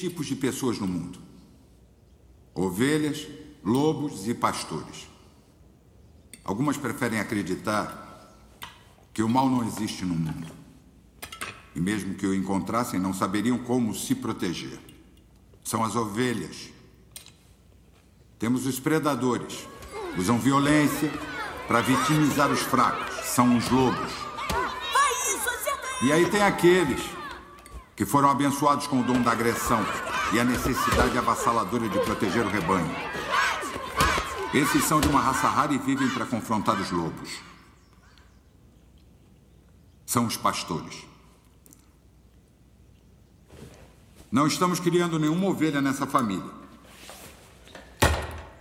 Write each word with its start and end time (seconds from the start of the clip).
tipos 0.00 0.26
de 0.26 0.34
pessoas 0.34 0.78
no 0.78 0.86
mundo: 0.86 1.18
ovelhas, 2.54 3.28
lobos 3.62 4.26
e 4.26 4.34
pastores. 4.34 5.08
Algumas 6.42 6.76
preferem 6.76 7.20
acreditar 7.20 8.34
que 9.12 9.22
o 9.22 9.28
mal 9.28 9.48
não 9.48 9.62
existe 9.62 10.04
no 10.04 10.14
mundo. 10.14 10.50
E 11.76 11.80
mesmo 11.80 12.14
que 12.14 12.26
o 12.26 12.34
encontrassem, 12.34 12.98
não 12.98 13.12
saberiam 13.12 13.58
como 13.58 13.94
se 13.94 14.14
proteger. 14.14 14.78
São 15.62 15.84
as 15.84 15.94
ovelhas. 15.94 16.70
Temos 18.38 18.66
os 18.66 18.80
predadores. 18.80 19.68
Usam 20.18 20.38
violência 20.38 21.12
para 21.68 21.82
vitimizar 21.82 22.50
os 22.50 22.60
fracos. 22.60 23.26
São 23.26 23.56
os 23.56 23.68
lobos. 23.70 24.12
E 26.02 26.10
aí 26.10 26.28
tem 26.30 26.42
aqueles 26.42 27.19
que 28.00 28.06
foram 28.06 28.30
abençoados 28.30 28.86
com 28.86 29.00
o 29.00 29.04
dom 29.04 29.20
da 29.20 29.32
agressão 29.32 29.78
e 30.32 30.40
a 30.40 30.42
necessidade 30.42 31.18
avassaladora 31.18 31.86
de 31.86 31.98
proteger 31.98 32.46
o 32.46 32.48
rebanho. 32.48 32.90
Esses 34.54 34.84
são 34.84 35.02
de 35.02 35.08
uma 35.08 35.20
raça 35.20 35.46
rara 35.46 35.74
e 35.74 35.76
vivem 35.76 36.08
para 36.08 36.24
confrontar 36.24 36.80
os 36.80 36.90
lobos. 36.90 37.28
São 40.06 40.24
os 40.24 40.34
pastores. 40.34 41.04
Não 44.32 44.46
estamos 44.46 44.80
criando 44.80 45.18
nenhuma 45.18 45.48
ovelha 45.48 45.82
nessa 45.82 46.06
família. 46.06 46.50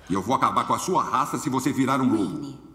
E 0.09 0.14
eu 0.14 0.22
vou 0.22 0.36
acabar 0.36 0.68
com 0.68 0.74
a 0.74 0.80
sua 0.80 1.02
raça 1.02 1.38
se 1.38 1.50
você 1.50 1.72
virar 1.72 2.02
um 2.02 2.14
lobo. 2.14 2.69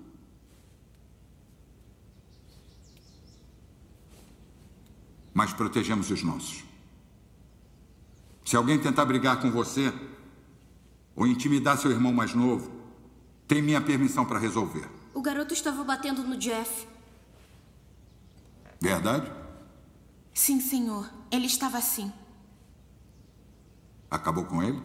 Mas 5.35 5.53
protegemos 5.53 6.11
os 6.11 6.23
nossos. 6.23 6.65
Se 8.45 8.57
alguém 8.57 8.79
tentar 8.79 9.05
brigar 9.05 9.41
com 9.41 9.51
você 9.51 9.93
ou 11.17 11.27
intimidar 11.27 11.77
seu 11.77 11.91
irmão 11.91 12.13
mais 12.13 12.33
novo, 12.33 12.71
tem 13.49 13.61
minha 13.61 13.81
permissão 13.81 14.25
para 14.25 14.39
resolver. 14.39 14.89
O 15.13 15.21
garoto 15.21 15.53
estava 15.53 15.83
batendo 15.83 16.23
no 16.23 16.37
Jeff. 16.37 16.87
Verdade? 18.81 19.31
Sim, 20.33 20.61
senhor. 20.61 21.11
Ele 21.31 21.47
estava 21.47 21.79
assim. 21.79 22.13
Acabou 24.11 24.45
com 24.45 24.63
ele? 24.63 24.81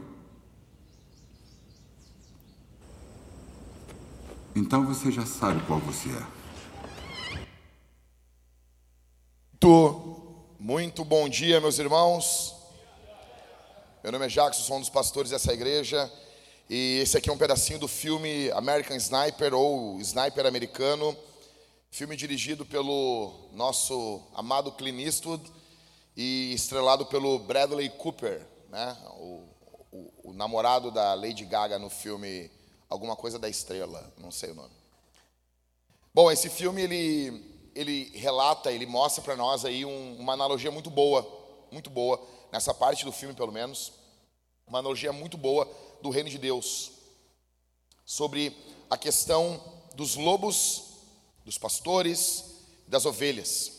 Então 4.56 4.86
você 4.86 5.12
já 5.12 5.26
sabe 5.26 5.62
qual 5.68 5.80
você 5.80 6.10
é. 6.10 6.40
Muito, 9.62 10.19
muito 10.60 11.06
bom 11.06 11.30
dia, 11.30 11.62
meus 11.62 11.80
irmãos. 11.80 12.54
Meu 14.04 14.12
nome 14.12 14.26
é 14.26 14.28
Jackson, 14.28 14.62
sou 14.62 14.76
um 14.76 14.82
dos 14.82 14.90
pastores 14.90 15.32
dessa 15.32 15.54
igreja. 15.54 16.12
E 16.70 17.00
esse 17.02 17.18
aqui 17.18 17.30
é 17.30 17.34
um 17.34 17.38
pedacinho 17.38 17.80
do 17.80 17.88
filme 17.88 18.52
American 18.52 18.98
Sniper 18.98 19.54
ou 19.54 20.02
Sniper 20.02 20.46
Americano. 20.46 21.16
Filme 21.90 22.18
dirigido 22.18 22.66
pelo 22.66 23.50
nosso 23.54 24.22
amado 24.36 24.74
Clint 24.74 25.00
Eastwood 25.00 25.50
e 26.16 26.54
estrelado 26.54 27.06
pelo 27.06 27.40
Bradley 27.40 27.90
Cooper, 27.92 28.46
né? 28.70 28.98
o, 29.18 29.46
o, 29.94 30.12
o 30.26 30.34
namorado 30.34 30.92
da 30.92 31.14
Lady 31.14 31.46
Gaga 31.46 31.80
no 31.80 31.90
filme 31.90 32.52
alguma 32.90 33.16
coisa 33.16 33.40
da 33.40 33.48
estrela, 33.48 34.14
não 34.18 34.30
sei 34.30 34.52
o 34.52 34.56
nome. 34.56 34.76
Bom, 36.14 36.30
esse 36.30 36.50
filme 36.50 36.82
ele 36.82 37.49
ele 37.80 38.12
relata, 38.14 38.74
ele 38.74 38.86
mostra 38.86 39.24
para 39.24 39.38
nós 39.38 39.64
aí 39.64 39.86
um, 39.86 40.18
uma 40.20 40.34
analogia 40.34 40.70
muito 40.70 40.90
boa, 40.90 41.26
muito 41.72 41.90
boa 41.90 42.22
nessa 42.52 42.74
parte 42.74 43.06
do 43.06 43.12
filme 43.12 43.34
pelo 43.34 43.54
menos, 43.54 43.94
uma 44.68 44.80
analogia 44.80 45.14
muito 45.14 45.38
boa 45.38 45.66
do 46.02 46.10
reino 46.10 46.30
de 46.30 46.38
Deus 46.38 46.92
sobre 48.06 48.54
a 48.90 48.98
questão 48.98 49.64
dos 49.96 50.18
lobos, 50.18 50.84
dos 51.46 51.58
pastores, 51.58 52.44
das 52.86 53.06
ovelhas. 53.06 53.72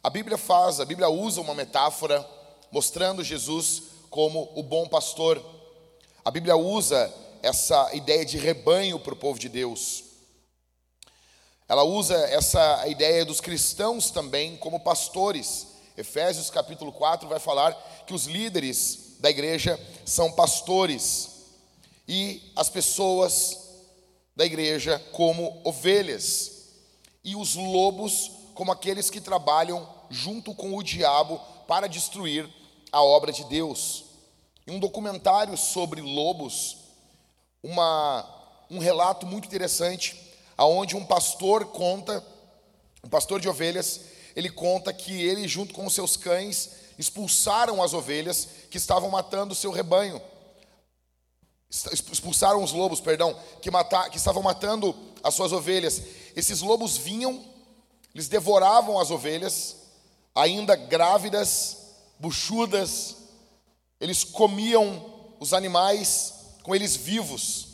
A 0.00 0.08
Bíblia 0.08 0.38
faz, 0.38 0.78
a 0.78 0.84
Bíblia 0.84 1.08
usa 1.08 1.40
uma 1.40 1.56
metáfora 1.56 2.24
mostrando 2.70 3.24
Jesus 3.24 3.82
como 4.10 4.48
o 4.54 4.62
bom 4.62 4.86
pastor. 4.86 5.44
A 6.24 6.30
Bíblia 6.30 6.56
usa 6.56 7.12
essa 7.42 7.92
ideia 7.94 8.24
de 8.24 8.38
rebanho 8.38 9.00
para 9.00 9.14
o 9.14 9.16
povo 9.16 9.40
de 9.40 9.48
Deus. 9.48 10.04
Ela 11.68 11.84
usa 11.84 12.16
essa 12.30 12.88
ideia 12.88 13.26
dos 13.26 13.42
cristãos 13.42 14.10
também 14.10 14.56
como 14.56 14.80
pastores. 14.80 15.66
Efésios 15.98 16.48
capítulo 16.48 16.90
4 16.90 17.28
vai 17.28 17.38
falar 17.38 17.74
que 18.06 18.14
os 18.14 18.24
líderes 18.24 19.16
da 19.20 19.28
igreja 19.28 19.78
são 20.02 20.32
pastores 20.32 21.28
e 22.08 22.52
as 22.56 22.70
pessoas 22.70 23.68
da 24.34 24.46
igreja 24.46 24.98
como 25.12 25.60
ovelhas 25.62 26.70
e 27.22 27.36
os 27.36 27.54
lobos 27.54 28.30
como 28.54 28.72
aqueles 28.72 29.10
que 29.10 29.20
trabalham 29.20 29.86
junto 30.08 30.54
com 30.54 30.74
o 30.74 30.82
diabo 30.82 31.38
para 31.66 31.86
destruir 31.86 32.48
a 32.90 33.02
obra 33.02 33.30
de 33.30 33.44
Deus. 33.44 34.04
Em 34.66 34.70
um 34.70 34.80
documentário 34.80 35.54
sobre 35.54 36.00
lobos, 36.00 36.78
uma, 37.62 38.24
um 38.70 38.78
relato 38.78 39.26
muito 39.26 39.44
interessante, 39.44 40.27
aonde 40.58 40.96
um 40.96 41.04
pastor 41.04 41.66
conta, 41.66 42.22
um 43.04 43.08
pastor 43.08 43.40
de 43.40 43.48
ovelhas, 43.48 44.00
ele 44.34 44.50
conta 44.50 44.92
que 44.92 45.22
ele 45.22 45.46
junto 45.46 45.72
com 45.72 45.86
os 45.86 45.94
seus 45.94 46.16
cães 46.16 46.70
expulsaram 46.98 47.80
as 47.80 47.94
ovelhas 47.94 48.48
que 48.68 48.76
estavam 48.76 49.08
matando 49.08 49.52
o 49.52 49.56
seu 49.56 49.70
rebanho. 49.70 50.20
Expulsaram 51.70 52.62
os 52.62 52.72
lobos, 52.72 53.00
perdão, 53.00 53.38
que, 53.62 53.70
matar, 53.70 54.10
que 54.10 54.16
estavam 54.16 54.42
matando 54.42 54.94
as 55.22 55.34
suas 55.34 55.52
ovelhas. 55.52 56.02
Esses 56.34 56.60
lobos 56.60 56.96
vinham, 56.96 57.44
eles 58.12 58.26
devoravam 58.26 58.98
as 58.98 59.10
ovelhas, 59.12 59.76
ainda 60.34 60.74
grávidas, 60.74 61.76
buchudas, 62.18 63.16
eles 64.00 64.24
comiam 64.24 65.34
os 65.38 65.52
animais 65.52 66.34
com 66.62 66.74
eles 66.74 66.96
vivos. 66.96 67.67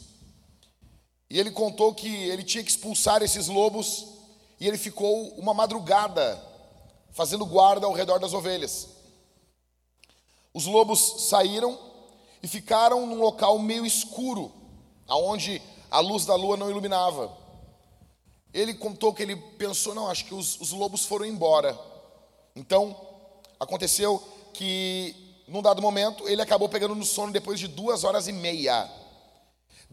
E 1.29 1.39
ele 1.39 1.51
contou 1.51 1.95
que 1.95 2.09
ele 2.09 2.43
tinha 2.43 2.63
que 2.63 2.71
expulsar 2.71 3.23
esses 3.23 3.49
lobos 3.49 4.07
e 4.61 4.69
ele 4.69 4.79
ficou 4.79 5.29
uma 5.37 5.53
madrugada 5.53 6.43
fazendo 7.11 7.47
guarda 7.47 7.87
ao 7.87 7.93
redor 7.93 8.19
das 8.19 8.33
ovelhas. 8.33 8.89
Os 10.53 10.67
lobos 10.67 11.29
saíram 11.29 11.79
e 12.43 12.49
ficaram 12.49 13.07
num 13.07 13.21
local 13.21 13.59
meio 13.59 13.87
escuro, 13.87 14.53
aonde 15.09 15.61
a 15.91 16.01
luz 16.01 16.27
da 16.27 16.35
lua 16.35 16.57
não 16.57 16.71
iluminava. 16.71 17.37
Ele 18.53 18.75
contou 18.75 19.13
que 19.13 19.23
ele 19.23 19.37
pensou, 19.37 19.95
não, 19.95 20.09
acho 20.09 20.27
que 20.27 20.35
os, 20.35 20.61
os 20.61 20.71
lobos 20.71 21.05
foram 21.05 21.25
embora. 21.25 21.79
Então, 22.55 22.97
aconteceu 23.59 24.23
que 24.53 25.25
num 25.47 25.61
dado 25.61 25.83
momento, 25.83 26.27
ele 26.29 26.41
acabou 26.41 26.69
pegando 26.69 26.95
no 26.95 27.05
sono 27.05 27.33
depois 27.33 27.61
de 27.61 27.69
duas 27.69 28.03
horas 28.03 28.29
e 28.29 28.33
meia. 28.33 28.91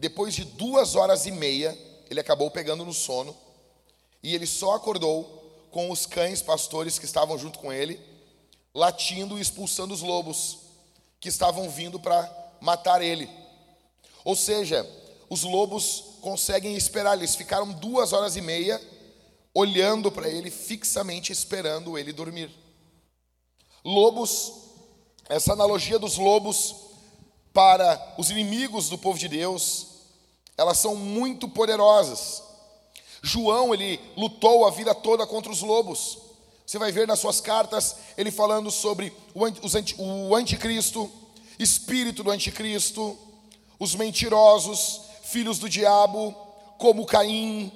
Depois 0.02 0.34
de 0.34 0.44
duas 0.44 0.96
horas 0.96 1.26
e 1.26 1.30
meia, 1.30 1.78
ele 2.10 2.18
acabou 2.18 2.50
pegando 2.50 2.84
no 2.84 2.92
sono 2.92 3.36
e 4.20 4.34
ele 4.34 4.48
só 4.48 4.74
acordou 4.74 5.68
com 5.70 5.92
os 5.92 6.06
cães 6.06 6.42
pastores 6.42 6.98
que 6.98 7.04
estavam 7.04 7.38
junto 7.38 7.60
com 7.60 7.72
ele, 7.72 8.00
latindo 8.74 9.38
e 9.38 9.40
expulsando 9.40 9.94
os 9.94 10.02
lobos 10.02 10.58
que 11.20 11.28
estavam 11.28 11.70
vindo 11.70 12.00
para 12.00 12.28
matar 12.60 13.00
ele. 13.00 13.30
Ou 14.24 14.34
seja, 14.34 14.84
os 15.30 15.44
lobos 15.44 16.16
conseguem 16.20 16.74
esperar, 16.74 17.16
eles 17.16 17.36
ficaram 17.36 17.70
duas 17.70 18.12
horas 18.12 18.34
e 18.34 18.40
meia 18.40 18.82
olhando 19.54 20.10
para 20.10 20.28
ele 20.28 20.50
fixamente, 20.50 21.30
esperando 21.30 21.96
ele 21.96 22.12
dormir. 22.12 22.50
Lobos 23.84 24.52
essa 25.28 25.52
analogia 25.52 25.96
dos 25.96 26.18
lobos 26.18 26.74
para 27.52 28.16
os 28.18 28.30
inimigos 28.30 28.88
do 28.88 28.98
povo 28.98 29.16
de 29.16 29.28
Deus, 29.28 29.91
elas 30.56 30.78
são 30.78 30.94
muito 30.94 31.48
poderosas. 31.48 32.42
João, 33.22 33.72
ele 33.72 34.00
lutou 34.16 34.66
a 34.66 34.70
vida 34.70 34.94
toda 34.94 35.26
contra 35.26 35.50
os 35.50 35.62
lobos. 35.62 36.18
Você 36.66 36.78
vai 36.78 36.90
ver 36.90 37.06
nas 37.06 37.18
suas 37.18 37.40
cartas 37.40 37.96
ele 38.16 38.30
falando 38.30 38.70
sobre 38.70 39.12
o 39.34 40.34
anticristo, 40.34 41.10
espírito 41.58 42.22
do 42.22 42.30
anticristo, 42.30 43.16
os 43.78 43.94
mentirosos, 43.94 45.02
filhos 45.22 45.58
do 45.58 45.68
diabo, 45.68 46.34
como 46.78 47.06
Caim, 47.06 47.72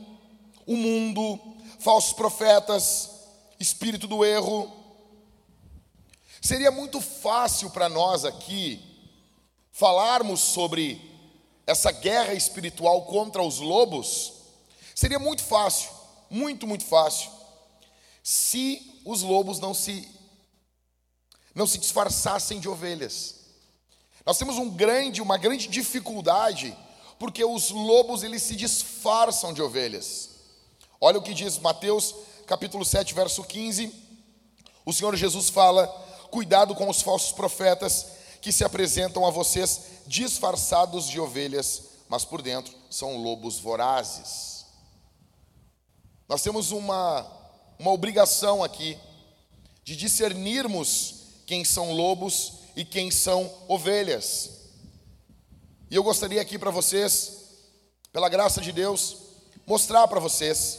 o 0.66 0.76
mundo, 0.76 1.38
falsos 1.78 2.12
profetas, 2.12 3.10
espírito 3.58 4.06
do 4.06 4.24
erro. 4.24 4.70
Seria 6.40 6.70
muito 6.70 7.00
fácil 7.00 7.70
para 7.70 7.88
nós 7.88 8.24
aqui 8.24 8.80
falarmos 9.72 10.40
sobre 10.40 11.15
essa 11.66 11.90
guerra 11.90 12.32
espiritual 12.34 13.02
contra 13.06 13.42
os 13.42 13.58
lobos. 13.58 14.32
Seria 14.94 15.18
muito 15.18 15.42
fácil, 15.42 15.90
muito, 16.30 16.66
muito 16.66 16.84
fácil, 16.84 17.30
se 18.22 19.00
os 19.04 19.22
lobos 19.22 19.58
não 19.58 19.74
se 19.74 20.08
não 21.54 21.66
se 21.66 21.78
disfarçassem 21.78 22.60
de 22.60 22.68
ovelhas. 22.68 23.36
Nós 24.26 24.36
temos 24.36 24.58
um 24.58 24.68
grande, 24.68 25.22
uma 25.22 25.38
grande 25.38 25.68
dificuldade, 25.68 26.76
porque 27.18 27.42
os 27.42 27.70
lobos 27.70 28.22
eles 28.22 28.42
se 28.42 28.54
disfarçam 28.54 29.54
de 29.54 29.62
ovelhas. 29.62 30.30
Olha 31.00 31.18
o 31.18 31.22
que 31.22 31.32
diz 31.32 31.58
Mateus 31.58 32.14
capítulo 32.46 32.84
7, 32.84 33.14
verso 33.14 33.42
15. 33.42 33.92
O 34.84 34.92
Senhor 34.92 35.16
Jesus 35.16 35.48
fala: 35.48 35.86
"Cuidado 36.30 36.74
com 36.74 36.90
os 36.90 37.00
falsos 37.00 37.32
profetas 37.32 38.06
que 38.46 38.52
se 38.52 38.62
apresentam 38.62 39.26
a 39.26 39.30
vocês 39.30 39.80
disfarçados 40.06 41.08
de 41.08 41.18
ovelhas, 41.18 41.82
mas 42.08 42.24
por 42.24 42.40
dentro 42.40 42.72
são 42.88 43.16
lobos 43.16 43.58
vorazes." 43.58 44.64
Nós 46.28 46.42
temos 46.42 46.70
uma 46.70 47.26
uma 47.76 47.90
obrigação 47.90 48.62
aqui 48.62 48.96
de 49.82 49.96
discernirmos 49.96 51.14
quem 51.44 51.64
são 51.64 51.92
lobos 51.92 52.52
e 52.76 52.84
quem 52.84 53.10
são 53.10 53.52
ovelhas. 53.66 54.50
E 55.90 55.96
eu 55.96 56.04
gostaria 56.04 56.40
aqui 56.40 56.56
para 56.56 56.70
vocês, 56.70 57.32
pela 58.12 58.28
graça 58.28 58.60
de 58.60 58.70
Deus, 58.70 59.16
mostrar 59.66 60.06
para 60.06 60.20
vocês, 60.20 60.78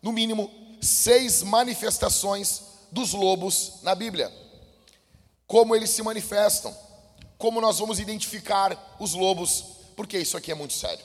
no 0.00 0.12
mínimo, 0.12 0.48
seis 0.80 1.42
manifestações 1.42 2.62
dos 2.92 3.12
lobos 3.12 3.82
na 3.82 3.96
Bíblia. 3.96 4.32
Como 5.48 5.74
eles 5.74 5.90
se 5.90 6.02
manifestam, 6.02 6.74
como 7.42 7.60
nós 7.60 7.80
vamos 7.80 7.98
identificar 7.98 8.96
os 9.00 9.14
lobos, 9.14 9.64
porque 9.96 10.16
isso 10.16 10.36
aqui 10.36 10.52
é 10.52 10.54
muito 10.54 10.74
sério. 10.74 11.04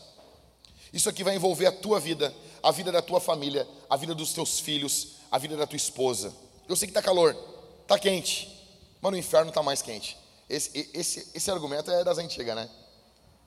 Isso 0.94 1.10
aqui 1.10 1.24
vai 1.24 1.36
envolver 1.36 1.66
a 1.66 1.72
tua 1.72 2.00
vida, 2.00 2.32
a 2.62 2.72
vida 2.72 2.92
da 2.92 3.02
tua 3.02 3.20
família, 3.20 3.68
a 3.90 3.98
vida 3.98 4.14
dos 4.14 4.34
teus 4.34 4.60
filhos, 4.60 5.14
a 5.32 5.40
vida 5.40 5.58
da 5.58 5.66
tua 5.66 5.78
esposa. 5.78 6.32
Eu 6.70 6.76
sei 6.76 6.88
que 6.88 6.92
está 6.92 7.02
calor, 7.02 7.36
está 7.82 7.98
quente, 7.98 8.56
mas 9.02 9.12
no 9.12 9.18
inferno 9.18 9.50
está 9.50 9.64
mais 9.64 9.82
quente. 9.82 10.16
Esse, 10.48 10.88
esse, 10.94 11.28
esse 11.34 11.50
argumento 11.50 11.90
é 11.90 12.04
das 12.04 12.20
antigas, 12.20 12.56
né? 12.56 12.70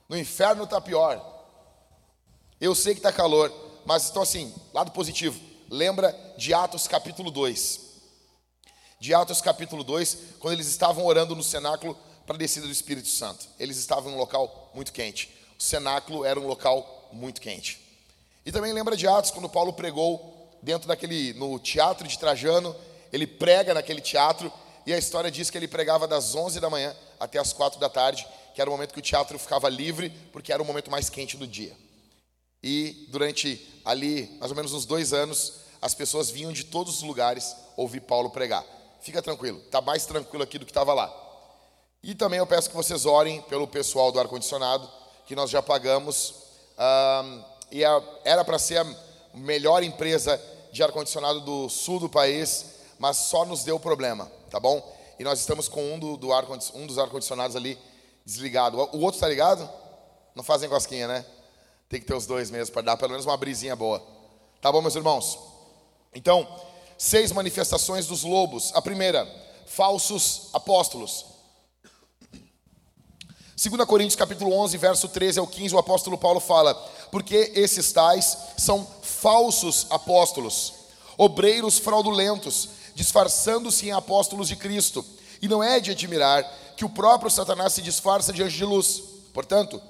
No 0.09 0.17
inferno 0.17 0.65
está 0.65 0.81
pior. 0.81 1.45
Eu 2.59 2.75
sei 2.75 2.93
que 2.93 2.99
está 2.99 3.13
calor, 3.13 3.53
mas 3.85 4.09
então 4.09 4.21
assim, 4.21 4.53
lado 4.73 4.91
positivo. 4.91 5.39
Lembra 5.69 6.13
de 6.37 6.53
Atos 6.53 6.89
capítulo 6.89 7.31
2. 7.31 7.89
De 8.99 9.13
Atos 9.13 9.39
capítulo 9.39 9.81
2, 9.81 10.17
quando 10.39 10.55
eles 10.55 10.67
estavam 10.67 11.05
orando 11.05 11.37
no 11.37 11.41
cenáculo 11.41 11.97
para 12.25 12.35
a 12.35 12.39
descida 12.39 12.65
do 12.65 12.71
Espírito 12.71 13.07
Santo. 13.07 13.47
Eles 13.59 13.77
estavam 13.77 14.11
em 14.11 14.15
um 14.15 14.17
local 14.17 14.71
muito 14.73 14.93
quente. 14.93 15.29
O 15.59 15.63
cenáculo 15.63 16.25
era 16.25 16.39
um 16.39 16.47
local 16.47 17.09
muito 17.11 17.41
quente. 17.41 17.79
E 18.45 18.51
também 18.51 18.73
lembra 18.73 18.95
de 18.95 19.07
Atos, 19.07 19.31
quando 19.31 19.49
Paulo 19.49 19.73
pregou 19.73 20.49
dentro 20.61 20.87
daquele, 20.87 21.33
no 21.33 21.59
teatro 21.59 22.07
de 22.07 22.17
Trajano, 22.17 22.75
ele 23.11 23.27
prega 23.27 23.73
naquele 23.73 24.01
teatro, 24.01 24.51
e 24.85 24.93
a 24.93 24.97
história 24.97 25.29
diz 25.29 25.49
que 25.49 25.57
ele 25.57 25.67
pregava 25.67 26.07
das 26.07 26.33
11 26.33 26.59
da 26.59 26.69
manhã 26.69 26.95
até 27.19 27.37
as 27.37 27.53
4 27.53 27.79
da 27.79 27.89
tarde, 27.89 28.25
que 28.55 28.61
era 28.61 28.69
o 28.69 28.73
momento 28.73 28.93
que 28.93 28.99
o 28.99 29.03
teatro 29.03 29.37
ficava 29.37 29.69
livre, 29.69 30.09
porque 30.31 30.51
era 30.51 30.61
o 30.61 30.65
momento 30.65 30.89
mais 30.89 31.09
quente 31.09 31.37
do 31.37 31.45
dia. 31.45 31.75
E 32.63 33.07
durante 33.09 33.81
ali, 33.85 34.37
mais 34.39 34.51
ou 34.51 34.55
menos 34.55 34.73
uns 34.73 34.85
dois 34.85 35.13
anos, 35.13 35.53
as 35.81 35.93
pessoas 35.93 36.29
vinham 36.29 36.51
de 36.51 36.63
todos 36.63 36.97
os 36.97 37.03
lugares 37.03 37.55
ouvir 37.75 38.01
Paulo 38.01 38.29
pregar. 38.29 38.65
Fica 39.01 39.21
tranquilo, 39.21 39.59
está 39.59 39.81
mais 39.81 40.05
tranquilo 40.05 40.43
aqui 40.43 40.59
do 40.59 40.65
que 40.65 40.71
estava 40.71 40.93
lá. 40.93 41.30
E 42.03 42.15
também 42.15 42.39
eu 42.39 42.47
peço 42.47 42.69
que 42.69 42.75
vocês 42.75 43.05
orem 43.05 43.41
pelo 43.43 43.67
pessoal 43.67 44.11
do 44.11 44.19
ar-condicionado, 44.19 44.89
que 45.25 45.35
nós 45.35 45.49
já 45.49 45.61
pagamos. 45.61 46.33
E 47.71 47.83
era 48.23 48.43
para 48.43 48.57
ser 48.57 48.77
a 48.77 48.95
melhor 49.33 49.83
empresa 49.83 50.41
de 50.71 50.81
ar-condicionado 50.81 51.41
do 51.41 51.69
sul 51.69 51.99
do 51.99 52.09
país, 52.09 52.65
mas 52.97 53.17
só 53.17 53.45
nos 53.45 53.63
deu 53.63 53.79
problema, 53.79 54.31
tá 54.49 54.59
bom? 54.59 54.81
E 55.19 55.23
nós 55.23 55.39
estamos 55.39 55.67
com 55.67 55.93
um, 55.93 55.99
do, 55.99 56.17
do 56.17 56.33
ar, 56.33 56.45
um 56.73 56.87
dos 56.87 56.97
ar-condicionados 56.97 57.55
ali 57.55 57.77
desligado. 58.25 58.77
O 58.77 59.01
outro 59.01 59.17
está 59.17 59.27
ligado? 59.27 59.69
Não 60.33 60.43
fazem 60.43 60.67
cosquinha, 60.69 61.07
né? 61.07 61.25
Tem 61.87 61.99
que 61.99 62.07
ter 62.07 62.15
os 62.15 62.25
dois 62.25 62.49
mesmo 62.49 62.73
para 62.73 62.81
dar 62.81 62.97
pelo 62.97 63.11
menos 63.11 63.25
uma 63.25 63.37
brisinha 63.37 63.75
boa. 63.75 64.01
Tá 64.59 64.71
bom, 64.71 64.81
meus 64.81 64.95
irmãos? 64.95 65.37
Então, 66.15 66.47
seis 66.97 67.31
manifestações 67.31 68.07
dos 68.07 68.23
lobos. 68.23 68.71
A 68.73 68.81
primeira, 68.81 69.27
falsos 69.67 70.49
apóstolos. 70.53 71.25
2 73.55 73.85
Coríntios 73.85 74.15
capítulo 74.15 74.53
11, 74.53 74.77
verso 74.77 75.07
13 75.07 75.39
ao 75.39 75.47
15, 75.47 75.75
o 75.75 75.79
apóstolo 75.79 76.17
Paulo 76.17 76.39
fala: 76.39 76.73
"Porque 77.11 77.51
esses 77.55 77.91
tais 77.91 78.37
são 78.57 78.87
falsos 79.01 79.85
apóstolos, 79.89 80.73
obreiros 81.17 81.77
fraudulentos, 81.77 82.69
disfarçando-se 82.95 83.87
em 83.87 83.91
apóstolos 83.91 84.47
de 84.47 84.55
Cristo. 84.55 85.05
E 85.41 85.47
não 85.47 85.63
é 85.63 85.79
de 85.79 85.91
admirar 85.91 86.43
que 86.75 86.85
o 86.85 86.89
próprio 86.89 87.29
Satanás 87.29 87.73
se 87.73 87.81
disfarça 87.81 88.33
de 88.33 88.43
anjo 88.43 88.57
de 88.57 88.65
luz. 88.65 89.03
Portanto, 89.33 89.81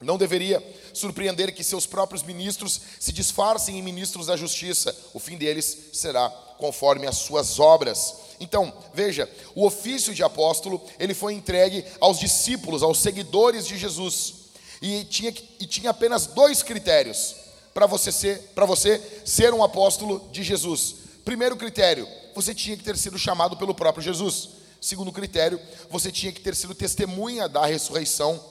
não 0.00 0.16
deveria 0.16 0.62
surpreender 0.94 1.54
que 1.54 1.64
seus 1.64 1.86
próprios 1.86 2.22
ministros 2.22 2.80
se 2.98 3.12
disfarcem 3.12 3.78
em 3.78 3.82
ministros 3.82 4.26
da 4.26 4.36
justiça. 4.36 4.96
O 5.12 5.18
fim 5.18 5.36
deles 5.36 5.90
será 5.92 6.28
conforme 6.58 7.06
as 7.06 7.16
suas 7.16 7.58
obras. 7.58 8.14
Então, 8.40 8.72
veja, 8.94 9.28
o 9.54 9.66
ofício 9.66 10.14
de 10.14 10.22
apóstolo, 10.22 10.80
ele 10.98 11.14
foi 11.14 11.34
entregue 11.34 11.84
aos 12.00 12.18
discípulos, 12.18 12.82
aos 12.82 12.98
seguidores 12.98 13.66
de 13.66 13.76
Jesus. 13.76 14.34
E 14.80 15.04
tinha, 15.04 15.34
e 15.58 15.66
tinha 15.66 15.90
apenas 15.90 16.26
dois 16.26 16.62
critérios 16.62 17.34
para 17.74 17.86
você 17.86 18.10
ser 18.10 18.38
para 18.54 18.64
você 18.64 19.00
ser 19.24 19.52
um 19.52 19.62
apóstolo 19.62 20.28
de 20.32 20.42
Jesus. 20.42 20.96
Primeiro 21.24 21.56
critério, 21.56 22.08
você 22.34 22.54
tinha 22.54 22.76
que 22.76 22.84
ter 22.84 22.96
sido 22.96 23.18
chamado 23.18 23.56
pelo 23.56 23.74
próprio 23.74 24.02
Jesus. 24.02 24.50
Segundo 24.80 25.12
critério, 25.12 25.60
você 25.90 26.10
tinha 26.10 26.32
que 26.32 26.40
ter 26.40 26.54
sido 26.54 26.74
testemunha 26.74 27.48
da 27.48 27.66
ressurreição 27.66 28.42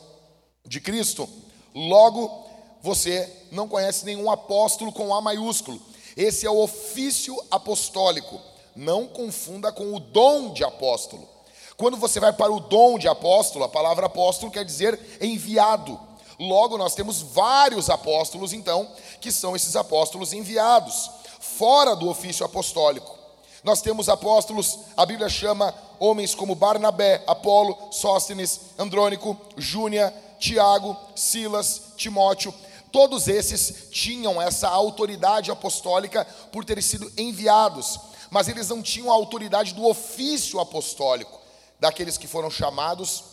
de 0.65 0.81
Cristo. 0.81 1.27
Logo, 1.73 2.45
você 2.81 3.29
não 3.51 3.67
conhece 3.67 4.05
nenhum 4.05 4.29
apóstolo 4.29 4.91
com 4.91 5.13
A 5.13 5.21
maiúsculo. 5.21 5.81
Esse 6.15 6.45
é 6.45 6.49
o 6.49 6.59
ofício 6.59 7.37
apostólico. 7.49 8.41
Não 8.77 9.07
confunda 9.07 9.71
com 9.71 9.95
o 9.95 9.99
dom 9.99 10.53
de 10.53 10.63
apóstolo. 10.63 11.27
Quando 11.75 11.97
você 11.97 12.19
vai 12.19 12.31
para 12.31 12.51
o 12.51 12.59
dom 12.59 12.99
de 12.99 13.07
apóstolo, 13.07 13.65
a 13.65 13.69
palavra 13.69 14.05
apóstolo 14.05 14.51
quer 14.51 14.63
dizer 14.63 15.17
enviado. 15.19 15.99
Logo, 16.39 16.77
nós 16.77 16.93
temos 16.93 17.19
vários 17.19 17.89
apóstolos, 17.89 18.53
então, 18.53 18.87
que 19.19 19.31
são 19.31 19.55
esses 19.55 19.75
apóstolos 19.75 20.31
enviados, 20.31 21.09
fora 21.39 21.95
do 21.95 22.07
ofício 22.07 22.45
apostólico. 22.45 23.17
Nós 23.63 23.81
temos 23.81 24.07
apóstolos, 24.09 24.77
a 24.95 25.07
Bíblia 25.07 25.27
chama 25.27 25.73
homens 25.99 26.35
como 26.35 26.53
Barnabé, 26.53 27.23
Apolo, 27.25 27.75
Sóstenes, 27.91 28.61
Andrônico, 28.77 29.35
Júnia, 29.57 30.13
Tiago, 30.37 30.95
Silas, 31.15 31.81
Timóteo. 31.97 32.53
Todos 32.91 33.27
esses 33.27 33.89
tinham 33.89 34.39
essa 34.39 34.69
autoridade 34.69 35.49
apostólica 35.49 36.25
por 36.51 36.63
terem 36.63 36.83
sido 36.83 37.11
enviados, 37.17 37.99
mas 38.29 38.47
eles 38.47 38.69
não 38.69 38.81
tinham 38.81 39.11
a 39.11 39.13
autoridade 39.13 39.73
do 39.73 39.85
ofício 39.85 40.59
apostólico, 40.59 41.39
daqueles 41.79 42.17
que 42.17 42.27
foram 42.27 42.49
chamados 42.49 43.23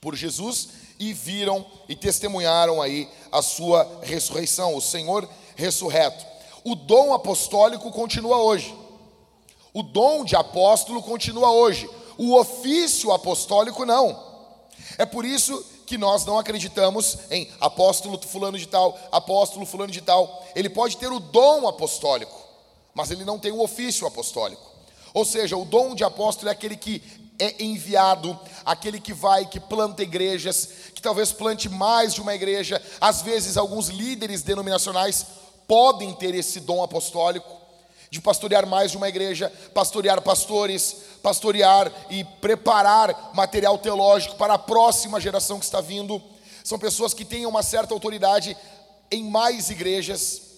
por 0.00 0.16
Jesus 0.16 0.68
e 0.98 1.12
viram 1.12 1.64
e 1.88 1.96
testemunharam 1.96 2.80
aí 2.80 3.08
a 3.32 3.42
sua 3.42 4.00
ressurreição, 4.02 4.74
o 4.74 4.80
Senhor 4.80 5.28
ressurreto. 5.56 6.26
O 6.64 6.74
dom 6.74 7.12
apostólico 7.12 7.90
continua 7.90 8.38
hoje. 8.38 8.74
O 9.72 9.82
dom 9.82 10.24
de 10.24 10.36
apóstolo 10.36 11.02
continua 11.02 11.50
hoje. 11.50 11.88
O 12.18 12.36
ofício 12.38 13.12
apostólico 13.12 13.84
não. 13.84 14.28
É 14.98 15.06
por 15.06 15.24
isso 15.24 15.64
que 15.86 15.96
nós 15.96 16.24
não 16.24 16.38
acreditamos 16.38 17.18
em 17.30 17.50
apóstolo 17.60 18.20
fulano 18.20 18.58
de 18.58 18.66
tal, 18.66 18.98
apóstolo 19.10 19.64
fulano 19.64 19.92
de 19.92 20.00
tal. 20.00 20.44
Ele 20.54 20.68
pode 20.68 20.96
ter 20.96 21.10
o 21.10 21.18
dom 21.18 21.66
apostólico, 21.66 22.39
mas 22.94 23.10
ele 23.10 23.24
não 23.24 23.38
tem 23.38 23.52
o 23.52 23.62
ofício 23.62 24.06
apostólico. 24.06 24.70
Ou 25.12 25.24
seja, 25.24 25.56
o 25.56 25.64
dom 25.64 25.94
de 25.94 26.04
apóstolo 26.04 26.48
é 26.48 26.52
aquele 26.52 26.76
que 26.76 27.02
é 27.38 27.62
enviado, 27.62 28.38
aquele 28.64 29.00
que 29.00 29.14
vai, 29.14 29.46
que 29.46 29.58
planta 29.58 30.02
igrejas, 30.02 30.68
que 30.94 31.00
talvez 31.00 31.32
plante 31.32 31.68
mais 31.68 32.12
de 32.14 32.20
uma 32.20 32.34
igreja. 32.34 32.80
Às 33.00 33.22
vezes, 33.22 33.56
alguns 33.56 33.88
líderes 33.88 34.42
denominacionais 34.42 35.26
podem 35.66 36.12
ter 36.14 36.34
esse 36.34 36.60
dom 36.60 36.82
apostólico 36.82 37.60
de 38.10 38.20
pastorear 38.20 38.66
mais 38.66 38.90
de 38.90 38.96
uma 38.96 39.08
igreja, 39.08 39.50
pastorear 39.72 40.20
pastores, 40.20 40.96
pastorear 41.22 41.90
e 42.10 42.24
preparar 42.24 43.30
material 43.34 43.78
teológico 43.78 44.34
para 44.34 44.54
a 44.54 44.58
próxima 44.58 45.20
geração 45.20 45.58
que 45.58 45.64
está 45.64 45.80
vindo. 45.80 46.20
São 46.64 46.78
pessoas 46.78 47.14
que 47.14 47.24
têm 47.24 47.46
uma 47.46 47.62
certa 47.62 47.94
autoridade 47.94 48.56
em 49.10 49.24
mais 49.24 49.70
igrejas. 49.70 50.49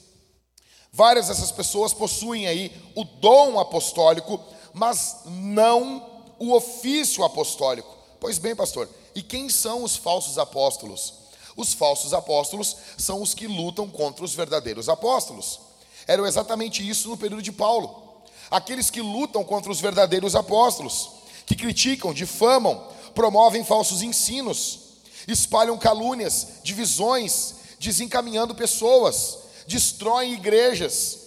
Várias 0.94 1.28
dessas 1.28 1.50
pessoas 1.50 1.94
possuem 1.94 2.46
aí 2.46 2.70
o 2.94 3.02
dom 3.02 3.58
apostólico, 3.58 4.38
mas 4.74 5.20
não 5.24 6.06
o 6.38 6.52
ofício 6.52 7.24
apostólico. 7.24 7.88
Pois 8.20 8.36
bem, 8.36 8.54
pastor, 8.54 8.86
e 9.14 9.22
quem 9.22 9.48
são 9.48 9.84
os 9.84 9.96
falsos 9.96 10.36
apóstolos? 10.36 11.14
Os 11.56 11.72
falsos 11.72 12.12
apóstolos 12.12 12.76
são 12.98 13.22
os 13.22 13.32
que 13.32 13.46
lutam 13.46 13.88
contra 13.88 14.22
os 14.22 14.34
verdadeiros 14.34 14.90
apóstolos. 14.90 15.60
Era 16.06 16.28
exatamente 16.28 16.86
isso 16.86 17.08
no 17.08 17.16
período 17.16 17.42
de 17.42 17.52
Paulo. 17.52 18.22
Aqueles 18.50 18.90
que 18.90 19.00
lutam 19.00 19.42
contra 19.42 19.72
os 19.72 19.80
verdadeiros 19.80 20.36
apóstolos. 20.36 21.08
que 21.46 21.56
criticam, 21.56 22.12
difamam, 22.12 22.86
promovem 23.14 23.64
falsos 23.64 24.02
ensinos, 24.02 24.78
espalham 25.26 25.76
calúnias, 25.78 26.46
divisões, 26.62 27.54
desencaminhando 27.80 28.54
pessoas, 28.54 29.38
destroem 29.66 30.34
igrejas. 30.34 31.18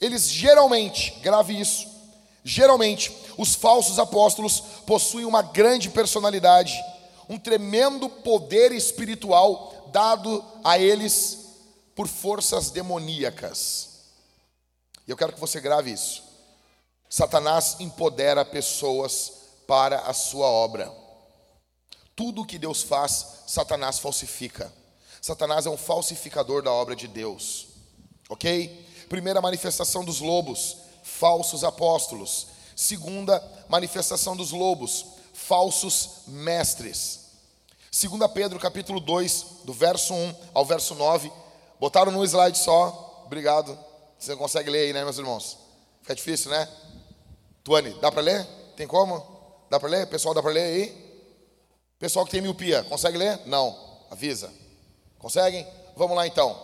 Eles 0.00 0.28
geralmente, 0.28 1.12
grave 1.20 1.58
isso, 1.58 1.88
geralmente 2.44 3.14
os 3.36 3.54
falsos 3.54 3.98
apóstolos 3.98 4.60
possuem 4.86 5.24
uma 5.24 5.42
grande 5.42 5.90
personalidade, 5.90 6.74
um 7.28 7.38
tremendo 7.38 8.08
poder 8.08 8.72
espiritual 8.72 9.90
dado 9.92 10.44
a 10.62 10.78
eles 10.78 11.46
por 11.94 12.06
forças 12.06 12.70
demoníacas. 12.70 13.96
E 15.06 15.10
eu 15.10 15.16
quero 15.16 15.32
que 15.32 15.40
você 15.40 15.60
grave 15.60 15.90
isso. 15.90 16.22
Satanás 17.08 17.76
empodera 17.80 18.44
pessoas 18.44 19.32
para 19.66 20.00
a 20.00 20.12
sua 20.12 20.46
obra. 20.46 20.92
Tudo 22.14 22.44
que 22.44 22.58
Deus 22.58 22.82
faz, 22.82 23.42
Satanás 23.46 23.98
falsifica. 23.98 24.72
Satanás 25.26 25.66
é 25.66 25.70
um 25.70 25.76
falsificador 25.76 26.62
da 26.62 26.70
obra 26.70 26.94
de 26.94 27.08
Deus. 27.08 27.66
Ok? 28.28 28.86
Primeira 29.08 29.40
manifestação 29.40 30.04
dos 30.04 30.20
lobos, 30.20 30.76
falsos 31.02 31.64
apóstolos. 31.64 32.46
Segunda 32.76 33.42
manifestação 33.68 34.36
dos 34.36 34.52
lobos, 34.52 35.04
falsos 35.34 36.22
mestres. 36.28 37.22
Segunda 37.90 38.28
Pedro 38.28 38.60
capítulo 38.60 39.00
2, 39.00 39.46
do 39.64 39.72
verso 39.72 40.14
1 40.14 40.34
ao 40.54 40.64
verso 40.64 40.94
9. 40.94 41.32
Botaram 41.80 42.12
no 42.12 42.24
slide 42.24 42.56
só. 42.56 43.24
Obrigado. 43.26 43.76
Você 44.16 44.36
consegue 44.36 44.70
ler 44.70 44.86
aí, 44.86 44.92
né, 44.92 45.02
meus 45.02 45.18
irmãos? 45.18 45.58
Fica 46.02 46.14
difícil, 46.14 46.52
né? 46.52 46.68
Tuane, 47.64 47.90
dá 48.00 48.12
para 48.12 48.22
ler? 48.22 48.46
Tem 48.76 48.86
como? 48.86 49.26
Dá 49.68 49.80
para 49.80 49.88
ler? 49.88 50.06
Pessoal, 50.06 50.34
dá 50.34 50.40
para 50.40 50.52
ler 50.52 50.62
aí? 50.62 51.26
Pessoal 51.98 52.24
que 52.24 52.30
tem 52.30 52.40
miopia, 52.40 52.84
consegue 52.84 53.18
ler? 53.18 53.40
Não. 53.44 53.76
Avisa. 54.08 54.65
Conseguem? 55.18 55.66
Vamos 55.96 56.16
lá 56.16 56.26
então. 56.26 56.56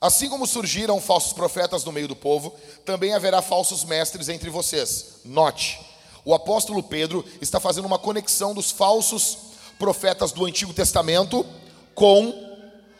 Assim 0.00 0.28
como 0.28 0.46
surgiram 0.46 1.00
falsos 1.00 1.32
profetas 1.32 1.84
no 1.84 1.92
meio 1.92 2.06
do 2.06 2.14
povo, 2.14 2.54
também 2.84 3.14
haverá 3.14 3.40
falsos 3.40 3.84
mestres 3.84 4.28
entre 4.28 4.50
vocês. 4.50 5.20
Note, 5.24 5.80
o 6.24 6.34
apóstolo 6.34 6.82
Pedro 6.82 7.24
está 7.40 7.58
fazendo 7.58 7.86
uma 7.86 7.98
conexão 7.98 8.54
dos 8.54 8.70
falsos 8.70 9.38
profetas 9.78 10.32
do 10.32 10.44
Antigo 10.44 10.72
Testamento 10.72 11.46
com 11.94 12.54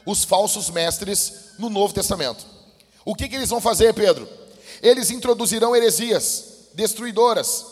os 0.06 0.24
falsos 0.24 0.70
mestres 0.70 1.50
no 1.58 1.68
Novo 1.68 1.92
Testamento. 1.92 2.46
O 3.04 3.14
que, 3.14 3.28
que 3.28 3.36
eles 3.36 3.50
vão 3.50 3.60
fazer, 3.60 3.92
Pedro? 3.94 4.28
Eles 4.82 5.10
introduzirão 5.10 5.74
heresias 5.74 6.68
destruidoras, 6.74 7.66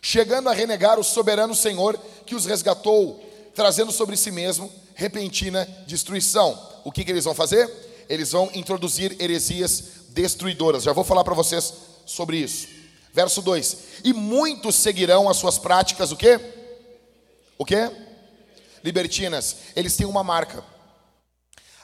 chegando 0.00 0.48
a 0.48 0.54
renegar 0.54 0.98
o 0.98 1.04
soberano 1.04 1.54
Senhor 1.54 1.98
que 2.24 2.34
os 2.34 2.46
resgatou, 2.46 3.22
trazendo 3.56 3.90
sobre 3.90 4.16
si 4.16 4.30
mesmo 4.30 4.70
repentina 4.94 5.66
destruição. 5.86 6.56
O 6.84 6.92
que, 6.92 7.02
que 7.02 7.10
eles 7.10 7.24
vão 7.24 7.34
fazer? 7.34 7.68
Eles 8.08 8.30
vão 8.30 8.50
introduzir 8.54 9.16
heresias 9.18 9.82
destruidoras. 10.10 10.84
Já 10.84 10.92
vou 10.92 11.02
falar 11.02 11.24
para 11.24 11.34
vocês 11.34 11.72
sobre 12.04 12.36
isso. 12.36 12.68
Verso 13.12 13.40
2: 13.40 13.76
E 14.04 14.12
muitos 14.12 14.76
seguirão 14.76 15.28
as 15.28 15.38
suas 15.38 15.58
práticas, 15.58 16.12
o 16.12 16.16
quê? 16.16 16.38
O 17.58 17.64
quê? 17.64 17.90
Libertinas. 18.84 19.56
Eles 19.74 19.96
têm 19.96 20.06
uma 20.06 20.22
marca. 20.22 20.62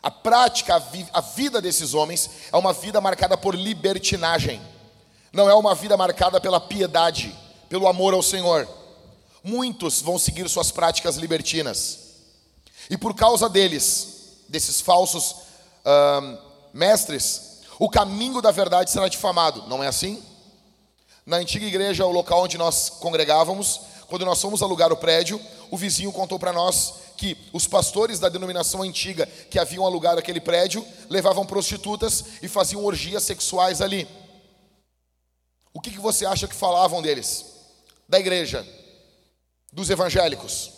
A 0.02 0.10
prática, 0.10 0.82
a 1.12 1.20
vida 1.20 1.60
desses 1.60 1.94
homens 1.94 2.28
é 2.52 2.56
uma 2.56 2.72
vida 2.72 3.00
marcada 3.00 3.36
por 3.36 3.54
libertinagem. 3.54 4.60
Não 5.32 5.48
é 5.48 5.54
uma 5.54 5.74
vida 5.74 5.96
marcada 5.96 6.38
pela 6.40 6.60
piedade, 6.60 7.34
pelo 7.68 7.88
amor 7.88 8.12
ao 8.12 8.22
Senhor. 8.22 8.68
Muitos 9.44 10.00
vão 10.00 10.18
seguir 10.18 10.48
suas 10.48 10.70
práticas 10.70 11.16
libertinas. 11.16 11.98
E 12.88 12.96
por 12.96 13.14
causa 13.14 13.48
deles, 13.48 14.36
desses 14.48 14.80
falsos 14.80 15.36
mestres, 16.72 17.60
o 17.78 17.88
caminho 17.88 18.40
da 18.40 18.50
verdade 18.50 18.90
será 18.90 19.08
difamado. 19.08 19.66
Não 19.66 19.82
é 19.82 19.88
assim? 19.88 20.22
Na 21.24 21.36
antiga 21.36 21.66
igreja, 21.66 22.04
o 22.04 22.10
local 22.10 22.42
onde 22.42 22.58
nós 22.58 22.88
congregávamos, 22.88 23.80
quando 24.08 24.24
nós 24.24 24.40
fomos 24.40 24.62
alugar 24.62 24.92
o 24.92 24.96
prédio, 24.96 25.40
o 25.70 25.76
vizinho 25.76 26.12
contou 26.12 26.38
para 26.38 26.52
nós 26.52 26.94
que 27.16 27.36
os 27.52 27.66
pastores 27.66 28.18
da 28.18 28.28
denominação 28.28 28.82
antiga 28.82 29.26
que 29.48 29.58
haviam 29.58 29.86
alugado 29.86 30.18
aquele 30.18 30.40
prédio 30.40 30.84
levavam 31.08 31.46
prostitutas 31.46 32.24
e 32.42 32.48
faziam 32.48 32.84
orgias 32.84 33.22
sexuais 33.22 33.80
ali. 33.80 34.06
O 35.72 35.80
que, 35.80 35.90
que 35.90 36.00
você 36.00 36.26
acha 36.26 36.48
que 36.48 36.54
falavam 36.54 37.00
deles? 37.00 37.46
Da 38.08 38.18
igreja, 38.18 38.66
dos 39.72 39.88
evangélicos. 39.90 40.70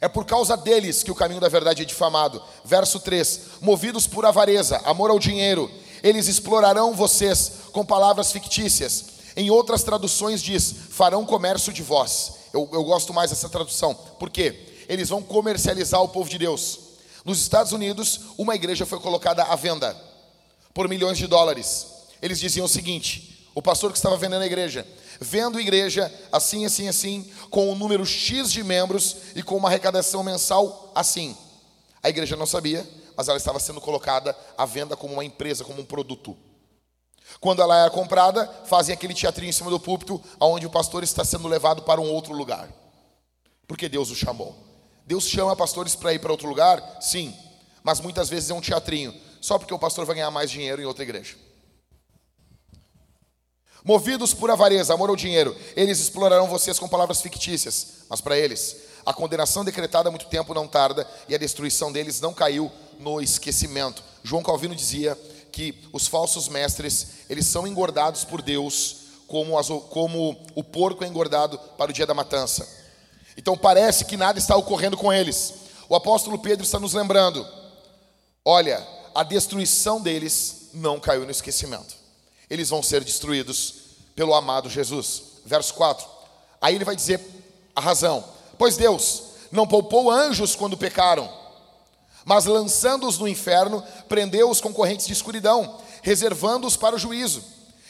É 0.00 0.08
por 0.08 0.24
causa 0.24 0.56
deles 0.56 1.02
que 1.02 1.10
o 1.10 1.14
caminho 1.14 1.40
da 1.40 1.48
verdade 1.48 1.82
é 1.82 1.84
difamado. 1.84 2.42
Verso 2.64 3.00
3: 3.00 3.40
Movidos 3.60 4.06
por 4.06 4.24
avareza, 4.24 4.80
amor 4.84 5.10
ao 5.10 5.18
dinheiro, 5.18 5.70
eles 6.02 6.28
explorarão 6.28 6.94
vocês 6.94 7.52
com 7.72 7.84
palavras 7.84 8.32
fictícias. 8.32 9.18
Em 9.36 9.50
outras 9.50 9.82
traduções 9.82 10.42
diz: 10.42 10.72
farão 10.90 11.26
comércio 11.26 11.72
de 11.72 11.82
vós. 11.82 12.34
Eu, 12.52 12.68
eu 12.72 12.84
gosto 12.84 13.12
mais 13.12 13.30
dessa 13.30 13.48
tradução. 13.48 13.94
Por 13.94 14.30
quê? 14.30 14.84
Eles 14.88 15.08
vão 15.08 15.22
comercializar 15.22 16.02
o 16.02 16.08
povo 16.08 16.30
de 16.30 16.38
Deus. 16.38 16.78
Nos 17.24 17.42
Estados 17.42 17.72
Unidos, 17.72 18.20
uma 18.38 18.54
igreja 18.54 18.86
foi 18.86 19.00
colocada 19.00 19.42
à 19.42 19.56
venda 19.56 19.94
por 20.72 20.88
milhões 20.88 21.18
de 21.18 21.26
dólares. 21.26 21.86
Eles 22.22 22.38
diziam 22.38 22.66
o 22.66 22.68
seguinte: 22.68 23.48
o 23.54 23.60
pastor 23.60 23.90
que 23.90 23.98
estava 23.98 24.16
vendendo 24.16 24.42
a 24.42 24.46
igreja 24.46 24.86
vendo 25.20 25.60
igreja 25.60 26.12
assim, 26.32 26.64
assim, 26.64 26.88
assim, 26.88 27.30
com 27.50 27.70
um 27.70 27.74
número 27.74 28.04
X 28.04 28.52
de 28.52 28.62
membros 28.62 29.16
e 29.34 29.42
com 29.42 29.56
uma 29.56 29.68
arrecadação 29.68 30.22
mensal 30.22 30.92
assim. 30.94 31.36
A 32.02 32.08
igreja 32.08 32.36
não 32.36 32.46
sabia, 32.46 32.88
mas 33.16 33.28
ela 33.28 33.38
estava 33.38 33.58
sendo 33.58 33.80
colocada 33.80 34.36
à 34.56 34.64
venda 34.64 34.96
como 34.96 35.14
uma 35.14 35.24
empresa, 35.24 35.64
como 35.64 35.82
um 35.82 35.84
produto. 35.84 36.36
Quando 37.40 37.60
ela 37.60 37.86
é 37.86 37.90
comprada, 37.90 38.46
fazem 38.64 38.92
aquele 38.92 39.14
teatrinho 39.14 39.50
em 39.50 39.52
cima 39.52 39.70
do 39.70 39.78
púlpito, 39.78 40.22
onde 40.40 40.66
o 40.66 40.70
pastor 40.70 41.02
está 41.02 41.24
sendo 41.24 41.46
levado 41.46 41.82
para 41.82 42.00
um 42.00 42.10
outro 42.10 42.32
lugar. 42.32 42.68
Porque 43.66 43.88
Deus 43.88 44.10
o 44.10 44.16
chamou. 44.16 44.56
Deus 45.06 45.24
chama 45.24 45.54
pastores 45.54 45.94
para 45.94 46.14
ir 46.14 46.18
para 46.18 46.32
outro 46.32 46.48
lugar? 46.48 46.98
Sim. 47.00 47.34
Mas 47.82 48.00
muitas 48.00 48.28
vezes 48.28 48.50
é 48.50 48.54
um 48.54 48.60
teatrinho, 48.60 49.14
só 49.40 49.58
porque 49.58 49.74
o 49.74 49.78
pastor 49.78 50.04
vai 50.04 50.16
ganhar 50.16 50.30
mais 50.30 50.50
dinheiro 50.50 50.80
em 50.80 50.84
outra 50.84 51.02
igreja. 51.02 51.36
Movidos 53.88 54.34
por 54.34 54.50
avareza, 54.50 54.92
amor 54.92 55.08
ao 55.08 55.16
dinheiro, 55.16 55.56
eles 55.74 55.98
explorarão 55.98 56.46
vocês 56.46 56.78
com 56.78 56.86
palavras 56.86 57.22
fictícias, 57.22 57.86
mas 58.06 58.20
para 58.20 58.36
eles, 58.36 58.76
a 59.06 59.14
condenação 59.14 59.64
decretada 59.64 60.10
há 60.10 60.12
muito 60.12 60.26
tempo 60.26 60.52
não 60.52 60.68
tarda 60.68 61.08
e 61.26 61.34
a 61.34 61.38
destruição 61.38 61.90
deles 61.90 62.20
não 62.20 62.34
caiu 62.34 62.70
no 63.00 63.18
esquecimento. 63.18 64.04
João 64.22 64.42
Calvino 64.42 64.74
dizia 64.74 65.18
que 65.50 65.74
os 65.90 66.06
falsos 66.06 66.48
mestres, 66.48 67.06
eles 67.30 67.46
são 67.46 67.66
engordados 67.66 68.26
por 68.26 68.42
Deus 68.42 68.96
como, 69.26 69.58
as, 69.58 69.68
como 69.68 70.38
o 70.54 70.62
porco 70.62 71.02
é 71.02 71.08
engordado 71.08 71.58
para 71.78 71.90
o 71.90 71.94
dia 71.94 72.04
da 72.04 72.12
matança. 72.12 72.68
Então 73.38 73.56
parece 73.56 74.04
que 74.04 74.18
nada 74.18 74.38
está 74.38 74.54
ocorrendo 74.54 74.98
com 74.98 75.10
eles. 75.10 75.54
O 75.88 75.96
apóstolo 75.96 76.38
Pedro 76.38 76.62
está 76.62 76.78
nos 76.78 76.92
lembrando: 76.92 77.46
olha, 78.44 78.86
a 79.14 79.22
destruição 79.22 79.98
deles 79.98 80.68
não 80.74 81.00
caiu 81.00 81.24
no 81.24 81.30
esquecimento 81.30 81.96
eles 82.50 82.70
vão 82.70 82.82
ser 82.82 83.04
destruídos 83.04 83.77
pelo 84.18 84.34
amado 84.34 84.68
Jesus. 84.68 85.22
Verso 85.44 85.72
4. 85.74 86.04
Aí 86.60 86.74
ele 86.74 86.84
vai 86.84 86.96
dizer 86.96 87.20
a 87.74 87.80
razão: 87.80 88.24
Pois 88.58 88.76
Deus 88.76 89.22
não 89.52 89.64
poupou 89.64 90.10
anjos 90.10 90.56
quando 90.56 90.76
pecaram, 90.76 91.32
mas 92.24 92.44
lançando-os 92.44 93.16
no 93.16 93.28
inferno, 93.28 93.80
prendeu 94.08 94.50
os 94.50 94.60
concorrentes 94.60 95.06
de 95.06 95.12
escuridão, 95.12 95.78
reservando-os 96.02 96.76
para 96.76 96.96
o 96.96 96.98
juízo. 96.98 97.44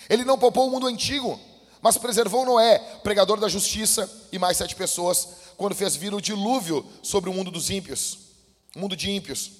Ele 0.06 0.23
não 0.23 0.38
poupou 0.38 0.68
o 0.68 0.70
mundo 0.70 0.87
antigo, 0.87 1.40
mas 1.80 1.97
preservou 1.97 2.44
Noé, 2.44 2.78
pregador 3.02 3.40
da 3.40 3.49
justiça, 3.49 4.06
e 4.30 4.38
mais 4.38 4.58
sete 4.58 4.76
pessoas, 4.76 5.28
quando 5.56 5.75
fez 5.75 5.97
vir 5.97 6.12
o 6.12 6.20
dilúvio 6.20 6.85
sobre 7.02 7.30
o 7.30 7.32
mundo 7.32 7.50
dos 7.50 7.70
ímpios, 7.70 8.18
mundo 8.76 8.94
de 8.94 9.11
ímpios. 9.11 9.52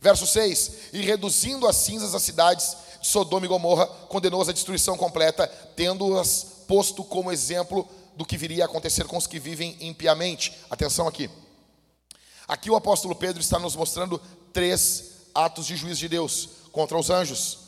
Verso 0.00 0.26
6: 0.26 0.70
E 0.94 1.02
reduzindo 1.02 1.68
as 1.68 1.76
cinzas 1.76 2.14
as 2.14 2.22
cidades, 2.22 2.76
Sodoma 3.04 3.44
e 3.44 3.48
Gomorra, 3.48 3.86
condenou-as 4.08 4.48
à 4.48 4.52
destruição 4.52 4.96
completa, 4.96 5.46
tendo-as 5.76 6.62
posto 6.66 7.04
como 7.04 7.30
exemplo 7.30 7.86
do 8.16 8.24
que 8.24 8.38
viria 8.38 8.64
a 8.64 8.66
acontecer 8.66 9.04
com 9.04 9.18
os 9.18 9.26
que 9.26 9.38
vivem 9.38 9.76
impiamente. 9.78 10.54
Atenção 10.70 11.06
aqui. 11.06 11.28
Aqui 12.48 12.70
o 12.70 12.76
apóstolo 12.76 13.14
Pedro 13.14 13.42
está 13.42 13.58
nos 13.58 13.76
mostrando 13.76 14.18
três 14.54 15.26
atos 15.34 15.66
de 15.66 15.76
juízo 15.76 16.00
de 16.00 16.08
Deus 16.08 16.48
contra 16.72 16.96
os 16.96 17.10
anjos, 17.10 17.58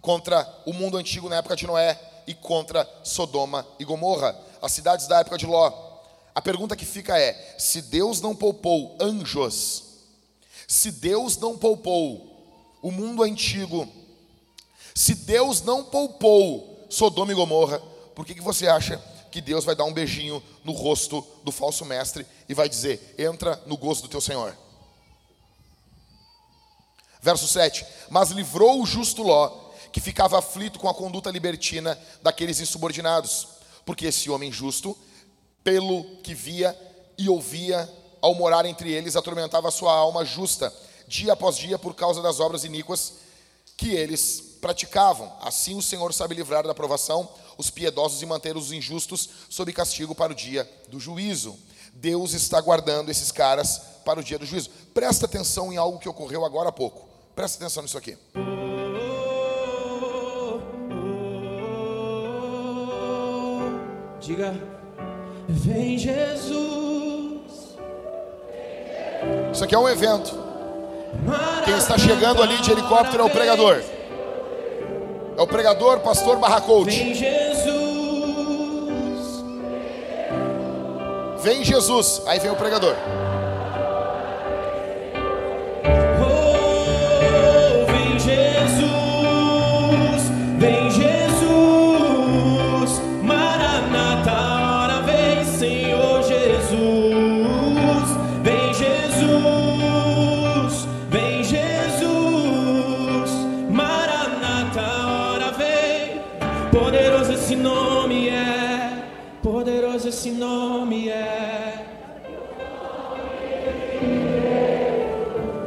contra 0.00 0.48
o 0.64 0.72
mundo 0.72 0.96
antigo 0.96 1.28
na 1.28 1.36
época 1.36 1.56
de 1.56 1.66
Noé 1.66 2.00
e 2.24 2.32
contra 2.32 2.88
Sodoma 3.02 3.66
e 3.80 3.84
Gomorra, 3.84 4.38
as 4.62 4.70
cidades 4.70 5.08
da 5.08 5.18
época 5.18 5.36
de 5.36 5.44
Ló. 5.44 5.72
A 6.32 6.40
pergunta 6.40 6.76
que 6.76 6.86
fica 6.86 7.18
é: 7.18 7.56
se 7.58 7.82
Deus 7.82 8.20
não 8.20 8.34
poupou 8.34 8.96
anjos, 9.00 9.82
se 10.68 10.92
Deus 10.92 11.36
não 11.36 11.58
poupou 11.58 12.78
o 12.80 12.92
mundo 12.92 13.24
antigo 13.24 13.88
se 14.94 15.14
Deus 15.14 15.60
não 15.62 15.82
poupou 15.82 16.86
Sodoma 16.88 17.32
e 17.32 17.34
Gomorra, 17.34 17.80
por 18.14 18.24
que, 18.24 18.34
que 18.34 18.40
você 18.40 18.68
acha 18.68 19.02
que 19.30 19.40
Deus 19.40 19.64
vai 19.64 19.74
dar 19.74 19.84
um 19.84 19.92
beijinho 19.92 20.40
no 20.62 20.70
rosto 20.70 21.26
do 21.42 21.50
falso 21.50 21.84
mestre 21.84 22.24
e 22.48 22.54
vai 22.54 22.68
dizer: 22.68 23.16
entra 23.18 23.60
no 23.66 23.76
gozo 23.76 24.02
do 24.02 24.08
teu 24.08 24.20
Senhor. 24.20 24.56
Verso 27.20 27.48
7: 27.48 27.84
Mas 28.08 28.30
livrou 28.30 28.80
o 28.80 28.86
justo 28.86 29.24
Ló, 29.24 29.72
que 29.90 30.00
ficava 30.00 30.38
aflito 30.38 30.78
com 30.78 30.88
a 30.88 30.94
conduta 30.94 31.30
libertina 31.30 31.98
daqueles 32.22 32.60
insubordinados, 32.60 33.48
porque 33.84 34.06
esse 34.06 34.30
homem 34.30 34.52
justo, 34.52 34.96
pelo 35.64 36.04
que 36.22 36.32
via 36.32 36.78
e 37.18 37.28
ouvia, 37.28 37.92
ao 38.22 38.34
morar 38.36 38.64
entre 38.64 38.92
eles, 38.92 39.16
atormentava 39.16 39.70
sua 39.72 39.92
alma 39.92 40.24
justa, 40.24 40.72
dia 41.08 41.32
após 41.32 41.56
dia, 41.56 41.76
por 41.76 41.94
causa 41.94 42.22
das 42.22 42.38
obras 42.38 42.62
iníquas 42.62 43.14
que 43.76 43.90
eles 43.90 44.53
praticavam. 44.64 45.30
Assim 45.42 45.76
o 45.76 45.82
Senhor 45.82 46.14
sabe 46.14 46.34
livrar 46.34 46.66
da 46.66 46.74
provação 46.74 47.28
os 47.58 47.68
piedosos 47.68 48.22
e 48.22 48.26
manter 48.26 48.56
os 48.56 48.72
injustos 48.72 49.28
sob 49.50 49.70
castigo 49.74 50.14
para 50.14 50.32
o 50.32 50.34
dia 50.34 50.66
do 50.88 50.98
juízo. 50.98 51.54
Deus 51.92 52.32
está 52.32 52.62
guardando 52.62 53.10
esses 53.10 53.30
caras 53.30 53.78
para 54.06 54.20
o 54.20 54.24
dia 54.24 54.38
do 54.38 54.46
juízo. 54.46 54.70
Presta 54.94 55.26
atenção 55.26 55.70
em 55.70 55.76
algo 55.76 55.98
que 55.98 56.08
ocorreu 56.08 56.46
agora 56.46 56.70
há 56.70 56.72
pouco. 56.72 57.06
Presta 57.36 57.58
atenção 57.58 57.82
nisso 57.82 57.98
aqui. 57.98 58.16
Diga, 64.18 64.54
vem 65.46 65.98
Jesus. 65.98 67.52
Isso 69.52 69.62
aqui 69.62 69.74
é 69.74 69.78
um 69.78 69.90
evento. 69.90 70.34
Quem 71.66 71.76
está 71.76 71.98
chegando 71.98 72.42
ali 72.42 72.56
de 72.62 72.70
helicóptero 72.72 73.24
é 73.24 73.26
o 73.26 73.30
pregador. 73.30 73.93
É 75.36 75.42
o 75.42 75.46
pregador, 75.46 76.00
pastor 76.00 76.36
barra 76.36 76.60
coach. 76.60 76.96
Vem 76.96 77.14
Jesus. 77.14 77.74
Vem 81.40 81.64
Jesus. 81.64 82.22
Aí 82.26 82.38
vem 82.38 82.50
o 82.50 82.56
pregador. 82.56 82.94
Nome 110.64 111.10
é. 111.10 111.86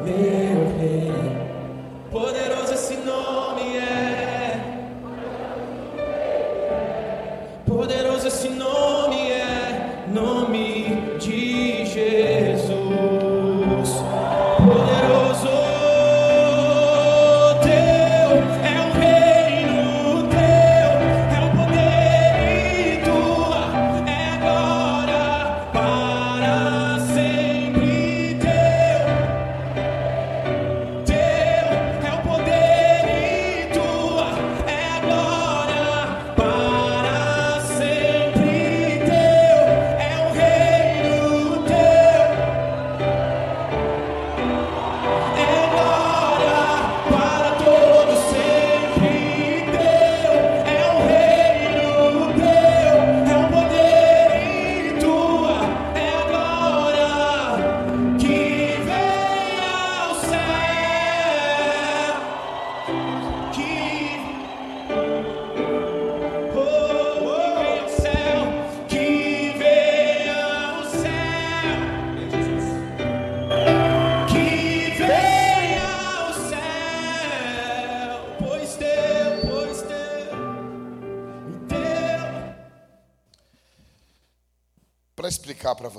Meu 0.04 0.78
rei. 0.80 1.12
Poderoso 2.12 2.47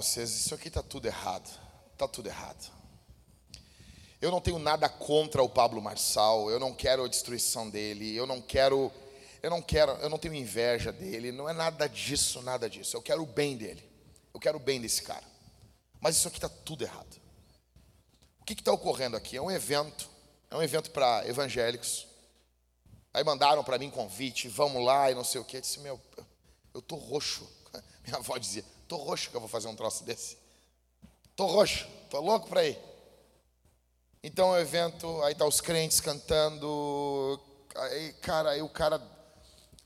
vocês, 0.08 0.30
isso 0.30 0.54
aqui 0.54 0.70
tá 0.70 0.82
tudo 0.82 1.06
errado. 1.06 1.48
Tá 1.96 2.08
tudo 2.08 2.28
errado. 2.28 2.72
Eu 4.20 4.30
não 4.30 4.40
tenho 4.40 4.58
nada 4.58 4.88
contra 4.88 5.42
o 5.42 5.48
Pablo 5.48 5.80
Marçal, 5.80 6.50
eu 6.50 6.58
não 6.58 6.74
quero 6.74 7.04
a 7.04 7.08
destruição 7.08 7.68
dele, 7.68 8.16
eu 8.16 8.26
não 8.26 8.40
quero 8.40 8.90
eu 9.40 9.50
não 9.50 9.62
quero, 9.62 9.92
eu 9.92 10.08
não 10.08 10.18
tenho 10.18 10.34
inveja 10.34 10.90
dele, 10.90 11.30
não 11.30 11.48
é 11.48 11.52
nada 11.52 11.88
disso, 11.88 12.42
nada 12.42 12.68
disso. 12.68 12.96
Eu 12.96 13.02
quero 13.02 13.22
o 13.22 13.26
bem 13.26 13.56
dele. 13.56 13.88
Eu 14.34 14.40
quero 14.40 14.56
o 14.56 14.60
bem 14.60 14.80
desse 14.80 15.02
cara. 15.02 15.24
Mas 16.00 16.16
isso 16.16 16.26
aqui 16.26 16.40
tá 16.40 16.48
tudo 16.48 16.82
errado. 16.82 17.20
O 18.40 18.44
que 18.44 18.54
está 18.54 18.72
ocorrendo 18.72 19.16
aqui? 19.16 19.36
É 19.36 19.42
um 19.42 19.50
evento, 19.50 20.10
é 20.50 20.56
um 20.56 20.62
evento 20.62 20.90
para 20.90 21.26
evangélicos. 21.28 22.08
Aí 23.14 23.22
mandaram 23.22 23.62
para 23.62 23.78
mim 23.78 23.90
convite, 23.90 24.48
vamos 24.48 24.84
lá 24.84 25.10
e 25.10 25.14
não 25.14 25.24
sei 25.24 25.40
o 25.40 25.44
quê. 25.44 25.58
Eu 25.58 25.60
disse, 25.60 25.78
meu, 25.80 26.00
eu 26.74 26.82
tô 26.82 26.96
roxo. 26.96 27.48
Minha 28.04 28.16
avó 28.16 28.36
dizia, 28.38 28.64
tô 28.88 28.96
roxo 28.96 29.30
que 29.30 29.36
eu 29.36 29.40
vou 29.40 29.48
fazer 29.48 29.68
um 29.68 29.76
troço 29.76 30.02
desse. 30.02 30.38
Tô 31.36 31.46
roxo, 31.46 31.86
tô 32.10 32.20
louco 32.20 32.48
para 32.48 32.64
ir. 32.64 32.78
Então 34.22 34.50
um 34.50 34.56
evento, 34.58 35.22
aí 35.22 35.34
tá 35.34 35.44
os 35.46 35.60
crentes 35.60 36.00
cantando, 36.00 37.40
aí, 37.76 38.12
cara, 38.14 38.50
aí 38.50 38.62
o 38.62 38.68
cara, 38.68 39.00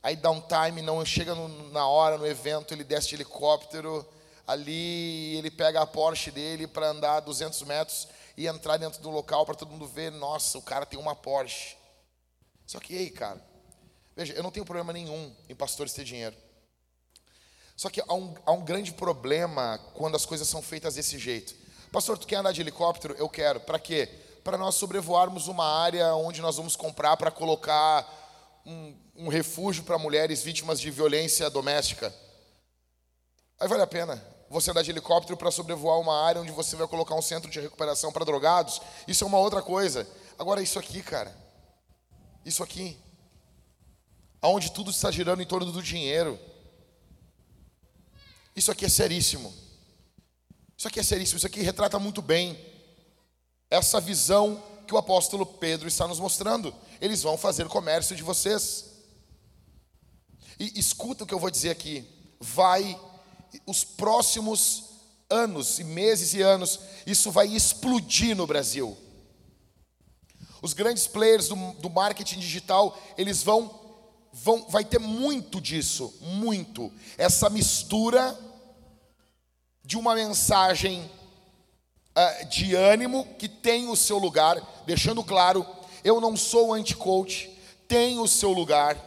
aí 0.01 0.15
dá 0.15 0.31
um 0.31 0.41
time, 0.41 0.81
não 0.81 1.05
chega 1.05 1.35
no- 1.35 1.69
na 1.69 1.87
hora 1.87 2.17
no 2.17 2.25
evento, 2.25 2.73
ele 2.73 2.83
desce 2.83 3.09
de 3.09 3.15
helicóptero, 3.15 4.05
ali 4.47 5.35
ele 5.37 5.51
pega 5.51 5.81
a 5.81 5.85
Porsche 5.85 6.31
dele 6.31 6.65
para 6.65 6.87
andar 6.87 7.19
200 7.19 7.61
metros 7.61 8.07
e 8.35 8.47
entrar 8.47 8.77
dentro 8.77 9.01
do 9.01 9.11
local 9.11 9.45
para 9.45 9.53
todo 9.55 9.69
mundo 9.69 9.85
ver, 9.87 10.11
nossa, 10.11 10.57
o 10.57 10.61
cara 10.61 10.85
tem 10.85 10.97
uma 10.97 11.15
Porsche. 11.15 11.77
Só 12.65 12.79
que, 12.79 12.95
ei, 12.95 13.11
cara, 13.11 13.39
veja, 14.15 14.33
eu 14.33 14.41
não 14.41 14.49
tenho 14.51 14.65
problema 14.65 14.91
nenhum 14.91 15.31
em 15.47 15.53
pastores 15.55 15.93
ter 15.93 16.03
dinheiro. 16.03 16.35
Só 17.75 17.89
que 17.89 18.01
há 18.01 18.13
um, 18.13 18.33
há 18.45 18.51
um 18.51 18.63
grande 18.63 18.93
problema 18.93 19.79
quando 19.93 20.15
as 20.15 20.25
coisas 20.25 20.47
são 20.47 20.61
feitas 20.61 20.95
desse 20.95 21.17
jeito. 21.17 21.55
Pastor, 21.91 22.17
tu 22.17 22.27
quer 22.27 22.37
andar 22.37 22.51
de 22.51 22.61
helicóptero? 22.61 23.15
Eu 23.15 23.29
quero. 23.29 23.59
Para 23.59 23.79
quê? 23.79 24.09
Para 24.43 24.57
nós 24.57 24.75
sobrevoarmos 24.75 25.47
uma 25.47 25.65
área 25.65 26.13
onde 26.15 26.41
nós 26.41 26.57
vamos 26.57 26.75
comprar 26.75 27.17
para 27.17 27.31
colocar 27.31 28.61
um, 28.65 28.95
um 29.15 29.27
refúgio 29.27 29.83
para 29.83 29.97
mulheres 29.97 30.41
vítimas 30.41 30.79
de 30.79 30.89
violência 30.89 31.49
doméstica. 31.49 32.13
Aí 33.59 33.67
vale 33.67 33.83
a 33.83 33.87
pena 33.87 34.23
você 34.49 34.71
andar 34.71 34.83
de 34.83 34.91
helicóptero 34.91 35.35
para 35.35 35.49
sobrevoar 35.49 35.99
uma 35.99 36.15
área 36.21 36.41
onde 36.41 36.51
você 36.51 36.75
vai 36.75 36.87
colocar 36.87 37.15
um 37.15 37.21
centro 37.21 37.49
de 37.49 37.59
recuperação 37.59 38.11
para 38.11 38.25
drogados. 38.25 38.81
Isso 39.07 39.23
é 39.23 39.27
uma 39.27 39.39
outra 39.39 39.61
coisa. 39.61 40.07
Agora, 40.37 40.61
isso 40.61 40.77
aqui, 40.77 41.01
cara. 41.01 41.35
Isso 42.45 42.61
aqui. 42.61 42.99
Onde 44.41 44.71
tudo 44.71 44.91
está 44.91 45.09
girando 45.09 45.41
em 45.41 45.45
torno 45.45 45.71
do 45.71 45.81
dinheiro. 45.81 46.39
Isso 48.55 48.71
aqui 48.71 48.85
é 48.85 48.89
seríssimo. 48.89 49.53
Isso 50.77 50.87
aqui 50.87 50.99
é 50.99 51.03
seríssimo. 51.03 51.37
Isso 51.37 51.47
aqui 51.47 51.61
retrata 51.61 51.97
muito 51.99 52.21
bem 52.21 52.59
essa 53.69 53.99
visão 53.99 54.61
que 54.87 54.93
o 54.93 54.97
apóstolo 54.97 55.45
Pedro 55.45 55.87
está 55.87 56.07
nos 56.07 56.19
mostrando. 56.19 56.73
Eles 57.01 57.23
vão 57.23 57.37
fazer 57.37 57.67
comércio 57.67 58.15
de 58.15 58.23
vocês. 58.23 58.85
E 60.59 60.79
escuta 60.79 61.23
o 61.23 61.27
que 61.27 61.33
eu 61.33 61.39
vou 61.39 61.49
dizer 61.49 61.71
aqui. 61.71 62.05
Vai, 62.39 62.99
os 63.65 63.83
próximos 63.83 64.83
anos 65.29 65.79
e 65.79 65.83
meses 65.83 66.33
e 66.33 66.41
anos, 66.41 66.79
isso 67.07 67.31
vai 67.31 67.47
explodir 67.47 68.35
no 68.35 68.45
Brasil. 68.45 68.95
Os 70.61 70.73
grandes 70.73 71.07
players 71.07 71.47
do, 71.47 71.55
do 71.73 71.89
marketing 71.89 72.39
digital, 72.39 72.97
eles 73.17 73.43
vão 73.43 73.82
vão, 74.33 74.65
vai 74.67 74.83
ter 74.83 74.99
muito 74.99 75.61
disso, 75.61 76.11
muito. 76.19 76.91
Essa 77.17 77.49
mistura 77.49 78.37
de 79.85 79.95
uma 79.95 80.15
mensagem 80.15 81.09
ah, 82.15 82.43
de 82.43 82.73
ânimo 82.73 83.27
que 83.37 83.47
tem 83.47 83.87
o 83.87 83.95
seu 83.95 84.17
lugar, 84.17 84.59
deixando 84.85 85.23
claro, 85.23 85.65
eu 86.03 86.19
não 86.19 86.35
sou 86.35 86.73
anti-coach, 86.73 87.49
tem 87.87 88.19
o 88.19 88.27
seu 88.27 88.51
lugar. 88.51 88.97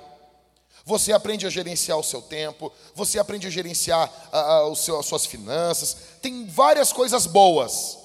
Você 0.85 1.13
aprende 1.13 1.45
a 1.45 1.51
gerenciar 1.51 1.99
o 1.99 2.05
seu 2.05 2.23
tempo, 2.23 2.73
você 2.95 3.19
aprende 3.19 3.49
a 3.49 3.51
gerenciar 3.51 4.13
ah, 4.31 4.67
o 4.67 4.77
seu, 4.77 5.01
as 5.01 5.07
suas 5.07 5.27
finanças, 5.27 5.97
tem 6.23 6.47
várias 6.47 6.93
coisas 6.93 7.27
boas. 7.27 7.99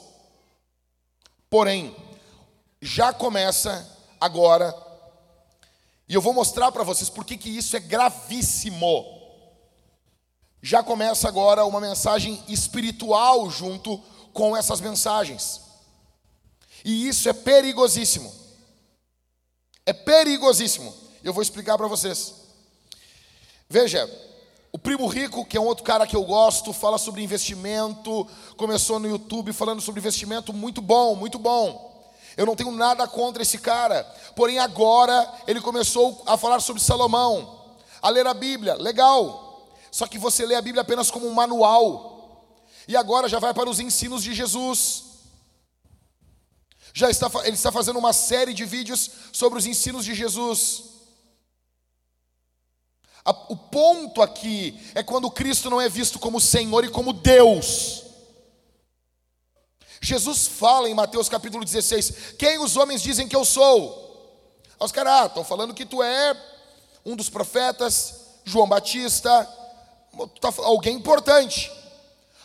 Porém, 1.50 1.96
já 2.82 3.14
começa 3.14 3.88
agora, 4.20 4.72
e 6.12 6.14
eu 6.14 6.20
vou 6.20 6.34
mostrar 6.34 6.74
para 6.74 6.84
vocês 6.84 7.10
por 7.10 7.24
que 7.24 7.38
que 7.38 7.48
isso 7.48 7.78
é 7.78 7.80
gravíssimo. 7.80 9.06
Já 10.62 10.84
começa 10.84 11.26
agora 11.26 11.64
uma 11.64 11.80
mensagem 11.80 12.44
espiritual 12.50 13.50
junto 13.50 13.98
com 14.34 14.58
essas 14.58 14.82
mensagens. 14.82 15.62
E 16.84 17.08
isso 17.08 17.30
é 17.30 17.34
perigosíssimo. 17.34 18.30
É 19.86 19.94
perigosíssimo. 19.94 20.94
Eu 21.24 21.32
vou 21.32 21.42
explicar 21.42 21.78
para 21.78 21.88
vocês. 21.88 22.34
Veja, 23.70 24.06
o 24.70 24.78
Primo 24.78 25.08
Rico, 25.08 25.46
que 25.46 25.56
é 25.56 25.62
um 25.62 25.66
outro 25.66 25.86
cara 25.86 26.06
que 26.06 26.18
eu 26.18 26.26
gosto, 26.26 26.74
fala 26.74 26.98
sobre 26.98 27.24
investimento, 27.24 28.28
começou 28.58 29.00
no 29.00 29.08
YouTube 29.08 29.54
falando 29.54 29.80
sobre 29.80 30.02
investimento, 30.02 30.52
muito 30.52 30.82
bom, 30.82 31.16
muito 31.16 31.40
bom. 31.40 31.91
Eu 32.38 32.46
não 32.46 32.56
tenho 32.56 32.72
nada 32.72 33.08
contra 33.08 33.42
esse 33.44 33.58
cara, 33.58 34.04
porém 34.36 34.60
agora 34.60 35.32
ele 35.48 35.62
começou 35.62 36.24
a 36.26 36.38
falar 36.38 36.60
sobre 36.60 36.82
Salomão, 36.82 37.76
a 38.02 38.10
ler 38.10 38.26
a 38.26 38.34
Bíblia, 38.34 38.76
legal. 38.76 39.70
Só 39.92 40.08
que 40.08 40.18
você 40.18 40.46
lê 40.46 40.56
a 40.56 40.62
Bíblia 40.62 40.82
apenas 40.82 41.12
como 41.12 41.28
um 41.28 41.34
manual, 41.34 42.46
e 42.88 42.96
agora 42.96 43.28
já 43.28 43.40
vai 43.40 43.54
para 43.54 43.70
os 43.70 43.80
ensinos 43.80 44.24
de 44.24 44.34
Jesus. 44.34 45.04
Já 46.94 47.10
está, 47.10 47.30
ele 47.44 47.56
está 47.56 47.72
fazendo 47.72 48.00
uma 48.00 48.14
série 48.14 48.54
de 48.54 48.66
vídeos 48.66 49.10
sobre 49.32 49.60
os 49.60 49.66
ensinos 49.66 50.04
de 50.04 50.14
Jesus. 50.14 50.92
O 53.50 53.56
ponto 53.56 54.22
aqui 54.22 54.80
é 54.96 55.04
quando 55.04 55.30
Cristo 55.30 55.70
não 55.70 55.80
é 55.80 55.88
visto 55.88 56.18
como 56.18 56.42
Senhor 56.42 56.84
e 56.84 56.90
como 56.90 57.14
Deus. 57.14 58.04
Jesus 60.02 60.48
fala 60.48 60.90
em 60.90 60.96
Mateus 60.96 61.30
capítulo 61.30 61.64
16: 61.64 62.36
Quem 62.38 62.58
os 62.58 62.76
homens 62.76 63.04
dizem 63.04 63.28
que 63.28 63.36
eu 63.36 63.46
sou? 63.46 64.02
Os 64.80 64.92
caras, 64.92 65.14
ah, 65.14 65.26
estão 65.28 65.44
falando 65.44 65.76
que 65.76 65.86
tu 65.86 66.02
é 66.02 66.36
um 67.06 67.16
dos 67.16 67.30
profetas, 67.30 68.16
João 68.44 68.68
Batista, 68.68 69.48
tá 70.40 70.52
alguém 70.58 70.96
importante. 70.96 71.72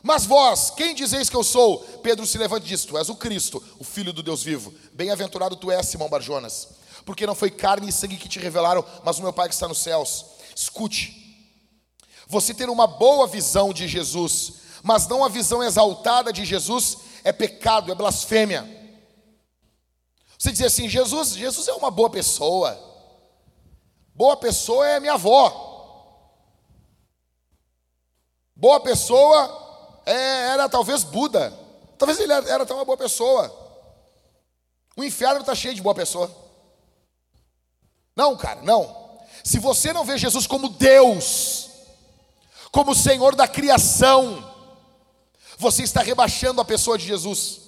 Mas 0.03 0.27
vós, 0.27 0.71
quem 0.71 0.95
dizeis 0.95 1.31
que 1.31 1.35
eu 1.35 1.42
sou? 1.42 1.79
Pedro 2.03 2.27
se 2.27 2.37
levanta 2.37 2.66
e 2.66 2.69
diz: 2.69 2.85
Tu 2.85 2.97
és 2.99 3.09
o 3.09 3.16
Cristo, 3.16 3.62
o 3.79 3.85
Filho 3.85 4.12
do 4.12 4.23
Deus 4.23 4.42
vivo. 4.42 4.73
Bem-aventurado 4.92 5.57
tu 5.57 5.71
és, 5.71 5.87
Simão 5.87 6.11
Barjonas, 6.11 6.69
porque 7.07 7.27
não 7.27 7.35
foi 7.35 7.51
carne 7.51 7.88
e 7.88 7.92
sangue 7.92 8.19
que 8.19 8.29
te 8.29 8.38
revelaram, 8.38 8.85
mas 9.03 9.19
o 9.19 9.23
meu 9.23 9.33
Pai 9.33 9.49
que 9.49 9.55
está 9.55 9.66
nos 9.66 9.79
céus. 9.79 10.27
Escute, 10.55 11.40
você 12.29 12.53
ter 12.53 12.69
uma 12.69 12.87
boa 12.87 13.27
visão 13.27 13.73
de 13.73 13.88
Jesus, 13.88 14.53
mas 14.83 15.09
não 15.09 15.25
a 15.25 15.29
visão 15.29 15.62
exaltada 15.62 16.33
de 16.33 16.45
Jesus, 16.45 16.99
é 17.26 17.32
pecado, 17.32 17.90
é 17.90 17.94
blasfêmia. 17.94 18.64
Você 20.38 20.52
dizer 20.52 20.66
assim, 20.66 20.88
Jesus, 20.88 21.30
Jesus 21.30 21.66
é 21.66 21.72
uma 21.72 21.90
boa 21.90 22.08
pessoa. 22.08 22.78
Boa 24.14 24.36
pessoa 24.36 24.86
é 24.86 25.00
minha 25.00 25.14
avó. 25.14 25.64
Boa 28.54 28.78
pessoa 28.78 30.00
é, 30.06 30.50
era 30.50 30.68
talvez 30.68 31.02
Buda. 31.02 31.52
Talvez 31.98 32.20
ele 32.20 32.32
era, 32.32 32.48
era 32.48 32.62
até 32.62 32.72
uma 32.72 32.84
boa 32.84 32.96
pessoa. 32.96 33.52
O 34.96 35.02
inferno 35.02 35.40
está 35.40 35.52
cheio 35.52 35.74
de 35.74 35.82
boa 35.82 35.96
pessoa. 35.96 36.30
Não, 38.14 38.36
cara, 38.36 38.62
não. 38.62 39.18
Se 39.42 39.58
você 39.58 39.92
não 39.92 40.04
vê 40.04 40.16
Jesus 40.16 40.46
como 40.46 40.68
Deus, 40.68 41.70
como 42.70 42.94
Senhor 42.94 43.34
da 43.34 43.48
criação, 43.48 44.56
você 45.59 45.83
está 45.83 46.03
rebaixando 46.03 46.61
a 46.61 46.64
pessoa 46.64 46.99
de 46.99 47.07
Jesus. 47.07 47.61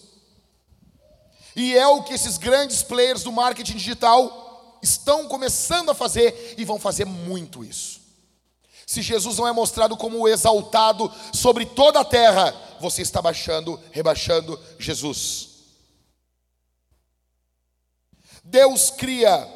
E 1.57 1.77
é 1.77 1.87
o 1.87 2.03
que 2.03 2.14
esses 2.14 2.38
grandes 2.38 2.83
players 2.83 3.22
do 3.22 3.33
marketing 3.33 3.77
digital 3.77 4.79
estão 4.83 5.27
começando 5.27 5.90
a 5.90 5.94
fazer 5.94 6.55
e 6.57 6.64
vão 6.64 6.79
fazer 6.79 7.05
muito 7.05 7.64
isso. 7.64 8.01
Se 8.87 9.03
Jesus 9.03 9.37
não 9.37 9.46
é 9.46 9.53
mostrado 9.53 9.96
como 9.96 10.27
exaltado 10.29 11.12
sobre 11.33 11.66
toda 11.66 12.01
a 12.01 12.05
terra, 12.05 12.55
você 12.81 13.03
está 13.03 13.20
baixando, 13.20 13.79
rebaixando 13.90 14.59
Jesus. 14.79 15.48
Deus 18.42 18.90
cria 18.90 19.46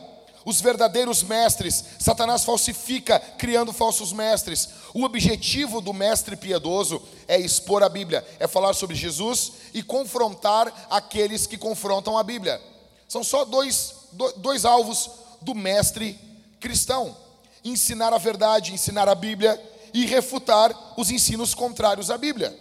os 0.45 0.61
verdadeiros 0.61 1.23
mestres. 1.23 1.85
Satanás 1.99 2.45
falsifica, 2.45 3.19
criando 3.39 3.73
falsos 3.73 4.13
mestres. 4.13 4.69
O 4.93 5.05
objetivo 5.05 5.81
do 5.81 5.93
mestre 5.93 6.37
piedoso 6.37 7.01
é 7.33 7.41
expor 7.41 7.83
a 7.83 7.89
Bíblia, 7.89 8.23
é 8.39 8.47
falar 8.47 8.75
sobre 8.75 8.95
Jesus 8.95 9.53
e 9.73 9.83
confrontar 9.83 10.87
aqueles 10.91 11.47
que 11.47 11.57
confrontam 11.57 12.19
a 12.19 12.23
Bíblia. 12.23 12.61
São 13.09 13.25
só 13.25 13.47
dois, 13.47 13.95
dois 14.37 14.67
alvos 14.67 15.11
do 15.41 15.55
mestre 15.55 16.21
cristão: 16.61 17.17
ensinar 17.65 18.13
a 18.13 18.19
verdade, 18.19 18.75
ensinar 18.75 19.09
a 19.09 19.15
Bíblia 19.15 19.59
e 19.95 20.05
refutar 20.05 20.75
os 20.95 21.11
ensinos 21.11 21.55
contrários 21.55 22.11
à 22.11 22.19
Bíblia. 22.19 22.55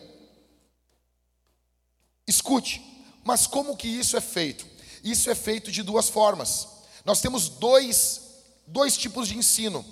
Escute, 2.25 2.81
mas 3.25 3.45
como 3.45 3.75
que 3.75 3.89
isso 3.89 4.15
é 4.15 4.21
feito? 4.21 4.65
Isso 5.03 5.29
é 5.29 5.35
feito 5.35 5.69
de 5.69 5.83
duas 5.83 6.07
formas. 6.07 6.65
Nós 7.03 7.19
temos 7.19 7.49
dois, 7.49 8.21
dois 8.65 8.95
tipos 8.95 9.27
de 9.27 9.37
ensino: 9.37 9.83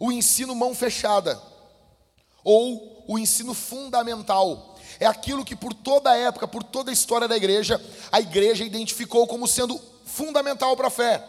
o 0.00 0.10
ensino 0.10 0.52
mão 0.52 0.74
fechada, 0.74 1.40
ou 2.46 3.04
o 3.08 3.18
ensino 3.18 3.52
fundamental. 3.52 4.76
É 5.00 5.06
aquilo 5.06 5.44
que 5.44 5.56
por 5.56 5.74
toda 5.74 6.10
a 6.10 6.16
época, 6.16 6.46
por 6.46 6.62
toda 6.62 6.90
a 6.90 6.92
história 6.92 7.26
da 7.26 7.36
igreja, 7.36 7.84
a 8.12 8.20
igreja 8.20 8.64
identificou 8.64 9.26
como 9.26 9.48
sendo 9.48 9.80
fundamental 10.04 10.76
para 10.76 10.86
a 10.86 10.90
fé. 10.90 11.22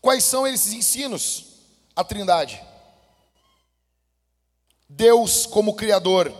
Quais 0.00 0.24
são 0.24 0.46
esses 0.46 0.72
ensinos? 0.72 1.44
A 1.94 2.02
Trindade. 2.02 2.60
Deus 4.88 5.44
como 5.44 5.74
Criador, 5.74 6.32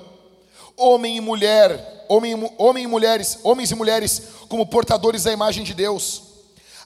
homem 0.74 1.18
e 1.18 1.20
mulher, 1.20 2.06
homem, 2.08 2.34
homem 2.56 2.84
e 2.84 2.86
mulheres, 2.86 3.38
homens 3.44 3.70
e 3.70 3.74
mulheres 3.74 4.22
como 4.48 4.66
portadores 4.66 5.24
da 5.24 5.32
imagem 5.32 5.62
de 5.62 5.74
Deus 5.74 6.30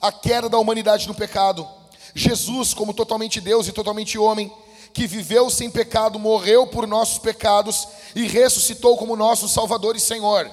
a 0.04 0.12
queda 0.12 0.50
da 0.50 0.58
humanidade 0.58 1.08
no 1.08 1.14
pecado. 1.14 1.66
Jesus, 2.14 2.74
como 2.74 2.92
totalmente 2.92 3.40
Deus 3.40 3.68
e 3.68 3.72
totalmente 3.72 4.18
homem, 4.18 4.52
que 4.94 5.06
viveu 5.06 5.50
sem 5.50 5.70
pecado, 5.70 6.18
morreu 6.18 6.66
por 6.66 6.86
nossos 6.86 7.18
pecados 7.18 7.86
e 8.14 8.26
ressuscitou 8.26 8.96
como 8.96 9.16
nosso 9.16 9.48
Salvador 9.48 9.96
e 9.96 10.00
Senhor. 10.00 10.50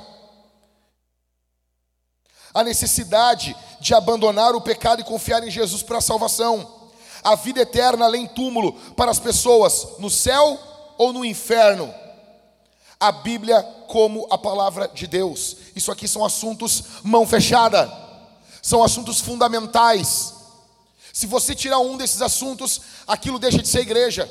A 2.54 2.64
necessidade 2.64 3.56
de 3.80 3.94
abandonar 3.94 4.54
o 4.56 4.62
pecado 4.62 5.00
e 5.00 5.06
confiar 5.06 5.48
em 5.48 5.52
Jesus 5.52 5.82
para 5.82 6.00
a 6.00 6.02
salvação. 6.02 6.90
A 7.24 7.36
vida 7.36 7.62
eterna 7.62 8.06
além 8.06 8.28
túmulo 8.28 8.74
para 8.98 9.12
as 9.12 9.20
pessoas 9.20 9.88
no 10.00 10.10
céu 10.10 10.60
ou 10.98 11.14
no 11.14 11.24
inferno. 11.24 11.94
A 13.00 13.12
Bíblia 13.12 13.64
como 13.88 14.28
a 14.30 14.38
palavra 14.38 14.90
de 14.90 15.08
Deus. 15.08 15.56
Isso 15.76 15.92
aqui 15.92 16.08
são 16.08 16.26
assuntos 16.26 16.84
mão 17.04 17.26
fechada 17.26 18.02
são 18.62 18.84
assuntos 18.84 19.20
fundamentais. 19.20 20.36
Se 21.14 21.28
você 21.28 21.54
tirar 21.54 21.80
um 21.80 21.98
desses 21.98 22.22
assuntos, 22.22 22.82
aquilo 23.08 23.40
deixa 23.40 23.62
de 23.62 23.68
ser 23.68 23.82
igreja. 23.82 24.30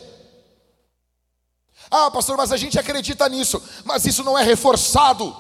Ah, 1.90 2.10
pastor, 2.10 2.36
mas 2.36 2.52
a 2.52 2.56
gente 2.56 2.78
acredita 2.78 3.28
nisso, 3.28 3.62
mas 3.84 4.06
isso 4.06 4.22
não 4.22 4.38
é 4.38 4.42
reforçado. 4.42 5.36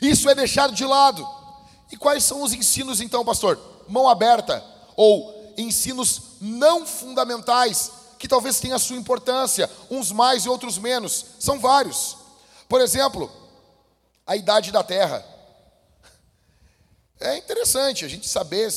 Isso 0.00 0.28
é 0.28 0.34
deixado 0.34 0.74
de 0.74 0.84
lado. 0.84 1.26
E 1.90 1.96
quais 1.96 2.24
são 2.24 2.42
os 2.42 2.52
ensinos 2.52 3.00
então, 3.00 3.24
pastor? 3.24 3.60
Mão 3.86 4.08
aberta 4.08 4.64
ou 4.96 5.54
ensinos 5.58 6.22
não 6.40 6.86
fundamentais 6.86 7.92
que 8.18 8.28
talvez 8.28 8.60
tenham 8.60 8.76
a 8.76 8.80
sua 8.80 8.96
importância, 8.96 9.68
uns 9.90 10.10
mais 10.10 10.44
e 10.44 10.48
outros 10.48 10.78
menos. 10.78 11.26
São 11.38 11.58
vários. 11.58 12.16
Por 12.68 12.80
exemplo, 12.80 13.30
a 14.26 14.36
idade 14.36 14.70
da 14.72 14.82
terra. 14.82 15.26
É 17.20 17.36
interessante 17.36 18.04
a 18.04 18.08
gente 18.08 18.28
saber 18.28 18.72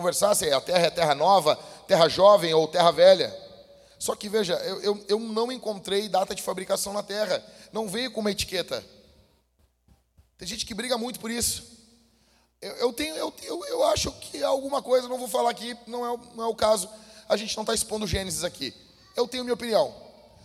conversar 0.00 0.34
se 0.34 0.50
a 0.50 0.60
terra 0.62 0.86
é 0.86 0.90
terra 0.90 1.14
nova, 1.14 1.56
terra 1.86 2.08
jovem 2.08 2.54
ou 2.54 2.66
terra 2.66 2.90
velha. 2.90 3.36
Só 3.98 4.16
que 4.16 4.30
veja, 4.30 4.54
eu, 4.54 4.80
eu, 4.80 5.04
eu 5.08 5.20
não 5.20 5.52
encontrei 5.52 6.08
data 6.08 6.34
de 6.34 6.42
fabricação 6.42 6.94
na 6.94 7.02
terra, 7.02 7.44
não 7.70 7.86
veio 7.86 8.10
com 8.10 8.20
uma 8.20 8.30
etiqueta. 8.30 8.82
Tem 10.38 10.48
gente 10.48 10.64
que 10.64 10.72
briga 10.72 10.96
muito 10.96 11.20
por 11.20 11.30
isso. 11.30 11.78
Eu, 12.62 12.72
eu 12.76 12.92
tenho, 12.94 13.14
eu, 13.14 13.32
eu, 13.42 13.64
eu 13.66 13.84
acho 13.84 14.10
que 14.12 14.42
alguma 14.42 14.80
coisa, 14.80 15.06
não 15.06 15.18
vou 15.18 15.28
falar 15.28 15.50
aqui, 15.50 15.76
não 15.86 16.06
é, 16.06 16.18
não 16.34 16.44
é 16.44 16.46
o 16.46 16.54
caso. 16.54 16.88
a 17.28 17.36
gente 17.36 17.54
não 17.54 17.62
está 17.62 17.74
expondo 17.74 18.06
Gênesis 18.06 18.42
aqui. 18.42 18.74
Eu 19.14 19.28
tenho 19.28 19.44
minha 19.44 19.54
opinião. 19.54 19.94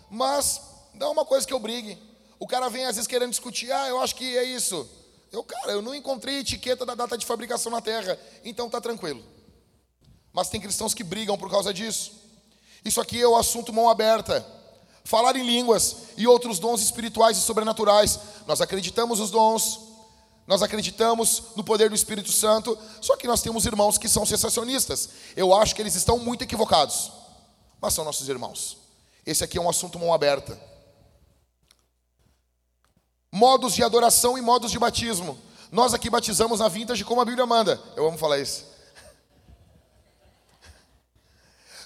Mas 0.09 0.59
não 0.93 1.07
é 1.07 1.11
uma 1.11 1.25
coisa 1.25 1.47
que 1.47 1.53
eu 1.53 1.59
brigue. 1.59 1.97
O 2.37 2.45
cara 2.45 2.69
vem 2.69 2.85
às 2.85 2.97
vezes 2.97 3.07
querendo 3.07 3.29
discutir, 3.29 3.71
ah, 3.71 3.87
eu 3.87 4.01
acho 4.01 4.15
que 4.15 4.37
é 4.37 4.43
isso. 4.43 4.85
Eu, 5.31 5.45
cara, 5.45 5.71
eu 5.71 5.81
não 5.81 5.95
encontrei 5.95 6.39
etiqueta 6.39 6.85
da 6.85 6.93
data 6.93 7.17
de 7.17 7.25
fabricação 7.25 7.71
na 7.71 7.79
Terra, 7.79 8.19
então 8.43 8.69
tá 8.69 8.81
tranquilo. 8.81 9.34
Mas 10.35 10.49
tem 10.49 10.59
cristãos 10.59 10.93
que 10.93 11.01
brigam 11.01 11.37
por 11.37 11.49
causa 11.49 11.73
disso. 11.73 12.11
Isso 12.83 12.99
aqui 12.99 13.21
é 13.21 13.27
o 13.27 13.37
assunto 13.37 13.71
mão 13.71 13.89
aberta. 13.89 14.45
Falar 15.05 15.37
em 15.37 15.45
línguas 15.45 15.95
e 16.17 16.27
outros 16.27 16.59
dons 16.59 16.81
espirituais 16.81 17.37
e 17.37 17.41
sobrenaturais. 17.41 18.19
Nós 18.45 18.59
acreditamos 18.59 19.19
nos 19.19 19.31
dons, 19.31 19.79
nós 20.45 20.61
acreditamos 20.61 21.41
no 21.55 21.63
poder 21.63 21.87
do 21.89 21.95
Espírito 21.95 22.33
Santo, 22.33 22.77
só 22.99 23.15
que 23.15 23.27
nós 23.27 23.41
temos 23.41 23.65
irmãos 23.65 23.97
que 23.97 24.09
são 24.09 24.25
sensacionistas. 24.25 25.07
Eu 25.37 25.55
acho 25.55 25.73
que 25.73 25.81
eles 25.81 25.95
estão 25.95 26.19
muito 26.19 26.43
equivocados, 26.43 27.13
mas 27.79 27.93
são 27.93 28.03
nossos 28.03 28.27
irmãos. 28.27 28.77
Esse 29.25 29.41
aqui 29.45 29.57
é 29.57 29.61
um 29.61 29.69
assunto 29.69 29.97
mão 29.97 30.13
aberta. 30.13 30.59
Modos 33.31 33.73
de 33.73 33.83
adoração 33.83 34.37
e 34.37 34.41
modos 34.41 34.69
de 34.69 34.77
batismo. 34.77 35.37
Nós 35.71 35.93
aqui 35.93 36.09
batizamos 36.09 36.59
na 36.59 36.67
vintage 36.67 37.05
como 37.05 37.21
a 37.21 37.25
Bíblia 37.25 37.45
manda. 37.45 37.81
Eu 37.95 38.05
amo 38.05 38.17
falar 38.17 38.37
isso. 38.37 38.74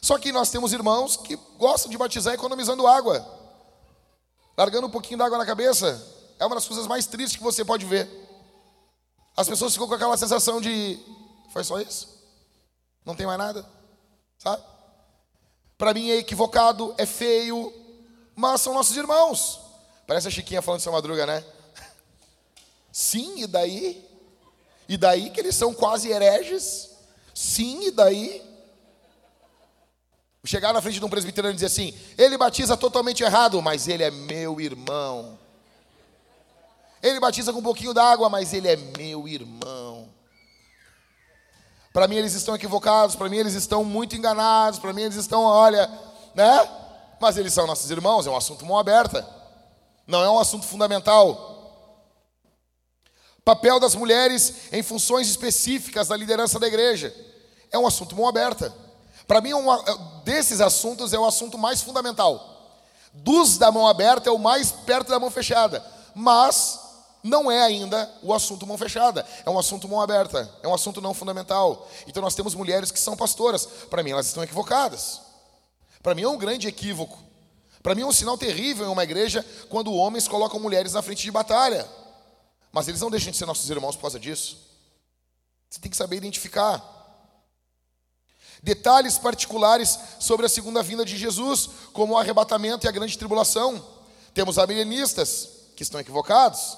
Só 0.01 0.17
que 0.17 0.31
nós 0.31 0.49
temos 0.49 0.73
irmãos 0.73 1.17
que 1.17 1.35
gostam 1.57 1.91
de 1.91 1.97
batizar 1.97 2.33
economizando 2.33 2.87
água, 2.87 3.25
largando 4.57 4.87
um 4.87 4.91
pouquinho 4.91 5.17
d'água 5.17 5.37
na 5.37 5.45
cabeça. 5.45 6.01
É 6.39 6.45
uma 6.45 6.55
das 6.55 6.67
coisas 6.67 6.87
mais 6.87 7.05
tristes 7.05 7.37
que 7.37 7.43
você 7.43 7.65
pode 7.65 7.85
ver. 7.85 8.09
As 9.35 9.47
pessoas 9.47 9.73
ficam 9.73 9.87
com 9.87 9.93
aquela 9.95 10.17
sensação 10.17 10.61
de: 10.61 10.99
foi 11.51 11.63
só 11.63 11.79
isso? 11.79 12.07
Não 13.05 13.15
tem 13.15 13.25
mais 13.25 13.37
nada? 13.39 13.65
Sabe? 14.37 14.63
Para 15.77 15.93
mim 15.93 16.09
é 16.11 16.17
equivocado, 16.17 16.93
é 16.97 17.05
feio, 17.05 17.73
mas 18.35 18.61
são 18.61 18.73
nossos 18.73 18.95
irmãos. 18.95 19.61
Parece 20.05 20.27
a 20.27 20.31
Chiquinha 20.31 20.61
falando 20.61 20.79
de 20.79 20.83
sua 20.83 20.93
madruga, 20.93 21.25
né? 21.25 21.43
Sim, 22.91 23.43
e 23.43 23.47
daí? 23.47 24.05
E 24.87 24.97
daí 24.97 25.29
que 25.29 25.39
eles 25.39 25.55
são 25.55 25.73
quase 25.73 26.09
hereges? 26.09 26.89
Sim, 27.33 27.87
e 27.87 27.91
daí? 27.91 28.48
Chegar 30.49 30.73
na 30.73 30.81
frente 30.81 30.97
de 30.97 31.05
um 31.05 31.09
presbiteriano 31.09 31.53
e 31.53 31.61
dizer 31.61 31.67
assim: 31.67 31.93
ele 32.17 32.35
batiza 32.35 32.75
totalmente 32.75 33.21
errado, 33.21 33.61
mas 33.61 33.87
ele 33.87 34.01
é 34.01 34.09
meu 34.09 34.59
irmão. 34.59 35.37
Ele 37.03 37.19
batiza 37.19 37.53
com 37.53 37.59
um 37.59 37.63
pouquinho 37.63 37.93
d'água, 37.93 38.29
mas 38.29 38.51
ele 38.51 38.67
é 38.67 38.75
meu 38.75 39.27
irmão. 39.27 40.09
Para 41.93 42.07
mim 42.07 42.15
eles 42.15 42.33
estão 42.33 42.55
equivocados, 42.55 43.15
para 43.15 43.29
mim 43.29 43.37
eles 43.37 43.53
estão 43.53 43.83
muito 43.83 44.15
enganados, 44.15 44.79
para 44.79 44.91
mim 44.91 45.03
eles 45.03 45.17
estão, 45.17 45.43
olha, 45.43 45.87
né? 46.33 46.67
Mas 47.21 47.37
eles 47.37 47.53
são 47.53 47.67
nossos 47.67 47.91
irmãos, 47.91 48.25
é 48.25 48.31
um 48.31 48.35
assunto 48.35 48.65
mão 48.65 48.79
aberta. 48.79 49.23
Não 50.07 50.23
é 50.23 50.31
um 50.31 50.39
assunto 50.39 50.65
fundamental. 50.65 51.45
Papel 53.45 53.79
das 53.79 53.93
mulheres 53.93 54.73
em 54.73 54.81
funções 54.81 55.29
específicas 55.29 56.07
da 56.07 56.17
liderança 56.17 56.57
da 56.57 56.65
igreja. 56.65 57.15
É 57.71 57.77
um 57.77 57.85
assunto 57.85 58.15
mão 58.15 58.27
aberta. 58.27 58.88
Para 59.29 59.41
mim, 59.41 59.53
uma, 59.53 59.79
desses 60.23 60.59
assuntos 60.59 61.13
é 61.13 61.19
o 61.19 61.23
assunto 61.23 61.55
mais 61.55 61.83
fundamental. 61.83 62.81
Dos 63.13 63.59
da 63.59 63.71
mão 63.71 63.87
aberta 63.87 64.27
é 64.27 64.31
o 64.31 64.39
mais 64.39 64.71
perto 64.71 65.09
da 65.09 65.19
mão 65.19 65.29
fechada. 65.29 65.85
Mas 66.15 66.79
não 67.21 67.51
é 67.51 67.61
ainda 67.61 68.11
o 68.23 68.33
assunto 68.33 68.65
mão 68.65 68.75
fechada, 68.75 69.23
é 69.45 69.49
um 69.51 69.59
assunto 69.59 69.87
mão 69.87 70.01
aberta, 70.01 70.51
é 70.63 70.67
um 70.67 70.73
assunto 70.73 70.99
não 70.99 71.13
fundamental. 71.13 71.87
Então 72.07 72.23
nós 72.23 72.33
temos 72.33 72.55
mulheres 72.55 72.89
que 72.89 72.99
são 72.99 73.15
pastoras, 73.15 73.67
para 73.87 74.01
mim 74.01 74.09
elas 74.09 74.25
estão 74.25 74.43
equivocadas. 74.43 75.21
Para 76.01 76.15
mim 76.15 76.23
é 76.23 76.27
um 76.27 76.35
grande 76.35 76.67
equívoco. 76.67 77.19
Para 77.83 77.93
mim 77.93 78.01
é 78.01 78.05
um 78.07 78.11
sinal 78.11 78.35
terrível 78.35 78.87
em 78.87 78.89
uma 78.89 79.03
igreja 79.03 79.45
quando 79.69 79.93
homens 79.93 80.27
colocam 80.27 80.59
mulheres 80.59 80.93
na 80.93 81.03
frente 81.03 81.21
de 81.21 81.29
batalha. 81.29 81.87
Mas 82.71 82.87
eles 82.87 82.99
não 82.99 83.11
deixam 83.11 83.29
de 83.29 83.37
ser 83.37 83.45
nossos 83.45 83.69
irmãos 83.69 83.95
por 83.95 84.01
causa 84.01 84.19
disso. 84.19 84.57
Você 85.69 85.79
tem 85.79 85.91
que 85.91 85.97
saber 85.97 86.15
identificar. 86.15 86.98
Detalhes 88.61 89.17
particulares 89.17 89.97
sobre 90.19 90.45
a 90.45 90.49
segunda 90.49 90.83
vinda 90.83 91.05
de 91.05 91.17
Jesus, 91.17 91.69
como 91.93 92.13
o 92.13 92.17
arrebatamento 92.17 92.85
e 92.85 92.89
a 92.89 92.91
grande 92.91 93.17
tribulação. 93.17 93.85
Temos 94.33 94.57
amilenistas, 94.57 95.49
que 95.75 95.83
estão 95.83 95.99
equivocados. 96.01 96.77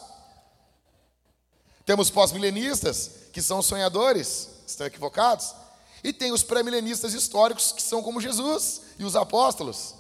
Temos 1.86 2.12
pós-milenistas, 2.12 3.10
que 3.34 3.42
são 3.42 3.60
sonhadores, 3.60 4.48
estão 4.68 4.86
equivocados. 4.86 5.56
E 6.04 6.14
tem 6.14 6.32
os 6.32 6.44
pré-milenistas 6.44 7.16
históricos, 7.16 7.72
que 7.72 7.82
são 7.82 8.04
como 8.04 8.22
Jesus 8.22 8.82
e 9.00 9.04
os 9.04 9.16
apóstolos. 9.16 9.96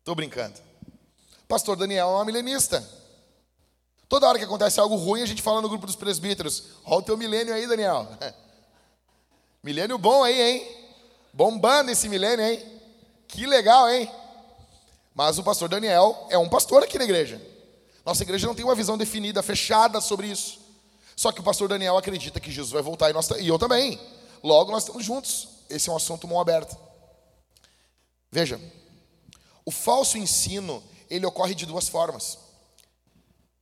Estou 0.00 0.16
brincando. 0.16 0.58
Pastor 1.46 1.76
Daniel 1.76 2.08
é 2.08 2.22
um 2.22 2.24
milenista. 2.24 2.84
Toda 4.08 4.26
hora 4.26 4.38
que 4.38 4.44
acontece 4.44 4.80
algo 4.80 4.96
ruim, 4.96 5.22
a 5.22 5.26
gente 5.26 5.42
fala 5.42 5.62
no 5.62 5.68
grupo 5.68 5.86
dos 5.86 5.94
presbíteros: 5.96 6.64
Olha 6.84 6.98
o 6.98 7.02
teu 7.02 7.16
milênio 7.16 7.54
aí, 7.54 7.66
Daniel. 7.66 8.08
milênio 9.68 9.98
bom 9.98 10.24
aí, 10.24 10.40
hein? 10.40 10.76
Bombando 11.30 11.90
esse 11.90 12.08
milênio, 12.08 12.42
hein? 12.42 12.64
Que 13.28 13.44
legal, 13.46 13.86
hein? 13.90 14.10
Mas 15.14 15.36
o 15.36 15.42
pastor 15.42 15.68
Daniel 15.68 16.26
é 16.30 16.38
um 16.38 16.48
pastor 16.48 16.82
aqui 16.82 16.96
na 16.96 17.04
igreja. 17.04 17.38
Nossa 18.02 18.22
igreja 18.22 18.46
não 18.46 18.54
tem 18.54 18.64
uma 18.64 18.74
visão 18.74 18.96
definida, 18.96 19.42
fechada 19.42 20.00
sobre 20.00 20.26
isso. 20.26 20.58
Só 21.14 21.30
que 21.30 21.40
o 21.40 21.42
pastor 21.42 21.68
Daniel 21.68 21.98
acredita 21.98 22.40
que 22.40 22.50
Jesus 22.50 22.72
vai 22.72 22.80
voltar 22.80 23.10
e, 23.10 23.12
nós, 23.12 23.28
e 23.32 23.46
eu 23.46 23.58
também. 23.58 24.00
Logo 24.42 24.72
nós 24.72 24.84
estamos 24.84 25.04
juntos. 25.04 25.48
Esse 25.68 25.90
é 25.90 25.92
um 25.92 25.96
assunto 25.96 26.26
mão 26.26 26.40
aberta. 26.40 26.74
Veja, 28.32 28.58
o 29.66 29.70
falso 29.70 30.16
ensino, 30.16 30.82
ele 31.10 31.26
ocorre 31.26 31.54
de 31.54 31.66
duas 31.66 31.90
formas. 31.90 32.38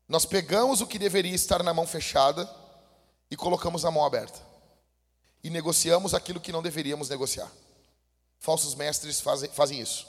Nós 0.09 0.25
pegamos 0.25 0.81
o 0.81 0.87
que 0.87 1.01
deveria 1.01 1.35
estar 1.35 1.65
na 1.65 1.75
mão 1.75 1.85
fechada 1.85 2.49
e 3.29 3.35
colocamos 3.35 3.83
na 3.83 3.91
mão 3.91 4.05
aberta. 4.05 4.47
E 5.47 5.51
negociamos 5.51 6.13
aquilo 6.13 6.41
que 6.41 6.51
não 6.51 6.61
deveríamos 6.61 7.09
negociar. 7.09 7.49
Falsos 8.41 8.75
mestres 8.75 9.21
fazem, 9.21 9.49
fazem 9.51 9.81
isso. 9.81 10.05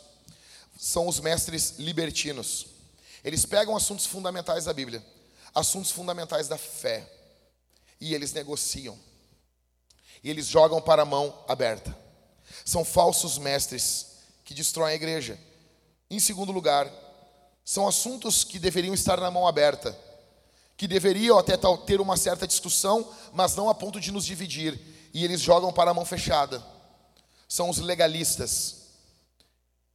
São 0.80 1.08
os 1.08 1.20
mestres 1.20 1.76
libertinos. 1.78 2.66
Eles 3.24 3.46
pegam 3.46 3.78
assuntos 3.78 4.08
fundamentais 4.08 4.66
da 4.66 4.74
Bíblia, 4.74 5.06
assuntos 5.54 5.92
fundamentais 5.92 6.48
da 6.48 6.58
fé, 6.58 7.08
e 8.02 8.16
eles 8.16 8.34
negociam. 8.34 8.98
E 10.24 10.30
eles 10.32 10.48
jogam 10.48 10.82
para 10.82 11.04
a 11.04 11.06
mão 11.06 11.46
aberta. 11.48 11.96
São 12.66 12.84
falsos 12.84 13.38
mestres 13.38 14.08
que 14.44 14.56
destroem 14.56 14.94
a 14.94 14.96
igreja. 14.96 15.40
Em 16.10 16.20
segundo 16.20 16.52
lugar, 16.52 16.92
são 17.64 17.88
assuntos 17.88 18.44
que 18.44 18.58
deveriam 18.58 18.96
estar 18.96 19.22
na 19.22 19.30
mão 19.30 19.48
aberta, 19.48 19.96
que 20.76 20.88
deveriam 20.88 21.38
até 21.38 21.56
ter 21.86 22.02
uma 22.02 22.18
certa 22.18 22.48
discussão, 22.48 23.08
mas 23.32 23.56
não 23.56 23.70
a 23.70 23.76
ponto 23.76 24.00
de 24.00 24.12
nos 24.12 24.26
dividir, 24.26 24.97
e 25.18 25.24
eles 25.24 25.42
jogam 25.42 25.74
para 25.74 25.90
a 25.90 25.94
mão 25.96 26.06
fechada. 26.06 26.64
São 27.50 27.72
os 27.72 27.80
legalistas, 27.80 28.84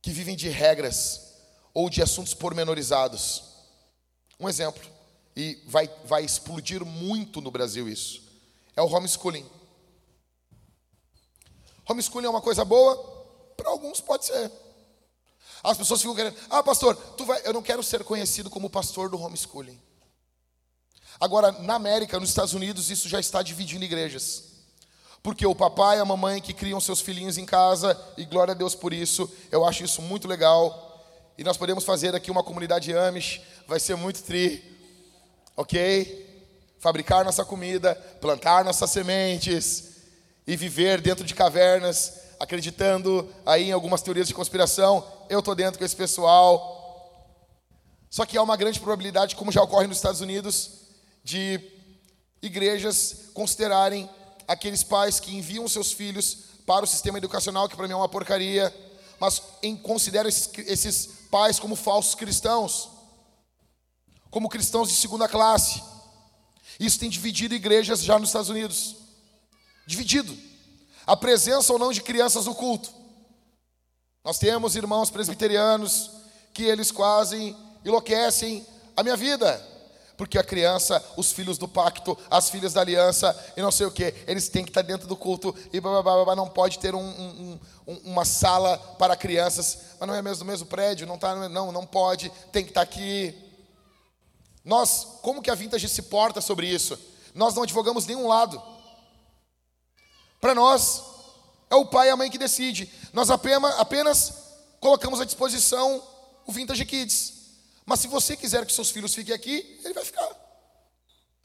que 0.00 0.11
vivem 0.11 0.35
de 0.35 0.48
regras, 0.48 1.35
ou 1.72 1.88
de 1.88 2.02
assuntos 2.02 2.35
pormenorizados. 2.35 3.44
Um 4.40 4.48
exemplo, 4.48 4.82
e 5.37 5.62
vai, 5.64 5.88
vai 6.06 6.24
explodir 6.24 6.85
muito 6.85 7.40
no 7.40 7.52
Brasil 7.52 7.88
isso, 7.88 8.20
é 8.74 8.82
o 8.82 8.87
homeschooling. 8.87 9.48
Homeschooling 11.88 12.26
é 12.26 12.30
uma 12.30 12.42
coisa 12.42 12.64
boa? 12.64 12.96
Para 13.56 13.70
alguns 13.70 14.00
pode 14.00 14.24
ser. 14.24 14.50
As 15.62 15.78
pessoas 15.78 16.00
ficam 16.00 16.16
querendo, 16.16 16.37
ah, 16.50 16.64
pastor, 16.64 16.96
tu 16.96 17.24
vai, 17.24 17.40
eu 17.44 17.52
não 17.52 17.62
quero 17.62 17.85
ser 17.85 18.02
conhecido 18.02 18.50
como 18.50 18.68
pastor 18.68 19.08
do 19.08 19.20
homeschooling. 19.20 19.80
Agora, 21.20 21.52
na 21.52 21.74
América, 21.74 22.18
nos 22.18 22.30
Estados 22.30 22.54
Unidos, 22.54 22.90
isso 22.90 23.08
já 23.08 23.20
está 23.20 23.40
dividindo 23.40 23.85
igrejas. 23.85 24.50
Porque 25.22 25.46
o 25.46 25.54
papai 25.54 25.98
e 25.98 26.00
a 26.00 26.04
mamãe 26.04 26.40
que 26.40 26.52
criam 26.52 26.80
seus 26.80 27.00
filhinhos 27.00 27.38
em 27.38 27.46
casa, 27.46 27.98
e 28.16 28.24
glória 28.24 28.52
a 28.52 28.56
Deus 28.56 28.74
por 28.74 28.92
isso, 28.92 29.30
eu 29.52 29.64
acho 29.64 29.85
isso 29.85 30.02
muito 30.02 30.26
legal. 30.26 30.92
E 31.38 31.44
nós 31.44 31.56
podemos 31.56 31.85
fazer 31.85 32.14
aqui 32.14 32.30
uma 32.30 32.42
comunidade 32.42 32.92
Amish, 32.92 33.40
vai 33.68 33.78
ser 33.78 33.96
muito 33.96 34.22
tri, 34.22 34.62
ok? 35.56 36.74
Fabricar 36.78 37.24
nossa 37.24 37.44
comida, 37.44 37.94
plantar 38.20 38.64
nossas 38.64 38.90
sementes 38.90 39.92
e 40.44 40.56
viver 40.56 41.00
dentro 41.00 41.24
de 41.24 41.35
cavernas, 41.35 42.14
acreditando 42.40 43.32
aí 43.46 43.68
em 43.68 43.72
algumas 43.72 44.02
teorias 44.02 44.26
de 44.26 44.35
conspiração. 44.35 45.06
Eu 45.30 45.38
estou 45.38 45.54
dentro 45.54 45.78
com 45.78 45.85
esse 45.85 45.94
pessoal. 45.94 46.80
Só 48.11 48.26
que 48.26 48.37
há 48.37 48.42
uma 48.42 48.56
grande 48.56 48.80
probabilidade, 48.80 49.37
como 49.37 49.52
já 49.52 49.62
ocorre 49.62 49.87
nos 49.87 49.98
Estados 49.98 50.20
Unidos, 50.20 50.80
de 51.22 51.61
igrejas 52.42 53.30
considerarem 53.32 54.11
aqueles 54.52 54.82
pais 54.82 55.18
que 55.18 55.34
enviam 55.34 55.66
seus 55.68 55.92
filhos 55.92 56.38
para 56.66 56.84
o 56.84 56.88
sistema 56.88 57.18
educacional, 57.18 57.68
que 57.68 57.76
para 57.76 57.86
mim 57.86 57.92
é 57.92 57.96
uma 57.96 58.08
porcaria, 58.08 58.74
mas 59.18 59.42
em, 59.62 59.76
consideram 59.76 60.28
esses, 60.28 60.50
esses 60.58 61.06
pais 61.30 61.58
como 61.58 61.76
falsos 61.76 62.14
cristãos, 62.14 62.88
como 64.30 64.48
cristãos 64.48 64.88
de 64.88 64.94
segunda 64.94 65.28
classe. 65.28 65.82
Isso 66.78 66.98
tem 66.98 67.10
dividido 67.10 67.54
igrejas 67.54 68.02
já 68.02 68.18
nos 68.18 68.28
Estados 68.28 68.48
Unidos. 68.48 68.96
Dividido. 69.86 70.36
A 71.06 71.16
presença 71.16 71.72
ou 71.72 71.78
não 71.78 71.92
de 71.92 72.00
crianças 72.00 72.46
no 72.46 72.54
culto. 72.54 72.92
Nós 74.24 74.38
temos 74.38 74.76
irmãos 74.76 75.10
presbiterianos 75.10 76.10
que 76.54 76.62
eles 76.62 76.90
quase 76.90 77.56
enlouquecem 77.84 78.66
a 78.96 79.02
minha 79.02 79.16
vida. 79.16 79.71
Porque 80.16 80.38
a 80.38 80.44
criança, 80.44 81.03
os 81.16 81.33
filhos 81.33 81.59
do 81.59 81.66
pacto, 81.66 82.16
as 82.31 82.51
filhas 82.51 82.72
da 82.72 82.81
aliança 82.81 83.37
e 83.57 83.62
não 83.62 83.70
sei 83.70 83.87
o 83.87 83.90
que, 83.90 84.14
eles 84.27 84.48
têm 84.48 84.62
que 84.62 84.70
estar 84.70 84.83
dentro 84.83 85.09
do 85.09 85.16
culto 85.16 85.55
e 85.72 85.81
blá, 85.81 86.03
blá, 86.03 86.25
blá, 86.25 86.37
não 86.37 86.48
pode 86.48 86.79
ter 86.79 86.94
um, 86.94 87.01
um, 87.01 87.61
um, 87.87 87.94
uma 88.05 88.25
sala 88.25 88.79
para 88.98 89.16
crianças, 89.16 89.79
mas 89.98 90.07
não 90.07 90.14
é 90.14 90.22
mesmo 90.22 90.44
no 90.44 90.51
mesmo 90.51 90.66
prédio, 90.66 91.07
não 91.07 91.18
tá, 91.18 91.48
não, 91.48 91.72
não 91.72 91.87
pode, 91.87 92.31
tem 92.53 92.62
que 92.62 92.70
estar 92.70 92.83
aqui. 92.83 93.35
Nós, 94.64 95.18
como 95.22 95.42
que 95.42 95.51
a 95.51 95.55
Vintage 95.55 95.88
se 95.88 96.03
porta 96.03 96.40
sobre 96.40 96.68
isso? 96.68 96.98
Nós 97.35 97.55
não 97.55 97.62
advogamos 97.62 98.07
nenhum 98.07 98.29
lado. 98.29 98.62
Para 100.40 100.55
nós, 100.55 101.03
é 101.70 101.75
o 101.75 101.87
pai 101.87 102.09
e 102.09 102.11
a 102.11 102.16
mãe 102.16 102.31
que 102.31 102.38
decide. 102.38 102.92
Nós 103.12 103.31
apenas, 103.31 103.79
apenas 103.79 104.33
colocamos 104.79 105.20
à 105.20 105.25
disposição 105.25 106.03
o 106.46 106.53
Vintage 106.53 106.85
Kids. 106.85 107.41
Mas 107.85 108.01
se 108.01 108.09
você 108.09 108.37
quiser 108.37 108.64
que 108.64 108.73
seus 108.73 108.90
filhos 108.90 109.14
fiquem 109.14 109.35
aqui, 109.35 109.81
ele 109.85 109.95
vai 109.95 110.05
ficar. 110.05 110.31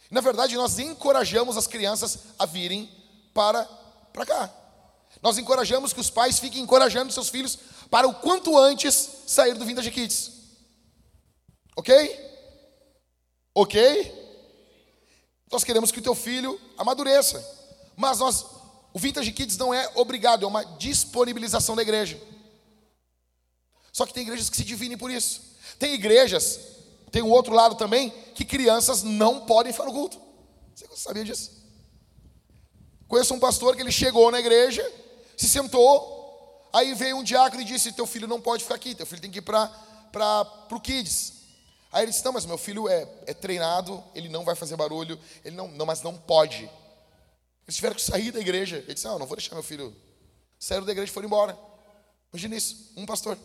Na 0.09 0.21
verdade, 0.21 0.55
nós 0.55 0.79
encorajamos 0.79 1.57
as 1.57 1.67
crianças 1.67 2.19
a 2.37 2.45
virem 2.45 2.89
para, 3.33 3.65
para 4.13 4.25
cá. 4.25 4.53
Nós 5.21 5.37
encorajamos 5.37 5.93
que 5.93 5.99
os 5.99 6.09
pais 6.09 6.39
fiquem 6.39 6.61
encorajando 6.61 7.11
seus 7.11 7.29
filhos 7.29 7.57
para 7.89 8.07
o 8.07 8.13
quanto 8.15 8.57
antes 8.57 9.09
sair 9.25 9.55
do 9.55 9.65
Vintage 9.65 9.91
Kids. 9.91 10.31
Ok? 11.75 11.93
Ok? 13.53 14.27
Nós 15.51 15.63
queremos 15.63 15.91
que 15.91 15.99
o 15.99 16.03
teu 16.03 16.15
filho 16.15 16.59
amadureça. 16.77 17.43
Mas 17.95 18.19
nós, 18.19 18.45
o 18.93 18.99
Vintage 18.99 19.31
Kids 19.31 19.57
não 19.57 19.73
é 19.73 19.91
obrigado, 19.95 20.43
é 20.43 20.47
uma 20.47 20.63
disponibilização 20.63 21.75
da 21.75 21.81
igreja. 21.81 22.21
Só 23.91 24.05
que 24.05 24.13
tem 24.13 24.23
igrejas 24.23 24.49
que 24.49 24.57
se 24.57 24.63
divinem 24.63 24.97
por 24.97 25.09
isso. 25.09 25.41
Tem 25.77 25.93
igrejas, 25.93 26.59
tem 27.11 27.21
o 27.21 27.29
outro 27.29 27.53
lado 27.53 27.75
também, 27.75 28.09
que 28.35 28.45
crianças 28.45 29.03
não 29.03 29.45
podem 29.45 29.71
ficar 29.71 29.85
no 29.85 29.93
culto. 29.93 30.19
Você 30.75 30.85
sabia 30.95 31.23
disso? 31.23 31.51
Conheço 33.07 33.33
um 33.33 33.39
pastor 33.39 33.75
que 33.75 33.81
ele 33.81 33.91
chegou 33.91 34.31
na 34.31 34.39
igreja, 34.39 34.83
se 35.35 35.47
sentou, 35.47 36.69
aí 36.73 36.93
veio 36.93 37.17
um 37.17 37.23
diácono 37.23 37.61
e 37.61 37.65
disse: 37.65 37.91
Teu 37.91 38.05
filho 38.05 38.27
não 38.27 38.41
pode 38.41 38.63
ficar 38.63 38.75
aqui, 38.75 38.93
teu 38.93 39.05
filho 39.05 39.21
tem 39.21 39.31
que 39.31 39.39
ir 39.39 39.41
para 39.41 40.67
o 40.71 40.79
Kids. 40.79 41.33
Aí 41.91 42.03
ele 42.03 42.11
disse: 42.11 42.25
Não, 42.25 42.33
mas 42.33 42.45
meu 42.45 42.57
filho 42.57 42.89
é, 42.89 43.07
é 43.25 43.33
treinado, 43.33 44.03
ele 44.13 44.27
não 44.29 44.43
vai 44.43 44.55
fazer 44.55 44.75
barulho, 44.75 45.19
ele 45.43 45.55
não, 45.55 45.67
não, 45.69 45.85
mas 45.85 46.01
não 46.01 46.15
pode. 46.17 46.69
Eles 47.65 47.75
tiveram 47.75 47.95
que 47.95 48.01
sair 48.01 48.31
da 48.31 48.39
igreja. 48.39 48.77
Ele 48.77 48.93
disse: 48.93 49.05
Não, 49.05 49.17
não 49.17 49.25
vou 49.25 49.37
deixar 49.37 49.55
meu 49.55 49.63
filho. 49.63 49.95
Saíram 50.59 50.85
da 50.85 50.91
igreja 50.91 51.09
e 51.09 51.13
foram 51.13 51.27
embora. 51.27 51.57
Imagina 52.33 52.55
isso, 52.55 52.91
um 52.97 53.05
pastor. 53.05 53.37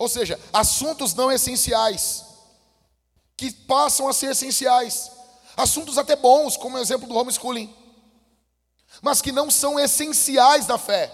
Ou 0.00 0.08
seja, 0.08 0.40
assuntos 0.50 1.12
não 1.12 1.30
essenciais, 1.30 2.24
que 3.36 3.52
passam 3.52 4.08
a 4.08 4.14
ser 4.14 4.30
essenciais. 4.30 5.10
Assuntos 5.54 5.98
até 5.98 6.16
bons, 6.16 6.56
como 6.56 6.78
o 6.78 6.80
exemplo 6.80 7.06
do 7.06 7.14
homeschooling, 7.14 7.70
mas 9.02 9.20
que 9.20 9.30
não 9.30 9.50
são 9.50 9.78
essenciais 9.78 10.64
da 10.64 10.78
fé. 10.78 11.12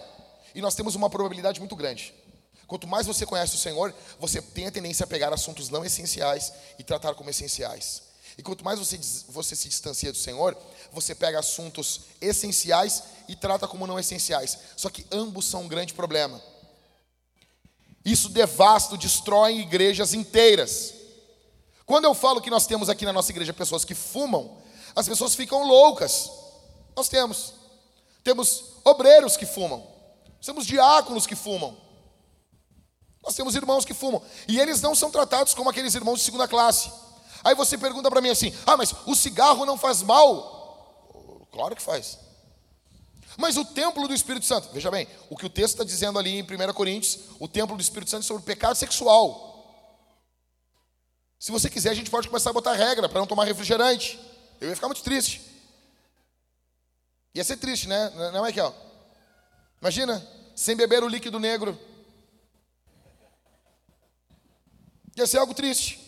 E 0.55 0.62
nós 0.62 0.77
temos 0.77 0.94
uma 0.94 1.11
probabilidade 1.11 1.59
muito 1.59 1.75
grande. 1.75 2.14
Quanto 2.68 2.87
mais 2.87 3.09
você 3.09 3.27
conhece 3.27 3.57
o 3.57 3.59
Senhor, 3.59 3.92
você 4.20 4.40
tem 4.40 4.68
a 4.68 4.70
tendência 4.70 5.03
a 5.03 5.09
pegar 5.09 5.35
assuntos 5.35 5.68
não 5.68 5.85
essenciais 5.85 6.53
e 6.79 6.85
tratar 6.85 7.16
como 7.16 7.29
essenciais. 7.29 8.03
E 8.38 8.42
quanto 8.42 8.64
mais 8.64 8.79
você, 8.79 9.01
você 9.29 9.57
se 9.57 9.68
distancia 9.68 10.12
do 10.12 10.18
Senhor, 10.18 10.57
você 10.92 11.12
pega 11.12 11.40
assuntos 11.40 12.03
essenciais 12.20 13.03
e 13.27 13.35
trata 13.35 13.66
como 13.66 13.85
não 13.85 13.99
essenciais. 13.99 14.57
Só 14.77 14.88
que 14.88 15.05
ambos 15.11 15.46
são 15.46 15.62
um 15.62 15.68
grande 15.68 15.92
problema. 15.92 16.40
Isso 18.07 18.29
devasta, 18.29 18.97
destrói 18.97 19.59
igrejas 19.59 20.14
inteiras. 20.14 20.95
Quando 21.85 22.05
eu 22.05 22.14
falo 22.14 22.40
que 22.40 22.49
nós 22.49 22.64
temos 22.64 22.88
aqui 22.88 23.05
na 23.05 23.12
nossa 23.12 23.33
igreja 23.33 23.53
pessoas 23.53 23.85
que 23.85 23.97
fumam, 23.97 24.59
as 24.95 25.09
pessoas 25.09 25.35
ficam 25.35 25.66
loucas. 25.66 26.31
Nós 26.97 27.09
temos. 27.09 27.53
Temos 28.23 28.62
obreiros 28.85 29.37
que 29.37 29.45
fumam. 29.45 29.85
Temos 30.40 30.64
diáconos 30.64 31.27
que 31.27 31.35
fumam. 31.35 31.77
Nós 33.25 33.35
temos 33.35 33.57
irmãos 33.57 33.85
que 33.85 33.92
fumam. 33.92 34.23
E 34.47 34.61
eles 34.61 34.81
não 34.81 34.95
são 34.95 35.11
tratados 35.11 35.53
como 35.53 35.69
aqueles 35.69 35.92
irmãos 35.97 36.21
de 36.21 36.25
segunda 36.25 36.47
classe. 36.47 36.92
Aí 37.42 37.57
você 37.57 37.77
pergunta 37.77 38.09
para 38.09 38.21
mim 38.21 38.31
assim: 38.31 38.55
ah, 38.64 38.77
mas 38.77 38.95
o 39.05 39.16
cigarro 39.16 39.66
não 39.66 39.77
faz 39.77 40.01
mal? 40.01 41.49
Claro 41.51 41.75
que 41.75 41.83
faz. 41.83 42.21
Mas 43.37 43.57
o 43.57 43.64
templo 43.64 44.09
do 44.09 44.14
Espírito 44.14 44.46
Santo, 44.46 44.70
veja 44.72 44.90
bem, 44.90 45.07
o 45.29 45.37
que 45.37 45.46
o 45.46 45.51
texto 45.51 45.75
está 45.75 45.85
dizendo 45.85 46.18
ali 46.18 46.38
em 46.38 46.42
1 46.42 46.72
Coríntios, 46.72 47.18
o 47.38 47.46
templo 47.46 47.77
do 47.77 47.83
Espírito 47.83 48.11
Santo 48.11 48.22
é 48.22 48.27
sobre 48.27 48.42
o 48.42 48.46
pecado 48.46 48.77
sexual. 48.77 49.46
Se 51.38 51.53
você 51.53 51.68
quiser, 51.68 51.90
a 51.90 51.94
gente 51.94 52.11
pode 52.11 52.29
começar 52.29 52.51
a 52.51 52.55
botar 52.55 52.72
regra 52.72 53.09
para 53.09 53.20
não 53.20 53.27
tomar 53.27 53.44
refrigerante. 53.44 54.18
Eu 54.61 54.70
ia 54.70 54.75
ficar 54.75 54.88
muito 54.88 55.03
triste. 55.03 55.42
Ia 57.35 57.44
ser 57.44 57.59
triste, 57.59 57.87
né? 57.87 58.11
Não 58.33 58.46
é 58.46 58.53
que, 58.53 58.61
ó. 58.61 58.72
Imagina, 59.81 60.27
sem 60.55 60.75
beber 60.75 61.05
o 61.05 61.09
líquido 61.09 61.38
negro. 61.38 61.79
Ia 65.14 65.27
ser 65.27 65.38
algo 65.38 65.53
triste. 65.53 66.01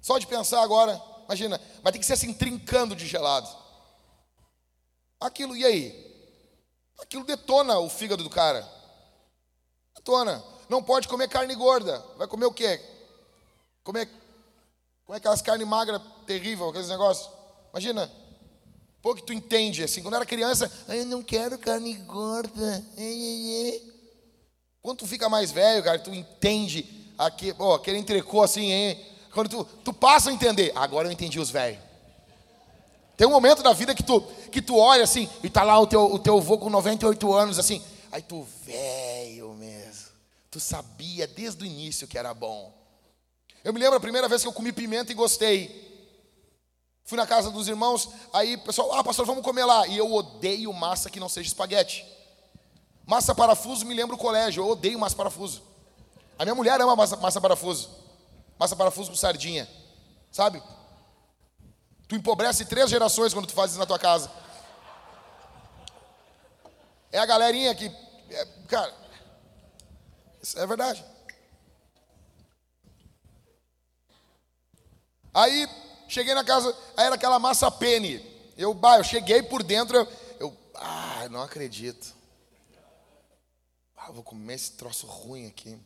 Só 0.00 0.18
de 0.18 0.26
pensar 0.26 0.62
agora, 0.62 1.00
imagina, 1.26 1.60
vai 1.82 1.92
ter 1.92 1.98
que 1.98 2.06
ser 2.06 2.14
assim, 2.14 2.32
trincando 2.32 2.96
de 2.96 3.06
gelado. 3.06 3.48
Aquilo, 5.20 5.56
e 5.56 5.64
aí? 5.64 6.10
Aquilo 6.98 7.24
detona 7.24 7.78
o 7.78 7.90
fígado 7.90 8.24
do 8.24 8.30
cara. 8.30 8.66
Detona. 9.94 10.42
Não 10.68 10.82
pode 10.82 11.08
comer 11.08 11.28
carne 11.28 11.54
gorda. 11.54 11.98
Vai 12.16 12.26
comer 12.26 12.46
o 12.46 12.52
quê? 12.52 12.80
Comer, 13.84 14.08
comer 15.04 15.18
aquelas 15.18 15.42
carnes 15.42 15.66
magras 15.66 16.00
terrível, 16.26 16.68
aqueles 16.68 16.88
negócios. 16.88 17.28
Imagina. 17.70 18.10
Pô, 19.02 19.14
que 19.14 19.22
tu 19.22 19.32
entende, 19.32 19.82
assim, 19.82 20.02
quando 20.02 20.14
era 20.14 20.26
criança, 20.26 20.70
eu 20.88 21.06
não 21.06 21.22
quero 21.22 21.58
carne 21.58 21.94
gorda. 21.94 22.84
Quando 24.82 24.98
tu 24.98 25.06
fica 25.06 25.28
mais 25.28 25.50
velho, 25.50 25.82
cara, 25.82 25.98
tu 25.98 26.12
entende 26.12 27.12
aqui, 27.18 27.54
aquele 27.74 27.98
entrecô 27.98 28.42
assim, 28.42 28.70
hein? 28.70 29.06
Quando 29.32 29.48
tu, 29.48 29.64
tu 29.84 29.92
passa 29.92 30.30
a 30.30 30.32
entender, 30.32 30.72
agora 30.74 31.08
eu 31.08 31.12
entendi 31.12 31.40
os 31.40 31.50
velhos. 31.50 31.89
Tem 33.20 33.26
um 33.26 33.32
momento 33.32 33.62
da 33.62 33.74
vida 33.74 33.94
que 33.94 34.02
tu, 34.02 34.22
que 34.50 34.62
tu 34.62 34.78
olha 34.78 35.04
assim, 35.04 35.28
e 35.42 35.50
tá 35.50 35.62
lá 35.62 35.78
o 35.78 35.86
teu, 35.86 36.10
o 36.10 36.18
teu 36.18 36.38
avô 36.38 36.56
com 36.56 36.70
98 36.70 37.34
anos, 37.34 37.58
assim. 37.58 37.84
Aí 38.10 38.22
tu, 38.22 38.48
velho 38.64 39.52
mesmo. 39.52 40.08
Tu 40.50 40.58
sabia 40.58 41.26
desde 41.26 41.62
o 41.62 41.66
início 41.66 42.08
que 42.08 42.16
era 42.16 42.32
bom. 42.32 42.72
Eu 43.62 43.74
me 43.74 43.78
lembro 43.78 43.98
a 43.98 44.00
primeira 44.00 44.26
vez 44.26 44.40
que 44.40 44.48
eu 44.48 44.54
comi 44.54 44.72
pimenta 44.72 45.12
e 45.12 45.14
gostei. 45.14 46.10
Fui 47.04 47.18
na 47.18 47.26
casa 47.26 47.50
dos 47.50 47.68
irmãos, 47.68 48.08
aí 48.32 48.54
o 48.54 48.60
pessoal, 48.60 48.90
ah, 48.94 49.04
pastor, 49.04 49.26
vamos 49.26 49.44
comer 49.44 49.66
lá. 49.66 49.86
E 49.86 49.98
eu 49.98 50.10
odeio 50.10 50.72
massa 50.72 51.10
que 51.10 51.20
não 51.20 51.28
seja 51.28 51.48
espaguete. 51.48 52.06
Massa 53.04 53.34
parafuso 53.34 53.84
me 53.84 53.92
lembra 53.92 54.16
o 54.16 54.18
colégio, 54.18 54.62
eu 54.62 54.68
odeio 54.70 54.98
massa 54.98 55.14
parafuso. 55.14 55.60
A 56.38 56.44
minha 56.46 56.54
mulher 56.54 56.80
ama 56.80 56.96
massa, 56.96 57.16
massa 57.16 57.38
parafuso. 57.38 57.90
Massa 58.58 58.74
parafuso 58.74 59.10
com 59.10 59.16
sardinha. 59.18 59.68
Sabe? 60.32 60.62
Tu 62.10 62.16
empobrece 62.16 62.64
três 62.64 62.90
gerações 62.90 63.32
quando 63.32 63.46
tu 63.46 63.54
faz 63.54 63.70
isso 63.70 63.78
na 63.78 63.86
tua 63.86 63.96
casa. 63.98 64.28
É 67.12 67.20
a 67.20 67.24
galerinha 67.24 67.72
que. 67.72 67.86
É, 68.28 68.46
cara, 68.66 68.92
isso 70.42 70.58
é 70.58 70.66
verdade. 70.66 71.04
Aí, 75.32 75.68
cheguei 76.08 76.34
na 76.34 76.42
casa, 76.42 76.76
aí 76.96 77.06
era 77.06 77.14
aquela 77.14 77.38
massa 77.38 77.70
pene. 77.70 78.18
Eu, 78.58 78.74
bah, 78.74 78.98
eu 78.98 79.04
cheguei 79.04 79.44
por 79.44 79.62
dentro, 79.62 79.96
eu, 79.96 80.08
eu 80.40 80.58
ah, 80.74 81.28
não 81.30 81.42
acredito. 81.42 82.12
Ah, 83.96 84.10
vou 84.10 84.24
comer 84.24 84.54
esse 84.54 84.72
troço 84.72 85.06
ruim 85.06 85.46
aqui. 85.46 85.78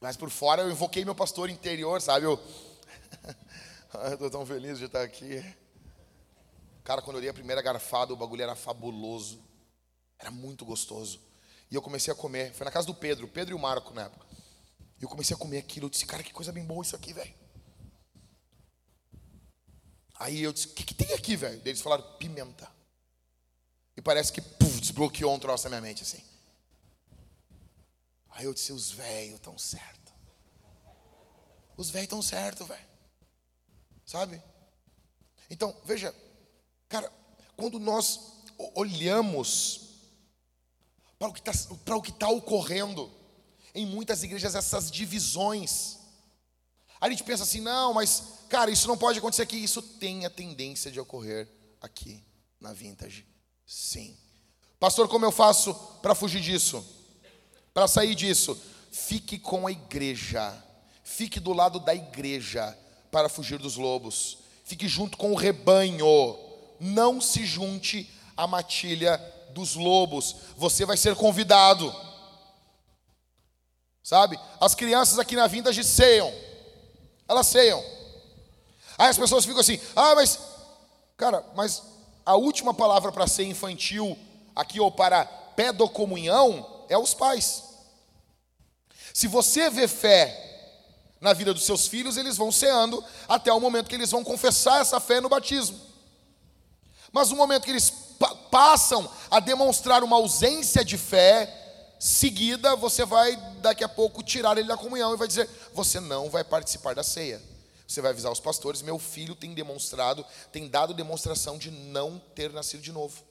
Mas 0.00 0.16
por 0.16 0.30
fora 0.30 0.62
eu 0.62 0.70
invoquei 0.70 1.04
meu 1.04 1.14
pastor 1.14 1.50
interior, 1.50 2.00
sabe? 2.00 2.24
Eu, 2.24 2.40
eu 3.94 4.14
estou 4.14 4.30
tão 4.30 4.46
feliz 4.46 4.78
de 4.78 4.84
estar 4.84 5.02
aqui. 5.02 5.42
Cara, 6.84 7.02
quando 7.02 7.16
eu 7.16 7.20
dei 7.20 7.30
a 7.30 7.34
primeira 7.34 7.62
garfada, 7.62 8.12
o 8.12 8.16
bagulho 8.16 8.42
era 8.42 8.54
fabuloso. 8.54 9.42
Era 10.18 10.30
muito 10.30 10.64
gostoso. 10.64 11.20
E 11.70 11.74
eu 11.74 11.82
comecei 11.82 12.12
a 12.12 12.16
comer. 12.16 12.52
Foi 12.54 12.64
na 12.64 12.70
casa 12.70 12.86
do 12.86 12.94
Pedro, 12.94 13.26
Pedro 13.28 13.54
e 13.54 13.56
o 13.56 13.58
Marco 13.58 13.92
na 13.92 14.04
época. 14.04 14.26
E 15.00 15.02
eu 15.02 15.08
comecei 15.08 15.34
a 15.34 15.38
comer 15.38 15.58
aquilo. 15.58 15.86
Eu 15.86 15.90
disse, 15.90 16.06
cara, 16.06 16.22
que 16.22 16.32
coisa 16.32 16.52
bem 16.52 16.64
boa 16.64 16.82
isso 16.82 16.96
aqui, 16.96 17.12
velho. 17.12 17.34
Aí 20.18 20.42
eu 20.42 20.52
disse, 20.52 20.68
o 20.68 20.70
que, 20.70 20.84
que 20.84 20.94
tem 20.94 21.12
aqui, 21.12 21.36
velho? 21.36 21.60
Eles 21.64 21.80
falaram, 21.80 22.04
pimenta. 22.18 22.70
E 23.96 24.02
parece 24.02 24.32
que 24.32 24.40
desbloqueou 24.40 25.34
um 25.34 25.38
troço 25.38 25.64
na 25.64 25.70
minha 25.70 25.88
mente, 25.88 26.02
assim. 26.02 26.22
Aí 28.30 28.44
eu 28.44 28.54
disse, 28.54 28.72
os 28.72 28.90
velhos 28.90 29.36
estão 29.36 29.58
certo. 29.58 30.12
Os 31.76 31.90
velhos 31.90 32.04
estão 32.04 32.22
certo, 32.22 32.64
velho. 32.64 32.95
Sabe? 34.06 34.40
Então, 35.50 35.76
veja, 35.84 36.14
cara, 36.88 37.12
quando 37.56 37.78
nós 37.78 38.36
olhamos 38.74 39.86
para 41.18 41.28
o 41.28 41.32
que 42.02 42.10
está 42.10 42.26
tá 42.26 42.28
ocorrendo 42.28 43.12
em 43.74 43.84
muitas 43.84 44.22
igrejas 44.22 44.54
essas 44.54 44.90
divisões. 44.90 45.98
A 47.00 47.10
gente 47.10 47.24
pensa 47.24 47.42
assim, 47.42 47.60
não, 47.60 47.92
mas 47.92 48.22
cara, 48.48 48.70
isso 48.70 48.88
não 48.88 48.96
pode 48.96 49.18
acontecer 49.18 49.42
aqui. 49.42 49.56
Isso 49.56 49.82
tem 49.82 50.24
a 50.24 50.30
tendência 50.30 50.90
de 50.90 50.98
ocorrer 50.98 51.48
aqui 51.80 52.24
na 52.60 52.72
Vintage. 52.72 53.26
Sim. 53.66 54.16
Pastor, 54.80 55.08
como 55.08 55.24
eu 55.24 55.32
faço 55.32 55.74
para 56.00 56.14
fugir 56.14 56.40
disso? 56.40 56.84
Para 57.74 57.88
sair 57.88 58.14
disso? 58.14 58.58
Fique 58.90 59.38
com 59.38 59.66
a 59.66 59.72
igreja. 59.72 60.62
Fique 61.02 61.38
do 61.38 61.52
lado 61.52 61.78
da 61.80 61.94
igreja 61.94 62.76
para 63.10 63.28
fugir 63.28 63.58
dos 63.58 63.76
lobos. 63.76 64.38
Fique 64.64 64.88
junto 64.88 65.16
com 65.16 65.32
o 65.32 65.36
rebanho. 65.36 66.38
Não 66.80 67.20
se 67.20 67.44
junte 67.44 68.10
à 68.36 68.46
matilha 68.46 69.16
dos 69.50 69.74
lobos. 69.74 70.36
Você 70.56 70.84
vai 70.84 70.96
ser 70.96 71.14
convidado. 71.14 71.94
Sabe? 74.02 74.38
As 74.60 74.74
crianças 74.74 75.18
aqui 75.18 75.34
na 75.34 75.46
vintage 75.46 75.82
ceiam. 75.82 76.32
Elas 77.28 77.46
ceiam. 77.46 77.82
Aí 78.98 79.08
as 79.08 79.18
pessoas 79.18 79.44
ficam 79.44 79.60
assim: 79.60 79.80
"Ah, 79.94 80.14
mas 80.14 80.38
cara, 81.16 81.44
mas 81.54 81.82
a 82.24 82.36
última 82.36 82.74
palavra 82.74 83.10
para 83.10 83.26
ser 83.26 83.44
infantil 83.44 84.16
aqui 84.54 84.80
ou 84.80 84.90
para 84.90 85.24
pedocomunhão 85.24 86.84
é 86.88 86.98
os 86.98 87.14
pais. 87.14 87.64
Se 89.14 89.26
você 89.26 89.70
vê 89.70 89.88
fé 89.88 90.55
na 91.20 91.32
vida 91.32 91.54
dos 91.54 91.64
seus 91.64 91.86
filhos, 91.86 92.16
eles 92.16 92.36
vão 92.36 92.52
ceando 92.52 93.02
até 93.28 93.52
o 93.52 93.60
momento 93.60 93.88
que 93.88 93.94
eles 93.94 94.10
vão 94.10 94.22
confessar 94.22 94.80
essa 94.80 95.00
fé 95.00 95.20
no 95.20 95.28
batismo. 95.28 95.80
Mas 97.12 97.30
no 97.30 97.36
momento 97.36 97.64
que 97.64 97.70
eles 97.70 97.90
pa 98.18 98.34
passam 98.50 99.10
a 99.30 99.38
demonstrar 99.38 100.02
uma 100.02 100.16
ausência 100.16 100.84
de 100.84 100.96
fé, 100.96 101.94
seguida, 101.98 102.76
você 102.76 103.04
vai 103.04 103.36
daqui 103.60 103.84
a 103.84 103.88
pouco 103.88 104.22
tirar 104.22 104.56
ele 104.56 104.68
da 104.68 104.76
comunhão 104.76 105.14
e 105.14 105.16
vai 105.16 105.28
dizer: 105.28 105.48
você 105.72 106.00
não 106.00 106.30
vai 106.30 106.44
participar 106.44 106.94
da 106.94 107.02
ceia. 107.02 107.42
Você 107.86 108.00
vai 108.00 108.10
avisar 108.10 108.32
os 108.32 108.40
pastores: 108.40 108.82
meu 108.82 108.98
filho 108.98 109.34
tem 109.34 109.54
demonstrado, 109.54 110.24
tem 110.52 110.68
dado 110.68 110.94
demonstração 110.94 111.58
de 111.58 111.70
não 111.70 112.18
ter 112.34 112.52
nascido 112.52 112.82
de 112.82 112.92
novo, 112.92 113.22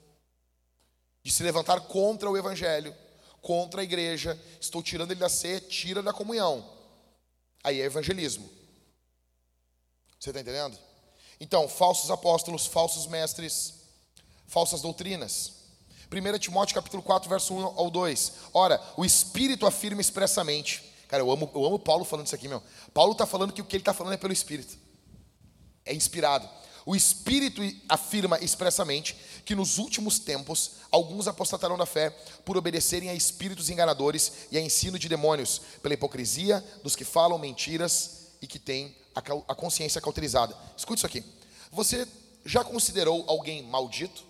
de 1.23 1.31
se 1.31 1.43
levantar 1.43 1.81
contra 1.81 2.29
o 2.29 2.37
evangelho, 2.37 2.95
contra 3.41 3.81
a 3.81 3.83
igreja. 3.83 4.39
Estou 4.59 4.81
tirando 4.81 5.11
ele 5.11 5.19
da 5.19 5.29
ceia, 5.29 5.59
tira 5.59 6.01
da 6.01 6.13
comunhão. 6.13 6.74
Aí 7.65 7.81
é 7.81 7.85
evangelismo. 7.85 8.47
Você 10.19 10.29
está 10.29 10.39
entendendo? 10.39 10.77
Então, 11.39 11.67
falsos 11.67 12.11
apóstolos, 12.11 12.67
falsos 12.67 13.07
mestres, 13.07 13.73
falsas 14.45 14.83
doutrinas. 14.83 15.53
1 16.11 16.37
Timóteo 16.37 16.75
capítulo 16.75 17.01
4, 17.01 17.27
verso 17.27 17.55
1 17.55 17.65
ao 17.65 17.89
2. 17.89 18.33
Ora, 18.53 18.79
o 18.95 19.03
Espírito 19.03 19.65
afirma 19.65 19.99
expressamente. 19.99 20.93
Cara, 21.07 21.23
eu 21.23 21.31
amo, 21.31 21.49
eu 21.55 21.65
amo 21.65 21.79
Paulo 21.79 22.05
falando 22.05 22.27
isso 22.27 22.35
aqui, 22.35 22.47
meu. 22.47 22.61
Paulo 22.93 23.13
está 23.13 23.25
falando 23.25 23.51
que 23.51 23.61
o 23.61 23.65
que 23.65 23.75
ele 23.75 23.81
está 23.81 23.95
falando 23.95 24.13
é 24.13 24.17
pelo 24.17 24.31
Espírito. 24.31 24.77
É 25.83 25.91
inspirado. 25.91 26.47
O 26.85 26.95
Espírito 26.95 27.61
afirma 27.89 28.37
expressamente 28.39 29.17
que 29.43 29.55
nos 29.55 29.79
últimos 29.79 30.19
tempos 30.19 30.73
alguns 30.91 31.27
apostatarão 31.27 31.77
da 31.77 31.85
fé 31.85 32.11
por 32.45 32.55
obedecerem 32.57 33.09
a 33.09 33.13
espíritos 33.15 33.71
enganadores 33.71 34.31
e 34.51 34.57
a 34.57 34.61
ensino 34.61 34.99
de 34.99 35.09
demônios, 35.09 35.59
pela 35.81 35.95
hipocrisia 35.95 36.63
dos 36.83 36.95
que 36.95 37.03
falam 37.03 37.39
mentiras 37.39 38.27
e 38.39 38.45
que 38.45 38.59
têm 38.59 38.95
a 39.15 39.55
consciência 39.55 39.99
cauterizada. 39.99 40.55
Escute 40.77 40.99
isso 40.99 41.07
aqui. 41.07 41.23
Você 41.71 42.07
já 42.45 42.63
considerou 42.63 43.23
alguém 43.27 43.63
maldito? 43.63 44.23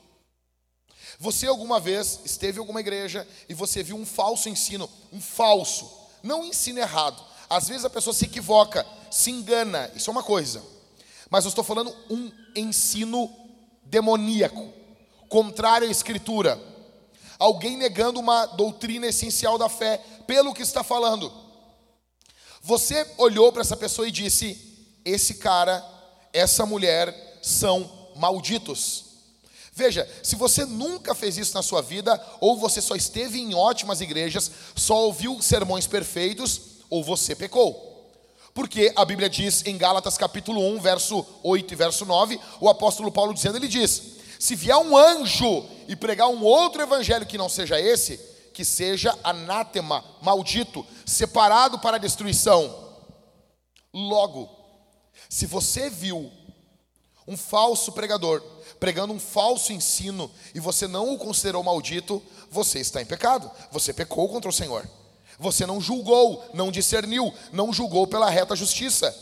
Você 1.19 1.47
alguma 1.47 1.79
vez 1.79 2.21
esteve 2.23 2.57
em 2.57 2.61
alguma 2.61 2.79
igreja 2.79 3.27
e 3.49 3.53
você 3.53 3.83
viu 3.83 3.97
um 3.97 4.05
falso 4.05 4.47
ensino, 4.47 4.89
um 5.11 5.19
falso, 5.19 5.91
não 6.23 6.41
um 6.41 6.45
ensino 6.45 6.79
errado. 6.79 7.21
Às 7.49 7.67
vezes 7.67 7.83
a 7.83 7.89
pessoa 7.89 8.13
se 8.13 8.25
equivoca, 8.25 8.85
se 9.11 9.29
engana, 9.29 9.91
isso 9.93 10.09
é 10.09 10.13
uma 10.13 10.23
coisa. 10.23 10.74
Mas 11.29 11.45
eu 11.45 11.49
estou 11.49 11.63
falando 11.63 11.95
um 12.09 12.31
ensino 12.55 13.29
demoníaco, 13.83 14.71
contrário 15.29 15.87
à 15.87 15.91
escritura. 15.91 16.59
Alguém 17.37 17.77
negando 17.77 18.19
uma 18.19 18.45
doutrina 18.45 19.07
essencial 19.07 19.57
da 19.57 19.67
fé 19.67 19.97
pelo 20.25 20.53
que 20.53 20.61
está 20.61 20.83
falando. 20.83 21.31
Você 22.61 23.05
olhou 23.17 23.51
para 23.51 23.61
essa 23.61 23.77
pessoa 23.77 24.07
e 24.07 24.11
disse: 24.11 24.57
esse 25.03 25.35
cara, 25.35 25.83
essa 26.33 26.65
mulher 26.65 27.39
são 27.41 28.09
malditos. 28.15 29.05
Veja, 29.71 30.09
se 30.23 30.37
você 30.37 30.63
nunca 30.65 31.13
fez 31.13 31.37
isso 31.37 31.53
na 31.53 31.61
sua 31.61 31.81
vida, 31.81 32.19
ou 32.39 32.57
você 32.57 32.81
só 32.81 32.95
esteve 32.95 33.39
em 33.41 33.53
ótimas 33.53 33.99
igrejas, 33.99 34.49
só 34.73 35.05
ouviu 35.05 35.41
sermões 35.41 35.85
perfeitos, 35.85 36.61
ou 36.89 37.03
você 37.03 37.35
pecou. 37.35 37.94
Porque 38.55 38.93
a 38.95 39.03
Bíblia 39.03 39.29
diz 39.29 39.65
em 39.65 39.77
Gálatas 39.77 40.17
capítulo 40.17 40.61
1, 40.61 40.79
verso 40.79 41.25
8 41.43 41.73
e 41.73 41.75
verso 41.75 42.05
9, 42.05 42.39
o 42.61 42.69
apóstolo 42.69 43.11
Paulo 43.11 43.33
dizendo, 43.33 43.57
ele 43.57 43.67
diz: 43.67 44.01
Se 44.39 44.55
vier 44.55 44.77
um 44.77 44.95
anjo 44.95 45.65
e 45.89 45.95
pregar 45.95 46.29
um 46.29 46.41
outro 46.41 46.81
evangelho 46.81 47.25
que 47.25 47.37
não 47.37 47.49
seja 47.49 47.77
esse, 47.77 48.17
que 48.53 48.63
seja 48.63 49.13
anátema, 49.25 50.05
maldito, 50.21 50.87
separado 51.05 51.79
para 51.79 51.97
a 51.97 51.99
destruição. 51.99 52.93
Logo, 53.93 54.49
se 55.29 55.45
você 55.45 55.89
viu 55.89 56.31
um 57.27 57.35
falso 57.35 57.91
pregador 57.91 58.41
pregando 58.79 59.11
um 59.11 59.19
falso 59.19 59.73
ensino 59.73 60.31
e 60.53 60.61
você 60.61 60.87
não 60.87 61.13
o 61.13 61.17
considerou 61.17 61.61
maldito, 61.61 62.23
você 62.49 62.79
está 62.79 63.01
em 63.01 63.05
pecado. 63.05 63.51
Você 63.69 63.91
pecou 63.91 64.29
contra 64.29 64.49
o 64.49 64.53
Senhor. 64.53 64.89
Você 65.37 65.65
não 65.65 65.81
julgou, 65.81 66.49
não 66.53 66.71
discerniu, 66.71 67.33
não 67.51 67.73
julgou 67.73 68.07
pela 68.07 68.29
reta 68.29 68.55
justiça. 68.55 69.13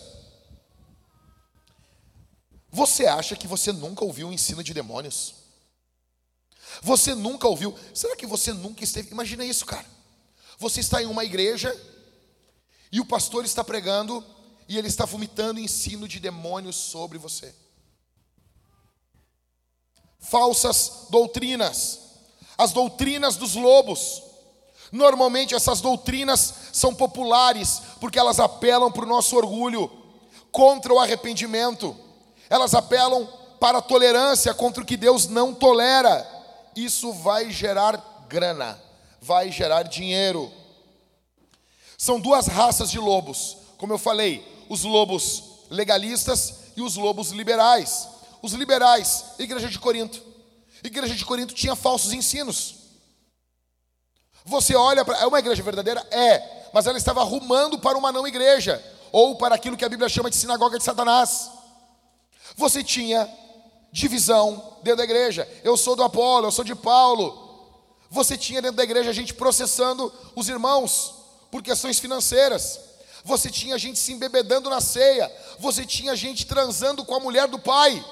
Você 2.71 3.05
acha 3.05 3.35
que 3.35 3.47
você 3.47 3.71
nunca 3.71 4.03
ouviu 4.03 4.29
o 4.29 4.33
ensino 4.33 4.63
de 4.63 4.73
demônios? 4.73 5.35
Você 6.81 7.13
nunca 7.13 7.47
ouviu? 7.47 7.77
Será 7.93 8.15
que 8.15 8.25
você 8.25 8.51
nunca 8.51 8.83
esteve? 8.83 9.11
Imagina 9.11 9.45
isso, 9.45 9.65
cara. 9.65 9.85
Você 10.57 10.79
está 10.79 11.01
em 11.01 11.05
uma 11.05 11.23
igreja 11.23 11.75
e 12.91 12.99
o 12.99 13.05
pastor 13.05 13.45
está 13.45 13.63
pregando 13.63 14.23
e 14.67 14.77
ele 14.77 14.87
está 14.87 15.05
vomitando 15.05 15.59
ensino 15.59 16.07
de 16.07 16.19
demônios 16.19 16.75
sobre 16.75 17.17
você 17.17 17.53
falsas 20.23 21.07
doutrinas, 21.09 21.99
as 22.57 22.71
doutrinas 22.71 23.35
dos 23.35 23.55
lobos. 23.55 24.22
Normalmente 24.93 25.53
essas 25.53 25.81
doutrinas 25.81 26.53
são 26.71 26.95
populares 26.95 27.81
porque 27.99 28.17
elas 28.17 28.39
apelam 28.39 28.89
para 28.89 29.03
o 29.03 29.07
nosso 29.07 29.35
orgulho, 29.35 29.91
contra 30.53 30.93
o 30.93 30.99
arrependimento, 30.99 31.93
elas 32.49 32.73
apelam 32.73 33.27
para 33.59 33.79
a 33.79 33.81
tolerância 33.81 34.53
contra 34.53 34.81
o 34.81 34.85
que 34.85 34.95
Deus 34.95 35.27
não 35.27 35.53
tolera. 35.53 36.25
Isso 36.75 37.11
vai 37.11 37.51
gerar 37.51 38.25
grana, 38.29 38.79
vai 39.19 39.51
gerar 39.51 39.83
dinheiro. 39.83 40.49
São 41.97 42.19
duas 42.21 42.47
raças 42.47 42.89
de 42.89 42.99
lobos, 42.99 43.57
como 43.77 43.91
eu 43.91 43.97
falei, 43.97 44.65
os 44.69 44.83
lobos 44.83 45.43
legalistas 45.69 46.53
e 46.77 46.81
os 46.81 46.95
lobos 46.95 47.31
liberais 47.31 48.13
os 48.43 48.51
liberais, 48.51 49.23
igreja 49.39 49.69
de 49.69 49.79
Corinto. 49.79 50.21
Igreja 50.83 51.15
de 51.15 51.23
Corinto 51.23 51.53
tinha 51.53 51.77
falsos 51.77 52.11
ensinos. 52.11 52.75
Você 54.45 54.75
olha 54.75 55.05
para. 55.05 55.17
É 55.19 55.25
uma 55.25 55.39
igreja 55.39 55.63
verdadeira? 55.63 56.05
É. 56.11 56.69
Mas 56.73 56.87
ela 56.87 56.97
estava 56.97 57.21
arrumando 57.21 57.77
para 57.79 57.97
uma 57.97 58.11
não 58.11 58.27
igreja. 58.27 58.83
Ou 59.11 59.35
para 59.35 59.55
aquilo 59.55 59.77
que 59.77 59.85
a 59.85 59.89
Bíblia 59.89 60.09
chama 60.09 60.29
de 60.29 60.35
sinagoga 60.35 60.77
de 60.77 60.83
Satanás. 60.83 61.51
Você 62.55 62.83
tinha 62.83 63.29
divisão 63.91 64.77
dentro 64.81 64.97
da 64.97 65.03
igreja. 65.03 65.47
Eu 65.63 65.77
sou 65.77 65.95
do 65.95 66.03
Apolo, 66.03 66.47
eu 66.47 66.51
sou 66.51 66.65
de 66.65 66.75
Paulo. 66.75 67.39
Você 68.09 68.37
tinha 68.37 68.61
dentro 68.61 68.77
da 68.77 68.83
igreja 68.83 69.13
gente 69.13 69.33
processando 69.33 70.11
os 70.35 70.49
irmãos 70.49 71.13
por 71.51 71.61
questões 71.61 71.99
financeiras. 71.99 72.79
Você 73.23 73.49
tinha 73.49 73.77
gente 73.77 73.97
se 73.97 74.11
embebedando 74.11 74.69
na 74.69 74.81
ceia. 74.81 75.31
Você 75.59 75.85
tinha 75.85 76.15
gente 76.15 76.45
transando 76.45 77.05
com 77.05 77.15
a 77.15 77.19
mulher 77.19 77.47
do 77.47 77.59
pai. 77.59 78.03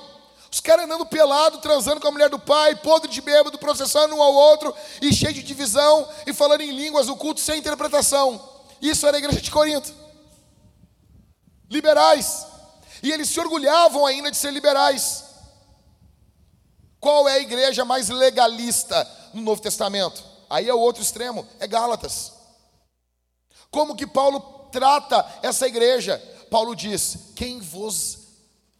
Os 0.52 0.60
caras 0.60 0.84
andando 0.84 1.06
pelado, 1.06 1.60
transando 1.60 2.02
com 2.02 2.10
a 2.10 2.12
mulher 2.12 2.30
do 2.30 2.38
pai, 2.38 2.76
podre 2.76 3.10
de 3.10 3.22
bêbado, 3.22 3.58
processando 3.58 4.14
um 4.14 4.22
ao 4.22 4.34
outro, 4.34 4.76
e 5.02 5.14
cheio 5.14 5.34
de 5.34 5.41
divisão, 5.41 6.08
e 6.28 6.34
falando 6.34 6.62
em 6.62 6.72
línguas, 6.72 7.08
o 7.08 7.16
culto 7.16 7.39
sem 7.39 7.60
interpretação. 7.60 8.49
Isso 8.82 9.08
era 9.08 9.16
a 9.16 9.20
igreja 9.20 9.39
de 9.39 9.49
Corinto. 9.49 9.93
Liberais. 11.70 12.45
E 13.02 13.12
eles 13.12 13.30
se 13.30 13.39
orgulhavam 13.39 14.06
ainda 14.06 14.30
de 14.30 14.36
ser 14.36 14.52
liberais. 14.52 15.24
Qual 16.99 17.30
é 17.30 17.34
a 17.34 17.39
igreja 17.39 17.86
mais 17.86 18.10
legalista 18.10 19.10
no 19.34 19.41
Novo 19.41 19.62
Testamento? 19.62 20.22
Aí 20.49 20.68
é 20.68 20.74
o 20.74 20.80
outro 20.80 21.02
extremo, 21.02 21.47
é 21.62 21.66
Gálatas. 21.66 22.34
Como 23.72 23.95
que 23.95 24.06
Paulo 24.06 24.68
trata 24.70 25.26
essa 25.41 25.66
igreja? 25.66 26.22
Paulo 26.52 26.76
diz: 26.76 27.18
Quem 27.36 27.62
vos 27.62 28.20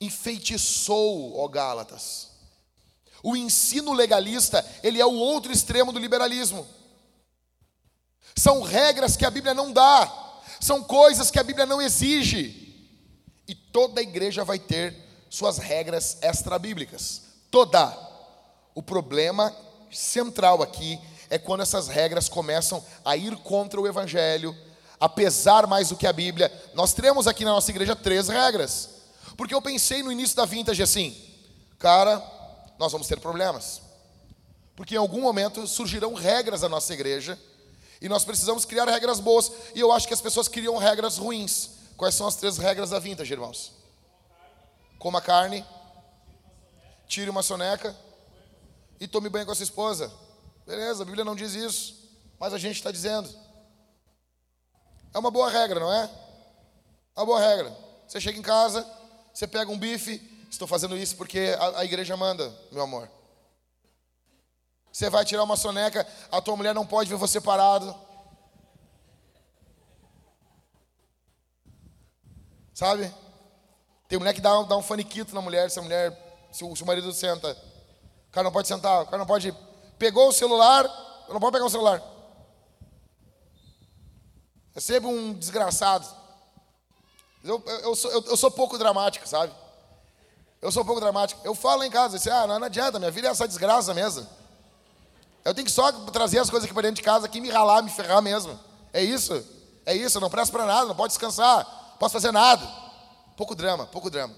enfeitiçou, 0.02 1.40
ó 1.40 1.48
Gálatas. 1.48 2.32
O 3.24 3.36
ensino 3.38 3.94
legalista, 3.94 4.66
ele 4.82 5.00
é 5.00 5.06
o 5.06 5.14
outro 5.14 5.52
extremo 5.52 5.92
do 5.94 6.00
liberalismo. 6.00 6.68
São 8.36 8.64
regras 8.64 9.16
que 9.16 9.26
a 9.26 9.30
Bíblia 9.30 9.54
não 9.54 9.72
dá, 9.72 10.12
são 10.60 10.84
coisas 10.84 11.30
que 11.30 11.40
a 11.40 11.44
Bíblia 11.44 11.68
não 11.68 11.82
exige. 11.82 12.58
E 13.48 13.54
toda 13.54 14.02
igreja 14.02 14.44
vai 14.44 14.58
ter 14.58 14.96
suas 15.30 15.58
regras 15.58 16.18
extra-bíblicas. 16.22 17.22
Toda. 17.52 18.10
O 18.74 18.82
problema 18.82 19.56
central 19.92 20.64
aqui 20.64 21.00
é 21.30 21.38
quando 21.38 21.62
essas 21.62 21.88
regras 21.88 22.28
começam 22.30 22.84
a 23.04 23.16
ir 23.16 23.36
contra 23.38 23.80
o 23.80 23.88
Evangelho, 23.88 24.56
a 25.00 25.10
pesar 25.10 25.68
mais 25.68 25.90
do 25.90 25.96
que 25.96 26.08
a 26.08 26.14
Bíblia. 26.14 26.52
Nós 26.74 26.94
teremos 26.94 27.28
aqui 27.28 27.44
na 27.44 27.52
nossa 27.52 27.70
igreja 27.72 27.96
três 27.96 28.28
regras. 28.30 29.01
Porque 29.36 29.54
eu 29.54 29.62
pensei 29.62 30.04
no 30.04 30.12
início 30.12 30.36
da 30.36 30.46
vintage 30.46 30.82
assim, 30.82 31.16
cara, 31.80 32.22
nós 32.78 32.92
vamos 32.92 33.08
ter 33.08 33.20
problemas. 33.20 33.82
Porque 34.76 34.96
em 34.96 34.98
algum 34.98 35.22
momento 35.22 35.68
surgirão 35.68 36.14
regras 36.14 36.62
na 36.62 36.70
nossa 36.70 36.94
igreja 36.94 37.38
e 38.02 38.10
nós 38.10 38.26
precisamos 38.26 38.66
criar 38.66 38.86
regras 38.86 39.20
boas. 39.20 39.52
E 39.76 39.80
eu 39.80 39.92
acho 39.92 40.08
que 40.08 40.14
as 40.14 40.22
pessoas 40.22 40.48
criam 40.48 40.78
regras 40.78 41.18
ruins. 41.18 41.72
Quais 41.96 42.16
são 42.16 42.28
as 42.28 42.36
três 42.36 42.58
regras 42.58 42.90
da 42.90 42.98
vintage, 42.98 43.32
irmãos? 43.32 43.74
Coma 44.98 45.22
carne, 45.22 45.64
tire 47.08 47.30
uma 47.30 47.44
soneca 47.44 47.96
e 49.00 49.08
tome 49.08 49.30
banho 49.30 49.46
com 49.46 49.52
a 49.52 49.56
sua 49.56 49.64
esposa. 49.64 50.12
Beleza, 50.66 51.04
a 51.04 51.06
Bíblia 51.06 51.26
não 51.26 51.36
diz 51.36 51.54
isso, 51.54 52.10
mas 52.40 52.54
a 52.54 52.58
gente 52.58 52.78
está 52.78 52.92
dizendo. 52.92 53.30
É 55.14 55.20
uma 55.20 55.30
boa 55.30 55.50
regra, 55.50 55.80
não 55.80 55.92
é? 55.92 56.10
É 57.16 57.20
uma 57.20 57.26
boa 57.26 57.40
regra. 57.40 57.76
Você 58.08 58.20
chega 58.20 58.40
em 58.40 58.42
casa, 58.42 58.88
você 59.34 59.48
pega 59.48 59.72
um 59.72 59.78
bife, 59.78 60.22
estou 60.50 60.68
fazendo 60.68 60.98
isso 60.98 61.16
porque 61.16 61.56
a, 61.60 61.80
a 61.80 61.86
igreja 61.86 62.16
manda, 62.18 62.54
meu 62.72 62.84
amor. 62.84 63.10
Você 64.92 65.10
vai 65.10 65.24
tirar 65.24 65.44
uma 65.44 65.56
soneca, 65.56 66.06
a 66.32 66.42
tua 66.42 66.58
mulher 66.58 66.76
não 66.76 66.86
pode 66.86 67.10
ver 67.10 67.16
você 67.16 67.40
parado. 67.40 67.96
Sabe? 72.74 73.14
Tem 74.08 74.20
mulher 74.20 74.34
que 74.34 74.42
dá, 74.42 74.64
dá 74.64 74.76
um 74.76 74.82
faniquito 74.82 75.34
na 75.34 75.42
mulher, 75.42 75.72
se 75.72 75.80
a 75.80 75.82
mulher, 75.82 76.50
se 76.52 76.66
o, 76.66 76.76
se 76.76 76.84
o 76.84 76.86
marido 76.86 77.14
senta. 77.14 77.52
O 78.28 78.32
cara 78.32 78.44
não 78.44 78.52
pode 78.52 78.68
sentar, 78.68 79.04
o 79.04 79.06
cara 79.06 79.20
não 79.20 79.26
pode. 79.26 79.56
Pegou 79.98 80.28
o 80.28 80.34
celular, 80.34 80.84
não 81.30 81.40
pode 81.40 81.54
pegar 81.54 81.66
o 81.66 81.70
celular. 81.70 82.02
É 84.76 84.80
sempre 84.80 85.08
um 85.08 85.34
desgraçado. 85.34 86.21
Eu, 87.44 87.64
eu, 87.66 87.96
sou, 87.96 88.12
eu, 88.12 88.38
sou 88.38 88.52
pouco 88.52 88.78
dramático, 88.78 89.28
sabe? 89.28 89.52
Eu 90.62 90.72
sou 90.72 90.86
pouco 90.86 91.02
dramático. 91.02 91.42
Eu 91.44 91.56
falo 91.56 91.84
em 91.84 91.90
casa, 91.90 92.18
assim, 92.18 92.30
ah, 92.30 92.46
não, 92.46 92.60
não 92.60 92.68
adianta, 92.68 93.00
minha 93.00 93.10
vida 93.10 93.28
é 93.28 93.32
essa 93.32 93.48
desgraça 93.48 93.94
mesmo. 93.94 94.28
Eu 95.44 95.54
tenho 95.56 95.66
que 95.66 95.72
só 95.72 95.92
trazer 95.92 96.38
as 96.38 96.50
coisas 96.50 96.66
aqui 96.66 96.74
para 96.74 96.84
dentro 96.84 96.98
de 96.98 97.02
casa, 97.02 97.26
aqui 97.26 97.42
me 97.42 97.50
ralar, 97.50 97.82
me 97.82 97.90
ferrar 97.90 98.22
mesmo. 98.22 98.60
É 98.94 99.04
isso? 99.04 99.44
É 99.86 99.96
isso, 99.96 100.20
não 100.20 100.30
presto 100.30 100.52
para 100.52 100.66
nada, 100.66 100.86
não 100.86 100.96
pode 100.96 101.14
descansar, 101.14 101.66
não 101.92 101.98
posso 101.98 102.14
fazer 102.14 102.32
nada. 102.32 102.68
Pouco 103.36 103.56
drama, 103.56 103.88
pouco 103.88 104.10
drama. 104.10 104.36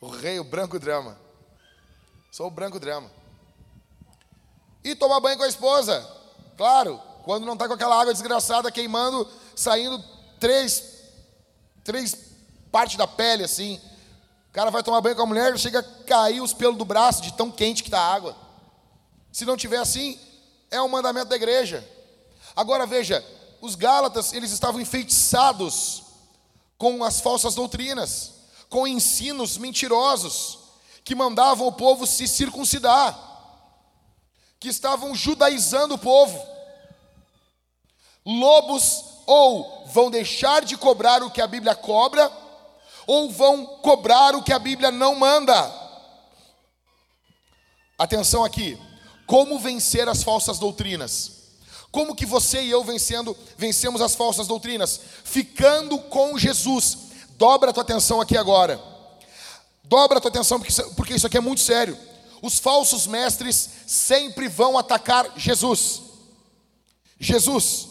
O 0.00 0.08
rei, 0.08 0.38
o 0.38 0.44
branco 0.44 0.78
drama. 0.78 1.16
Sou 2.30 2.46
o 2.46 2.50
branco 2.50 2.78
drama. 2.78 3.10
E 4.84 4.94
tomar 4.94 5.20
banho 5.20 5.36
com 5.38 5.44
a 5.44 5.48
esposa. 5.48 6.06
Claro, 6.56 7.00
quando 7.24 7.46
não 7.46 7.54
está 7.54 7.66
com 7.66 7.74
aquela 7.74 7.98
água 7.98 8.12
desgraçada 8.12 8.70
queimando, 8.70 9.26
saindo 9.54 10.02
três, 10.38 10.89
três 11.84 12.16
partes 12.70 12.96
da 12.96 13.06
pele 13.06 13.44
assim. 13.44 13.80
O 14.48 14.52
cara 14.52 14.70
vai 14.70 14.82
tomar 14.82 15.00
banho 15.00 15.16
com 15.16 15.22
a 15.22 15.26
mulher, 15.26 15.56
chega 15.58 15.80
a 15.80 16.04
cair 16.04 16.40
os 16.40 16.52
pelos 16.52 16.76
do 16.76 16.84
braço 16.84 17.22
de 17.22 17.32
tão 17.32 17.50
quente 17.50 17.82
que 17.82 17.88
está 17.88 18.00
a 18.00 18.14
água. 18.14 18.36
Se 19.32 19.44
não 19.44 19.56
tiver 19.56 19.78
assim, 19.78 20.18
é 20.70 20.80
um 20.80 20.88
mandamento 20.88 21.28
da 21.28 21.36
igreja. 21.36 21.86
Agora 22.56 22.86
veja, 22.86 23.24
os 23.60 23.74
Gálatas, 23.74 24.32
eles 24.32 24.50
estavam 24.50 24.80
enfeitiçados 24.80 26.02
com 26.76 27.04
as 27.04 27.20
falsas 27.20 27.54
doutrinas, 27.54 28.32
com 28.68 28.86
ensinos 28.86 29.58
mentirosos, 29.58 30.58
que 31.04 31.14
mandavam 31.14 31.66
o 31.66 31.72
povo 31.72 32.06
se 32.06 32.26
circuncidar, 32.26 33.18
que 34.58 34.68
estavam 34.68 35.14
judaizando 35.14 35.94
o 35.94 35.98
povo. 35.98 36.40
Lobos 38.24 39.09
ou 39.32 39.84
vão 39.86 40.10
deixar 40.10 40.64
de 40.64 40.76
cobrar 40.76 41.22
o 41.22 41.30
que 41.30 41.40
a 41.40 41.46
Bíblia 41.46 41.72
cobra, 41.76 42.28
ou 43.06 43.30
vão 43.30 43.64
cobrar 43.64 44.34
o 44.34 44.42
que 44.42 44.52
a 44.52 44.58
Bíblia 44.58 44.90
não 44.90 45.14
manda. 45.14 45.72
Atenção 47.96 48.44
aqui, 48.44 48.76
como 49.28 49.56
vencer 49.60 50.08
as 50.08 50.24
falsas 50.24 50.58
doutrinas? 50.58 51.42
Como 51.92 52.16
que 52.16 52.26
você 52.26 52.60
e 52.62 52.70
eu 52.72 52.82
vencendo, 52.82 53.36
vencemos 53.56 54.00
as 54.00 54.16
falsas 54.16 54.48
doutrinas? 54.48 55.00
Ficando 55.22 55.96
com 55.96 56.36
Jesus. 56.36 56.98
Dobra 57.36 57.70
a 57.70 57.72
tua 57.72 57.84
atenção 57.84 58.20
aqui 58.20 58.36
agora. 58.36 58.82
Dobra 59.84 60.18
a 60.18 60.20
tua 60.20 60.30
atenção 60.30 60.58
porque 60.58 60.72
isso, 60.72 60.94
porque 60.96 61.14
isso 61.14 61.26
aqui 61.28 61.36
é 61.36 61.40
muito 61.40 61.60
sério. 61.60 61.96
Os 62.42 62.58
falsos 62.58 63.06
mestres 63.06 63.70
sempre 63.86 64.48
vão 64.48 64.76
atacar 64.76 65.34
Jesus. 65.36 66.02
Jesus. 67.16 67.89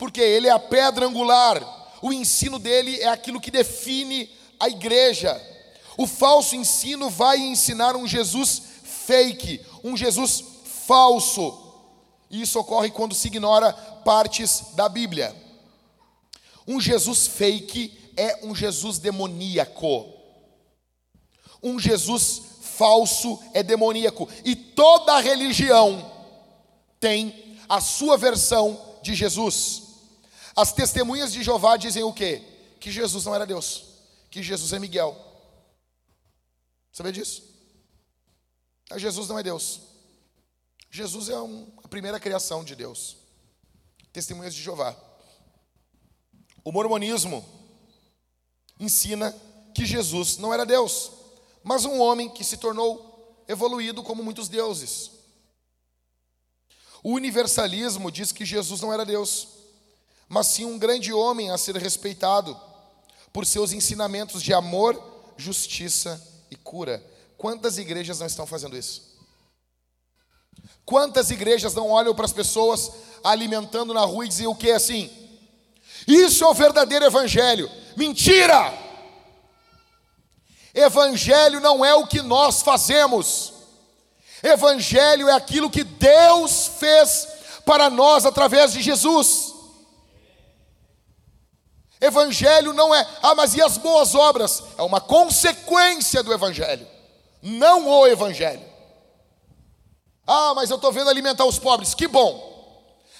Porque 0.00 0.22
ele 0.22 0.48
é 0.48 0.50
a 0.50 0.58
pedra 0.58 1.06
angular. 1.06 1.62
O 2.00 2.10
ensino 2.10 2.58
dele 2.58 2.98
é 3.00 3.08
aquilo 3.08 3.38
que 3.38 3.50
define 3.50 4.30
a 4.58 4.66
igreja. 4.66 5.38
O 5.98 6.06
falso 6.06 6.56
ensino 6.56 7.10
vai 7.10 7.36
ensinar 7.36 7.94
um 7.94 8.08
Jesus 8.08 8.62
fake, 8.82 9.60
um 9.84 9.94
Jesus 9.94 10.42
falso. 10.86 11.54
E 12.30 12.40
isso 12.40 12.58
ocorre 12.58 12.90
quando 12.90 13.14
se 13.14 13.28
ignora 13.28 13.74
partes 13.74 14.68
da 14.74 14.88
Bíblia. 14.88 15.36
Um 16.66 16.80
Jesus 16.80 17.26
fake 17.26 17.92
é 18.16 18.40
um 18.42 18.54
Jesus 18.54 18.98
demoníaco. 18.98 20.08
Um 21.62 21.78
Jesus 21.78 22.40
falso 22.62 23.38
é 23.52 23.62
demoníaco. 23.62 24.26
E 24.46 24.56
toda 24.56 25.20
religião 25.20 26.10
tem 26.98 27.58
a 27.68 27.82
sua 27.82 28.16
versão 28.16 28.80
de 29.02 29.14
Jesus. 29.14 29.89
As 30.54 30.72
testemunhas 30.72 31.32
de 31.32 31.42
Jeová 31.42 31.76
dizem 31.76 32.02
o 32.02 32.12
quê? 32.12 32.42
Que 32.80 32.90
Jesus 32.90 33.24
não 33.24 33.34
era 33.34 33.46
Deus, 33.46 33.84
que 34.30 34.42
Jesus 34.42 34.72
é 34.72 34.78
Miguel. 34.78 35.16
Sabia 36.92 37.12
disso? 37.12 37.42
Jesus 38.96 39.28
não 39.28 39.38
é 39.38 39.42
Deus. 39.42 39.80
Jesus 40.90 41.28
é 41.28 41.40
um, 41.40 41.72
a 41.84 41.88
primeira 41.88 42.18
criação 42.18 42.64
de 42.64 42.74
Deus. 42.74 43.16
Testemunhas 44.12 44.54
de 44.54 44.62
Jeová. 44.62 44.96
O 46.64 46.72
mormonismo 46.72 47.44
ensina 48.78 49.34
que 49.74 49.86
Jesus 49.86 50.36
não 50.36 50.52
era 50.52 50.66
Deus, 50.66 51.12
mas 51.62 51.84
um 51.84 52.00
homem 52.00 52.28
que 52.28 52.42
se 52.42 52.56
tornou 52.56 53.44
evoluído 53.46 54.02
como 54.02 54.24
muitos 54.24 54.48
deuses. 54.48 55.12
O 57.02 57.12
universalismo 57.12 58.10
diz 58.10 58.32
que 58.32 58.44
Jesus 58.44 58.80
não 58.80 58.92
era 58.92 59.06
Deus, 59.06 59.48
mas 60.30 60.46
sim 60.46 60.64
um 60.64 60.78
grande 60.78 61.12
homem 61.12 61.50
a 61.50 61.58
ser 61.58 61.76
respeitado 61.76 62.56
por 63.32 63.44
seus 63.44 63.72
ensinamentos 63.72 64.40
de 64.40 64.54
amor, 64.54 65.02
justiça 65.36 66.24
e 66.48 66.54
cura. 66.54 67.04
Quantas 67.36 67.78
igrejas 67.78 68.20
não 68.20 68.28
estão 68.28 68.46
fazendo 68.46 68.76
isso? 68.76 69.10
Quantas 70.86 71.32
igrejas 71.32 71.74
não 71.74 71.90
olham 71.90 72.14
para 72.14 72.26
as 72.26 72.32
pessoas 72.32 72.92
alimentando 73.24 73.92
na 73.92 74.02
rua 74.02 74.24
e 74.24 74.28
dizem 74.28 74.46
o 74.46 74.54
que 74.54 74.70
assim? 74.70 75.10
Isso 76.06 76.44
é 76.44 76.46
o 76.46 76.54
verdadeiro 76.54 77.04
evangelho. 77.04 77.68
Mentira! 77.96 78.72
Evangelho 80.72 81.58
não 81.58 81.84
é 81.84 81.92
o 81.92 82.06
que 82.06 82.22
nós 82.22 82.62
fazemos. 82.62 83.52
Evangelho 84.44 85.28
é 85.28 85.32
aquilo 85.32 85.68
que 85.68 85.82
Deus 85.82 86.70
fez 86.78 87.26
para 87.66 87.90
nós 87.90 88.24
através 88.24 88.72
de 88.72 88.80
Jesus. 88.80 89.58
Evangelho 92.00 92.72
não 92.72 92.94
é, 92.94 93.06
ah, 93.22 93.34
mas 93.34 93.54
e 93.54 93.62
as 93.62 93.76
boas 93.76 94.14
obras? 94.14 94.62
É 94.78 94.82
uma 94.82 95.00
consequência 95.00 96.22
do 96.22 96.32
Evangelho, 96.32 96.86
não 97.42 97.88
o 97.88 98.06
Evangelho. 98.06 98.64
Ah, 100.26 100.54
mas 100.54 100.70
eu 100.70 100.76
estou 100.76 100.92
vendo 100.92 101.10
alimentar 101.10 101.44
os 101.44 101.58
pobres, 101.58 101.92
que 101.92 102.08
bom. 102.08 102.48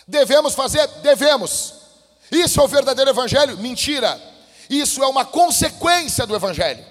Devemos 0.07 0.55
fazer? 0.55 0.87
Devemos. 1.03 1.75
Isso 2.31 2.61
é 2.61 2.65
o 2.65 2.69
verdadeiro 2.69 3.11
Evangelho? 3.11 3.59
Mentira. 3.59 4.21
Isso 4.69 5.03
é 5.03 5.07
uma 5.07 5.25
consequência 5.25 6.27
do 6.27 6.35
Evangelho. 6.35 6.85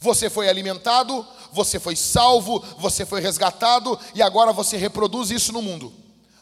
Você 0.00 0.28
foi 0.28 0.48
alimentado, 0.48 1.24
você 1.52 1.78
foi 1.78 1.94
salvo, 1.94 2.58
você 2.78 3.06
foi 3.06 3.20
resgatado 3.20 3.98
e 4.14 4.22
agora 4.22 4.52
você 4.52 4.76
reproduz 4.76 5.30
isso 5.30 5.52
no 5.52 5.62
mundo. 5.62 5.92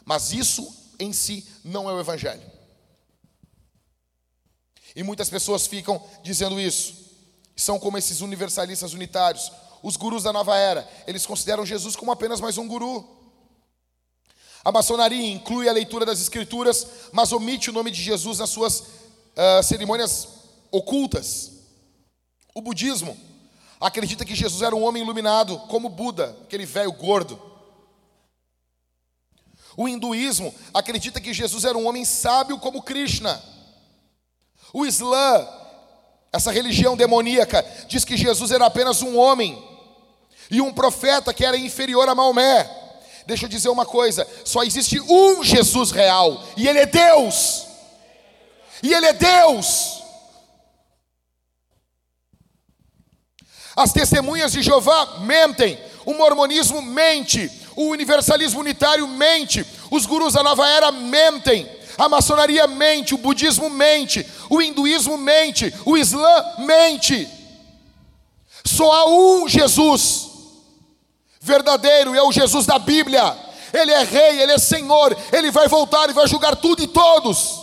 Mas 0.03 0.31
isso 0.31 0.67
em 0.97 1.13
si 1.13 1.47
não 1.63 1.89
é 1.89 1.93
o 1.93 1.99
Evangelho. 1.99 2.50
E 4.95 5.03
muitas 5.03 5.29
pessoas 5.29 5.67
ficam 5.67 6.01
dizendo 6.23 6.59
isso. 6.59 6.93
São 7.55 7.79
como 7.79 7.97
esses 7.97 8.21
universalistas 8.21 8.93
unitários, 8.93 9.51
os 9.83 9.95
gurus 9.95 10.23
da 10.23 10.33
nova 10.33 10.57
era. 10.57 10.87
Eles 11.07 11.25
consideram 11.25 11.65
Jesus 11.65 11.95
como 11.95 12.11
apenas 12.11 12.39
mais 12.39 12.57
um 12.57 12.67
guru. 12.67 13.07
A 14.63 14.71
maçonaria 14.71 15.31
inclui 15.31 15.67
a 15.67 15.73
leitura 15.73 16.05
das 16.05 16.21
escrituras, 16.21 16.85
mas 17.11 17.31
omite 17.31 17.69
o 17.69 17.73
nome 17.73 17.89
de 17.89 18.01
Jesus 18.01 18.39
nas 18.39 18.49
suas 18.49 18.83
ah, 19.35 19.63
cerimônias 19.63 20.27
ocultas. 20.71 21.51
O 22.53 22.61
budismo 22.61 23.17
acredita 23.79 24.23
que 24.23 24.35
Jesus 24.35 24.61
era 24.61 24.75
um 24.75 24.83
homem 24.83 25.01
iluminado, 25.01 25.57
como 25.61 25.89
Buda, 25.89 26.37
aquele 26.43 26.65
velho 26.65 26.91
gordo. 26.91 27.41
O 29.75 29.87
hinduísmo 29.87 30.53
acredita 30.73 31.19
que 31.19 31.33
Jesus 31.33 31.65
era 31.65 31.77
um 31.77 31.87
homem 31.87 32.05
sábio 32.05 32.59
como 32.59 32.83
Krishna. 32.83 33.41
O 34.73 34.85
Islã, 34.85 35.47
essa 36.31 36.51
religião 36.51 36.95
demoníaca, 36.95 37.65
diz 37.87 38.05
que 38.05 38.15
Jesus 38.15 38.51
era 38.51 38.65
apenas 38.65 39.01
um 39.01 39.17
homem 39.17 39.61
e 40.49 40.61
um 40.61 40.73
profeta 40.73 41.33
que 41.33 41.45
era 41.45 41.57
inferior 41.57 42.07
a 42.07 42.15
Maomé. 42.15 42.69
Deixa 43.25 43.45
eu 43.45 43.49
dizer 43.49 43.69
uma 43.69 43.85
coisa: 43.85 44.27
só 44.43 44.63
existe 44.63 44.99
um 44.99 45.43
Jesus 45.43 45.91
real, 45.91 46.43
e 46.57 46.67
Ele 46.67 46.79
é 46.79 46.85
Deus. 46.85 47.67
E 48.83 48.93
Ele 48.93 49.05
é 49.05 49.13
Deus. 49.13 50.01
As 53.75 53.93
testemunhas 53.93 54.51
de 54.51 54.61
Jeová 54.61 55.19
mentem, 55.21 55.79
o 56.05 56.13
mormonismo 56.13 56.81
mente, 56.81 57.49
o 57.75 57.85
universalismo 57.85 58.59
unitário 58.59 59.07
mente, 59.07 59.65
os 59.89 60.05
gurus 60.05 60.33
da 60.33 60.43
nova 60.43 60.67
era 60.67 60.91
mentem, 60.91 61.69
a 62.01 62.09
maçonaria 62.09 62.65
mente, 62.65 63.13
o 63.13 63.17
budismo 63.19 63.69
mente, 63.69 64.25
o 64.49 64.59
hinduísmo 64.59 65.19
mente, 65.19 65.71
o 65.85 65.95
islã 65.95 66.55
mente. 66.57 67.29
Só 68.65 68.91
há 68.91 69.05
um 69.07 69.47
Jesus 69.47 70.31
verdadeiro, 71.39 72.15
é 72.15 72.23
o 72.23 72.31
Jesus 72.31 72.65
da 72.65 72.79
Bíblia. 72.79 73.37
Ele 73.71 73.91
é 73.91 74.03
rei, 74.03 74.41
ele 74.41 74.51
é 74.51 74.57
senhor, 74.57 75.15
ele 75.31 75.51
vai 75.51 75.67
voltar 75.67 76.09
e 76.09 76.13
vai 76.13 76.27
julgar 76.27 76.55
tudo 76.55 76.81
e 76.81 76.87
todos. 76.87 77.61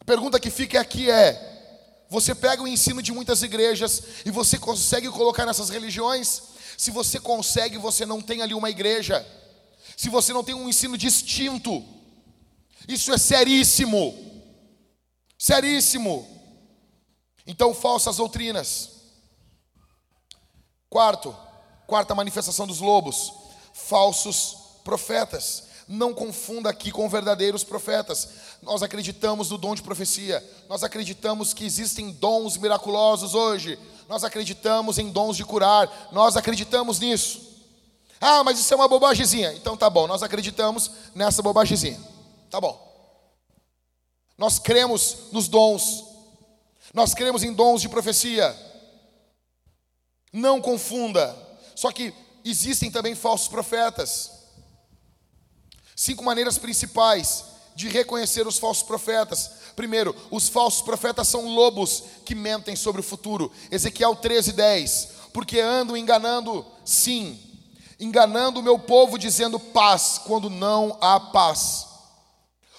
A 0.00 0.04
pergunta 0.04 0.40
que 0.40 0.50
fica 0.50 0.80
aqui 0.80 1.08
é: 1.08 2.02
você 2.10 2.34
pega 2.34 2.60
o 2.60 2.66
ensino 2.66 3.00
de 3.00 3.12
muitas 3.12 3.44
igrejas 3.44 4.02
e 4.26 4.32
você 4.32 4.58
consegue 4.58 5.08
colocar 5.10 5.46
nessas 5.46 5.70
religiões? 5.70 6.42
Se 6.76 6.90
você 6.90 7.20
consegue, 7.20 7.78
você 7.78 8.04
não 8.04 8.20
tem 8.20 8.42
ali 8.42 8.52
uma 8.52 8.68
igreja. 8.68 9.24
Se 9.98 10.08
você 10.08 10.32
não 10.32 10.44
tem 10.44 10.54
um 10.54 10.68
ensino 10.68 10.96
distinto, 10.96 11.84
isso 12.86 13.12
é 13.12 13.18
seríssimo. 13.18 14.16
Seríssimo. 15.36 16.24
Então, 17.44 17.74
falsas 17.74 18.18
doutrinas. 18.18 18.90
Quarto, 20.88 21.36
quarta 21.84 22.14
manifestação 22.14 22.64
dos 22.64 22.78
lobos, 22.78 23.32
falsos 23.74 24.56
profetas. 24.84 25.64
Não 25.88 26.14
confunda 26.14 26.70
aqui 26.70 26.92
com 26.92 27.08
verdadeiros 27.08 27.64
profetas. 27.64 28.28
Nós 28.62 28.84
acreditamos 28.84 29.50
no 29.50 29.58
dom 29.58 29.74
de 29.74 29.82
profecia. 29.82 30.48
Nós 30.68 30.84
acreditamos 30.84 31.52
que 31.52 31.64
existem 31.64 32.12
dons 32.12 32.56
miraculosos 32.56 33.34
hoje. 33.34 33.76
Nós 34.08 34.22
acreditamos 34.22 34.96
em 34.96 35.10
dons 35.10 35.36
de 35.36 35.44
curar. 35.44 36.10
Nós 36.12 36.36
acreditamos 36.36 37.00
nisso. 37.00 37.47
Ah, 38.20 38.42
mas 38.42 38.58
isso 38.58 38.72
é 38.72 38.76
uma 38.76 38.88
bobagemzinha. 38.88 39.52
Então 39.54 39.76
tá 39.76 39.88
bom, 39.88 40.06
nós 40.06 40.22
acreditamos 40.22 40.90
nessa 41.14 41.42
bobagemzinha. 41.42 42.00
Tá 42.50 42.60
bom. 42.60 42.86
Nós 44.36 44.58
cremos 44.58 45.30
nos 45.32 45.48
dons. 45.48 46.04
Nós 46.94 47.14
cremos 47.14 47.42
em 47.42 47.52
dons 47.52 47.80
de 47.80 47.88
profecia. 47.88 48.56
Não 50.32 50.60
confunda. 50.60 51.36
Só 51.74 51.92
que 51.92 52.14
existem 52.44 52.90
também 52.90 53.14
falsos 53.14 53.48
profetas. 53.48 54.30
Cinco 55.94 56.24
maneiras 56.24 56.58
principais 56.58 57.44
de 57.74 57.88
reconhecer 57.88 58.46
os 58.46 58.58
falsos 58.58 58.82
profetas. 58.82 59.50
Primeiro, 59.76 60.14
os 60.30 60.48
falsos 60.48 60.82
profetas 60.82 61.28
são 61.28 61.54
lobos 61.54 62.02
que 62.24 62.34
mentem 62.34 62.74
sobre 62.74 63.00
o 63.00 63.04
futuro. 63.04 63.52
Ezequiel 63.70 64.16
13, 64.16 64.52
10. 64.52 65.08
Porque 65.32 65.60
andam 65.60 65.96
enganando, 65.96 66.66
sim, 66.84 67.38
enganando 67.98 68.60
o 68.60 68.62
meu 68.62 68.78
povo, 68.78 69.18
dizendo 69.18 69.58
paz, 69.58 70.20
quando 70.24 70.48
não 70.48 70.96
há 71.00 71.18
paz. 71.18 71.86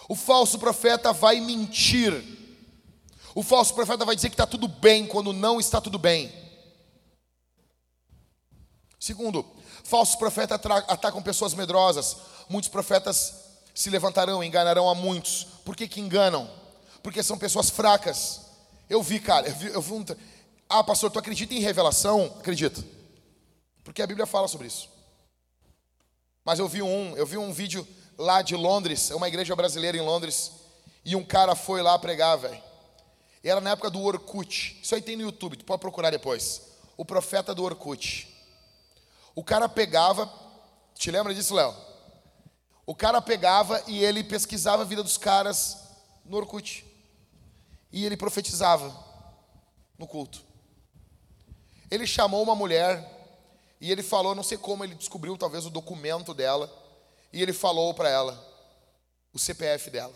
O 0.08 0.16
falso 0.16 0.58
profeta 0.58 1.12
vai 1.12 1.40
mentir. 1.40 2.24
O 3.36 3.44
falso 3.44 3.74
profeta 3.74 4.06
vai 4.06 4.16
dizer 4.16 4.30
que 4.30 4.34
está 4.34 4.48
tudo 4.48 4.68
bem, 4.68 5.06
quando 5.06 5.34
não 5.34 5.60
está 5.60 5.80
tudo 5.80 6.00
bem. 6.00 6.34
Segundo, 9.00 9.46
falsos 9.84 10.16
profetas 10.16 10.60
atacam 10.88 11.22
pessoas 11.22 11.54
medrosas. 11.54 12.18
Muitos 12.50 12.70
profetas 12.70 13.34
se 13.74 13.90
levantarão 13.90 14.44
e 14.44 14.48
enganarão 14.48 14.90
a 14.90 14.96
muitos. 14.96 15.46
Por 15.64 15.76
que, 15.76 15.88
que 15.88 16.02
enganam? 16.02 16.50
Porque 17.04 17.24
são 17.24 17.38
pessoas 17.38 17.70
fracas. 17.70 18.42
Eu 18.90 19.02
vi, 19.04 19.20
cara, 19.20 19.48
eu 19.48 19.56
vi, 19.56 19.68
eu 19.68 19.82
vi 19.82 19.94
um. 19.94 20.06
Ah, 20.68 20.84
pastor, 20.84 21.12
tu 21.12 21.20
acredita 21.20 21.54
em 21.54 21.60
revelação? 21.60 22.34
Acredito. 22.40 22.84
Porque 23.84 24.02
a 24.02 24.08
Bíblia 24.08 24.26
fala 24.26 24.48
sobre 24.48 24.68
isso. 24.68 24.90
Mas 26.50 26.58
eu 26.58 26.68
vi 26.68 26.82
um, 26.82 27.16
eu 27.16 27.28
vi 27.28 27.38
um 27.38 27.54
vídeo 27.54 27.88
lá 28.18 28.42
de 28.42 28.56
Londres, 28.56 29.12
é 29.12 29.16
uma 29.16 29.28
igreja 29.28 29.56
brasileira 29.56 29.96
em 29.96 30.02
Londres, 30.02 30.52
e 31.06 31.16
um 31.16 31.24
cara 31.24 31.54
foi 31.54 31.80
lá 31.84 32.00
pregar, 32.00 32.40
velho. 32.40 32.60
Era 33.44 33.62
na 33.62 33.70
época 33.70 33.92
do 33.92 34.02
Orkut. 34.02 34.80
Isso 34.82 34.96
aí 34.96 35.02
tem 35.04 35.16
no 35.16 35.22
YouTube, 35.22 35.58
tu 35.58 35.64
pode 35.64 35.80
procurar 35.80 36.10
depois. 36.10 36.64
O 36.98 37.06
profeta 37.06 37.54
do 37.54 37.64
Orkut. 37.64 38.36
O 39.36 39.44
cara 39.44 39.70
pegava, 39.70 40.28
te 40.96 41.12
lembra 41.12 41.36
disso, 41.36 41.54
Léo? 41.54 41.72
O 42.84 42.96
cara 42.96 43.22
pegava 43.22 43.84
e 43.86 44.04
ele 44.04 44.24
pesquisava 44.24 44.82
a 44.82 44.86
vida 44.88 45.04
dos 45.04 45.20
caras 45.20 45.78
no 46.26 46.36
Orkut. 46.36 46.84
E 47.92 48.08
ele 48.08 48.18
profetizava 48.18 48.92
no 50.00 50.08
culto. 50.08 50.42
Ele 51.92 52.08
chamou 52.08 52.42
uma 52.42 52.56
mulher 52.56 53.19
e 53.80 53.92
ele 53.92 54.04
falou, 54.04 54.36
não 54.36 54.44
sei 54.44 54.58
como 54.58 54.84
ele 54.84 54.96
descobriu 54.96 55.38
talvez 55.38 55.66
o 55.66 55.70
documento 55.70 56.34
dela, 56.34 56.70
e 57.32 57.42
ele 57.42 57.54
falou 57.54 57.94
para 57.94 58.10
ela 58.10 58.46
o 59.34 59.40
CPF 59.40 59.90
dela. 59.90 60.14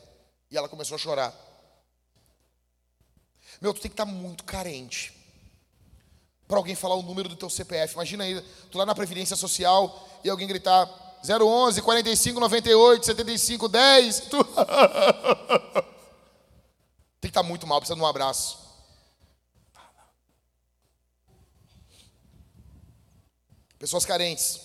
E 0.52 0.58
ela 0.58 0.68
começou 0.68 0.96
a 0.96 1.00
chorar. 1.00 1.34
Meu, 3.62 3.74
tu 3.74 3.82
tem 3.82 3.90
que 3.90 3.94
estar 3.94 4.06
muito 4.06 4.44
carente 4.44 5.14
para 6.48 6.58
alguém 6.58 6.76
falar 6.76 6.96
o 6.96 7.02
número 7.02 7.30
do 7.30 7.36
teu 7.36 7.50
CPF. 7.50 7.94
Imagina 7.94 8.24
aí, 8.24 8.42
tu 8.70 8.78
lá 8.78 8.86
na 8.86 8.94
Previdência 8.94 9.36
Social 9.36 10.08
e 10.24 10.30
alguém 10.30 10.48
gritar 10.48 10.88
011 11.24 11.82
45 11.82 12.40
98 12.40 13.06
75 13.06 13.70
10. 13.70 14.20
Tu... 14.20 14.44
tem 17.22 17.22
que 17.22 17.28
estar 17.28 17.44
muito 17.44 17.66
mal, 17.66 17.80
precisa 17.80 17.96
de 17.96 18.02
um 18.02 18.06
abraço. 18.06 18.63
Pessoas 23.84 24.06
carentes. 24.06 24.62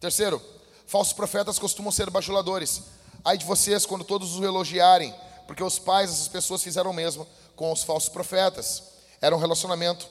Terceiro, 0.00 0.40
falsos 0.86 1.12
profetas 1.12 1.58
costumam 1.58 1.92
ser 1.92 2.08
bajuladores. 2.08 2.84
Ai 3.22 3.36
de 3.36 3.44
vocês 3.44 3.84
quando 3.84 4.02
todos 4.02 4.34
os 4.34 4.42
elogiarem, 4.42 5.14
porque 5.46 5.62
os 5.62 5.78
pais 5.78 6.08
dessas 6.08 6.28
pessoas 6.28 6.62
fizeram 6.62 6.90
o 6.90 6.94
mesmo 6.94 7.26
com 7.54 7.70
os 7.70 7.82
falsos 7.82 8.08
profetas. 8.08 8.82
Era 9.20 9.36
um 9.36 9.38
relacionamento 9.38 10.08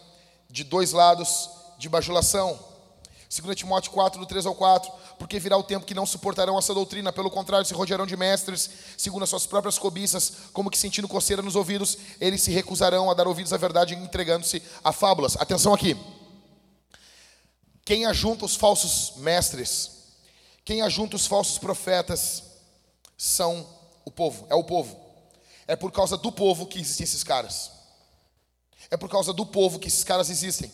de 0.48 0.64
dois 0.64 0.92
lados 0.92 1.50
de 1.80 1.90
bajulação. 1.90 2.60
2 3.36 3.56
Timóteo 3.56 3.92
4, 3.92 4.20
do 4.20 4.28
3 4.28 4.46
ao 4.46 4.54
4, 4.54 4.92
porque 5.18 5.40
virá 5.40 5.58
o 5.58 5.64
tempo 5.64 5.84
que 5.84 5.96
não 5.96 6.06
suportarão 6.06 6.56
essa 6.60 6.76
doutrina, 6.76 7.12
pelo 7.12 7.32
contrário, 7.32 7.66
se 7.66 7.74
rodearão 7.74 8.06
de 8.06 8.16
mestres, 8.16 8.70
segundo 8.96 9.24
as 9.24 9.30
suas 9.32 9.48
próprias 9.48 9.80
cobiças, 9.80 10.34
como 10.54 10.70
que 10.70 10.78
sentindo 10.78 11.08
coceira 11.08 11.42
nos 11.42 11.56
ouvidos, 11.56 11.98
eles 12.22 12.44
se 12.44 12.52
recusarão 12.52 13.10
a 13.10 13.16
dar 13.16 13.28
ouvidos 13.28 13.54
à 13.54 13.58
verdade, 13.58 13.96
entregando-se 13.96 14.62
a 14.84 14.94
fábulas. 14.94 15.36
Atenção 15.36 15.74
aqui. 15.74 15.98
Quem 17.88 18.06
ajunta 18.06 18.44
os 18.44 18.54
falsos 18.54 19.14
mestres, 19.16 19.92
quem 20.66 20.82
ajunta 20.82 21.16
os 21.16 21.26
falsos 21.26 21.58
profetas, 21.58 22.44
são 23.18 23.66
o 24.04 24.12
povo, 24.12 24.46
é 24.50 24.56
o 24.56 24.64
povo. 24.66 25.00
É 25.66 25.74
por 25.74 25.90
causa 25.90 26.18
do 26.18 26.30
povo 26.30 26.68
que 26.68 26.82
existem 26.82 27.06
esses 27.06 27.24
caras. 27.24 27.72
É 28.92 28.98
por 28.98 29.10
causa 29.10 29.32
do 29.32 29.46
povo 29.46 29.80
que 29.80 29.88
esses 29.88 30.04
caras 30.04 30.30
existem. 30.30 30.70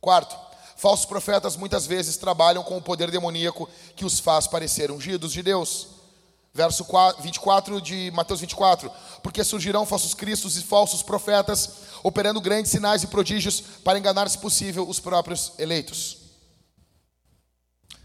Quarto, 0.00 0.36
falsos 0.76 1.06
profetas 1.06 1.54
muitas 1.54 1.86
vezes 1.86 2.16
trabalham 2.16 2.64
com 2.64 2.76
o 2.76 2.82
poder 2.82 3.08
demoníaco 3.08 3.70
que 3.94 4.04
os 4.04 4.18
faz 4.18 4.48
parecer 4.48 4.90
ungidos 4.90 5.32
de 5.32 5.44
Deus. 5.44 5.86
Verso 6.56 6.86
24 7.20 7.82
de 7.82 8.10
Mateus 8.12 8.40
24: 8.40 8.90
Porque 9.22 9.44
surgirão 9.44 9.84
falsos 9.84 10.14
cristos 10.14 10.56
e 10.56 10.62
falsos 10.62 11.02
profetas, 11.02 11.68
operando 12.02 12.40
grandes 12.40 12.70
sinais 12.70 13.02
e 13.02 13.08
prodígios 13.08 13.60
para 13.60 13.98
enganar, 13.98 14.26
se 14.30 14.38
possível, 14.38 14.88
os 14.88 14.98
próprios 14.98 15.52
eleitos. 15.58 16.16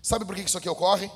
Sabe 0.03 0.25
por 0.25 0.35
que 0.35 0.41
isso 0.41 0.57
aqui 0.57 0.67
ocorre? 0.67 1.09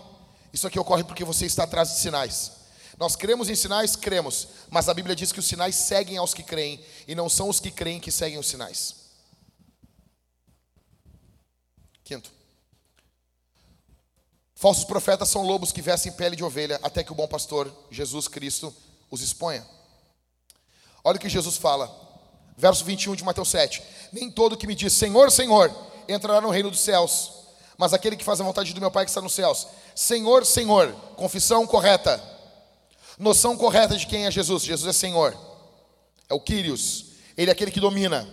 Isso 0.53 0.65
aqui 0.65 0.79
ocorre 0.79 1.03
porque 1.03 1.25
você 1.25 1.45
está 1.45 1.65
atrás 1.65 1.89
de 1.89 1.99
sinais. 1.99 2.53
Nós 2.97 3.17
cremos 3.17 3.49
em 3.49 3.55
sinais? 3.55 3.97
Cremos. 3.97 4.47
Mas 4.69 4.87
a 4.87 4.93
Bíblia 4.93 5.13
diz 5.13 5.33
que 5.33 5.39
os 5.39 5.45
sinais 5.45 5.75
seguem 5.75 6.15
aos 6.15 6.33
que 6.33 6.41
creem, 6.41 6.79
e 7.05 7.13
não 7.15 7.27
são 7.27 7.49
os 7.49 7.59
que 7.59 7.69
creem 7.69 7.99
que 7.99 8.13
seguem 8.13 8.39
os 8.39 8.47
sinais. 8.47 8.95
Quinto. 12.01 12.31
Falsos 14.55 14.85
profetas 14.85 15.27
são 15.27 15.41
lobos 15.41 15.73
que 15.73 15.81
vestem 15.81 16.13
pele 16.13 16.35
de 16.35 16.43
ovelha, 16.43 16.79
até 16.81 17.03
que 17.03 17.11
o 17.11 17.15
bom 17.15 17.27
pastor, 17.27 17.69
Jesus 17.91 18.29
Cristo, 18.29 18.73
os 19.11 19.21
exponha. 19.21 19.65
Olha 21.03 21.17
o 21.17 21.19
que 21.19 21.27
Jesus 21.27 21.57
fala, 21.57 21.93
verso 22.57 22.85
21 22.85 23.15
de 23.15 23.23
Mateus 23.23 23.49
7. 23.49 23.83
Nem 24.13 24.31
todo 24.31 24.55
que 24.55 24.65
me 24.65 24.73
diz 24.73 24.93
Senhor, 24.93 25.29
Senhor, 25.29 25.75
entrará 26.07 26.39
no 26.39 26.49
reino 26.49 26.71
dos 26.71 26.79
céus, 26.79 27.31
mas 27.77 27.93
aquele 27.93 28.15
que 28.15 28.23
faz 28.23 28.39
a 28.39 28.45
vontade 28.45 28.73
do 28.73 28.79
meu 28.79 28.89
Pai 28.89 29.03
que 29.03 29.11
está 29.11 29.21
nos 29.21 29.33
céus. 29.33 29.67
Senhor, 29.93 30.45
Senhor, 30.45 30.93
confissão 31.17 31.67
correta, 31.67 32.23
noção 33.19 33.57
correta 33.57 33.97
de 33.97 34.07
quem 34.07 34.25
é 34.25 34.31
Jesus. 34.31 34.63
Jesus 34.63 34.87
é 34.87 34.97
Senhor, 34.97 35.37
é 36.29 36.33
o 36.33 36.39
Quírios, 36.39 37.07
ele 37.35 37.51
é 37.51 37.53
aquele 37.53 37.71
que 37.71 37.81
domina. 37.81 38.25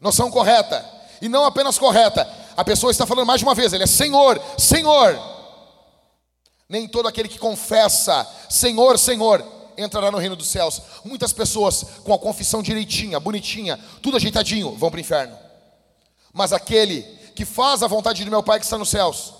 Noção 0.00 0.30
correta, 0.30 0.88
e 1.20 1.28
não 1.28 1.44
apenas 1.44 1.76
correta, 1.76 2.32
a 2.56 2.64
pessoa 2.64 2.92
está 2.92 3.04
falando 3.04 3.26
mais 3.26 3.40
de 3.40 3.44
uma 3.44 3.56
vez, 3.56 3.72
ele 3.72 3.82
é 3.82 3.88
Senhor, 3.88 4.40
Senhor. 4.56 5.37
Nem 6.68 6.86
todo 6.86 7.08
aquele 7.08 7.28
que 7.28 7.38
confessa 7.38 8.26
Senhor, 8.50 8.98
Senhor 8.98 9.44
entrará 9.76 10.10
no 10.10 10.18
reino 10.18 10.36
dos 10.36 10.48
céus. 10.48 10.82
Muitas 11.04 11.32
pessoas 11.32 11.84
com 12.04 12.12
a 12.12 12.18
confissão 12.18 12.62
direitinha, 12.62 13.18
bonitinha, 13.20 13.78
tudo 14.02 14.16
ajeitadinho, 14.16 14.72
vão 14.76 14.90
para 14.90 14.98
o 14.98 15.00
inferno. 15.00 15.38
Mas 16.32 16.52
aquele 16.52 17.02
que 17.34 17.44
faz 17.44 17.82
a 17.82 17.86
vontade 17.86 18.24
do 18.24 18.30
meu 18.30 18.42
Pai 18.42 18.58
que 18.58 18.64
está 18.64 18.76
nos 18.76 18.90
céus, 18.90 19.32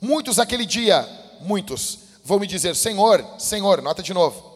muitos 0.00 0.38
aquele 0.38 0.66
dia, 0.66 1.08
muitos, 1.40 1.98
vão 2.24 2.38
me 2.38 2.46
dizer: 2.46 2.76
Senhor, 2.76 3.24
Senhor, 3.38 3.80
nota 3.80 4.02
de 4.02 4.12
novo. 4.12 4.50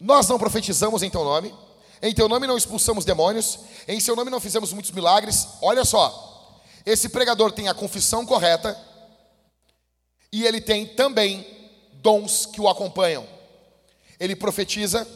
Nós 0.00 0.28
não 0.28 0.38
profetizamos 0.38 1.02
em 1.02 1.10
teu 1.10 1.24
nome, 1.24 1.52
em 2.00 2.14
teu 2.14 2.28
nome 2.28 2.46
não 2.46 2.56
expulsamos 2.56 3.04
demônios, 3.04 3.58
em 3.86 3.98
seu 3.98 4.14
nome 4.14 4.30
não 4.30 4.40
fizemos 4.40 4.72
muitos 4.72 4.92
milagres. 4.92 5.46
Olha 5.60 5.84
só, 5.84 6.62
esse 6.86 7.08
pregador 7.08 7.50
tem 7.50 7.68
a 7.68 7.74
confissão 7.74 8.24
correta 8.24 8.87
e 10.32 10.44
ele 10.44 10.60
tem 10.60 10.86
também 10.86 11.46
dons 11.94 12.46
que 12.46 12.60
o 12.60 12.68
acompanham. 12.68 13.26
Ele 14.18 14.36
profetiza, 14.36 15.06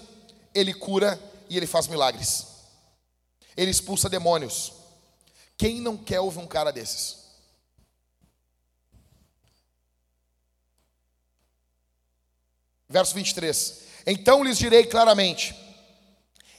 ele 0.54 0.72
cura 0.72 1.20
e 1.48 1.56
ele 1.56 1.66
faz 1.66 1.86
milagres. 1.86 2.46
Ele 3.56 3.70
expulsa 3.70 4.08
demônios. 4.08 4.72
Quem 5.56 5.80
não 5.80 5.96
quer 5.96 6.20
ouvir 6.20 6.38
um 6.38 6.46
cara 6.46 6.72
desses? 6.72 7.22
Verso 12.88 13.14
23. 13.14 13.82
Então 14.06 14.42
lhes 14.42 14.58
direi 14.58 14.84
claramente: 14.84 15.54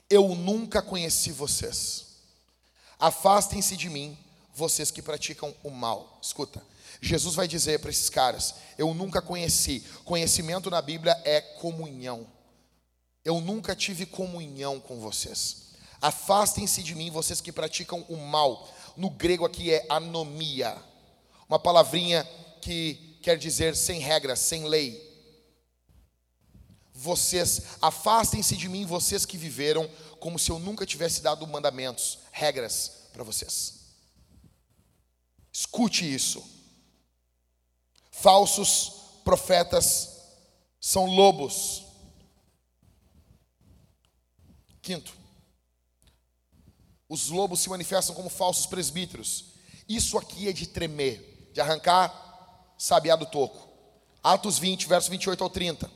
Eu 0.10 0.30
nunca 0.30 0.82
conheci 0.82 1.32
vocês. 1.32 2.04
Afastem-se 3.00 3.76
de 3.76 3.90
mim, 3.90 4.18
vocês 4.54 4.90
que 4.90 5.02
praticam 5.02 5.54
o 5.64 5.70
mal. 5.70 6.20
Escuta, 6.22 6.64
Jesus 7.04 7.36
vai 7.36 7.50
dizer 7.50 7.80
para 7.80 7.90
esses 7.90 8.10
caras: 8.10 8.56
Eu 8.78 8.94
nunca 8.94 9.22
conheci. 9.22 9.82
Conhecimento 10.06 10.70
na 10.70 10.82
Bíblia 10.82 11.22
é 11.26 11.42
comunhão. 11.42 12.26
Eu 13.26 13.42
nunca 13.42 13.76
tive 13.76 14.06
comunhão 14.06 14.80
com 14.80 15.00
vocês. 15.02 15.74
Afastem-se 16.02 16.82
de 16.82 16.96
mim, 16.96 17.12
vocês 17.12 17.42
que 17.42 17.52
praticam 17.52 18.06
o 18.08 18.16
mal. 18.16 18.74
No 18.96 19.10
grego 19.10 19.46
aqui 19.46 19.74
é 19.74 19.86
anomia, 19.90 20.78
uma 21.50 21.60
palavrinha 21.60 22.24
que 22.62 23.18
quer 23.22 23.38
dizer 23.38 23.76
sem 23.76 24.00
regras, 24.00 24.40
sem 24.40 24.66
lei. 24.66 25.12
Vocês, 26.94 27.64
afastem-se 27.82 28.56
de 28.56 28.70
mim, 28.70 28.86
vocês 28.86 29.26
que 29.26 29.38
viveram 29.38 29.90
como 30.20 30.40
se 30.40 30.52
eu 30.52 30.60
nunca 30.60 30.86
tivesse 30.86 31.22
dado 31.22 31.46
mandamentos, 31.48 32.20
regras 32.32 33.10
para 33.12 33.24
vocês. 33.24 33.80
Escute 35.52 36.14
isso. 36.14 36.53
Falsos 38.16 38.92
profetas 39.26 40.22
são 40.80 41.06
lobos. 41.08 41.84
Quinto, 44.82 45.12
os 47.10 47.30
lobos 47.30 47.60
se 47.60 47.70
manifestam 47.70 48.16
como 48.16 48.30
falsos 48.30 48.68
presbíteros. 48.68 49.46
Isso 49.90 50.18
aqui 50.18 50.48
é 50.48 50.54
de 50.54 50.68
tremer, 50.68 51.50
de 51.52 51.60
arrancar 51.60 52.14
sabiá 52.78 53.16
do 53.16 53.26
toco. 53.26 53.68
Atos 54.22 54.60
20, 54.60 54.88
verso 54.88 55.10
28 55.10 55.44
ao 55.44 55.50
30. 55.50 55.92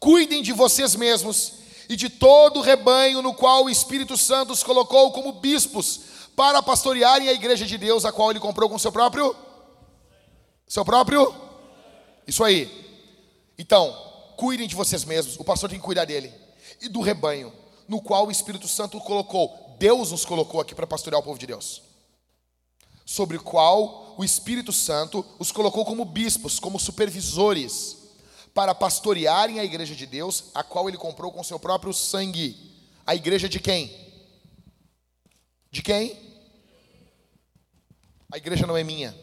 Cuidem 0.00 0.42
de 0.42 0.52
vocês 0.52 0.96
mesmos 0.96 1.52
e 1.88 1.94
de 1.94 2.08
todo 2.08 2.60
o 2.60 2.62
rebanho 2.62 3.20
no 3.20 3.34
qual 3.34 3.64
o 3.64 3.70
Espírito 3.70 4.16
Santo 4.16 4.54
os 4.54 4.62
colocou 4.62 5.12
como 5.12 5.32
bispos 5.32 6.00
para 6.34 6.62
pastorearem 6.62 7.28
a 7.28 7.32
igreja 7.34 7.66
de 7.66 7.76
Deus, 7.76 8.06
a 8.06 8.10
qual 8.10 8.30
ele 8.30 8.40
comprou 8.40 8.68
com 8.68 8.78
seu 8.78 8.90
próprio 8.90 9.36
seu 10.66 10.84
próprio 10.84 11.49
Isso 12.30 12.44
aí. 12.44 12.70
Então, 13.58 13.92
cuidem 14.36 14.68
de 14.68 14.76
vocês 14.76 15.04
mesmos, 15.04 15.36
o 15.36 15.42
pastor 15.42 15.68
tem 15.68 15.80
que 15.80 15.84
cuidar 15.84 16.04
dele 16.04 16.32
e 16.80 16.88
do 16.88 17.00
rebanho 17.00 17.52
no 17.88 18.00
qual 18.00 18.28
o 18.28 18.30
Espírito 18.30 18.68
Santo 18.68 19.00
colocou. 19.00 19.74
Deus 19.80 20.12
nos 20.12 20.24
colocou 20.24 20.60
aqui 20.60 20.72
para 20.72 20.86
pastorear 20.86 21.20
o 21.20 21.24
povo 21.24 21.40
de 21.40 21.48
Deus. 21.48 21.82
Sobre 23.04 23.36
o 23.36 23.42
qual 23.42 24.14
o 24.16 24.22
Espírito 24.22 24.72
Santo 24.72 25.26
os 25.40 25.50
colocou 25.50 25.84
como 25.84 26.04
bispos, 26.04 26.60
como 26.60 26.78
supervisores, 26.78 27.96
para 28.54 28.76
pastorearem 28.76 29.58
a 29.58 29.64
igreja 29.64 29.96
de 29.96 30.06
Deus, 30.06 30.52
a 30.54 30.62
qual 30.62 30.88
ele 30.88 30.98
comprou 30.98 31.32
com 31.32 31.42
seu 31.42 31.58
próprio 31.58 31.92
sangue. 31.92 32.56
A 33.04 33.16
igreja 33.16 33.48
de 33.48 33.58
quem? 33.58 33.92
De 35.68 35.82
quem? 35.82 36.16
A 38.32 38.36
igreja 38.36 38.68
não 38.68 38.76
é 38.76 38.84
minha. 38.84 39.18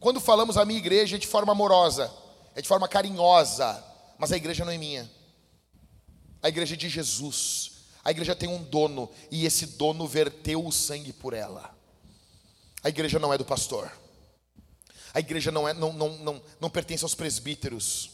Quando 0.00 0.20
falamos 0.20 0.56
a 0.56 0.64
minha 0.64 0.80
igreja 0.80 1.14
é 1.14 1.18
de 1.20 1.28
forma 1.28 1.52
amorosa, 1.52 2.12
é 2.54 2.62
de 2.62 2.68
forma 2.68 2.88
carinhosa, 2.88 3.82
mas 4.18 4.32
a 4.32 4.36
igreja 4.36 4.64
não 4.64 4.72
é 4.72 4.78
minha. 4.78 5.10
A 6.42 6.48
igreja 6.48 6.74
é 6.74 6.76
de 6.76 6.88
Jesus. 6.88 7.72
A 8.04 8.10
igreja 8.10 8.34
tem 8.34 8.48
um 8.48 8.62
dono 8.62 9.08
e 9.30 9.46
esse 9.46 9.66
dono 9.66 10.06
verteu 10.06 10.66
o 10.66 10.72
sangue 10.72 11.12
por 11.12 11.34
ela. 11.34 11.74
A 12.82 12.88
igreja 12.88 13.18
não 13.18 13.32
é 13.32 13.38
do 13.38 13.44
pastor. 13.44 13.90
A 15.14 15.20
igreja 15.20 15.52
não, 15.52 15.68
é, 15.68 15.72
não, 15.72 15.92
não, 15.92 16.08
não, 16.18 16.42
não 16.60 16.70
pertence 16.70 17.04
aos 17.04 17.14
presbíteros. 17.14 18.10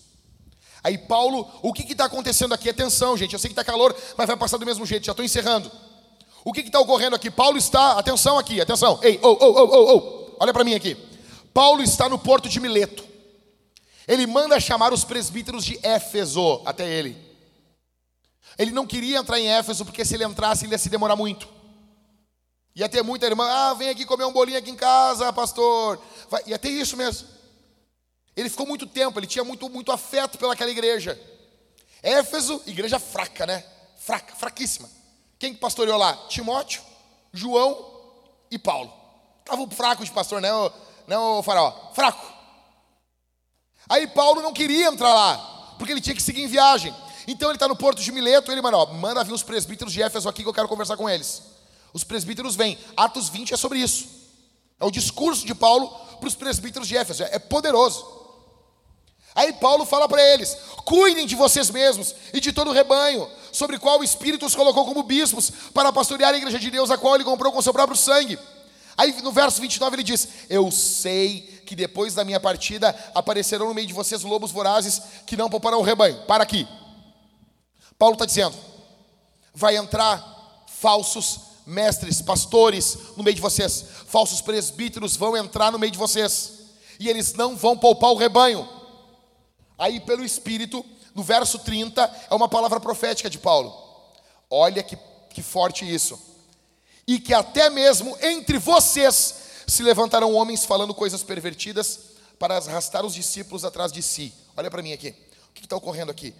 Aí 0.83 0.99
Paulo, 0.99 1.51
o 1.63 1.73
que 1.73 1.91
está 1.91 2.05
acontecendo 2.05 2.53
aqui? 2.55 2.69
Atenção, 2.69 3.17
gente, 3.17 3.33
eu 3.33 3.39
sei 3.39 3.49
que 3.49 3.53
está 3.53 3.65
calor, 3.65 3.97
mas 4.17 4.27
vai 4.27 4.37
passar 4.37 4.59
do 4.59 4.67
mesmo 4.67 4.85
jeito, 4.85 5.07
já 5.07 5.13
estou 5.13 5.25
encerrando. 5.25 5.71
O 6.45 6.53
que 6.53 6.61
está 6.61 6.79
ocorrendo 6.81 7.17
aqui? 7.17 7.31
Paulo 7.31 7.57
está, 7.57 7.99
atenção 7.99 8.39
aqui, 8.39 8.61
atenção, 8.61 9.01
ei, 9.03 9.19
oh, 9.23 9.37
oh, 9.41 9.47
oh, 9.47 9.97
oh, 9.97 10.37
olha 10.41 10.53
para 10.53 10.65
mim 10.65 10.75
aqui. 10.75 10.97
Paulo 11.53 11.83
está 11.83 12.09
no 12.09 12.19
porto 12.19 12.49
de 12.49 12.61
Mileto. 12.61 13.08
Ele 14.09 14.27
manda 14.27 14.59
chamar 14.59 14.91
os 14.91 15.05
presbíteros 15.05 15.63
de 15.63 15.79
Éfeso 15.83 16.63
até 16.65 16.89
ele. 16.89 17.15
Ele 18.57 18.71
não 18.71 18.87
queria 18.87 19.19
entrar 19.19 19.39
em 19.39 19.49
Éfeso, 19.49 19.85
porque 19.85 20.03
se 20.03 20.15
ele 20.15 20.25
entrasse, 20.25 20.65
ele 20.65 20.73
ia 20.73 20.79
se 20.79 20.89
demorar 20.89 21.15
muito. 21.15 21.47
Ia 22.75 22.89
ter 22.89 23.03
muita 23.03 23.27
irmã, 23.27 23.47
ah, 23.47 23.75
vem 23.75 23.91
aqui 23.91 24.07
comer 24.07 24.25
um 24.25 24.33
bolinho 24.33 24.57
aqui 24.57 24.71
em 24.71 24.77
casa, 24.77 25.31
pastor. 25.31 26.01
Vai, 26.31 26.43
ia 26.47 26.59
ter 26.59 26.71
isso 26.71 26.97
mesmo. 26.97 27.29
Ele 28.35 28.49
ficou 28.49 28.67
muito 28.67 28.87
tempo, 28.87 29.19
ele 29.19 29.27
tinha 29.27 29.45
muito, 29.45 29.69
muito 29.69 29.93
afeto 29.93 30.39
pelaquela 30.39 30.71
igreja. 30.71 31.21
Éfeso, 32.03 32.63
igreja 32.67 32.99
fraca, 32.99 33.45
né? 33.45 33.63
Fraca, 33.99 34.35
fraquíssima. 34.35 34.89
Quem 35.39 35.53
que 35.53 35.61
pastoreou 35.61 35.99
lá? 35.99 36.15
Timóteo, 36.29 36.81
João 37.31 37.93
e 38.51 38.59
Paulo. 38.59 38.91
Estavam 39.41 39.69
fracos 39.71 40.07
de 40.07 40.13
pastor, 40.13 40.41
né, 40.41 40.53
o, 40.53 40.73
né, 41.07 41.19
o 41.19 41.43
faraó? 41.43 41.93
Fraco. 41.93 42.38
Aí 43.89 44.07
Paulo 44.07 44.43
não 44.43 44.53
queria 44.53 44.87
entrar 44.87 45.15
lá, 45.15 45.75
porque 45.79 45.93
ele 45.93 46.01
tinha 46.01 46.15
que 46.15 46.23
seguir 46.23 46.43
em 46.43 46.47
viagem. 46.47 46.95
Então 47.27 47.49
ele 47.49 47.57
está 47.57 47.69
no 47.69 47.77
porto 47.77 48.03
de 48.03 48.13
Mileto, 48.13 48.51
ele 48.51 48.63
manda, 48.63 48.77
ó, 48.77 48.87
manda 48.87 49.25
vir 49.25 49.33
os 49.33 49.43
presbíteros 49.43 49.93
de 49.93 50.03
Éfeso 50.03 50.29
aqui 50.29 50.43
que 50.43 50.49
eu 50.49 50.55
quero 50.55 50.69
conversar 50.69 50.97
com 50.97 51.09
eles. 51.09 51.43
Os 51.93 52.05
presbíteros 52.05 52.57
vêm. 52.57 52.79
Atos 52.97 53.29
20 53.29 53.55
é 53.55 53.57
sobre 53.57 53.79
isso. 53.79 54.07
É 54.81 54.85
o 54.85 54.91
discurso 54.91 55.47
de 55.47 55.55
Paulo 55.55 55.89
para 56.19 56.29
os 56.29 56.35
presbíteros 56.35 56.87
de 56.87 56.97
Éfeso. 56.97 57.23
É 57.25 57.39
poderoso. 57.39 58.19
Aí 59.35 59.53
Paulo 59.53 59.85
fala 59.85 60.09
para 60.09 60.23
eles: 60.33 60.57
cuidem 60.85 61.27
de 61.27 61.35
vocês 61.35 61.71
mesmos 61.71 62.15
e 62.33 62.41
de 62.41 62.53
todo 62.53 62.71
o 62.71 62.75
rebanho, 62.75 63.29
sobre 63.53 63.79
qual 63.79 64.01
o 64.01 64.05
Espírito 64.05 64.47
os 64.47 64.55
colocou 64.55 64.85
como 64.85 65.03
bispos, 65.03 65.53
para 65.73 65.93
pastorear 65.93 66.35
a 66.35 66.37
igreja 66.37 66.59
de 66.59 66.71
Deus, 66.71 66.91
a 66.91 66.99
qual 66.99 67.15
ele 67.15 67.25
comprou 67.25 67.53
com 67.53 67.63
seu 67.63 67.73
próprio 67.73 67.97
sangue. 67.97 68.39
Aí 68.97 69.15
no 69.23 69.31
verso 69.31 69.61
29 69.61 69.97
ele 69.97 70.03
diz: 70.03 70.29
Eu 70.49 70.71
sei 70.71 71.58
que 71.69 71.77
depois 71.77 72.15
da 72.15 72.25
minha 72.25 72.41
partida 72.41 72.97
aparecerão 73.15 73.69
no 73.69 73.75
meio 73.75 73.87
de 73.87 73.93
vocês 73.93 74.23
lobos 74.23 74.51
vorazes 74.51 75.03
que 75.27 75.37
não 75.37 75.51
pouparão 75.51 75.81
o 75.81 75.83
rebanho. 75.83 76.25
Para 76.25 76.43
aqui. 76.43 76.67
Paulo 77.99 78.15
está 78.15 78.25
dizendo: 78.25 78.57
vai 79.53 79.77
entrar 79.77 80.65
falsos 80.67 81.41
mestres, 81.67 82.23
pastores 82.23 82.97
no 83.19 83.23
meio 83.23 83.35
de 83.35 83.43
vocês, 83.43 83.85
falsos 84.07 84.41
presbíteros 84.41 85.15
vão 85.15 85.37
entrar 85.37 85.71
no 85.71 85.79
meio 85.79 85.93
de 85.93 85.99
vocês, 85.99 86.61
e 86.99 87.07
eles 87.07 87.35
não 87.35 87.55
vão 87.55 87.77
poupar 87.77 88.13
o 88.13 88.17
rebanho. 88.17 88.67
Aí, 89.77 90.01
pelo 90.01 90.25
Espírito, 90.25 90.83
no 91.15 91.23
verso 91.23 91.59
30, 91.59 92.11
é 92.31 92.35
uma 92.35 92.49
palavra 92.49 92.81
profética 92.81 93.29
de 93.29 93.39
Paulo. 93.39 93.77
Olha 94.49 94.83
que, 94.83 94.97
que 95.29 95.43
forte 95.43 95.85
isso. 95.85 96.19
E 97.07 97.21
que 97.21 97.35
até 97.35 97.69
mesmo 97.69 98.17
entre 98.23 98.57
vocês 98.59 99.35
se 99.69 99.83
levantarão 99.83 100.35
homens 100.35 100.65
falando 100.65 100.95
coisas 100.95 101.23
pervertidas 101.23 102.01
para 102.39 102.57
arrastar 102.57 103.05
os 103.05 103.15
discípulos 103.15 103.65
atrás 103.65 103.93
de 103.93 104.03
si. 104.03 104.33
Olha 104.57 104.71
para 104.71 104.83
mim 104.83 104.93
aqui. 104.93 105.15
O 105.51 105.53
que 105.53 105.65
está 105.65 105.77
ocorrendo 105.77 106.11
aqui? 106.11 106.35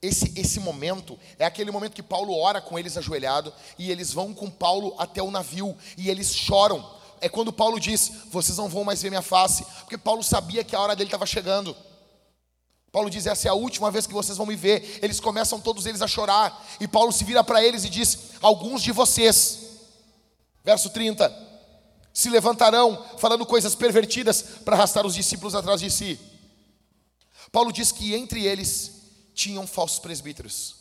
Esse, 0.00 0.32
esse 0.34 0.58
momento 0.58 1.18
é 1.38 1.44
aquele 1.44 1.70
momento 1.70 1.92
que 1.92 2.02
Paulo 2.02 2.34
ora 2.34 2.60
com 2.60 2.78
eles 2.78 2.96
ajoelhado 2.96 3.52
e 3.78 3.90
eles 3.90 4.12
vão 4.12 4.32
com 4.32 4.50
Paulo 4.50 4.94
até 4.98 5.22
o 5.22 5.30
navio 5.30 5.76
e 5.98 6.08
eles 6.08 6.34
choram. 6.34 6.84
É 7.20 7.28
quando 7.28 7.52
Paulo 7.52 7.78
diz: 7.78 8.10
Vocês 8.30 8.56
não 8.56 8.68
vão 8.68 8.84
mais 8.84 9.02
ver 9.02 9.10
minha 9.10 9.22
face, 9.22 9.64
porque 9.80 9.98
Paulo 9.98 10.22
sabia 10.22 10.64
que 10.64 10.74
a 10.74 10.80
hora 10.80 10.96
dele 10.96 11.08
estava 11.08 11.26
chegando. 11.26 11.76
Paulo 12.90 13.10
diz: 13.10 13.26
Essa 13.26 13.48
é 13.48 13.50
a 13.50 13.54
última 13.54 13.90
vez 13.90 14.06
que 14.06 14.14
vocês 14.14 14.38
vão 14.38 14.46
me 14.46 14.56
ver. 14.56 14.98
Eles 15.02 15.20
começam 15.20 15.60
todos 15.60 15.86
eles 15.86 16.02
a 16.02 16.08
chorar. 16.08 16.66
E 16.80 16.88
Paulo 16.88 17.12
se 17.12 17.22
vira 17.22 17.44
para 17.44 17.62
eles 17.62 17.84
e 17.84 17.88
diz: 17.88 18.18
Alguns 18.40 18.82
de 18.82 18.90
vocês, 18.90 19.58
verso 20.64 20.90
30, 20.90 21.51
se 22.12 22.28
levantarão 22.28 23.18
falando 23.18 23.46
coisas 23.46 23.74
pervertidas 23.74 24.42
para 24.64 24.76
arrastar 24.76 25.06
os 25.06 25.14
discípulos 25.14 25.54
atrás 25.54 25.80
de 25.80 25.90
si. 25.90 26.18
Paulo 27.50 27.72
diz 27.72 27.92
que 27.92 28.14
entre 28.14 28.44
eles 28.44 29.02
tinham 29.34 29.66
falsos 29.66 29.98
presbíteros. 29.98 30.76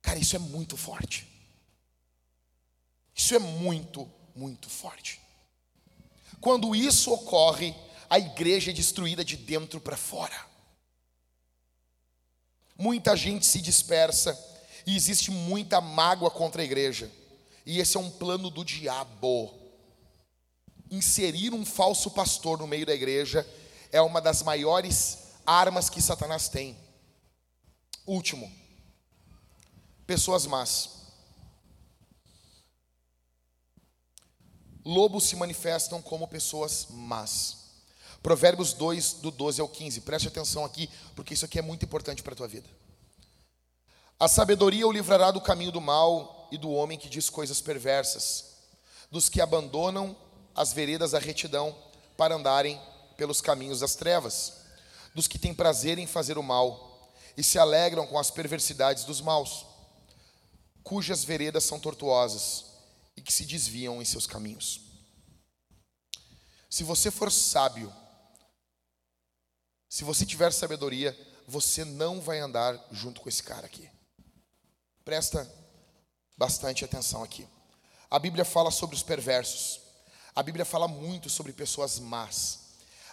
Cara, 0.00 0.18
isso 0.18 0.36
é 0.36 0.38
muito 0.38 0.76
forte. 0.76 1.26
Isso 3.14 3.34
é 3.34 3.38
muito, 3.38 4.10
muito 4.34 4.68
forte. 4.68 5.20
Quando 6.40 6.74
isso 6.74 7.12
ocorre, 7.12 7.74
a 8.10 8.18
igreja 8.18 8.70
é 8.70 8.74
destruída 8.74 9.24
de 9.24 9.36
dentro 9.36 9.80
para 9.80 9.96
fora. 9.96 10.34
Muita 12.76 13.16
gente 13.16 13.46
se 13.46 13.60
dispersa 13.60 14.36
e 14.86 14.96
existe 14.96 15.30
muita 15.30 15.80
mágoa 15.80 16.30
contra 16.30 16.62
a 16.62 16.64
igreja. 16.64 17.10
E 17.64 17.78
esse 17.78 17.96
é 17.96 18.00
um 18.00 18.10
plano 18.10 18.50
do 18.50 18.64
diabo. 18.64 19.61
Inserir 20.92 21.54
um 21.54 21.64
falso 21.64 22.10
pastor 22.10 22.58
no 22.58 22.66
meio 22.66 22.84
da 22.84 22.92
igreja 22.92 23.48
é 23.90 24.02
uma 24.02 24.20
das 24.20 24.42
maiores 24.42 25.20
armas 25.46 25.88
que 25.88 26.02
Satanás 26.02 26.50
tem. 26.50 26.76
Último, 28.06 28.52
pessoas 30.06 30.44
más. 30.44 30.90
Lobos 34.84 35.24
se 35.24 35.34
manifestam 35.34 36.02
como 36.02 36.28
pessoas 36.28 36.88
más. 36.90 37.56
Provérbios 38.22 38.74
2, 38.74 39.14
do 39.14 39.30
12 39.30 39.62
ao 39.62 39.68
15. 39.70 40.02
Preste 40.02 40.28
atenção 40.28 40.62
aqui, 40.62 40.90
porque 41.16 41.32
isso 41.32 41.46
aqui 41.46 41.58
é 41.58 41.62
muito 41.62 41.86
importante 41.86 42.22
para 42.22 42.34
a 42.34 42.36
tua 42.36 42.48
vida. 42.48 42.68
A 44.20 44.28
sabedoria 44.28 44.86
o 44.86 44.92
livrará 44.92 45.30
do 45.30 45.40
caminho 45.40 45.72
do 45.72 45.80
mal 45.80 46.48
e 46.52 46.58
do 46.58 46.70
homem 46.70 46.98
que 46.98 47.08
diz 47.08 47.30
coisas 47.30 47.62
perversas, 47.62 48.44
dos 49.10 49.30
que 49.30 49.40
abandonam 49.40 50.14
as 50.54 50.72
veredas 50.72 51.12
da 51.12 51.18
retidão 51.18 51.76
para 52.16 52.34
andarem 52.34 52.80
pelos 53.16 53.40
caminhos 53.40 53.80
das 53.80 53.94
trevas, 53.94 54.62
dos 55.14 55.28
que 55.28 55.38
têm 55.38 55.54
prazer 55.54 55.98
em 55.98 56.06
fazer 56.06 56.38
o 56.38 56.42
mal 56.42 57.12
e 57.36 57.42
se 57.42 57.58
alegram 57.58 58.06
com 58.06 58.18
as 58.18 58.30
perversidades 58.30 59.04
dos 59.04 59.20
maus, 59.20 59.66
cujas 60.82 61.24
veredas 61.24 61.64
são 61.64 61.78
tortuosas 61.78 62.64
e 63.16 63.22
que 63.22 63.32
se 63.32 63.44
desviam 63.44 64.00
em 64.00 64.04
seus 64.04 64.26
caminhos. 64.26 64.80
Se 66.68 66.82
você 66.82 67.10
for 67.10 67.30
sábio, 67.30 67.92
se 69.88 70.04
você 70.04 70.24
tiver 70.24 70.50
sabedoria, 70.52 71.14
você 71.46 71.84
não 71.84 72.18
vai 72.18 72.38
andar 72.38 72.82
junto 72.90 73.20
com 73.20 73.28
esse 73.28 73.42
cara 73.42 73.66
aqui. 73.66 73.90
Presta 75.04 75.46
bastante 76.34 76.82
atenção 76.82 77.22
aqui. 77.22 77.46
A 78.10 78.18
Bíblia 78.18 78.44
fala 78.44 78.70
sobre 78.70 78.96
os 78.96 79.02
perversos. 79.02 79.81
A 80.34 80.42
Bíblia 80.42 80.64
fala 80.64 80.88
muito 80.88 81.28
sobre 81.28 81.52
pessoas 81.52 81.98
más. 81.98 82.60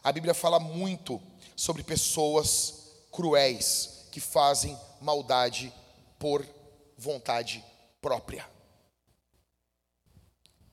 A 0.04 0.12
Bíblia 0.12 0.34
fala 0.34 0.60
muito 0.60 1.22
sobre 1.56 1.84
pessoas 1.84 2.92
cruéis, 3.12 4.08
que 4.12 4.20
fazem 4.20 4.80
maldade 5.02 5.74
por 6.18 6.46
vontade 6.98 7.64
própria. 8.02 8.50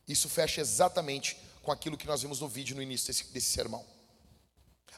Isso 0.07 0.29
fecha 0.29 0.61
exatamente 0.61 1.37
com 1.63 1.73
aquilo 1.73 1.97
que 1.97 2.07
nós 2.07 2.23
vimos 2.23 2.41
no 2.41 2.49
vídeo 2.49 2.77
no 2.77 2.83
início 2.83 3.09
desse, 3.09 3.25
desse 3.25 3.51
sermão. 3.51 3.85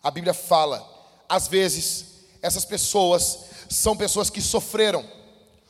A 0.03 0.11
Bíblia 0.11 0.35
fala, 0.35 0.87
às 1.27 1.49
vezes, 1.49 2.05
essas 2.43 2.65
pessoas 2.65 3.39
são 3.71 3.97
pessoas 3.97 4.29
que 4.29 4.43
sofreram, 4.43 5.05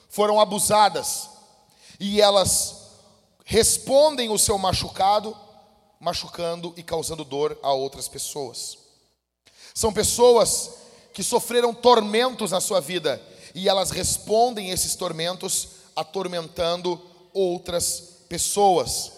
foram 0.08 0.40
abusadas, 0.40 1.28
e 2.00 2.20
elas 2.20 2.88
respondem 3.44 4.28
o 4.28 4.38
seu 4.38 4.58
machucado, 4.58 5.36
machucando 6.00 6.72
e 6.76 6.82
causando 6.82 7.24
dor 7.24 7.58
a 7.62 7.72
outras 7.72 8.08
pessoas. 8.08 8.78
São 9.74 9.92
pessoas 9.92 10.70
que 11.12 11.22
sofreram 11.22 11.74
tormentos 11.74 12.50
na 12.50 12.60
sua 12.60 12.80
vida 12.80 13.20
e 13.54 13.68
elas 13.68 13.90
respondem 13.90 14.70
esses 14.70 14.94
tormentos 14.94 15.68
atormentando 15.96 17.00
outras 17.32 18.18
pessoas. 18.28 19.12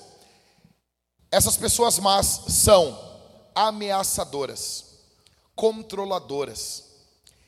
Essas 1.31 1.57
pessoas 1.57 1.99
más 1.99 2.43
são 2.49 2.99
ameaçadoras, 3.55 4.85
controladoras, 5.55 6.85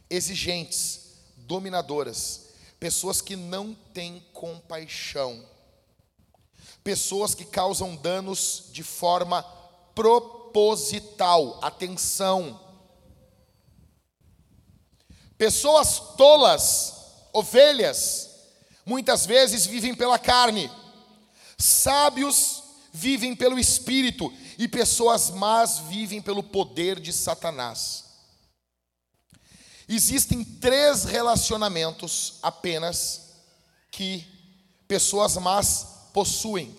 exigentes, 0.08 1.00
dominadoras, 1.36 2.48
pessoas 2.78 3.20
que 3.20 3.36
não 3.36 3.74
têm 3.94 4.24
compaixão, 4.32 5.42
pessoas 6.84 7.34
que 7.34 7.44
causam 7.44 7.96
danos 7.96 8.64
de 8.72 8.82
forma 8.82 9.42
proposital. 9.94 11.58
Atenção, 11.62 12.60
Pessoas 15.42 15.98
tolas, 16.16 16.94
ovelhas, 17.32 18.30
muitas 18.86 19.26
vezes 19.26 19.66
vivem 19.66 19.92
pela 19.92 20.16
carne, 20.16 20.70
sábios 21.58 22.62
vivem 22.92 23.34
pelo 23.34 23.58
espírito, 23.58 24.32
e 24.56 24.68
pessoas 24.68 25.30
más 25.30 25.80
vivem 25.80 26.22
pelo 26.22 26.44
poder 26.44 27.00
de 27.00 27.12
Satanás. 27.12 28.04
Existem 29.88 30.44
três 30.44 31.02
relacionamentos 31.02 32.34
apenas 32.40 33.32
que 33.90 34.24
pessoas 34.86 35.36
más 35.38 35.91
possuem. 36.12 36.76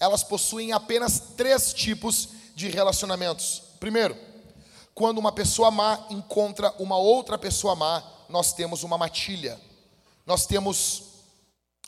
Elas 0.00 0.22
possuem 0.22 0.72
apenas 0.72 1.20
três 1.36 1.72
tipos 1.72 2.28
de 2.54 2.68
relacionamentos. 2.68 3.62
Primeiro, 3.80 4.16
quando 4.94 5.18
uma 5.18 5.32
pessoa 5.32 5.70
má 5.70 6.06
encontra 6.10 6.74
uma 6.78 6.96
outra 6.96 7.38
pessoa 7.38 7.74
má, 7.74 8.02
nós 8.28 8.52
temos 8.52 8.82
uma 8.82 8.98
matilha, 8.98 9.60
nós 10.26 10.44
temos 10.44 11.04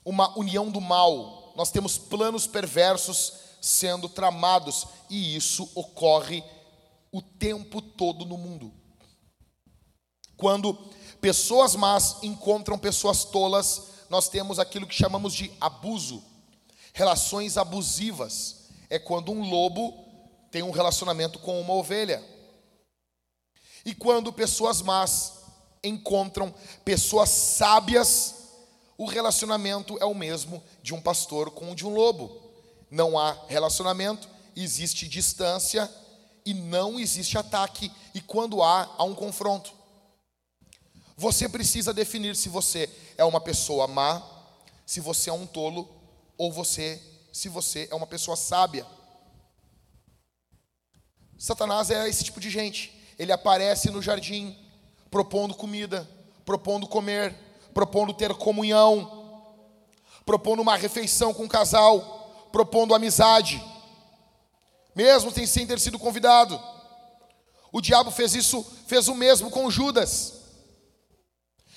uma 0.05 0.37
união 0.39 0.71
do 0.71 0.81
mal, 0.81 1.53
nós 1.57 1.71
temos 1.71 1.99
planos 1.99 2.47
perversos 2.47 3.33
sendo 3.61 4.09
tramados, 4.09 4.87
e 5.11 5.37
isso 5.37 5.69
ocorre 5.75 6.43
o 7.13 7.21
tempo 7.21 7.83
todo 7.83 8.25
no 8.25 8.39
mundo. 8.39 8.73
Quando 10.37 10.73
pessoas 11.21 11.75
más 11.75 12.23
encontram 12.23 12.79
pessoas 12.79 13.25
tolas, 13.25 13.89
nós 14.09 14.29
temos 14.29 14.59
aquilo 14.59 14.87
que 14.87 14.95
chamamos 14.95 15.35
de 15.35 15.53
abuso, 15.61 16.23
relações 16.93 17.57
abusivas. 17.57 18.69
É 18.89 18.99
quando 18.99 19.33
um 19.33 19.49
lobo 19.49 20.05
tem 20.51 20.63
um 20.63 20.71
relacionamento 20.71 21.39
com 21.39 21.61
uma 21.61 21.75
ovelha. 21.75 22.23
E 23.85 23.95
quando 23.95 24.33
pessoas 24.33 24.83
más 24.83 25.41
encontram 25.83 26.55
pessoas 26.85 27.31
sábias, 27.31 28.35
o 28.99 29.07
relacionamento 29.07 29.97
é 30.01 30.05
o 30.05 30.15
mesmo 30.15 30.63
de 30.83 30.93
um 30.93 31.01
pastor 31.01 31.51
com 31.51 31.71
o 31.71 31.75
de 31.75 31.87
um 31.87 31.95
lobo. 31.95 32.51
Não 32.91 33.19
há 33.19 33.37
relacionamento, 33.49 34.29
existe 34.55 35.09
distância 35.09 35.91
e 36.45 36.53
não 36.53 36.99
existe 36.99 37.39
ataque. 37.39 37.91
E 38.15 38.21
quando 38.21 38.63
há, 38.63 38.93
há 38.99 39.05
um 39.05 39.15
confronto. 39.15 39.73
Você 41.17 41.49
precisa 41.49 41.93
definir 41.93 42.35
se 42.35 42.49
você 42.49 42.91
é 43.17 43.25
uma 43.25 43.41
pessoa 43.41 43.87
má, 43.87 44.23
se 44.87 45.01
você 45.01 45.31
é 45.31 45.33
um 45.33 45.47
tolo, 45.47 45.89
ou 46.41 46.51
você, 46.51 46.99
se 47.31 47.51
você 47.51 47.87
é 47.91 47.95
uma 47.95 48.07
pessoa 48.07 48.35
sábia. 48.35 48.87
Satanás 51.39 51.91
é 51.91 52.09
esse 52.09 52.25
tipo 52.25 52.41
de 52.41 52.49
gente 52.49 52.99
ele 53.19 53.31
aparece 53.31 53.91
no 53.91 54.01
jardim, 54.01 54.57
propondo 55.11 55.55
comida, 55.55 56.09
propondo 56.47 56.87
comer, 56.87 57.35
propondo 57.75 58.15
ter 58.15 58.33
comunhão, 58.33 59.45
propondo 60.25 60.61
uma 60.61 60.77
refeição 60.77 61.35
com 61.35 61.45
o 61.45 61.49
casal, 61.49 62.49
propondo 62.51 62.95
amizade, 62.95 63.63
mesmo 64.95 65.31
sem 65.47 65.67
ter 65.67 65.79
sido 65.79 65.99
convidado. 65.99 66.59
O 67.71 67.83
diabo 67.83 68.11
fez 68.11 68.35
isso, 68.35 68.65
fez 68.87 69.09
o 69.09 69.15
mesmo 69.15 69.51
com 69.51 69.71
Judas. 69.71 70.41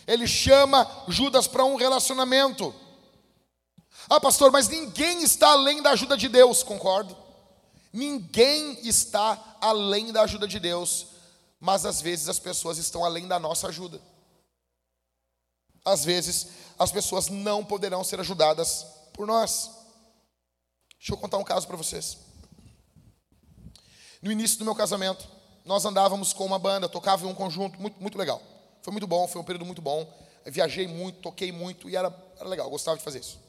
Ele 0.08 0.26
chama 0.26 0.90
Judas 1.10 1.48
para 1.48 1.66
um 1.66 1.76
relacionamento. 1.76 2.74
Ah, 4.16 4.20
pastor, 4.20 4.52
mas 4.52 4.68
ninguém 4.68 5.24
está 5.24 5.54
além 5.54 5.82
da 5.82 5.90
ajuda 5.90 6.16
de 6.16 6.30
Deus, 6.30 6.62
concordo. 6.62 7.18
Ninguém 7.92 8.88
está 8.88 9.58
além 9.60 10.12
da 10.12 10.22
ajuda 10.22 10.48
de 10.48 10.60
Deus, 10.60 11.08
mas 11.60 11.84
às 11.84 12.00
vezes 12.00 12.30
as 12.30 12.38
pessoas 12.38 12.78
estão 12.78 13.04
além 13.04 13.28
da 13.28 13.40
nossa 13.40 13.70
ajuda. 13.70 14.00
Às 15.84 16.06
vezes 16.06 16.50
as 16.78 16.92
pessoas 16.92 17.28
não 17.28 17.66
poderão 17.66 18.04
ser 18.04 18.20
ajudadas 18.20 18.86
por 19.14 19.26
nós. 19.26 19.72
Deixa 21.00 21.14
eu 21.14 21.18
contar 21.18 21.40
um 21.40 21.44
caso 21.44 21.66
para 21.66 21.76
vocês. 21.76 22.20
No 24.22 24.32
início 24.32 24.60
do 24.60 24.66
meu 24.66 24.76
casamento, 24.76 25.28
nós 25.66 25.86
andávamos 25.86 26.34
com 26.34 26.46
uma 26.46 26.60
banda, 26.60 26.88
tocava 26.88 27.26
em 27.26 27.30
um 27.30 27.34
conjunto 27.34 27.82
muito, 27.82 28.00
muito 28.00 28.16
legal. 28.20 28.40
Foi 28.84 28.92
muito 28.92 29.08
bom, 29.08 29.28
foi 29.28 29.42
um 29.42 29.44
período 29.44 29.66
muito 29.66 29.82
bom. 29.82 30.08
Viajei 30.46 30.88
muito, 30.88 31.20
toquei 31.20 31.52
muito 31.52 31.90
e 31.90 31.96
era, 31.96 32.16
era 32.38 32.48
legal, 32.48 32.70
gostava 32.70 32.96
de 32.96 33.04
fazer 33.04 33.22
isso. 33.22 33.42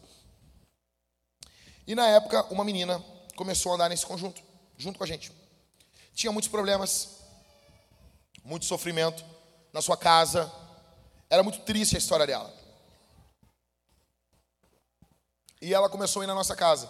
E 1.87 1.95
na 1.95 2.09
época, 2.09 2.45
uma 2.45 2.65
menina 2.65 3.03
começou 3.37 3.73
a 3.73 3.75
andar 3.75 3.89
nesse 3.89 4.07
conjunto, 4.07 4.43
junto 4.77 4.99
com 4.99 5.05
a 5.05 5.07
gente. 5.07 5.31
Tinha 6.15 6.33
muitos 6.33 6.49
problemas, 6.49 7.21
muito 8.45 8.65
sofrimento 8.65 9.25
na 9.73 9.83
sua 9.83 9.97
casa. 9.97 10.51
Era 11.29 11.43
muito 11.43 11.61
triste 11.61 11.97
a 11.97 11.99
história 11.99 12.27
dela. 12.27 12.53
E 15.61 15.75
ela 15.75 15.89
começou 15.89 16.21
a 16.21 16.25
ir 16.25 16.29
na 16.29 16.35
nossa 16.35 16.55
casa. 16.55 16.89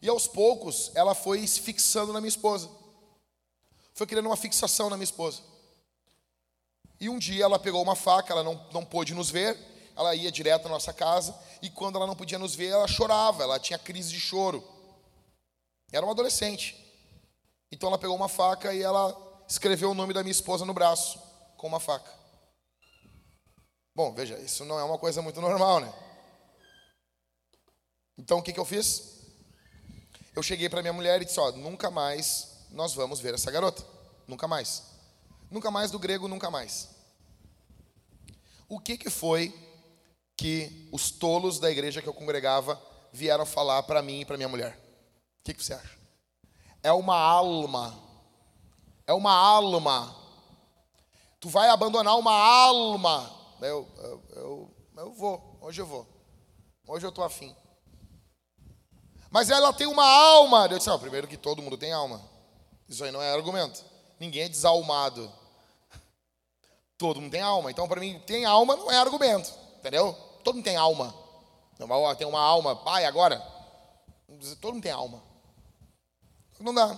E 0.00 0.08
aos 0.08 0.26
poucos, 0.26 0.90
ela 0.94 1.14
foi 1.14 1.46
se 1.46 1.60
fixando 1.60 2.12
na 2.12 2.20
minha 2.20 2.28
esposa. 2.28 2.70
Foi 3.94 4.06
criando 4.06 4.26
uma 4.26 4.36
fixação 4.36 4.90
na 4.90 4.96
minha 4.96 5.04
esposa. 5.04 5.42
E 7.00 7.08
um 7.08 7.18
dia 7.18 7.44
ela 7.44 7.58
pegou 7.58 7.82
uma 7.82 7.96
faca, 7.96 8.32
ela 8.32 8.42
não, 8.42 8.54
não 8.72 8.84
pôde 8.84 9.14
nos 9.14 9.30
ver, 9.30 9.58
ela 9.96 10.14
ia 10.14 10.30
direto 10.30 10.64
na 10.64 10.70
nossa 10.70 10.92
casa, 10.92 11.34
e 11.62 11.70
quando 11.70 11.96
ela 11.96 12.06
não 12.06 12.14
podia 12.14 12.38
nos 12.38 12.54
ver, 12.54 12.68
ela 12.68 12.86
chorava, 12.86 13.42
ela 13.42 13.58
tinha 13.58 13.78
crise 13.78 14.10
de 14.10 14.20
choro. 14.20 14.62
Era 15.90 16.04
uma 16.04 16.12
adolescente. 16.12 16.76
Então 17.72 17.88
ela 17.88 17.98
pegou 17.98 18.14
uma 18.14 18.28
faca 18.28 18.74
e 18.74 18.82
ela 18.82 19.16
escreveu 19.48 19.90
o 19.90 19.94
nome 19.94 20.12
da 20.12 20.22
minha 20.22 20.32
esposa 20.32 20.64
no 20.64 20.74
braço, 20.74 21.18
com 21.56 21.66
uma 21.66 21.80
faca. 21.80 22.12
Bom, 23.94 24.12
veja, 24.12 24.38
isso 24.38 24.64
não 24.64 24.78
é 24.78 24.84
uma 24.84 24.98
coisa 24.98 25.22
muito 25.22 25.40
normal, 25.40 25.80
né? 25.80 25.92
Então 28.18 28.38
o 28.38 28.42
que, 28.42 28.52
que 28.52 28.60
eu 28.60 28.64
fiz? 28.64 29.16
Eu 30.34 30.42
cheguei 30.42 30.68
para 30.68 30.82
minha 30.82 30.92
mulher 30.92 31.22
e 31.22 31.24
disse: 31.24 31.40
Ó, 31.40 31.50
nunca 31.52 31.90
mais 31.90 32.66
nós 32.70 32.92
vamos 32.92 33.20
ver 33.20 33.34
essa 33.34 33.50
garota. 33.50 33.82
Nunca 34.28 34.46
mais. 34.46 34.82
Nunca 35.50 35.70
mais 35.70 35.90
do 35.90 35.98
grego, 35.98 36.28
nunca 36.28 36.50
mais. 36.50 36.90
O 38.68 38.78
que, 38.78 38.98
que 38.98 39.08
foi 39.08 39.54
que 40.36 40.88
os 40.92 41.10
tolos 41.10 41.58
da 41.58 41.70
igreja 41.70 42.02
que 42.02 42.08
eu 42.08 42.14
congregava 42.14 42.80
vieram 43.12 43.46
falar 43.46 43.82
para 43.84 44.02
mim 44.02 44.20
e 44.20 44.24
para 44.24 44.36
minha 44.36 44.48
mulher? 44.48 44.78
O 45.40 45.44
que, 45.44 45.54
que 45.54 45.64
você 45.64 45.74
acha? 45.74 45.98
É 46.82 46.92
uma 46.92 47.16
alma. 47.16 47.98
É 49.06 49.12
uma 49.12 49.32
alma. 49.32 50.14
Tu 51.40 51.48
vai 51.48 51.68
abandonar 51.68 52.18
uma 52.18 52.32
alma. 52.32 53.30
Eu, 53.60 53.88
eu, 53.98 54.22
eu, 54.34 54.76
eu 54.96 55.12
vou. 55.12 55.58
Hoje 55.60 55.80
eu 55.80 55.86
vou. 55.86 56.06
Hoje 56.86 57.06
eu 57.06 57.10
estou 57.10 57.24
afim. 57.24 57.54
Mas 59.30 59.50
ela 59.50 59.72
tem 59.72 59.86
uma 59.86 60.06
alma. 60.06 60.66
Eu 60.66 60.78
disse, 60.78 60.98
primeiro 60.98 61.26
que 61.26 61.36
todo 61.36 61.62
mundo 61.62 61.78
tem 61.78 61.92
alma. 61.92 62.20
Isso 62.88 63.02
aí 63.02 63.10
não 63.10 63.22
é 63.22 63.32
argumento. 63.32 63.84
Ninguém 64.18 64.42
é 64.42 64.48
desalmado. 64.48 65.32
Todo 66.98 67.20
mundo 67.20 67.32
tem 67.32 67.42
alma. 67.42 67.70
Então, 67.70 67.88
para 67.88 68.00
mim, 68.00 68.20
tem 68.26 68.44
alma 68.44 68.76
não 68.76 68.90
é 68.90 68.96
argumento. 68.96 69.52
Entendeu? 69.78 70.25
Todo 70.46 70.54
mundo 70.54 70.64
tem 70.64 70.76
alma. 70.76 71.12
Tem 71.76 72.24
uma 72.24 72.40
alma. 72.40 72.76
Pai, 72.76 73.04
agora. 73.04 73.44
Todo 74.60 74.74
mundo 74.74 74.82
tem 74.84 74.92
alma. 74.92 75.20
Não 76.60 76.72
dá. 76.72 76.96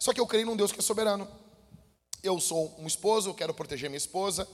Só 0.00 0.14
que 0.14 0.18
eu 0.18 0.26
creio 0.26 0.46
num 0.46 0.56
Deus 0.56 0.72
que 0.72 0.78
é 0.78 0.82
soberano. 0.82 1.28
Eu 2.22 2.40
sou 2.40 2.74
um 2.78 2.86
esposo, 2.86 3.28
eu 3.28 3.34
quero 3.34 3.52
proteger 3.52 3.90
minha 3.90 3.98
esposa. 3.98 4.48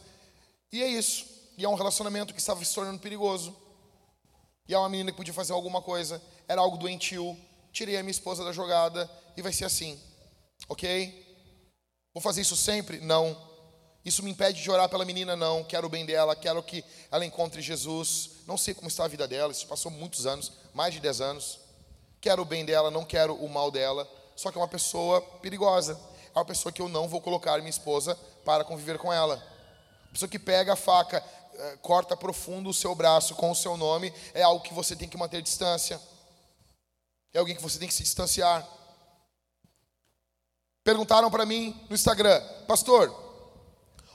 E 0.73 0.83
é 0.83 0.89
isso. 0.89 1.25
E 1.57 1.65
é 1.65 1.69
um 1.69 1.77
relacionamento 1.77 2.35
que 2.35 2.41
estava 2.41 2.65
se 2.65 2.75
tornando 2.75 2.99
perigoso. 2.99 3.57
E 4.67 4.75
é 4.75 4.79
uma 4.79 4.89
menina 4.89 5.13
que 5.13 5.17
podia 5.17 5.33
fazer 5.33 5.53
alguma 5.53 5.81
coisa. 5.81 6.21
Era 6.49 6.61
algo 6.61 6.77
doentio. 6.77 7.39
Tirei 7.71 7.97
a 7.97 8.03
minha 8.03 8.11
esposa 8.11 8.43
da 8.45 8.51
jogada. 8.51 9.09
E 9.37 9.43
vai 9.43 9.53
ser 9.53 9.67
assim. 9.67 9.97
Ok? 10.69 11.39
Vou 12.13 12.21
fazer 12.21 12.41
isso 12.41 12.57
sempre? 12.57 12.99
Não. 12.99 13.41
Isso 14.05 14.23
me 14.23 14.31
impede 14.31 14.63
de 14.63 14.71
orar 14.71 14.89
pela 14.89 15.05
menina? 15.05 15.35
Não. 15.35 15.65
Quero 15.65 15.87
o 15.87 15.91
bem 15.91 16.05
dela, 16.05 16.37
quero 16.37 16.63
que 16.63 16.85
ela 17.11 17.25
encontre 17.25 17.63
Jesus. 17.63 18.33
Não 18.47 18.59
sei 18.59 18.75
como 18.75 18.89
está 18.89 19.05
a 19.05 19.09
vida 19.09 19.27
dela, 19.27 19.51
isso 19.51 19.67
passou 19.67 19.91
muitos 19.91 20.27
anos 20.27 20.53
mais 20.75 20.93
de 20.93 21.01
10 21.01 21.21
anos. 21.21 21.61
Quero 22.21 22.43
o 22.43 22.45
bem 22.45 22.65
dela, 22.65 22.91
não 22.91 23.05
quero 23.05 23.35
o 23.35 23.49
mal 23.49 23.71
dela. 23.71 24.09
Só 24.37 24.51
que 24.51 24.59
é 24.59 24.61
uma 24.61 24.69
pessoa 24.69 25.23
perigosa. 25.23 25.99
É 26.35 26.39
uma 26.39 26.45
pessoa 26.45 26.73
que 26.73 26.83
eu 26.83 26.89
não 26.89 27.09
vou 27.09 27.21
colocar 27.21 27.59
minha 27.59 27.71
esposa 27.71 28.19
para 28.45 28.65
conviver 28.65 28.99
com 28.99 29.13
ela. 29.13 29.37
Uma 29.37 30.13
pessoa 30.13 30.29
que 30.29 30.39
pega 30.39 30.73
a 30.73 30.77
faca, 30.77 31.25
eh, 31.55 31.79
corta 31.81 32.17
profundo 32.17 32.69
o 32.69 32.75
seu 32.75 32.95
braço 32.95 33.35
com 33.35 33.51
o 33.51 33.55
seu 33.55 33.77
nome, 33.77 34.13
é 34.35 34.43
algo 34.43 34.63
que 34.63 34.75
você 34.75 34.97
tem 34.97 35.09
que 35.09 35.17
manter 35.17 35.41
distância. 35.41 36.01
É 37.33 37.39
alguém 37.39 37.55
que 37.55 37.63
você 37.63 37.79
tem 37.79 37.89
que 37.89 37.95
se 37.95 38.03
distanciar. 38.03 38.69
Perguntaram 40.83 41.31
para 41.31 41.47
mim 41.47 41.87
no 41.89 41.95
Instagram, 41.95 42.43
pastor, 42.67 43.24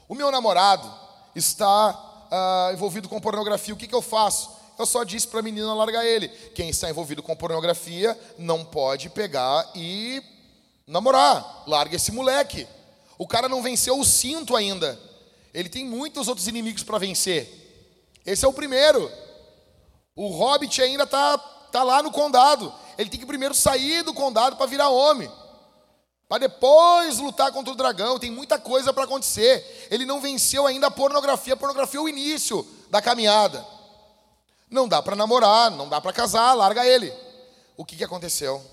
o 0.10 0.16
meu 0.16 0.32
namorado 0.32 0.92
está 1.36 1.92
uh, 1.92 2.74
envolvido 2.74 3.08
com 3.08 3.22
pornografia, 3.22 3.76
o 3.76 3.78
que, 3.78 3.88
que 3.88 3.94
eu 3.94 4.02
faço? 4.02 4.50
Eu 4.78 4.88
só 4.88 5.04
disse 5.04 5.28
para 5.28 5.40
a 5.40 5.44
menina 5.44 5.72
largar 5.74 6.04
ele. 6.04 6.28
Quem 6.56 6.70
está 6.70 6.90
envolvido 6.90 7.22
com 7.22 7.36
pornografia 7.36 8.20
não 8.36 8.66
pode 8.66 9.10
pegar 9.10 9.70
e 9.76 10.24
namorar. 10.88 11.64
Larga 11.68 11.96
esse 11.96 12.12
moleque. 12.12 12.68
O 13.20 13.28
cara 13.28 13.48
não 13.48 13.62
venceu 13.62 14.00
o 14.00 14.06
cinto 14.06 14.56
ainda. 14.56 15.00
Ele 15.54 15.70
tem 15.70 15.86
muitos 15.86 16.28
outros 16.28 16.48
inimigos 16.48 16.82
para 16.82 16.98
vencer. 16.98 17.48
Esse 18.26 18.46
é 18.46 18.48
o 18.48 18.54
primeiro. 18.54 19.12
O 20.16 20.30
hobbit 20.30 20.82
ainda 20.82 21.04
está 21.04 21.38
tá 21.72 21.84
lá 21.84 22.02
no 22.02 22.12
condado. 22.12 22.74
Ele 22.98 23.10
tem 23.10 23.20
que 23.20 23.26
primeiro 23.28 23.54
sair 23.54 24.02
do 24.02 24.14
condado 24.14 24.56
para 24.56 24.66
virar 24.66 24.90
homem 24.90 25.30
para 26.30 26.48
depois 26.48 27.18
lutar 27.18 27.52
contra 27.52 27.74
o 27.74 27.76
dragão. 27.76 28.20
Tem 28.20 28.30
muita 28.30 28.60
coisa 28.60 28.94
para 28.94 29.06
acontecer. 29.06 29.88
Ele 29.90 30.06
não 30.06 30.22
venceu 30.22 30.68
ainda 30.68 30.86
a 30.86 30.92
pornografia. 30.92 31.56
A 31.56 31.58
pornografia 31.58 32.00
é 32.00 32.04
o 32.04 32.08
início 32.08 32.66
da 32.92 33.02
caminhada. 33.02 33.66
Não 34.70 34.88
dá 34.88 35.02
para 35.02 35.16
namorar, 35.16 35.72
não 35.72 35.90
dá 35.90 36.00
para 36.00 36.14
casar, 36.14 36.54
larga 36.54 36.86
ele. 36.86 37.12
O 37.76 37.84
que, 37.84 37.96
que 37.96 38.04
aconteceu? 38.04 38.64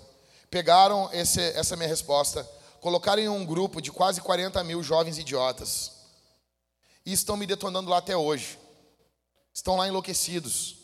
Pegaram 0.50 1.09
esse, 1.14 1.40
essa 1.40 1.74
minha 1.76 1.88
resposta, 1.88 2.46
colocaram 2.78 3.22
em 3.22 3.28
um 3.28 3.46
grupo 3.46 3.80
de 3.80 3.90
quase 3.90 4.20
40 4.20 4.62
mil 4.62 4.82
jovens 4.82 5.16
idiotas 5.16 5.92
e 7.07 7.12
estão 7.14 7.38
me 7.38 7.46
detonando 7.46 7.88
lá 7.88 7.96
até 7.96 8.14
hoje. 8.14 8.59
Estão 9.54 9.76
lá 9.76 9.88
enlouquecidos. 9.88 10.76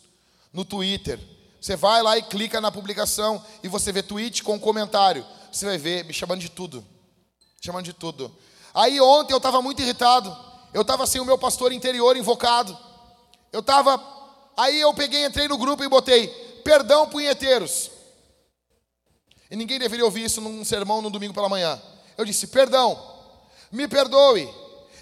No 0.50 0.64
Twitter. 0.64 1.20
Você 1.60 1.76
vai 1.76 2.02
lá 2.02 2.16
e 2.16 2.22
clica 2.22 2.60
na 2.62 2.72
publicação 2.72 3.44
e 3.62 3.68
você 3.68 3.92
vê 3.92 4.02
tweet 4.02 4.42
com 4.42 4.58
comentário 4.58 5.24
você 5.52 5.66
vai 5.66 5.78
ver 5.78 6.04
me 6.04 6.12
chamando 6.12 6.40
de 6.40 6.48
tudo. 6.48 6.84
Chamando 7.60 7.84
de 7.84 7.92
tudo. 7.92 8.34
Aí 8.74 9.00
ontem 9.00 9.32
eu 9.32 9.36
estava 9.36 9.60
muito 9.60 9.82
irritado. 9.82 10.34
Eu 10.72 10.82
estava 10.82 11.06
sem 11.06 11.20
o 11.20 11.24
meu 11.24 11.36
pastor 11.36 11.72
interior 11.72 12.16
invocado. 12.16 12.76
Eu 13.52 13.60
estava. 13.60 14.00
Aí 14.56 14.80
eu 14.80 14.92
peguei, 14.94 15.24
entrei 15.26 15.46
no 15.46 15.58
grupo 15.58 15.84
e 15.84 15.88
botei: 15.88 16.28
Perdão, 16.64 17.08
punheteiros. 17.08 17.90
E 19.50 19.56
ninguém 19.56 19.78
deveria 19.78 20.04
ouvir 20.04 20.24
isso 20.24 20.40
num 20.40 20.64
sermão 20.64 21.02
no 21.02 21.10
domingo 21.10 21.34
pela 21.34 21.48
manhã. 21.48 21.80
Eu 22.16 22.24
disse: 22.24 22.46
Perdão, 22.46 23.00
me 23.70 23.86
perdoe. 23.86 24.48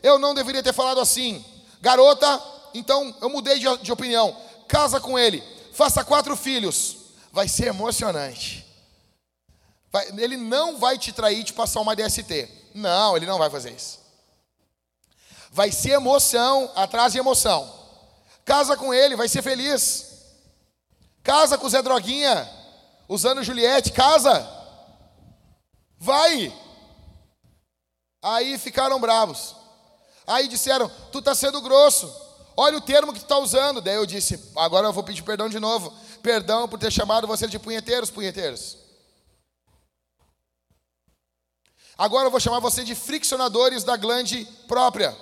Eu 0.03 0.19
não 0.19 0.35
deveria 0.35 0.63
ter 0.63 0.73
falado 0.73 1.01
assim. 1.01 1.45
Garota, 1.81 2.43
então 2.75 3.15
eu 3.21 3.31
mudei 3.31 3.59
de, 3.59 3.79
de 3.79 3.93
opinião. 3.93 4.37
Casa 4.67 5.01
com 5.01 5.19
ele, 5.19 5.43
faça 5.73 6.05
quatro 6.05 6.37
filhos. 6.37 6.97
Vai 7.33 7.47
ser 7.47 7.67
emocionante. 7.67 8.70
Vai, 9.91 10.07
ele 10.19 10.37
não 10.37 10.79
vai 10.79 10.97
te 10.97 11.13
trair 11.13 11.41
e 11.41 11.45
te 11.45 11.53
passar 11.53 11.81
uma 11.81 11.97
DST. 11.97 12.49
Não, 12.75 13.17
ele 13.17 13.27
não 13.27 13.39
vai 13.39 13.51
fazer 13.51 13.73
isso. 13.73 13.99
Vai 15.51 15.73
ser 15.73 15.91
emoção 15.91 16.71
atrás 16.77 17.13
de 17.13 17.19
emoção. 17.19 17.69
Casa 18.45 18.77
com 18.77 18.95
ele, 18.95 19.17
vai 19.17 19.29
ser 19.29 19.43
feliz. 19.43 20.11
Casa 21.23 21.59
com 21.59 21.67
o 21.67 21.71
Zé 21.71 21.83
Droguinha, 21.83 22.49
usando 23.09 23.43
Juliette, 23.43 23.93
casa. 23.93 24.49
Vai. 25.99 26.57
Aí 28.23 28.59
ficaram 28.59 29.01
bravos. 29.01 29.57
Aí 30.27 30.47
disseram: 30.47 30.91
Tu 31.11 31.19
está 31.19 31.35
sendo 31.35 31.61
grosso. 31.61 32.11
Olha 32.57 32.79
o 32.79 32.81
termo 32.81 33.13
que 33.13 33.19
tu 33.19 33.25
está 33.25 33.39
usando. 33.39 33.81
Daí 33.81 33.97
eu 33.97 34.07
disse: 34.07 34.53
Agora 34.57 34.87
eu 34.87 34.93
vou 34.93 35.03
pedir 35.03 35.23
perdão 35.23 35.49
de 35.49 35.59
novo. 35.59 35.93
Perdão 36.23 36.69
por 36.69 36.79
ter 36.79 36.93
chamado 36.93 37.27
você 37.27 37.47
de 37.47 37.59
punheteiros, 37.59 38.11
punheteiros. 38.11 38.80
Agora 42.01 42.29
eu 42.29 42.31
vou 42.31 42.41
chamar 42.41 42.61
você 42.61 42.83
de 42.83 42.95
friccionadores 42.95 43.85
da 43.85 43.95
glande 43.95 44.47
própria. 44.67 45.15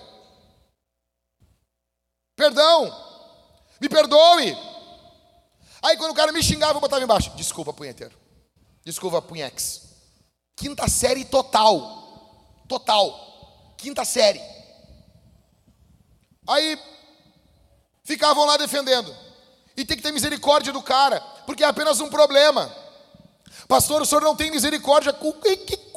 Perdão. 2.37 2.87
Me 3.81 3.89
perdoe. 3.89 4.57
Aí 5.83 5.97
quando 5.97 6.13
o 6.13 6.15
cara 6.15 6.31
me 6.31 6.41
xingava, 6.41 6.77
eu 6.77 6.81
botava 6.81 7.03
embaixo. 7.03 7.31
Desculpa, 7.35 7.73
punheteiro. 7.73 8.17
Desculpa, 8.85 9.21
punhex. 9.21 9.89
Quinta 10.55 10.87
série 10.87 11.25
total. 11.25 12.63
Total. 12.69 13.75
Quinta 13.77 14.05
série. 14.05 14.41
Aí 16.49 16.81
ficavam 18.05 18.45
lá 18.45 18.57
defendendo. 18.57 19.13
E 19.77 19.85
tem 19.85 19.97
que 19.97 20.03
ter 20.05 20.13
misericórdia 20.13 20.73
do 20.73 20.81
cara, 20.81 21.21
porque 21.45 21.65
é 21.65 21.67
apenas 21.67 21.99
um 22.01 22.09
problema. 22.09 22.73
Pastor, 23.67 24.01
o 24.01 24.07
senhor 24.07 24.23
não 24.23 24.37
tem 24.37 24.49
misericórdia. 24.49 25.13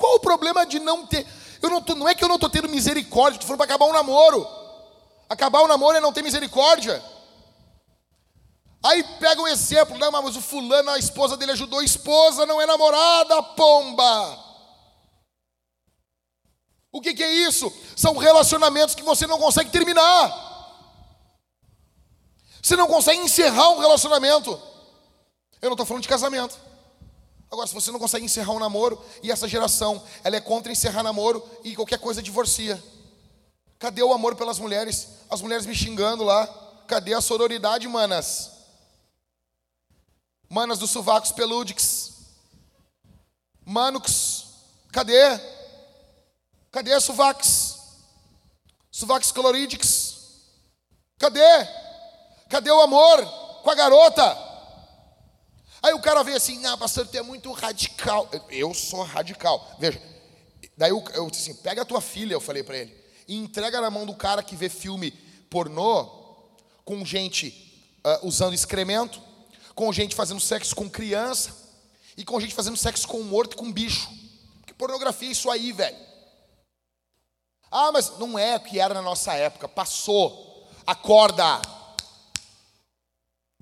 Qual 0.01 0.15
o 0.15 0.19
problema 0.19 0.65
de 0.65 0.79
não 0.79 1.05
ter? 1.05 1.27
Eu 1.61 1.69
não, 1.69 1.79
tô, 1.79 1.93
não 1.93 2.09
é 2.09 2.15
que 2.15 2.23
eu 2.23 2.27
não 2.27 2.35
estou 2.35 2.49
tendo 2.49 2.67
misericórdia, 2.67 3.35
estou 3.35 3.45
falando 3.45 3.59
para 3.59 3.65
acabar 3.65 3.85
um 3.85 3.93
namoro. 3.93 4.47
Acabar 5.29 5.61
o 5.61 5.67
namoro 5.67 5.95
é 5.95 6.01
não 6.01 6.11
ter 6.11 6.23
misericórdia. 6.23 6.99
Aí 8.83 9.03
pega 9.19 9.39
um 9.39 9.47
exemplo, 9.47 9.95
não, 9.99 10.11
mas 10.11 10.35
o 10.35 10.41
fulano, 10.41 10.89
a 10.89 10.97
esposa 10.97 11.37
dele 11.37 11.51
ajudou, 11.51 11.79
a 11.79 11.83
esposa 11.83 12.47
não 12.47 12.59
é 12.59 12.65
namorada, 12.65 13.43
pomba. 13.43 14.39
O 16.91 16.99
que, 16.99 17.13
que 17.13 17.23
é 17.23 17.31
isso? 17.31 17.71
São 17.95 18.17
relacionamentos 18.17 18.95
que 18.95 19.03
você 19.03 19.27
não 19.27 19.37
consegue 19.37 19.69
terminar. 19.69 20.49
Você 22.59 22.75
não 22.75 22.87
consegue 22.87 23.21
encerrar 23.21 23.69
um 23.69 23.79
relacionamento. 23.79 24.59
Eu 25.61 25.69
não 25.69 25.73
estou 25.75 25.85
falando 25.85 26.01
de 26.01 26.09
casamento. 26.09 26.70
Agora, 27.51 27.67
se 27.67 27.73
você 27.73 27.91
não 27.91 27.99
consegue 27.99 28.23
encerrar 28.23 28.53
um 28.53 28.59
namoro, 28.59 29.03
e 29.21 29.29
essa 29.29 29.45
geração, 29.45 30.01
ela 30.23 30.37
é 30.37 30.39
contra 30.39 30.71
encerrar 30.71 31.03
namoro 31.03 31.45
e 31.65 31.75
qualquer 31.75 31.99
coisa 31.99 32.23
divorcia. 32.23 32.81
Cadê 33.77 34.01
o 34.01 34.13
amor 34.13 34.35
pelas 34.35 34.57
mulheres? 34.57 35.09
As 35.29 35.41
mulheres 35.41 35.65
me 35.65 35.75
xingando 35.75 36.23
lá. 36.23 36.47
Cadê 36.87 37.13
a 37.13 37.19
sororidade, 37.19 37.87
manas? 37.89 38.51
Manas 40.47 40.79
dos 40.79 40.91
sovacos 40.91 41.33
pelúdicos. 41.33 42.11
Manux. 43.65 44.45
Cadê? 44.93 45.37
Cadê 46.71 46.93
a 46.93 47.01
sovacs? 47.01 47.79
Sovacs 48.89 49.31
colorídicos. 49.31 50.45
Cadê? 51.17 51.67
Cadê 52.49 52.71
o 52.71 52.81
amor 52.81 53.25
com 53.61 53.69
a 53.69 53.75
garota? 53.75 54.50
Aí 55.83 55.93
o 55.93 56.01
cara 56.01 56.23
vem 56.23 56.35
assim, 56.35 56.59
não, 56.59 56.77
pastor, 56.77 57.07
tu 57.07 57.17
é 57.17 57.21
muito 57.23 57.51
radical. 57.51 58.29
Eu 58.49 58.73
sou 58.73 59.03
radical. 59.03 59.75
Veja, 59.79 60.01
daí 60.77 60.91
eu, 60.91 61.03
eu 61.13 61.29
disse 61.29 61.49
assim, 61.49 61.61
pega 61.61 61.81
a 61.81 61.85
tua 61.85 61.99
filha, 61.99 62.33
eu 62.33 62.41
falei 62.41 62.61
para 62.61 62.77
ele, 62.77 62.95
e 63.27 63.35
entrega 63.35 63.81
na 63.81 63.89
mão 63.89 64.05
do 64.05 64.15
cara 64.15 64.43
que 64.43 64.55
vê 64.55 64.69
filme 64.69 65.11
pornô 65.49 66.05
com 66.85 67.03
gente 67.03 67.49
uh, 68.05 68.27
usando 68.27 68.53
excremento, 68.53 69.21
com 69.73 69.91
gente 69.91 70.13
fazendo 70.13 70.39
sexo 70.39 70.75
com 70.75 70.89
criança 70.89 71.55
e 72.15 72.23
com 72.23 72.39
gente 72.39 72.53
fazendo 72.53 72.77
sexo 72.77 73.07
com 73.07 73.23
morto 73.23 73.53
e 73.53 73.55
com 73.55 73.71
bicho. 73.71 74.07
Que 74.67 74.73
pornografia 74.73 75.29
é 75.29 75.31
isso 75.31 75.49
aí, 75.49 75.71
velho? 75.71 75.97
Ah, 77.71 77.91
mas 77.91 78.17
não 78.19 78.37
é 78.37 78.57
o 78.57 78.59
que 78.59 78.79
era 78.79 78.93
na 78.93 79.01
nossa 79.01 79.33
época, 79.33 79.67
passou. 79.67 80.69
Acorda. 80.85 81.61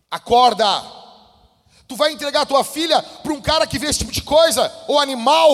Acorda! 0.09 0.98
Tu 1.89 1.95
vai 1.95 2.11
entregar 2.11 2.45
tua 2.45 2.63
filha 2.63 3.01
para 3.01 3.33
um 3.33 3.41
cara 3.41 3.65
que 3.65 3.79
vê 3.79 3.87
esse 3.87 3.99
tipo 3.99 4.11
de 4.11 4.21
coisa? 4.21 4.71
Ou 4.87 4.99
animal? 4.99 5.49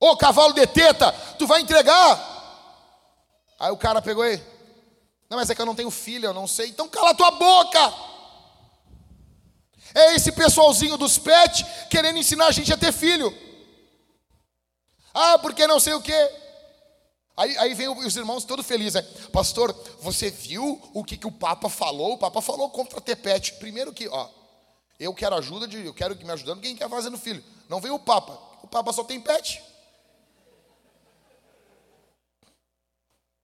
Ou 0.00 0.16
cavalo 0.16 0.54
de 0.54 0.66
teta? 0.66 1.12
Tu 1.38 1.46
vai 1.46 1.60
entregar? 1.60 2.32
Aí 3.60 3.70
o 3.70 3.76
cara 3.76 4.00
pegou 4.00 4.22
aí. 4.22 4.42
Não, 5.28 5.36
mas 5.36 5.50
é 5.50 5.54
que 5.54 5.60
eu 5.60 5.66
não 5.66 5.74
tenho 5.74 5.90
filha, 5.90 6.28
eu 6.28 6.32
não 6.32 6.46
sei. 6.46 6.70
Então 6.70 6.88
cala 6.88 7.14
tua 7.14 7.32
boca! 7.32 7.92
É 9.94 10.14
esse 10.14 10.32
pessoalzinho 10.32 10.96
dos 10.96 11.18
pets 11.18 11.62
querendo 11.90 12.18
ensinar 12.18 12.46
a 12.46 12.50
gente 12.50 12.72
a 12.72 12.78
ter 12.78 12.92
filho. 12.92 13.30
Ah, 15.12 15.38
porque 15.38 15.66
não 15.66 15.78
sei 15.78 15.92
o 15.92 16.00
quê. 16.00 16.30
Aí, 17.36 17.56
aí 17.58 17.74
vem 17.74 17.88
os 17.88 18.16
irmãos 18.16 18.44
todos 18.44 18.64
felizes, 18.64 18.94
né? 18.94 19.02
Pastor, 19.32 19.72
você 20.00 20.30
viu 20.30 20.80
o 20.92 21.02
que, 21.02 21.16
que 21.16 21.26
o 21.26 21.32
Papa 21.32 21.68
falou? 21.68 22.14
O 22.14 22.18
Papa 22.18 22.40
falou 22.40 22.70
contra 22.70 23.00
Tepete. 23.00 23.54
Primeiro 23.54 23.92
que, 23.92 24.06
ó, 24.08 24.28
eu 25.00 25.12
quero 25.12 25.34
ajuda, 25.34 25.66
de, 25.66 25.84
eu 25.84 25.92
quero 25.92 26.16
que 26.16 26.24
me 26.24 26.30
ajudando, 26.30 26.60
quem 26.60 26.76
quer 26.76 26.88
fazer 26.88 27.10
no 27.10 27.18
filho. 27.18 27.42
Não 27.68 27.80
vem 27.80 27.90
o 27.90 27.98
Papa. 27.98 28.38
O 28.62 28.68
Papa 28.68 28.92
só 28.92 29.02
tem 29.02 29.20
pet. 29.20 29.62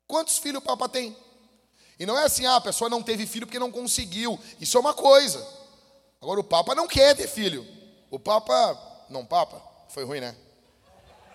Quantos 0.07 0.39
filhos 0.39 0.63
o 0.63 0.65
Papa 0.65 0.89
tem? 0.89 1.17
E 1.99 2.07
não 2.07 2.19
é 2.19 2.25
assim, 2.25 2.47
ah, 2.47 2.57
a 2.57 2.61
pessoa 2.61 2.89
não 2.89 3.03
teve 3.03 3.27
filho 3.27 3.47
porque 3.47 3.59
não 3.59 3.73
conseguiu. 3.73 4.39
Isso 4.61 4.77
é 4.77 4.81
uma 4.81 4.95
coisa. 4.95 5.47
Agora 6.21 6.41
o 6.41 6.45
Papa 6.45 6.75
não 6.75 6.87
quer 6.87 7.17
ter 7.17 7.29
filho. 7.29 7.67
O 8.11 8.19
Papa, 8.19 9.07
não 9.09 9.27
Papa, 9.27 9.63
foi 9.89 10.05
ruim, 10.05 10.21
né? 10.21 10.37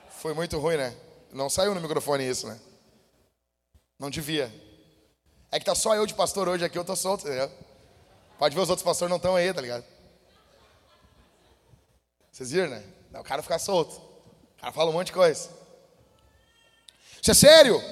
Foi 0.09 0.33
muito 0.33 0.57
ruim, 0.57 0.77
né? 0.77 0.95
Não 1.35 1.49
saiu 1.49 1.75
no 1.75 1.81
microfone 1.81 2.25
isso, 2.25 2.47
né? 2.47 2.57
Não 3.99 4.09
devia. 4.09 4.49
É 5.51 5.59
que 5.59 5.65
tá 5.65 5.75
só 5.75 5.93
eu 5.93 6.05
de 6.05 6.13
pastor 6.13 6.47
hoje 6.47 6.63
aqui, 6.63 6.77
eu 6.77 6.85
tô 6.85 6.95
solto, 6.95 7.27
entendeu? 7.27 7.51
Pode 8.39 8.55
ver 8.55 8.61
os 8.61 8.69
outros 8.69 8.85
pastores 8.85 9.09
não 9.09 9.17
estão 9.17 9.35
aí, 9.35 9.53
tá 9.53 9.59
ligado? 9.59 9.83
Vocês 12.31 12.51
viram, 12.51 12.69
né? 12.69 12.81
O 13.19 13.23
cara 13.23 13.41
fica 13.41 13.59
solto. 13.59 13.97
O 13.97 14.61
cara 14.61 14.71
fala 14.71 14.89
um 14.89 14.93
monte 14.93 15.07
de 15.07 15.13
coisa. 15.13 15.49
Isso 17.21 17.31
é 17.31 17.33
sério. 17.33 17.83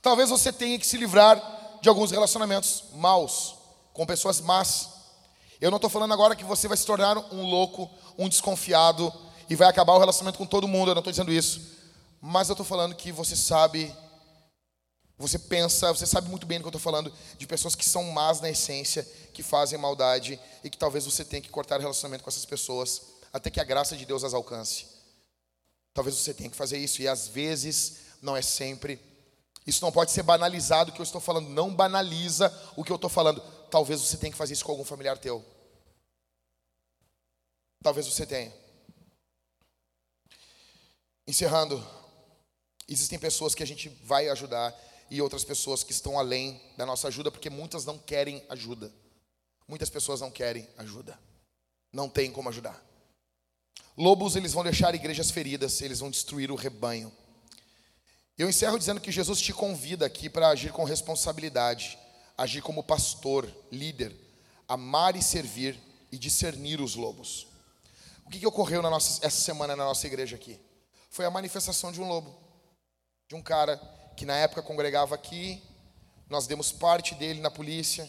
Talvez 0.00 0.30
você 0.30 0.50
tenha 0.50 0.78
que 0.78 0.86
se 0.86 0.96
livrar 0.96 1.78
de 1.82 1.90
alguns 1.90 2.10
relacionamentos 2.10 2.84
maus, 2.94 3.56
com 3.92 4.06
pessoas 4.06 4.40
más. 4.40 4.88
Eu 5.60 5.70
não 5.70 5.76
estou 5.76 5.90
falando 5.90 6.14
agora 6.14 6.34
que 6.34 6.44
você 6.44 6.66
vai 6.66 6.76
se 6.78 6.86
tornar 6.86 7.18
um 7.34 7.42
louco, 7.42 7.90
um 8.16 8.30
desconfiado 8.30 9.12
e 9.48 9.54
vai 9.54 9.68
acabar 9.68 9.92
o 9.92 9.98
relacionamento 9.98 10.38
com 10.38 10.46
todo 10.46 10.66
mundo. 10.66 10.90
Eu 10.90 10.94
não 10.94 11.00
estou 11.00 11.12
dizendo 11.12 11.30
isso. 11.30 11.81
Mas 12.24 12.48
eu 12.48 12.52
estou 12.52 12.64
falando 12.64 12.94
que 12.94 13.10
você 13.10 13.34
sabe, 13.34 13.92
você 15.18 15.40
pensa, 15.40 15.92
você 15.92 16.06
sabe 16.06 16.28
muito 16.28 16.46
bem 16.46 16.58
do 16.58 16.62
que 16.62 16.68
eu 16.68 16.78
estou 16.78 16.80
falando, 16.80 17.12
de 17.36 17.48
pessoas 17.48 17.74
que 17.74 17.84
são 17.84 18.04
más 18.12 18.40
na 18.40 18.48
essência, 18.48 19.02
que 19.34 19.42
fazem 19.42 19.76
maldade 19.76 20.38
e 20.62 20.70
que 20.70 20.78
talvez 20.78 21.04
você 21.04 21.24
tenha 21.24 21.42
que 21.42 21.48
cortar 21.48 21.78
o 21.78 21.80
relacionamento 21.80 22.22
com 22.22 22.30
essas 22.30 22.44
pessoas 22.44 23.02
até 23.32 23.50
que 23.50 23.58
a 23.58 23.64
graça 23.64 23.96
de 23.96 24.06
Deus 24.06 24.22
as 24.22 24.34
alcance. 24.34 24.86
Talvez 25.92 26.14
você 26.14 26.32
tenha 26.32 26.48
que 26.48 26.56
fazer 26.56 26.78
isso 26.78 27.02
e 27.02 27.08
às 27.08 27.26
vezes, 27.26 27.96
não 28.22 28.36
é 28.36 28.42
sempre. 28.42 29.00
Isso 29.66 29.84
não 29.84 29.90
pode 29.90 30.12
ser 30.12 30.22
banalizado 30.22 30.92
o 30.92 30.94
que 30.94 31.00
eu 31.00 31.04
estou 31.04 31.20
falando. 31.20 31.48
Não 31.48 31.74
banaliza 31.74 32.56
o 32.76 32.84
que 32.84 32.92
eu 32.92 32.96
estou 32.96 33.10
falando. 33.10 33.40
Talvez 33.68 34.00
você 34.00 34.16
tenha 34.16 34.30
que 34.30 34.38
fazer 34.38 34.52
isso 34.52 34.64
com 34.64 34.70
algum 34.70 34.84
familiar 34.84 35.18
teu. 35.18 35.44
Talvez 37.82 38.06
você 38.06 38.24
tenha. 38.24 38.52
Encerrando, 41.26 41.84
Existem 42.88 43.18
pessoas 43.18 43.54
que 43.54 43.62
a 43.62 43.66
gente 43.66 43.88
vai 44.04 44.28
ajudar 44.28 44.74
e 45.10 45.20
outras 45.20 45.44
pessoas 45.44 45.82
que 45.82 45.92
estão 45.92 46.18
além 46.18 46.60
da 46.76 46.86
nossa 46.86 47.08
ajuda, 47.08 47.30
porque 47.30 47.50
muitas 47.50 47.84
não 47.84 47.98
querem 47.98 48.42
ajuda. 48.48 48.92
Muitas 49.68 49.90
pessoas 49.90 50.20
não 50.20 50.30
querem 50.30 50.66
ajuda. 50.78 51.18
Não 51.92 52.08
tem 52.08 52.30
como 52.30 52.48
ajudar. 52.48 52.82
Lobos, 53.96 54.36
eles 54.36 54.52
vão 54.52 54.64
deixar 54.64 54.94
igrejas 54.94 55.30
feridas, 55.30 55.80
eles 55.82 56.00
vão 56.00 56.10
destruir 56.10 56.50
o 56.50 56.56
rebanho. 56.56 57.12
Eu 58.38 58.48
encerro 58.48 58.78
dizendo 58.78 59.00
que 59.00 59.12
Jesus 59.12 59.38
te 59.40 59.52
convida 59.52 60.06
aqui 60.06 60.30
para 60.30 60.48
agir 60.48 60.72
com 60.72 60.82
responsabilidade, 60.84 61.98
agir 62.36 62.62
como 62.62 62.82
pastor, 62.82 63.46
líder, 63.70 64.16
amar 64.66 65.14
e 65.14 65.22
servir 65.22 65.78
e 66.10 66.16
discernir 66.16 66.80
os 66.80 66.94
lobos. 66.94 67.46
O 68.24 68.30
que, 68.30 68.38
que 68.38 68.46
ocorreu 68.46 68.80
nossa, 68.80 69.24
essa 69.24 69.42
semana 69.42 69.76
na 69.76 69.84
nossa 69.84 70.06
igreja 70.06 70.36
aqui? 70.36 70.58
Foi 71.10 71.26
a 71.26 71.30
manifestação 71.30 71.92
de 71.92 72.00
um 72.00 72.08
lobo 72.08 72.41
de 73.32 73.36
um 73.36 73.40
cara 73.40 73.80
que 74.14 74.26
na 74.26 74.36
época 74.36 74.60
congregava 74.60 75.14
aqui. 75.14 75.62
Nós 76.28 76.46
demos 76.46 76.70
parte 76.70 77.14
dele 77.14 77.40
na 77.40 77.50
polícia. 77.50 78.06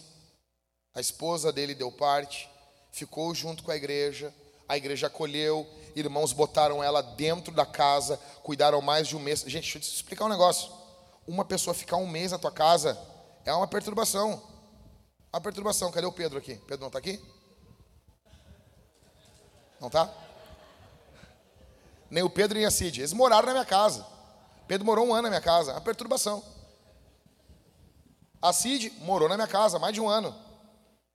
A 0.94 1.00
esposa 1.00 1.50
dele 1.50 1.74
deu 1.74 1.90
parte, 1.90 2.46
ficou 2.92 3.34
junto 3.34 3.62
com 3.62 3.70
a 3.70 3.76
igreja. 3.76 4.34
A 4.68 4.76
igreja 4.76 5.06
acolheu, 5.06 5.66
irmãos 5.96 6.34
botaram 6.34 6.84
ela 6.84 7.00
dentro 7.00 7.54
da 7.54 7.64
casa, 7.64 8.18
cuidaram 8.42 8.82
mais 8.82 9.08
de 9.08 9.16
um 9.16 9.18
mês. 9.18 9.40
Gente, 9.40 9.62
deixa 9.62 9.78
eu 9.78 9.82
te 9.82 9.94
explicar 9.94 10.26
um 10.26 10.28
negócio. 10.28 10.70
Uma 11.26 11.44
pessoa 11.44 11.72
ficar 11.72 11.96
um 11.96 12.06
mês 12.06 12.32
na 12.32 12.38
tua 12.38 12.52
casa 12.52 12.98
é 13.46 13.52
uma 13.54 13.66
perturbação. 13.66 14.42
Uma 15.32 15.40
perturbação. 15.40 15.90
Cadê 15.90 16.06
o 16.06 16.12
Pedro 16.12 16.36
aqui? 16.36 16.56
Pedro 16.56 16.80
não 16.80 16.88
está 16.88 16.98
aqui? 16.98 17.18
Não 19.80 19.86
está? 19.86 20.12
Nem 22.10 22.22
o 22.22 22.28
Pedro 22.28 22.58
nem 22.58 22.66
a 22.66 22.70
Cid. 22.70 23.00
Eles 23.00 23.14
moraram 23.14 23.46
na 23.46 23.52
minha 23.52 23.64
casa. 23.64 24.12
Pedro 24.66 24.86
morou 24.86 25.06
um 25.06 25.12
ano 25.12 25.22
na 25.22 25.28
minha 25.28 25.40
casa, 25.40 25.76
a 25.76 25.80
perturbação. 25.80 26.42
A 28.40 28.52
Cid 28.52 28.90
morou 29.00 29.28
na 29.28 29.36
minha 29.36 29.48
casa 29.48 29.78
mais 29.78 29.94
de 29.94 30.00
um 30.00 30.08
ano. 30.08 30.34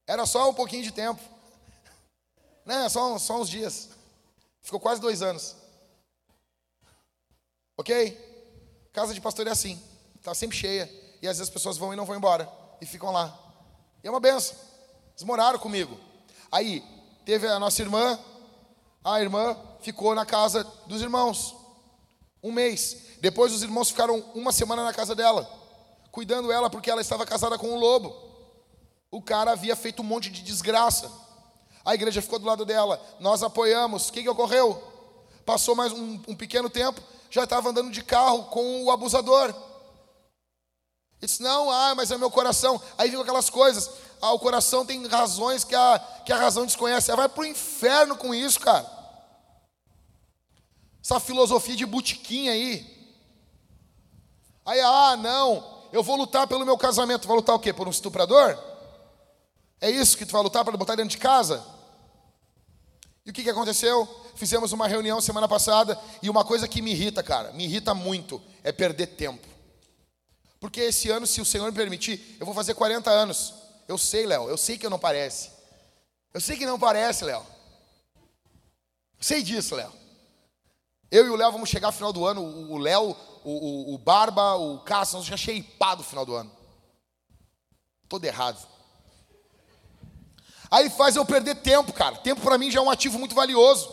Era 0.08 0.26
só 0.26 0.50
um 0.50 0.54
pouquinho 0.54 0.84
de 0.84 0.92
tempo. 0.92 1.22
Né, 2.66 2.88
só, 2.90 3.18
só 3.18 3.40
uns 3.40 3.50
dias. 3.50 3.90
Ficou 4.62 4.80
quase 4.80 5.02
dois 5.02 5.22
anos. 5.22 5.56
Ok? 7.78 8.90
Casa 8.92 9.14
de 9.14 9.22
pastor 9.22 9.48
é 9.48 9.52
assim. 9.52 9.82
Está 10.16 10.34
sempre 10.34 10.58
cheia. 10.58 10.90
E 11.22 11.28
às 11.28 11.38
vezes 11.38 11.42
as 11.42 11.50
pessoas 11.50 11.78
vão 11.78 11.94
e 11.94 11.96
não 11.96 12.06
vão 12.06 12.16
embora. 12.16 12.52
E 12.82 12.86
ficam 12.86 13.12
lá. 13.12 13.38
E 14.04 14.08
é 14.08 14.12
uma 14.12 14.20
benção. 14.20 14.56
Eles 15.12 15.24
moraram 15.24 15.60
comigo. 15.60 16.00
Aí, 16.52 16.84
teve 17.26 17.48
a 17.48 17.60
nossa 17.60 17.82
irmã, 17.82 18.20
a 19.04 19.22
irmã 19.22 19.56
ficou 19.82 20.16
na 20.16 20.26
casa 20.26 20.64
dos 20.88 21.02
irmãos 21.02 21.59
um 22.42 22.52
mês. 22.52 22.98
Depois 23.20 23.54
os 23.54 23.64
irmãos 23.64 23.90
ficaram 23.90 24.24
uma 24.34 24.52
semana 24.52 24.84
na 24.84 24.94
casa 24.94 25.14
dela, 25.14 25.50
cuidando 26.12 26.52
ela 26.52 26.70
porque 26.70 26.90
ela 26.90 27.02
estava 27.02 27.26
casada 27.26 27.58
com 27.58 27.70
um 27.70 27.78
lobo. 27.78 28.16
O 29.12 29.22
cara 29.22 29.52
havia 29.52 29.76
feito 29.76 30.02
um 30.02 30.06
monte 30.06 30.30
de 30.30 30.42
desgraça. 30.42 31.12
A 31.84 31.96
igreja 31.96 32.22
ficou 32.22 32.40
do 32.40 32.46
lado 32.46 32.66
dela, 32.66 33.02
nós 33.20 33.42
apoiamos. 33.42 34.10
O 34.10 34.14
que, 34.14 34.22
que 34.22 34.30
ocorreu? 34.30 34.82
Passou 35.46 35.76
mais 35.76 35.92
um, 35.92 36.20
um 36.28 36.36
pequeno 36.36 36.70
tempo, 36.70 37.02
já 37.30 37.44
estava 37.44 37.70
andando 37.70 37.92
de 37.92 38.04
carro 38.04 38.44
com 38.46 38.84
o 38.84 38.92
abusador. 38.92 39.50
Ele 41.22 41.28
disse, 41.28 41.44
não, 41.44 41.70
ah, 41.70 41.94
mas 41.96 42.12
é 42.12 42.18
meu 42.18 42.32
coração. 42.32 42.82
Aí 42.98 43.10
viu 43.10 43.22
aquelas 43.22 43.50
coisas. 43.50 43.90
Ah, 44.22 44.32
o 44.32 44.40
coração 44.40 44.86
tem 44.86 45.06
razões 45.08 45.64
que 45.64 45.76
a, 45.76 46.00
que 46.26 46.32
a 46.32 46.38
razão 46.38 46.66
desconhece. 46.66 47.12
Aí 47.12 47.18
vai 47.18 47.28
para 47.28 47.42
o 47.42 47.46
inferno 47.46 48.16
com 48.16 48.34
isso, 48.34 48.60
cara. 48.60 48.99
Essa 51.10 51.20
filosofia 51.20 51.76
de 51.76 51.88
butiquinha 51.88 52.52
aí. 52.52 52.86
Aí, 54.64 54.80
ah, 54.80 55.18
não, 55.18 55.88
eu 55.92 56.04
vou 56.04 56.16
lutar 56.16 56.46
pelo 56.46 56.64
meu 56.64 56.78
casamento. 56.78 57.28
Vai 57.28 57.36
lutar 57.36 57.56
o 57.56 57.60
quê? 57.60 57.74
Por 57.74 57.88
um 57.88 57.90
estuprador? 57.90 58.56
É 59.82 59.90
isso 59.90 60.16
que 60.16 60.24
tu 60.24 60.34
vai 60.34 60.44
lutar 60.44 60.64
para 60.64 60.78
botar 60.78 60.94
dentro 60.94 61.10
de 61.10 61.18
casa? 61.18 61.66
E 63.26 63.32
o 63.32 63.34
que, 63.34 63.42
que 63.42 63.50
aconteceu? 63.50 64.08
Fizemos 64.36 64.72
uma 64.72 64.88
reunião 64.88 65.20
semana 65.20 65.48
passada 65.48 66.00
e 66.22 66.30
uma 66.30 66.46
coisa 66.46 66.68
que 66.68 66.80
me 66.80 66.92
irrita, 66.92 67.24
cara, 67.24 67.52
me 67.54 67.64
irrita 67.64 67.96
muito, 67.96 68.40
é 68.64 68.72
perder 68.72 69.08
tempo. 69.08 69.48
Porque 70.60 70.80
esse 70.80 71.10
ano, 71.10 71.26
se 71.26 71.42
o 71.42 71.46
Senhor 71.46 71.66
me 71.66 71.76
permitir, 71.76 72.38
eu 72.40 72.46
vou 72.46 72.54
fazer 72.54 72.76
40 72.76 73.10
anos. 73.10 73.56
Eu 73.88 73.98
sei, 73.98 74.28
Léo, 74.28 74.48
eu 74.48 74.58
sei 74.58 74.78
que 74.78 74.86
eu 74.86 74.92
não 74.92 75.00
parece. 75.00 75.50
Eu 76.32 76.40
sei 76.40 76.56
que 76.56 76.68
não 76.68 76.78
parece, 76.78 77.26
Léo. 77.26 77.44
Sei 79.20 79.42
disso, 79.42 79.74
Léo. 79.74 79.99
Eu 81.12 81.26
e 81.26 81.30
o 81.30 81.36
Léo 81.36 81.52
vamos 81.52 81.70
chegar 81.70 81.88
no 81.88 81.94
final 81.94 82.14
do 82.14 82.26
ano. 82.26 82.42
O 82.42 82.78
Léo, 82.78 83.16
o, 83.44 83.52
o, 83.52 83.96
o 83.96 83.98
Barba, 83.98 84.56
o 84.56 84.80
Cássio, 84.80 85.18
nós 85.18 85.26
já 85.26 85.36
cheipado 85.36 86.02
no 86.02 86.08
final 86.08 86.26
do 86.26 86.36
ano. 86.36 86.52
Todo 88.08 88.26
errado. 88.26 88.58
Aí 90.70 90.90
faz 90.90 91.16
eu 91.16 91.26
perder 91.26 91.56
tempo, 91.56 91.92
cara. 91.92 92.16
Tempo 92.18 92.42
para 92.42 92.58
mim 92.58 92.70
já 92.70 92.80
é 92.80 92.84
um 92.84 92.92
ativo 92.92 93.18
muito 93.18 93.34
valioso. 93.34 93.92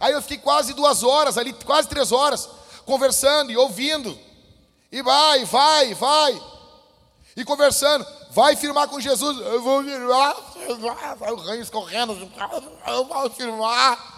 Aí 0.00 0.12
eu 0.12 0.22
fiquei 0.22 0.38
quase 0.38 0.74
duas 0.74 1.04
horas 1.04 1.38
ali, 1.38 1.52
quase 1.52 1.88
três 1.88 2.10
horas, 2.10 2.48
conversando 2.84 3.52
e 3.52 3.56
ouvindo. 3.56 4.18
E 4.90 5.00
vai, 5.00 5.44
vai, 5.44 5.94
vai. 5.94 6.42
E 7.36 7.44
conversando, 7.44 8.04
vai 8.32 8.56
firmar 8.56 8.88
com 8.88 9.00
Jesus. 9.00 9.38
Eu 9.38 9.62
vou 9.62 9.82
firmar. 9.84 10.36
Vai 11.16 11.32
o 11.32 11.36
ranho 11.36 11.62
escorrendo. 11.62 12.30
Eu 12.86 13.04
vou 13.04 13.30
firmar. 13.30 14.12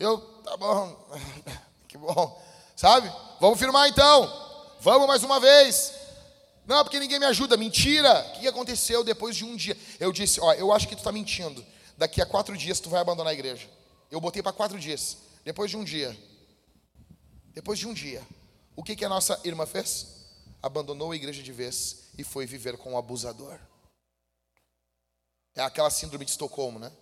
Eu, 0.00 0.18
tá 0.48 0.56
bom. 0.56 1.08
Que 1.88 1.96
bom. 1.96 2.42
Sabe? 2.76 3.10
Vamos 3.40 3.58
firmar 3.58 3.88
então. 3.88 4.76
Vamos 4.80 5.08
mais 5.08 5.22
uma 5.22 5.40
vez. 5.40 5.90
Não, 6.66 6.84
porque 6.84 7.00
ninguém 7.00 7.18
me 7.18 7.24
ajuda. 7.24 7.56
Mentira. 7.56 8.20
O 8.28 8.40
que 8.40 8.46
aconteceu 8.46 9.02
depois 9.02 9.34
de 9.34 9.42
um 9.42 9.56
dia? 9.56 9.74
Eu 9.98 10.12
disse, 10.12 10.38
ó, 10.38 10.52
eu 10.52 10.70
acho 10.70 10.86
que 10.86 10.94
tu 10.94 10.98
está 10.98 11.10
mentindo. 11.10 11.64
Daqui 11.96 12.20
a 12.20 12.26
quatro 12.26 12.54
dias 12.58 12.78
tu 12.78 12.90
vai 12.90 13.00
abandonar 13.00 13.30
a 13.30 13.34
igreja. 13.34 13.70
Eu 14.10 14.20
botei 14.20 14.42
para 14.42 14.52
quatro 14.52 14.78
dias. 14.78 15.16
Depois 15.44 15.70
de 15.70 15.78
um 15.78 15.84
dia. 15.84 16.14
Depois 17.54 17.78
de 17.78 17.88
um 17.88 17.94
dia. 17.94 18.22
O 18.76 18.84
que, 18.84 18.94
que 18.94 19.04
a 19.04 19.08
nossa 19.08 19.40
irmã 19.44 19.64
fez? 19.64 20.26
Abandonou 20.62 21.12
a 21.12 21.16
igreja 21.16 21.42
de 21.42 21.52
vez 21.52 22.10
e 22.18 22.22
foi 22.22 22.44
viver 22.44 22.76
com 22.76 22.92
um 22.92 22.98
abusador. 22.98 23.58
É 25.56 25.62
aquela 25.62 25.88
síndrome 25.88 26.26
de 26.26 26.32
Estocolmo, 26.32 26.78
né? 26.78 26.92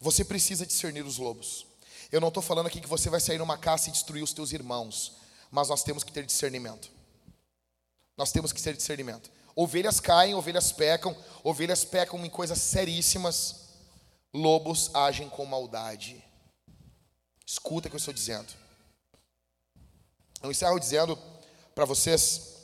Você 0.00 0.24
precisa 0.24 0.64
discernir 0.64 1.04
os 1.04 1.18
lobos. 1.18 1.66
Eu 2.10 2.18
não 2.20 2.28
estou 2.28 2.42
falando 2.42 2.66
aqui 2.66 2.80
que 2.80 2.88
você 2.88 3.10
vai 3.10 3.20
sair 3.20 3.36
numa 3.38 3.58
caça 3.58 3.90
e 3.90 3.92
destruir 3.92 4.22
os 4.22 4.32
teus 4.32 4.52
irmãos, 4.52 5.12
mas 5.50 5.68
nós 5.68 5.84
temos 5.84 6.02
que 6.02 6.10
ter 6.10 6.24
discernimento. 6.24 6.90
Nós 8.16 8.32
temos 8.32 8.50
que 8.52 8.62
ter 8.62 8.74
discernimento. 8.74 9.30
Ovelhas 9.54 10.00
caem, 10.00 10.34
ovelhas 10.34 10.72
pecam, 10.72 11.14
ovelhas 11.44 11.84
pecam 11.84 12.24
em 12.24 12.30
coisas 12.30 12.58
seríssimas. 12.58 13.68
Lobos 14.32 14.90
agem 14.94 15.28
com 15.28 15.44
maldade. 15.44 16.24
Escuta 17.46 17.88
o 17.88 17.90
que 17.90 17.96
eu 17.96 17.98
estou 17.98 18.14
dizendo. 18.14 18.48
Eu 20.42 20.50
encerro 20.50 20.80
dizendo 20.80 21.18
para 21.74 21.84
vocês 21.84 22.54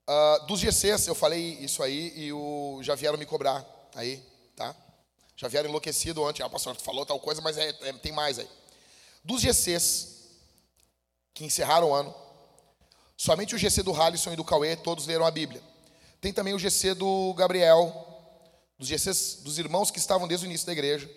Uh, 0.09 0.47
dos 0.47 0.61
GCs, 0.61 1.09
eu 1.09 1.15
falei 1.15 1.55
isso 1.61 1.83
aí 1.83 2.13
e 2.17 2.33
o, 2.33 2.81
já 2.83 2.95
vieram 2.95 3.19
me 3.19 3.27
cobrar 3.27 3.67
aí, 3.95 4.23
tá? 4.55 4.75
Já 5.37 5.49
vieram 5.49 5.69
enlouquecido 5.69 6.23
ontem. 6.23 6.43
Ah, 6.43 6.49
pastor, 6.49 6.77
tu 6.77 6.83
falou 6.83 7.05
tal 7.05 7.19
coisa, 7.19 7.41
mas 7.41 7.59
é, 7.59 7.69
é, 7.83 7.93
tem 7.95 8.13
mais 8.13 8.39
aí. 8.39 8.49
Dos 9.25 9.41
GCs 9.41 10.21
que 11.35 11.45
encerraram 11.45 11.91
o 11.91 11.95
ano, 11.95 12.15
somente 13.17 13.55
o 13.55 13.59
GC 13.59 13.83
do 13.83 13.95
Halisson 13.95 14.33
e 14.33 14.37
do 14.37 14.45
Cauê, 14.45 14.77
todos 14.77 15.07
leram 15.07 15.25
a 15.25 15.31
Bíblia. 15.31 15.63
Tem 16.21 16.33
também 16.33 16.53
o 16.53 16.59
GC 16.59 16.95
do 16.95 17.33
Gabriel, 17.35 18.07
dos 18.79 18.89
GCs 18.89 19.41
dos 19.43 19.59
irmãos 19.59 19.91
que 19.91 19.99
estavam 19.99 20.29
desde 20.29 20.47
o 20.47 20.49
início 20.49 20.67
da 20.67 20.73
igreja. 20.73 21.11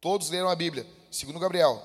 Todos 0.00 0.30
leram 0.30 0.48
a 0.48 0.54
Bíblia, 0.54 0.86
segundo 1.10 1.40
Gabriel. 1.40 1.82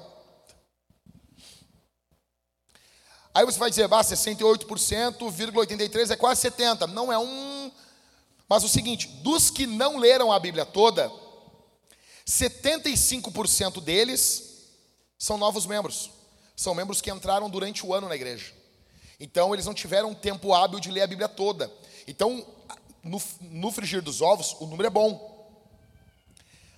Aí 3.34 3.44
você 3.46 3.58
vai 3.58 3.72
dizer, 3.72 3.86
ah, 3.86 4.04
68,83 4.04 6.12
é 6.12 6.16
quase 6.16 6.42
70. 6.42 6.86
Não 6.88 7.12
é 7.12 7.18
um. 7.18 7.72
Mas 8.48 8.64
o 8.64 8.70
seguinte, 8.70 9.08
dos 9.08 9.50
que 9.50 9.66
não 9.66 9.98
leram 9.98 10.32
a 10.32 10.40
Bíblia 10.40 10.66
toda, 10.66 11.12
75% 12.28 13.82
deles 13.82 14.68
são 15.18 15.40
novos 15.40 15.66
membros. 15.66 16.12
São 16.56 16.76
membros 16.76 17.02
que 17.02 17.10
entraram 17.10 17.50
durante 17.50 17.84
o 17.84 17.96
ano 17.96 18.08
na 18.08 18.16
igreja. 18.16 18.54
Então 19.20 19.52
eles 19.54 19.66
não 19.66 19.74
tiveram 19.74 20.14
tempo 20.14 20.54
hábil 20.54 20.80
de 20.80 20.92
ler 20.92 21.02
a 21.02 21.08
Bíblia 21.08 21.28
toda. 21.28 21.72
Então, 22.08 22.46
no, 23.04 23.22
no 23.42 23.72
frigir 23.72 24.02
dos 24.02 24.22
ovos, 24.22 24.56
o 24.60 24.66
número 24.66 24.88
é 24.88 24.90
bom. 24.90 25.32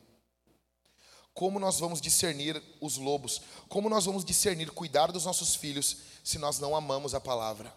Como 1.33 1.59
nós 1.59 1.79
vamos 1.79 2.01
discernir 2.01 2.61
os 2.81 2.97
lobos? 2.97 3.41
Como 3.69 3.89
nós 3.89 4.05
vamos 4.05 4.23
discernir 4.23 4.71
cuidar 4.71 5.11
dos 5.11 5.25
nossos 5.25 5.55
filhos 5.55 5.97
se 6.23 6.37
nós 6.37 6.59
não 6.59 6.75
amamos 6.75 7.13
a 7.13 7.19
palavra? 7.19 7.73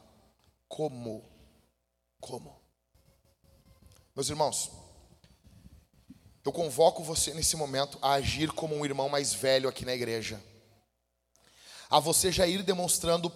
Como? 0.69 1.25
Como? 2.21 2.61
Meus 4.15 4.29
irmãos, 4.29 4.71
eu 6.49 6.53
convoco 6.53 7.05
você 7.05 7.35
nesse 7.35 7.57
momento 7.57 7.99
a 8.01 8.13
agir 8.13 8.51
como 8.53 8.75
um 8.75 8.83
irmão 8.83 9.07
mais 9.11 9.35
velho 9.35 9.69
aqui 9.69 9.85
na 9.85 9.95
igreja. 9.95 10.43
A 11.91 12.01
você 12.01 12.33
já 12.33 12.47
ir 12.47 12.63
demonstrando 12.63 13.31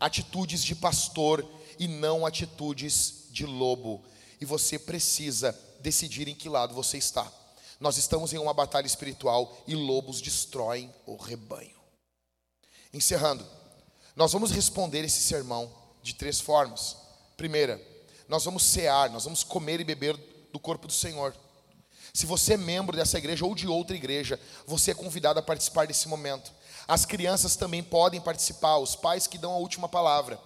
atitudes 0.00 0.64
de 0.64 0.74
pastor 0.74 1.46
e 1.78 1.86
não 1.86 2.24
atitudes 2.24 3.26
de 3.28 3.44
lobo. 3.44 4.02
E 4.40 4.46
você 4.46 4.78
precisa 4.78 5.54
decidir 5.80 6.28
em 6.28 6.34
que 6.34 6.48
lado 6.48 6.74
você 6.74 6.96
está. 6.96 7.30
Nós 7.78 7.98
estamos 7.98 8.32
em 8.32 8.38
uma 8.38 8.54
batalha 8.54 8.86
espiritual 8.86 9.54
e 9.66 9.74
lobos 9.74 10.22
destroem 10.22 10.90
o 11.04 11.14
rebanho. 11.14 11.76
Encerrando, 12.90 13.46
nós 14.14 14.32
vamos 14.32 14.50
responder 14.50 15.04
esse 15.04 15.20
sermão 15.20 15.70
de 16.02 16.14
três 16.14 16.40
formas. 16.40 16.96
Primeira, 17.36 17.78
nós 18.26 18.46
vamos 18.46 18.62
cear, 18.62 19.10
nós 19.10 19.24
vamos 19.24 19.44
comer 19.44 19.78
e 19.78 19.84
beber 19.84 20.16
do 20.50 20.58
corpo 20.58 20.86
do 20.86 20.92
Senhor. 20.94 21.36
Se 22.16 22.24
você 22.24 22.54
é 22.54 22.56
membro 22.56 22.96
dessa 22.96 23.18
igreja 23.18 23.44
ou 23.44 23.54
de 23.54 23.68
outra 23.68 23.94
igreja, 23.94 24.40
você 24.66 24.92
é 24.92 24.94
convidado 24.94 25.38
a 25.38 25.42
participar 25.42 25.86
desse 25.86 26.08
momento. 26.08 26.50
As 26.88 27.04
crianças 27.04 27.56
também 27.56 27.82
podem 27.82 28.22
participar, 28.22 28.78
os 28.78 28.96
pais 28.96 29.26
que 29.26 29.36
dão 29.36 29.52
a 29.52 29.58
última 29.58 29.86
palavra. 29.86 30.40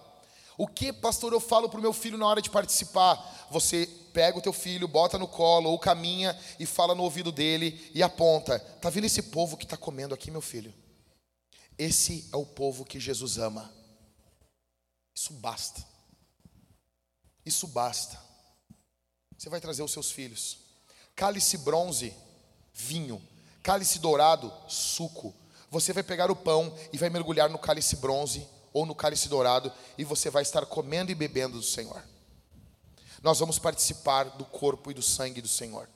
O 0.57 0.67
que, 0.67 0.91
pastor, 0.91 1.31
eu 1.31 1.39
falo 1.39 1.69
para 1.69 1.79
o 1.79 1.81
meu 1.81 1.93
filho 1.93 2.17
na 2.17 2.27
hora 2.27 2.41
de 2.41 2.49
participar? 2.49 3.47
Você 3.49 3.87
pega 4.11 4.37
o 4.37 4.41
teu 4.41 4.51
filho, 4.51 4.85
bota 4.85 5.17
no 5.17 5.29
colo 5.29 5.69
ou 5.69 5.79
caminha 5.79 6.37
e 6.59 6.65
fala 6.65 6.93
no 6.93 7.03
ouvido 7.03 7.31
dele 7.31 7.89
e 7.95 8.03
aponta. 8.03 8.59
Tá 8.59 8.89
vendo 8.89 9.05
esse 9.05 9.21
povo 9.21 9.55
que 9.55 9.63
está 9.63 9.77
comendo 9.77 10.13
aqui, 10.13 10.29
meu 10.29 10.41
filho? 10.41 10.73
Esse 11.77 12.27
é 12.33 12.35
o 12.35 12.45
povo 12.45 12.83
que 12.83 12.99
Jesus 12.99 13.37
ama. 13.37 13.73
Isso 15.15 15.31
basta. 15.35 15.87
Isso 17.45 17.65
basta. 17.65 18.19
Você 19.37 19.49
vai 19.49 19.61
trazer 19.61 19.83
os 19.83 19.91
seus 19.93 20.11
filhos. 20.11 20.60
Cálice 21.15 21.57
bronze, 21.57 22.13
vinho. 22.73 23.21
Cálice 23.61 23.99
dourado, 23.99 24.51
suco. 24.67 25.33
Você 25.69 25.93
vai 25.93 26.03
pegar 26.03 26.29
o 26.29 26.35
pão 26.35 26.73
e 26.91 26.97
vai 26.97 27.09
mergulhar 27.09 27.49
no 27.49 27.59
cálice 27.59 27.95
bronze 27.95 28.45
ou 28.73 28.85
no 28.85 28.95
cálice 28.95 29.29
dourado 29.29 29.71
e 29.97 30.03
você 30.03 30.29
vai 30.29 30.41
estar 30.41 30.65
comendo 30.65 31.11
e 31.11 31.15
bebendo 31.15 31.57
do 31.57 31.63
Senhor. 31.63 32.03
Nós 33.21 33.39
vamos 33.39 33.59
participar 33.59 34.25
do 34.31 34.45
corpo 34.45 34.91
e 34.91 34.93
do 34.93 35.01
sangue 35.01 35.41
do 35.41 35.47
Senhor. 35.47 35.87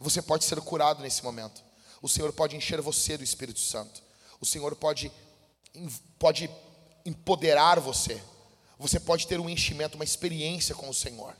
Você 0.00 0.20
pode 0.20 0.44
ser 0.44 0.60
curado 0.60 1.02
nesse 1.02 1.22
momento. 1.22 1.62
O 2.00 2.08
Senhor 2.08 2.32
pode 2.32 2.56
encher 2.56 2.80
você 2.80 3.16
do 3.16 3.22
Espírito 3.22 3.60
Santo. 3.60 4.02
O 4.40 4.44
Senhor 4.44 4.74
pode, 4.74 5.12
pode 6.18 6.50
empoderar 7.06 7.78
você. 7.78 8.20
Você 8.78 8.98
pode 8.98 9.28
ter 9.28 9.38
um 9.38 9.48
enchimento, 9.48 9.94
uma 9.94 10.04
experiência 10.04 10.74
com 10.74 10.88
o 10.88 10.94
Senhor. 10.94 11.36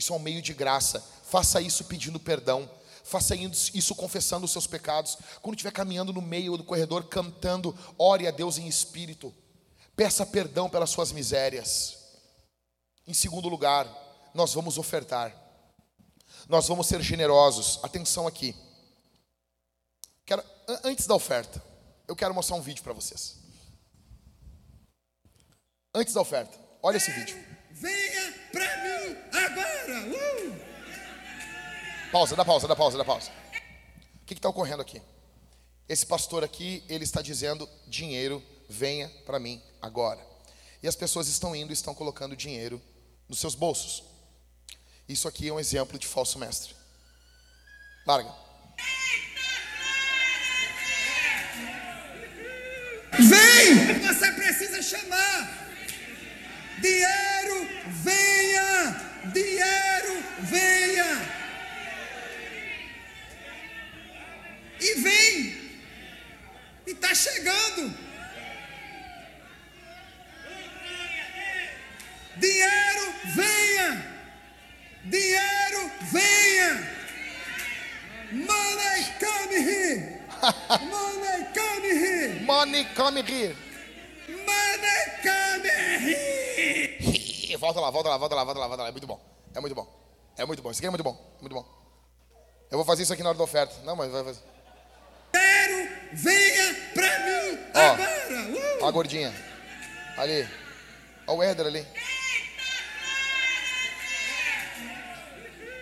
Isso 0.00 0.14
é 0.14 0.16
um 0.16 0.18
meio 0.18 0.40
de 0.40 0.54
graça. 0.54 0.98
Faça 1.24 1.60
isso 1.60 1.84
pedindo 1.84 2.18
perdão. 2.18 2.68
Faça 3.04 3.34
isso 3.36 3.94
confessando 3.94 4.46
os 4.46 4.50
seus 4.50 4.66
pecados. 4.66 5.18
Quando 5.42 5.56
estiver 5.56 5.72
caminhando 5.72 6.10
no 6.10 6.22
meio 6.22 6.56
do 6.56 6.64
corredor, 6.64 7.04
cantando, 7.04 7.76
ore 7.98 8.26
a 8.26 8.30
Deus 8.30 8.56
em 8.56 8.66
espírito. 8.66 9.32
Peça 9.94 10.24
perdão 10.24 10.70
pelas 10.70 10.88
suas 10.88 11.12
misérias. 11.12 11.98
Em 13.06 13.12
segundo 13.12 13.46
lugar, 13.46 13.86
nós 14.32 14.54
vamos 14.54 14.78
ofertar. 14.78 15.36
Nós 16.48 16.66
vamos 16.66 16.86
ser 16.86 17.02
generosos. 17.02 17.78
Atenção 17.82 18.26
aqui. 18.26 18.56
Quero, 20.24 20.42
antes 20.82 21.06
da 21.06 21.14
oferta, 21.14 21.62
eu 22.08 22.16
quero 22.16 22.32
mostrar 22.32 22.56
um 22.56 22.62
vídeo 22.62 22.82
para 22.82 22.94
vocês. 22.94 23.36
Antes 25.94 26.14
da 26.14 26.22
oferta, 26.22 26.58
olha 26.82 26.96
esse 26.96 27.10
vídeo. 27.10 27.49
Venha 27.80 28.34
pra 28.52 28.76
mim 28.84 29.16
agora! 29.32 30.06
Uh! 30.06 30.60
Pausa, 32.12 32.36
dá 32.36 32.44
pausa, 32.44 32.68
dá 32.68 32.76
pausa, 32.76 32.98
dá 32.98 33.04
pausa. 33.06 33.30
O 34.22 34.26
que 34.26 34.34
está 34.34 34.50
ocorrendo 34.50 34.82
aqui? 34.82 35.00
Esse 35.88 36.04
pastor 36.04 36.44
aqui, 36.44 36.84
ele 36.90 37.04
está 37.04 37.22
dizendo: 37.22 37.66
dinheiro, 37.86 38.42
venha 38.68 39.08
para 39.24 39.40
mim 39.40 39.62
agora. 39.80 40.20
E 40.82 40.88
as 40.88 40.94
pessoas 40.94 41.26
estão 41.26 41.56
indo 41.56 41.70
e 41.70 41.72
estão 41.72 41.94
colocando 41.94 42.36
dinheiro 42.36 42.82
nos 43.26 43.38
seus 43.38 43.54
bolsos. 43.54 44.02
Isso 45.08 45.26
aqui 45.26 45.48
é 45.48 45.52
um 45.52 45.58
exemplo 45.58 45.98
de 45.98 46.06
falso 46.06 46.38
mestre. 46.38 46.74
Larga. 48.06 48.34
Vem! 53.18 54.00
Você 54.06 54.32
precisa 54.32 54.82
chamar. 54.82 55.59
Dinheiro, 56.80 57.68
venha! 57.88 58.96
Dinheiro, 59.32 60.24
venha! 60.40 61.40
E 64.80 64.94
vem! 65.00 65.70
E 66.86 66.90
está 66.92 67.14
chegando! 67.14 67.94
Dinheiro, 72.36 73.14
venha! 73.34 74.06
Dinheiro, 75.04 75.90
venha! 76.10 77.00
Money 78.32 79.04
come 79.18 79.56
here! 79.60 80.20
Money 80.88 81.46
come 81.52 81.88
here! 81.92 82.40
Money 82.46 82.84
come 82.94 83.22
here. 83.22 83.69
Here! 86.02 87.56
Volta 87.60 87.78
lá, 87.80 87.90
volta 87.90 88.08
lá, 88.08 88.16
volta 88.16 88.34
lá, 88.34 88.44
volta 88.44 88.60
lá, 88.60 88.66
volta 88.68 88.82
lá. 88.84 88.88
É 88.88 88.92
muito 88.92 89.06
bom. 89.06 89.20
É 89.54 89.60
muito 89.60 89.74
bom. 89.74 89.86
É 90.36 90.44
muito 90.46 90.62
bom. 90.62 90.70
Isso 90.70 90.80
aqui 90.80 90.86
é 90.86 90.90
muito 90.90 91.04
bom. 91.04 91.36
É 91.38 91.40
muito 91.42 91.54
bom. 91.54 91.64
Eu 92.70 92.78
vou 92.78 92.84
fazer 92.86 93.02
isso 93.02 93.12
aqui 93.12 93.22
na 93.22 93.28
hora 93.30 93.38
da 93.38 93.44
oferta. 93.44 93.74
Não, 93.84 93.94
mas 93.94 94.10
vai 94.10 94.24
fazer. 94.24 94.40
Dinheiro, 95.32 95.88
venha 96.12 96.74
pra 96.94 97.18
mim 97.20 97.58
Ó. 97.74 97.80
agora! 97.80 98.10
Uh! 98.40 98.84
Ó 98.84 98.88
a 98.88 98.90
gordinha. 98.90 99.34
Ali. 100.16 100.48
Ó 101.26 101.34
o 101.34 101.42
Éder 101.42 101.66
ali. 101.66 101.86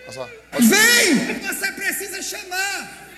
Olha 0.05 0.13
só. 0.13 0.29
Vem! 0.59 1.39
Você 1.41 1.73
precisa 1.73 2.23
chamar. 2.23 3.09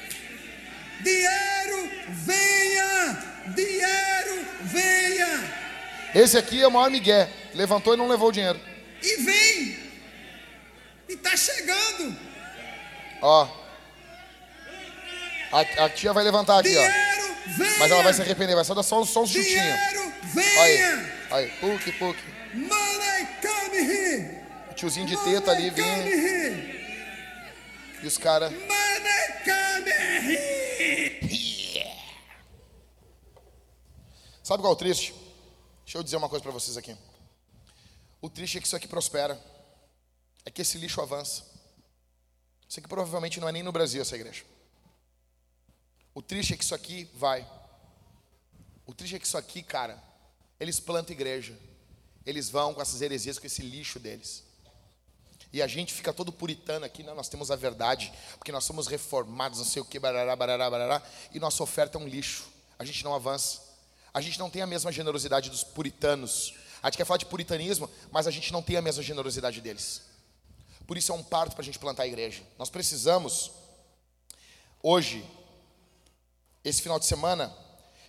Dinheiro, 1.02 1.88
venha! 2.10 3.29
Dinheiro, 3.48 4.46
venha! 4.62 5.60
Esse 6.14 6.36
aqui 6.38 6.60
é 6.60 6.66
o 6.66 6.70
maior 6.70 6.90
migué. 6.90 7.28
Levantou 7.54 7.94
e 7.94 7.96
não 7.96 8.08
levou 8.08 8.28
o 8.28 8.32
dinheiro. 8.32 8.60
E 9.02 9.16
vem! 9.22 9.78
E 11.08 11.16
tá 11.16 11.36
chegando! 11.36 12.16
Ó. 13.22 13.48
A, 15.52 15.60
a 15.84 15.88
tia 15.88 16.12
vai 16.12 16.22
levantar 16.22 16.60
aqui, 16.60 16.76
ó. 16.76 16.80
Dinheiro, 16.80 17.36
venha! 17.56 17.78
Mas 17.78 17.90
ela 17.90 18.02
vai 18.02 18.14
se 18.14 18.22
arrepender. 18.22 18.54
Vai 18.54 18.64
só 18.64 18.74
dar 18.74 18.82
só, 18.82 19.04
só 19.04 19.22
um 19.22 19.26
chutinho. 19.26 19.44
Dinheiro, 19.44 20.12
Aí. 20.58 20.76
venha! 20.76 21.12
Aí. 21.30 21.48
Puc, 21.60 21.92
puc. 21.98 22.16
Money 22.54 23.28
come 23.40 23.78
here! 23.78 24.40
O 24.70 24.74
tiozinho 24.74 25.06
de 25.06 25.16
teta 25.16 25.50
ali 25.52 25.70
vinha. 25.70 26.06
here! 26.06 26.80
E 28.02 28.06
os 28.06 28.18
caras. 28.18 28.52
Money 28.52 29.32
come 29.44 29.90
here! 30.32 31.29
Sabe 34.50 34.64
qual 34.64 34.72
é 34.72 34.74
o 34.74 34.76
triste? 34.76 35.14
Deixa 35.84 35.96
eu 35.96 36.02
dizer 36.02 36.16
uma 36.16 36.28
coisa 36.28 36.42
para 36.42 36.50
vocês 36.50 36.76
aqui. 36.76 36.96
O 38.20 38.28
triste 38.28 38.58
é 38.58 38.60
que 38.60 38.66
isso 38.66 38.74
aqui 38.74 38.88
prospera. 38.88 39.40
É 40.44 40.50
que 40.50 40.60
esse 40.60 40.76
lixo 40.76 41.00
avança. 41.00 41.44
Isso 42.68 42.80
aqui 42.80 42.88
provavelmente 42.88 43.38
não 43.38 43.48
é 43.48 43.52
nem 43.52 43.62
no 43.62 43.70
Brasil 43.70 44.02
essa 44.02 44.16
igreja. 44.16 44.42
O 46.12 46.20
triste 46.20 46.52
é 46.52 46.56
que 46.56 46.64
isso 46.64 46.74
aqui 46.74 47.08
vai. 47.14 47.48
O 48.84 48.92
triste 48.92 49.14
é 49.14 49.18
que 49.20 49.24
isso 49.24 49.38
aqui, 49.38 49.62
cara, 49.62 50.02
eles 50.58 50.80
plantam 50.80 51.14
igreja. 51.14 51.56
Eles 52.26 52.50
vão 52.50 52.74
com 52.74 52.82
essas 52.82 53.00
heresias, 53.00 53.38
com 53.38 53.46
esse 53.46 53.62
lixo 53.62 54.00
deles. 54.00 54.42
E 55.52 55.62
a 55.62 55.68
gente 55.68 55.94
fica 55.94 56.12
todo 56.12 56.32
puritano 56.32 56.84
aqui, 56.84 57.04
não, 57.04 57.14
nós 57.14 57.28
temos 57.28 57.52
a 57.52 57.56
verdade, 57.56 58.12
porque 58.36 58.50
nós 58.50 58.64
somos 58.64 58.88
reformados, 58.88 59.60
não 59.60 59.64
sei 59.64 59.80
o 59.80 59.84
que, 59.84 60.00
barará, 60.00 60.34
barará, 60.34 60.68
barará, 60.68 61.02
e 61.32 61.38
nossa 61.38 61.62
oferta 61.62 61.98
é 61.98 62.00
um 62.00 62.08
lixo. 62.08 62.48
A 62.76 62.84
gente 62.84 63.04
não 63.04 63.14
avança. 63.14 63.69
A 64.12 64.20
gente 64.20 64.38
não 64.38 64.50
tem 64.50 64.60
a 64.62 64.66
mesma 64.66 64.90
generosidade 64.90 65.50
dos 65.50 65.62
puritanos. 65.62 66.54
A 66.82 66.88
gente 66.88 66.96
quer 66.96 67.04
falar 67.04 67.18
de 67.18 67.26
puritanismo, 67.26 67.88
mas 68.10 68.26
a 68.26 68.30
gente 68.30 68.52
não 68.52 68.62
tem 68.62 68.76
a 68.76 68.82
mesma 68.82 69.02
generosidade 69.02 69.60
deles. 69.60 70.02
Por 70.86 70.96
isso 70.96 71.12
é 71.12 71.14
um 71.14 71.22
parto 71.22 71.52
para 71.52 71.62
a 71.62 71.64
gente 71.64 71.78
plantar 71.78 72.02
a 72.02 72.06
igreja. 72.06 72.42
Nós 72.58 72.68
precisamos, 72.68 73.52
hoje, 74.82 75.24
esse 76.64 76.82
final 76.82 76.98
de 76.98 77.06
semana, 77.06 77.54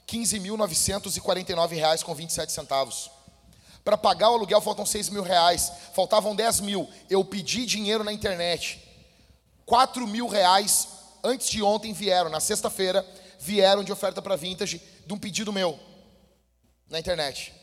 15.949 0.08 1.76
reais 1.76 2.02
com 2.02 2.16
27 2.16 2.52
centavos. 2.52 3.12
Para 3.84 3.98
pagar 3.98 4.32
o 4.32 4.36
aluguel 4.36 4.62
faltam 4.62 4.86
6 4.86 5.10
mil 5.10 5.22
reais, 5.22 5.72
faltavam 5.94 6.36
10 6.36 6.62
mil. 6.62 6.90
Eu 7.10 7.24
pedi 7.24 7.66
dinheiro 7.66 8.04
na 8.04 8.12
internet. 8.12 8.82
4 9.66 10.08
mil 10.08 10.28
reais 10.28 10.88
antes 11.24 11.50
de 11.50 11.62
ontem 11.62 11.94
vieram, 11.94 12.30
na 12.30 12.40
sexta-feira, 12.40 13.06
vieram 13.40 13.84
de 13.84 13.92
oferta 13.92 14.22
para 14.22 14.36
vintage 14.36 14.82
de 15.06 15.14
um 15.14 15.20
pedido 15.20 15.54
meu 15.54 15.91
na 16.92 17.00
internet. 17.00 17.54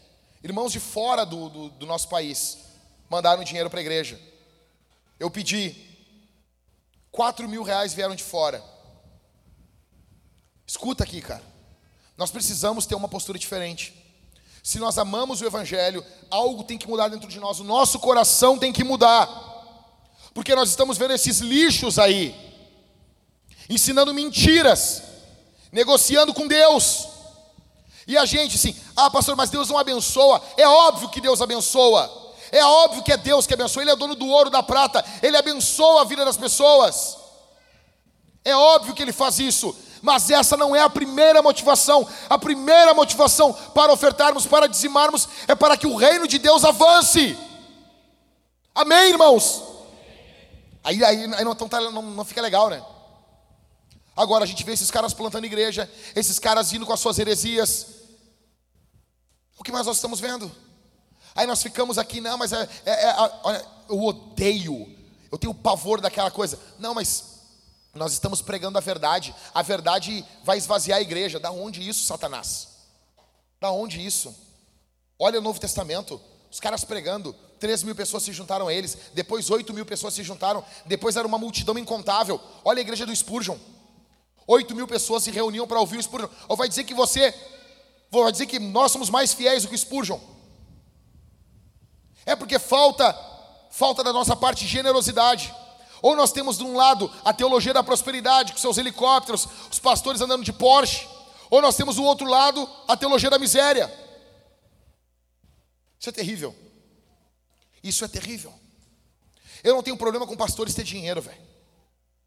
Irmãos 0.42 0.72
de 0.72 0.80
fora 0.80 1.24
do, 1.24 1.50
do, 1.50 1.68
do 1.68 1.86
nosso 1.86 2.08
país 2.08 2.58
mandaram 3.10 3.44
dinheiro 3.44 3.68
para 3.68 3.78
a 3.78 3.82
igreja. 3.82 4.18
Eu 5.20 5.30
pedi. 5.30 5.86
4 7.12 7.48
mil 7.48 7.62
reais 7.62 7.92
vieram 7.92 8.14
de 8.14 8.24
fora. 8.24 8.64
Escuta 10.66 11.04
aqui, 11.04 11.20
cara. 11.20 11.42
Nós 12.16 12.30
precisamos 12.30 12.86
ter 12.86 12.94
uma 12.94 13.08
postura 13.08 13.38
diferente. 13.38 13.94
Se 14.62 14.78
nós 14.78 14.98
amamos 14.98 15.40
o 15.40 15.46
Evangelho, 15.46 16.04
algo 16.30 16.64
tem 16.64 16.78
que 16.78 16.88
mudar 16.88 17.08
dentro 17.08 17.28
de 17.28 17.38
nós. 17.38 17.60
O 17.60 17.64
nosso 17.64 17.98
coração 17.98 18.58
tem 18.58 18.72
que 18.72 18.84
mudar. 18.84 19.28
Porque 20.32 20.54
nós 20.54 20.70
estamos 20.70 20.96
vendo 20.96 21.14
esses 21.14 21.38
lixos 21.38 21.98
aí, 21.98 22.34
ensinando 23.68 24.14
mentiras, 24.14 25.02
negociando 25.70 26.32
com 26.32 26.46
Deus. 26.46 27.17
E 28.08 28.16
a 28.16 28.24
gente 28.24 28.56
assim, 28.56 28.74
ah, 28.96 29.10
pastor, 29.10 29.36
mas 29.36 29.50
Deus 29.50 29.68
não 29.68 29.76
abençoa. 29.76 30.42
É 30.56 30.66
óbvio 30.66 31.10
que 31.10 31.20
Deus 31.20 31.42
abençoa. 31.42 32.10
É 32.50 32.64
óbvio 32.64 33.02
que 33.02 33.12
é 33.12 33.18
Deus 33.18 33.46
que 33.46 33.52
abençoa. 33.52 33.82
Ele 33.82 33.90
é 33.90 33.96
dono 33.96 34.14
do 34.14 34.26
ouro, 34.26 34.48
da 34.48 34.62
prata. 34.62 35.04
Ele 35.22 35.36
abençoa 35.36 36.00
a 36.00 36.04
vida 36.04 36.24
das 36.24 36.38
pessoas. 36.38 37.18
É 38.42 38.56
óbvio 38.56 38.94
que 38.94 39.02
ele 39.02 39.12
faz 39.12 39.38
isso. 39.38 39.76
Mas 40.00 40.30
essa 40.30 40.56
não 40.56 40.74
é 40.74 40.80
a 40.80 40.88
primeira 40.88 41.42
motivação. 41.42 42.08
A 42.30 42.38
primeira 42.38 42.94
motivação 42.94 43.52
para 43.52 43.92
ofertarmos, 43.92 44.46
para 44.46 44.66
dizimarmos, 44.66 45.28
é 45.46 45.54
para 45.54 45.76
que 45.76 45.86
o 45.86 45.94
reino 45.94 46.26
de 46.26 46.38
Deus 46.38 46.64
avance. 46.64 47.36
Amém, 48.74 49.10
irmãos? 49.10 49.62
Aí, 50.82 51.04
aí, 51.04 51.24
aí 51.34 51.44
não, 51.44 51.54
não, 51.92 52.02
não 52.02 52.24
fica 52.24 52.40
legal, 52.40 52.70
né? 52.70 52.82
Agora 54.16 54.44
a 54.44 54.46
gente 54.46 54.64
vê 54.64 54.72
esses 54.72 54.90
caras 54.90 55.12
plantando 55.12 55.44
igreja, 55.44 55.90
esses 56.16 56.38
caras 56.38 56.72
indo 56.72 56.86
com 56.86 56.92
as 56.94 57.00
suas 57.00 57.18
heresias. 57.18 57.97
O 59.58 59.64
que 59.64 59.72
mais 59.72 59.86
nós 59.86 59.96
estamos 59.96 60.20
vendo? 60.20 60.50
Aí 61.34 61.46
nós 61.46 61.62
ficamos 61.62 61.98
aqui, 61.98 62.20
não, 62.20 62.38
mas 62.38 62.52
é, 62.52 62.68
é, 62.84 63.04
é 63.04 63.14
olha, 63.42 63.64
eu 63.88 64.02
odeio, 64.02 64.96
eu 65.30 65.38
tenho 65.38 65.54
pavor 65.54 66.00
daquela 66.00 66.30
coisa. 66.30 66.58
Não, 66.78 66.94
mas 66.94 67.38
nós 67.94 68.12
estamos 68.12 68.40
pregando 68.40 68.78
a 68.78 68.80
verdade. 68.80 69.34
A 69.54 69.62
verdade 69.62 70.24
vai 70.44 70.58
esvaziar 70.58 70.98
a 70.98 71.02
igreja. 71.02 71.38
Da 71.38 71.50
onde 71.50 71.86
isso, 71.86 72.04
Satanás? 72.04 72.68
Da 73.60 73.70
onde 73.70 74.04
isso? 74.04 74.34
Olha 75.18 75.38
o 75.38 75.42
Novo 75.42 75.60
Testamento. 75.60 76.20
Os 76.50 76.60
caras 76.60 76.84
pregando, 76.84 77.34
3 77.58 77.82
mil 77.82 77.94
pessoas 77.94 78.22
se 78.22 78.32
juntaram 78.32 78.68
a 78.68 78.72
eles, 78.72 78.96
depois 79.12 79.50
8 79.50 79.74
mil 79.74 79.84
pessoas 79.84 80.14
se 80.14 80.22
juntaram, 80.22 80.64
depois 80.86 81.16
era 81.16 81.26
uma 81.26 81.36
multidão 81.36 81.76
incontável. 81.78 82.40
Olha 82.64 82.78
a 82.78 82.80
igreja 82.80 83.04
do 83.04 83.14
Spurgeon. 83.14 83.58
8 84.46 84.74
mil 84.74 84.88
pessoas 84.88 85.24
se 85.24 85.30
reuniam 85.30 85.66
para 85.66 85.78
ouvir 85.78 85.98
o 85.98 86.02
Spurgeon. 86.02 86.30
Ou 86.48 86.56
vai 86.56 86.68
dizer 86.68 86.84
que 86.84 86.94
você, 86.94 87.34
vai 88.10 88.32
dizer 88.32 88.46
que 88.46 88.58
nós 88.58 88.90
somos 88.90 89.10
mais 89.10 89.32
fiéis 89.32 89.62
do 89.62 89.68
que 89.68 89.76
Spurgeon. 89.76 90.18
É 92.24 92.34
porque 92.36 92.58
falta, 92.58 93.12
falta 93.70 94.02
da 94.04 94.12
nossa 94.12 94.36
parte 94.36 94.66
generosidade. 94.66 95.54
Ou 96.00 96.14
nós 96.14 96.32
temos 96.32 96.58
de 96.58 96.64
um 96.64 96.76
lado 96.76 97.12
a 97.24 97.32
teologia 97.32 97.74
da 97.74 97.82
prosperidade, 97.82 98.52
com 98.52 98.58
seus 98.58 98.78
helicópteros, 98.78 99.48
os 99.70 99.78
pastores 99.78 100.20
andando 100.20 100.44
de 100.44 100.52
Porsche, 100.52 101.08
ou 101.50 101.60
nós 101.62 101.76
temos 101.76 101.96
do 101.96 102.04
outro 102.04 102.26
lado 102.26 102.68
a 102.86 102.96
teologia 102.96 103.30
da 103.30 103.38
miséria. 103.38 103.92
Isso 105.98 106.08
é 106.08 106.12
terrível. 106.12 106.54
Isso 107.82 108.04
é 108.04 108.08
terrível. 108.08 108.52
Eu 109.64 109.74
não 109.74 109.82
tenho 109.82 109.96
problema 109.96 110.26
com 110.26 110.36
pastores 110.36 110.74
ter 110.74 110.84
dinheiro, 110.84 111.20
velho. 111.20 111.40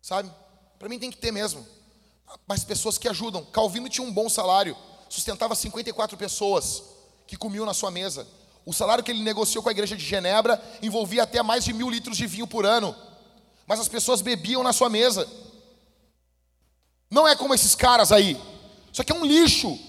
Sabe? 0.02 0.32
Para 0.78 0.90
mim 0.90 1.00
tem 1.00 1.12
que 1.12 1.18
ter 1.18 1.32
mesmo. 1.32 1.66
Mas 2.48 2.64
pessoas 2.64 2.98
que 2.98 3.08
ajudam. 3.08 3.46
Calvino 3.46 3.88
tinha 3.88 4.06
um 4.06 4.12
bom 4.12 4.28
salário, 4.28 4.76
sustentava 5.14 5.56
54 5.56 6.18
pessoas 6.18 6.84
que 7.28 7.38
comiam 7.38 7.66
na 7.66 7.74
sua 7.74 7.92
mesa. 7.92 8.28
O 8.66 8.74
salário 8.74 9.04
que 9.04 9.12
ele 9.12 9.24
negociou 9.24 9.64
com 9.64 9.70
a 9.70 9.72
igreja 9.72 9.96
de 9.96 10.06
Genebra 10.06 10.62
envolvia 10.82 11.24
até 11.24 11.42
mais 11.42 11.64
de 11.64 11.74
mil 11.74 11.90
litros 11.90 12.18
de 12.18 12.28
vinho 12.28 12.48
por 12.48 12.66
ano 12.66 12.96
mas 13.72 13.80
as 13.80 13.88
pessoas 13.88 14.22
bebiam 14.22 14.64
na 14.64 14.74
sua 14.74 14.90
mesa. 14.90 15.26
Não 17.10 17.26
é 17.26 17.38
como 17.38 17.54
esses 17.54 17.74
caras 17.74 18.12
aí. 18.12 18.38
Isso 18.92 19.02
aqui 19.02 19.14
é 19.14 19.16
um 19.16 19.26
lixo. 19.26 19.80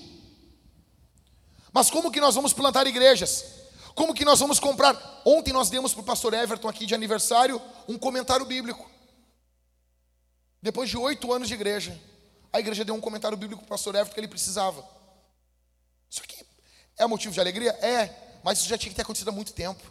Mas 1.72 1.90
como 1.90 2.12
que 2.12 2.20
nós 2.20 2.36
vamos 2.36 2.52
plantar 2.52 2.86
igrejas? 2.86 3.44
Como 3.92 4.14
que 4.14 4.24
nós 4.24 4.38
vamos 4.38 4.60
comprar? 4.60 5.22
Ontem 5.24 5.52
nós 5.52 5.68
demos 5.68 5.92
para 5.92 6.00
o 6.00 6.04
pastor 6.04 6.32
Everton 6.32 6.68
aqui 6.68 6.86
de 6.86 6.94
aniversário 6.94 7.60
um 7.88 7.98
comentário 7.98 8.46
bíblico. 8.46 8.88
Depois 10.62 10.88
de 10.88 10.96
oito 10.96 11.32
anos 11.32 11.48
de 11.48 11.54
igreja, 11.54 12.00
a 12.52 12.60
igreja 12.60 12.84
deu 12.84 12.94
um 12.94 13.00
comentário 13.00 13.36
bíblico 13.36 13.62
para 13.62 13.66
o 13.66 13.70
pastor 13.70 13.96
Everton 13.96 14.14
que 14.14 14.20
ele 14.20 14.28
precisava. 14.28 14.84
Isso 16.12 16.20
aqui 16.22 16.46
é 16.98 17.06
motivo 17.06 17.34
de 17.34 17.40
alegria? 17.40 17.72
É, 17.80 18.38
mas 18.44 18.58
isso 18.58 18.68
já 18.68 18.78
tinha 18.78 18.90
que 18.90 18.96
ter 18.96 19.02
acontecido 19.02 19.30
há 19.30 19.32
muito 19.32 19.52
tempo. 19.52 19.82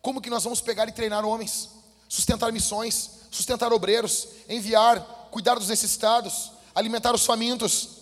Como 0.00 0.20
que 0.20 0.30
nós 0.30 0.44
vamos 0.44 0.60
pegar 0.60 0.86
e 0.88 0.92
treinar 0.92 1.24
homens? 1.24 1.70
sustentar 2.08 2.50
missões, 2.50 3.10
sustentar 3.30 3.72
obreiros, 3.72 4.28
enviar, 4.48 5.00
cuidar 5.30 5.56
dos 5.56 5.68
necessitados, 5.68 6.52
alimentar 6.74 7.14
os 7.14 7.26
famintos. 7.26 7.98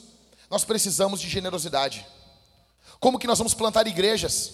Nós 0.48 0.64
precisamos 0.64 1.20
de 1.20 1.28
generosidade. 1.28 2.06
Como 3.00 3.18
que 3.18 3.26
nós 3.26 3.38
vamos 3.38 3.52
plantar 3.52 3.86
igrejas? 3.88 4.52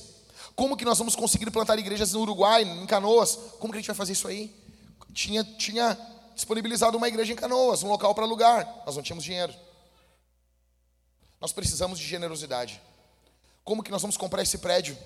Como 0.57 0.77
que 0.77 0.85
nós 0.85 0.99
vamos 0.99 1.15
conseguir 1.15 1.51
plantar 1.51 1.79
igrejas 1.79 2.13
no 2.13 2.21
Uruguai, 2.21 2.63
em 2.63 2.87
Canoas? 2.87 3.39
Como 3.59 3.73
que 3.73 3.79
a 3.79 3.81
gente 3.81 3.89
vai 3.89 3.97
fazer 3.97 4.15
isso 4.15 4.27
aí? 4.27 4.55
Tinha, 5.13 5.45
tinha 5.45 5.99
disponibilizado 6.35 6.97
uma 6.97 7.09
igreja 7.09 7.33
em 7.33 7.37
Canoas, 7.37 7.83
um 7.83 7.89
local 7.89 8.15
para 8.15 8.25
alugar. 8.25 8.83
Nós 8.87 8.97
não 8.97 9.03
tínhamos 9.03 9.25
dinheiro. 9.25 9.55
Nós 11.43 11.51
precisamos 11.51 11.99
de 11.99 12.07
generosidade. 12.07 12.81
Como 13.65 13.83
que 13.83 13.91
nós 13.91 14.01
vamos 14.01 14.17
comprar 14.17 14.43
esse 14.43 14.59
prédio? 14.59 14.97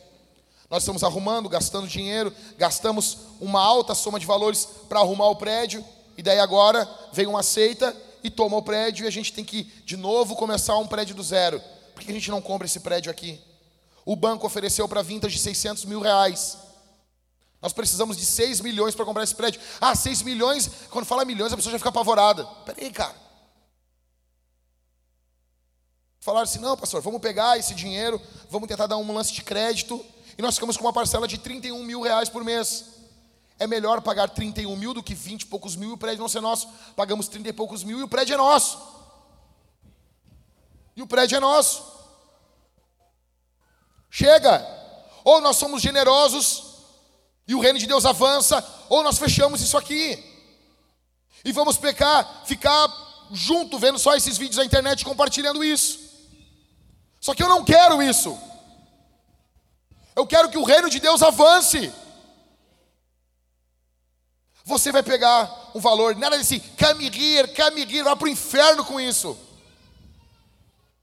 Nós 0.69 0.83
estamos 0.83 1.03
arrumando, 1.03 1.49
gastando 1.49 1.89
dinheiro, 1.89 2.31
gastamos 2.59 3.19
uma 3.41 3.63
alta 3.63 3.95
soma 3.95 4.21
de 4.21 4.27
valores 4.27 4.69
para 4.87 5.01
arrumar 5.01 5.29
o 5.31 5.37
prédio, 5.37 5.83
e 6.15 6.23
daí 6.23 6.39
agora 6.39 6.87
vem 7.11 7.27
uma 7.27 7.43
seita 7.43 7.97
e 8.23 8.29
toma 8.29 8.59
o 8.59 8.63
prédio 8.63 9.05
e 9.05 9.09
a 9.09 9.11
gente 9.11 9.33
tem 9.33 9.45
que 9.45 9.65
de 9.87 9.97
novo 9.97 10.37
começar 10.37 10.77
um 10.77 10.87
prédio 10.87 11.15
do 11.15 11.23
zero. 11.23 11.59
Por 11.95 12.05
que 12.05 12.11
a 12.11 12.15
gente 12.15 12.31
não 12.31 12.43
compra 12.43 12.67
esse 12.67 12.81
prédio 12.81 13.11
aqui? 13.11 13.41
O 14.05 14.15
banco 14.15 14.47
ofereceu 14.47 14.87
para 14.87 15.01
vintage 15.01 15.39
600 15.39 15.87
mil 15.87 16.01
reais. 16.01 16.59
Nós 17.63 17.73
precisamos 17.73 18.15
de 18.15 18.27
6 18.27 18.61
milhões 18.61 18.95
para 18.95 19.07
comprar 19.07 19.25
esse 19.25 19.35
prédio. 19.35 19.61
Ah, 19.81 19.95
6 19.95 20.21
milhões, 20.21 20.71
quando 20.91 21.07
fala 21.07 21.25
milhões 21.25 21.53
a 21.53 21.57
pessoa 21.57 21.73
já 21.73 21.79
fica 21.79 21.89
apavorada. 21.89 22.45
Peraí, 22.67 22.91
cara. 22.91 23.26
Falaram 26.27 26.43
assim: 26.43 26.59
não, 26.59 26.77
pastor, 26.77 27.01
vamos 27.01 27.21
pegar 27.21 27.57
esse 27.57 27.73
dinheiro, 27.73 28.21
vamos 28.51 28.67
tentar 28.67 28.89
dar 28.89 28.97
um 28.97 29.13
lance 29.15 29.33
de 29.33 29.45
crédito 29.45 30.05
e 30.37 30.43
nós 30.43 30.55
ficamos 30.55 30.77
com 30.77 30.83
uma 30.83 30.93
parcela 30.93 31.29
de 31.29 31.39
31 31.39 31.81
mil 31.85 32.01
reais 32.01 32.29
por 32.29 32.43
mês. 32.43 32.87
É 33.61 33.67
melhor 33.69 34.03
pagar 34.03 34.29
31 34.31 34.75
mil 34.75 34.93
do 34.93 35.05
que 35.05 35.15
20 35.15 35.43
e 35.43 35.47
poucos 35.47 35.77
mil 35.77 35.91
e 35.91 35.93
o 35.93 35.97
prédio 35.97 36.19
não 36.19 36.29
ser 36.29 36.41
nosso. 36.41 36.69
Pagamos 36.97 37.29
30 37.29 37.51
e 37.51 37.53
poucos 37.53 37.85
mil 37.85 38.01
e 38.01 38.03
o 38.03 38.09
prédio 38.09 38.35
é 38.35 38.37
nosso. 38.37 38.77
E 40.97 41.03
o 41.03 41.07
prédio 41.07 41.37
é 41.37 41.41
nosso. 41.41 41.85
Chega! 44.11 44.67
Ou 45.23 45.41
nós 45.41 45.57
somos 45.57 45.81
generosos 45.81 46.75
e 47.47 47.55
o 47.55 47.61
reino 47.61 47.79
de 47.79 47.87
Deus 47.87 48.05
avança, 48.05 48.67
ou 48.89 49.05
nós 49.05 49.17
fechamos 49.17 49.61
isso 49.61 49.79
aqui. 49.79 50.25
E 51.45 51.53
vamos 51.53 51.77
pecar, 51.77 52.43
ficar 52.45 52.93
junto 53.31 53.79
vendo 53.79 53.97
só 53.97 54.17
esses 54.17 54.37
vídeos 54.37 54.57
na 54.57 54.65
internet 54.65 55.05
compartilhando 55.05 55.63
isso. 55.63 56.06
Só 57.27 57.35
que 57.35 57.43
eu 57.43 57.49
não 57.49 57.65
quero 57.65 58.01
isso. 58.01 58.39
Eu 60.15 60.25
quero 60.25 60.49
que 60.49 60.57
o 60.57 60.63
reino 60.63 60.89
de 60.89 61.01
Deus 61.01 61.25
avance. 61.25 61.93
Você 64.65 64.93
vai 64.93 65.03
pegar 65.03 65.73
um 65.75 65.81
valor, 65.81 66.15
nada 66.15 66.39
desse 66.39 66.61
come 66.61 67.07
here, 67.07 67.53
vá 68.05 68.15
para 68.15 68.27
o 68.27 68.29
inferno 68.29 68.85
com 68.85 69.01
isso. 69.01 69.37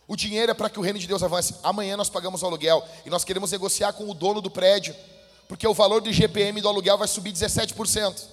O 0.07 0.15
dinheiro 0.15 0.49
é 0.49 0.53
para 0.53 0.69
que 0.69 0.79
o 0.79 0.81
reino 0.81 0.97
de 0.97 1.07
Deus 1.07 1.21
avance. 1.21 1.57
Amanhã 1.61 1.97
nós 1.97 2.09
pagamos 2.09 2.41
o 2.41 2.45
aluguel 2.45 2.87
e 3.05 3.09
nós 3.09 3.25
queremos 3.25 3.51
negociar 3.51 3.91
com 3.91 4.09
o 4.09 4.13
dono 4.13 4.39
do 4.39 4.49
prédio, 4.49 4.95
porque 5.49 5.67
o 5.67 5.73
valor 5.73 5.99
do 5.99 6.09
IGPM 6.09 6.61
do 6.61 6.69
aluguel 6.69 6.97
vai 6.97 7.07
subir 7.09 7.33
17%. 7.33 8.23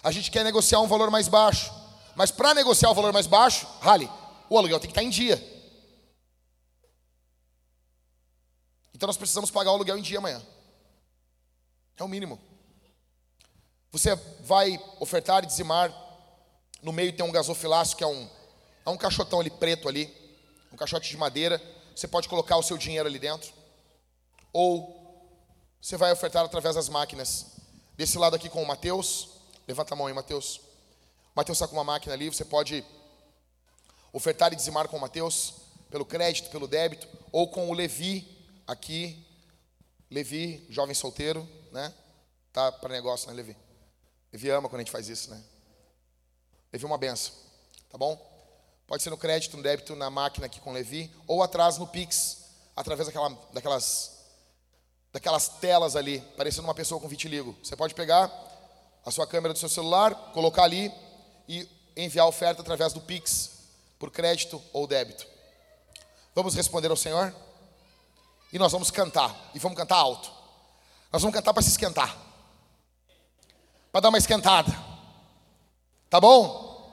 A 0.00 0.12
gente 0.12 0.30
quer 0.30 0.44
negociar 0.44 0.78
um 0.78 0.86
valor 0.86 1.10
mais 1.10 1.26
baixo, 1.26 1.72
mas 2.14 2.30
para 2.30 2.54
negociar 2.54 2.92
o 2.92 2.94
valor 2.94 3.12
mais 3.12 3.26
baixo, 3.26 3.66
Rale, 3.80 4.08
o 4.48 4.56
aluguel 4.56 4.78
tem 4.78 4.88
que 4.88 4.92
estar 4.92 5.02
em 5.02 5.10
dia. 5.10 5.55
Então 8.96 9.06
nós 9.06 9.18
precisamos 9.18 9.50
pagar 9.50 9.72
o 9.72 9.74
aluguel 9.74 9.98
em 9.98 10.02
dia 10.02 10.16
amanhã. 10.16 10.42
É 11.98 12.02
o 12.02 12.08
mínimo. 12.08 12.40
Você 13.92 14.16
vai 14.40 14.82
ofertar 14.98 15.44
e 15.44 15.46
dizimar. 15.46 15.92
No 16.82 16.94
meio 16.94 17.14
tem 17.14 17.24
um 17.24 17.30
gasofilácio, 17.30 17.94
que 17.94 18.02
é 18.02 18.06
um, 18.06 18.26
é 18.86 18.88
um 18.88 18.96
caixotão 18.96 19.38
ali 19.38 19.50
preto 19.50 19.86
ali. 19.86 20.10
Um 20.72 20.78
caixote 20.78 21.10
de 21.10 21.16
madeira. 21.18 21.60
Você 21.94 22.08
pode 22.08 22.26
colocar 22.26 22.56
o 22.56 22.62
seu 22.62 22.78
dinheiro 22.78 23.06
ali 23.06 23.18
dentro. 23.18 23.52
Ou 24.50 25.28
você 25.78 25.98
vai 25.98 26.10
ofertar 26.10 26.42
através 26.42 26.74
das 26.74 26.88
máquinas. 26.88 27.48
Desse 27.98 28.16
lado 28.16 28.34
aqui 28.34 28.48
com 28.48 28.62
o 28.62 28.66
Mateus. 28.66 29.28
Levanta 29.68 29.92
a 29.92 29.96
mão 29.96 30.06
aí, 30.06 30.14
Mateus. 30.14 30.58
Mateus 31.34 31.58
está 31.58 31.68
com 31.68 31.76
uma 31.76 31.84
máquina 31.84 32.14
ali. 32.14 32.30
Você 32.30 32.46
pode 32.46 32.82
ofertar 34.10 34.54
e 34.54 34.56
dizimar 34.56 34.88
com 34.88 34.96
o 34.96 35.00
Mateus. 35.00 35.52
Pelo 35.90 36.06
crédito, 36.06 36.48
pelo 36.48 36.66
débito. 36.66 37.06
Ou 37.30 37.46
com 37.46 37.68
o 37.68 37.74
Levi 37.74 38.35
aqui, 38.66 39.24
Levi, 40.10 40.66
jovem 40.68 40.94
solteiro, 40.94 41.48
né? 41.72 41.92
Tá 42.52 42.72
para 42.72 42.92
negócio, 42.92 43.28
né, 43.28 43.34
Levi? 43.34 43.56
Levi 44.32 44.50
ama 44.50 44.68
quando 44.68 44.80
a 44.80 44.82
gente 44.84 44.92
faz 44.92 45.08
isso, 45.08 45.30
né? 45.30 45.42
Levi 46.72 46.84
uma 46.84 46.98
benção, 46.98 47.34
tá 47.90 47.96
bom? 47.96 48.34
Pode 48.86 49.02
ser 49.02 49.10
no 49.10 49.18
crédito, 49.18 49.56
no 49.56 49.62
débito, 49.62 49.96
na 49.96 50.10
máquina 50.10 50.46
aqui 50.46 50.60
com 50.60 50.72
Levi, 50.72 51.10
ou 51.26 51.42
atrás 51.42 51.78
no 51.78 51.86
Pix, 51.86 52.44
através 52.74 53.06
daquela, 53.06 53.30
daquelas, 53.52 54.18
daquelas 55.12 55.48
telas 55.48 55.96
ali, 55.96 56.20
parecendo 56.36 56.66
uma 56.66 56.74
pessoa 56.74 57.00
com 57.00 57.08
vitiligo. 57.08 57.56
Você 57.62 57.74
pode 57.74 57.94
pegar 57.94 58.30
a 59.04 59.10
sua 59.10 59.26
câmera 59.26 59.54
do 59.54 59.58
seu 59.58 59.68
celular, 59.68 60.14
colocar 60.32 60.64
ali 60.64 60.92
e 61.48 61.68
enviar 61.96 62.26
a 62.26 62.28
oferta 62.28 62.62
através 62.62 62.92
do 62.92 63.00
Pix, 63.00 63.52
por 63.98 64.10
crédito 64.10 64.62
ou 64.72 64.86
débito. 64.86 65.26
Vamos 66.34 66.54
responder 66.54 66.90
ao 66.90 66.96
Senhor? 66.96 67.34
E 68.56 68.58
nós 68.58 68.72
vamos 68.72 68.90
cantar, 68.90 69.36
e 69.54 69.58
vamos 69.58 69.76
cantar 69.76 69.96
alto. 69.96 70.30
Nós 71.12 71.20
vamos 71.20 71.36
cantar 71.36 71.52
para 71.52 71.62
se 71.62 71.68
esquentar, 71.68 72.16
para 73.92 74.00
dar 74.00 74.08
uma 74.08 74.16
esquentada, 74.16 74.74
tá 76.08 76.18
bom? 76.18 76.90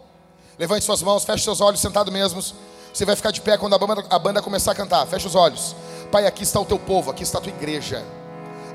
Levante 0.59 0.83
suas 0.83 1.01
mãos, 1.01 1.23
feche 1.23 1.41
seus 1.45 1.61
olhos, 1.61 1.79
sentado 1.79 2.11
mesmos. 2.11 2.53
Você 2.93 3.05
vai 3.05 3.15
ficar 3.15 3.31
de 3.31 3.39
pé 3.39 3.57
quando 3.57 3.75
a 3.75 3.77
banda, 3.77 4.05
a 4.09 4.19
banda 4.19 4.41
começar 4.41 4.73
a 4.73 4.75
cantar. 4.75 5.07
Feche 5.07 5.25
os 5.25 5.35
olhos. 5.35 5.73
Pai, 6.11 6.27
aqui 6.27 6.43
está 6.43 6.59
o 6.59 6.65
teu 6.65 6.77
povo, 6.77 7.09
aqui 7.09 7.23
está 7.23 7.37
a 7.37 7.41
tua 7.41 7.53
igreja, 7.53 8.05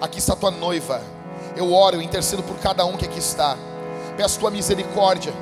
aqui 0.01 0.19
está 0.19 0.33
a 0.33 0.37
tua 0.37 0.51
noiva. 0.51 1.03
Eu 1.55 1.71
oro, 1.75 1.97
eu 1.97 2.01
intercedo 2.01 2.43
por 2.43 2.57
cada 2.59 2.87
um 2.87 2.97
que 2.97 3.05
aqui 3.05 3.19
está. 3.19 3.55
Peço 4.17 4.41
tua 4.41 4.51
misericórdia. 4.51 5.35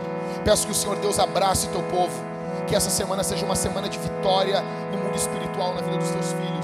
Peço 0.44 0.66
que 0.66 0.73
o 0.73 0.74
Senhor 0.74 0.97
Deus 0.97 1.20
abrace 1.20 1.68
o 1.68 1.70
teu 1.70 1.82
povo. 1.85 2.24
Que 2.66 2.74
essa 2.74 2.90
semana 2.90 3.23
seja 3.23 3.44
uma 3.47 3.55
semana 3.55 3.89
de 3.89 4.01
vitória 4.01 4.60
no 4.90 4.98
mundo 4.98 5.14
espiritual, 5.14 5.74
na 5.74 5.81
vida 5.81 5.97
dos 5.97 6.09
teus 6.09 6.32
filhos. 6.32 6.55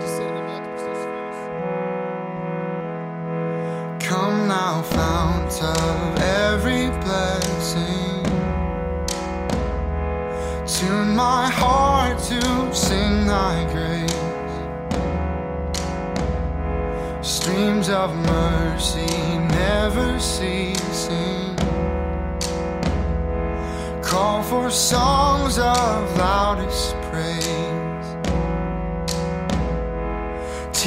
Discernimento 0.00 0.68
para 0.76 0.92
os 0.92 0.98
filhos. 0.98 1.36
Come 4.08 4.48
now, 4.48 4.82
fount 4.82 5.62
of 5.62 6.18
every 6.22 6.90
blessing. 7.02 8.22
Tune 10.66 11.16
my 11.16 11.48
heart 11.48 12.18
to 12.28 12.40
sing 12.74 13.26
thy 13.26 13.64
grace. 13.72 14.08
Streams 17.20 17.88
of 17.88 18.14
mercy 18.14 19.38
never 19.50 20.18
ceasing. 20.20 21.56
Call 24.02 24.42
for 24.42 24.70
songs 24.70 25.58
of 25.58 26.16
loudest 26.16 26.94
praise. 27.10 27.87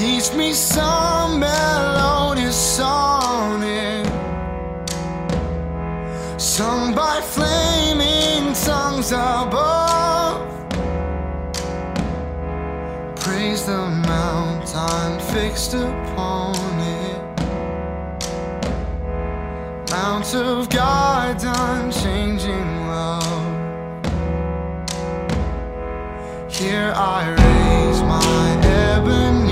Teach 0.02 0.34
me 0.34 0.52
some 0.52 1.40
melodious 1.40 2.56
sonnet 2.56 4.08
sung 6.42 6.96
by 6.96 7.22
flaming 7.22 8.52
tongues 8.54 9.12
above. 9.12 10.42
Praise 13.18 13.64
the 13.68 13.78
mountain 14.08 15.20
fixed 15.36 15.76
upon 15.76 16.56
it. 16.80 17.22
Mount 19.92 20.34
of 20.34 20.68
God's 20.68 21.44
unchanging 21.44 22.88
love. 22.88 23.52
Here 26.52 26.92
I 26.96 27.30
raise 27.30 28.02
my 28.02 28.58
Ebenezer. 28.66 29.51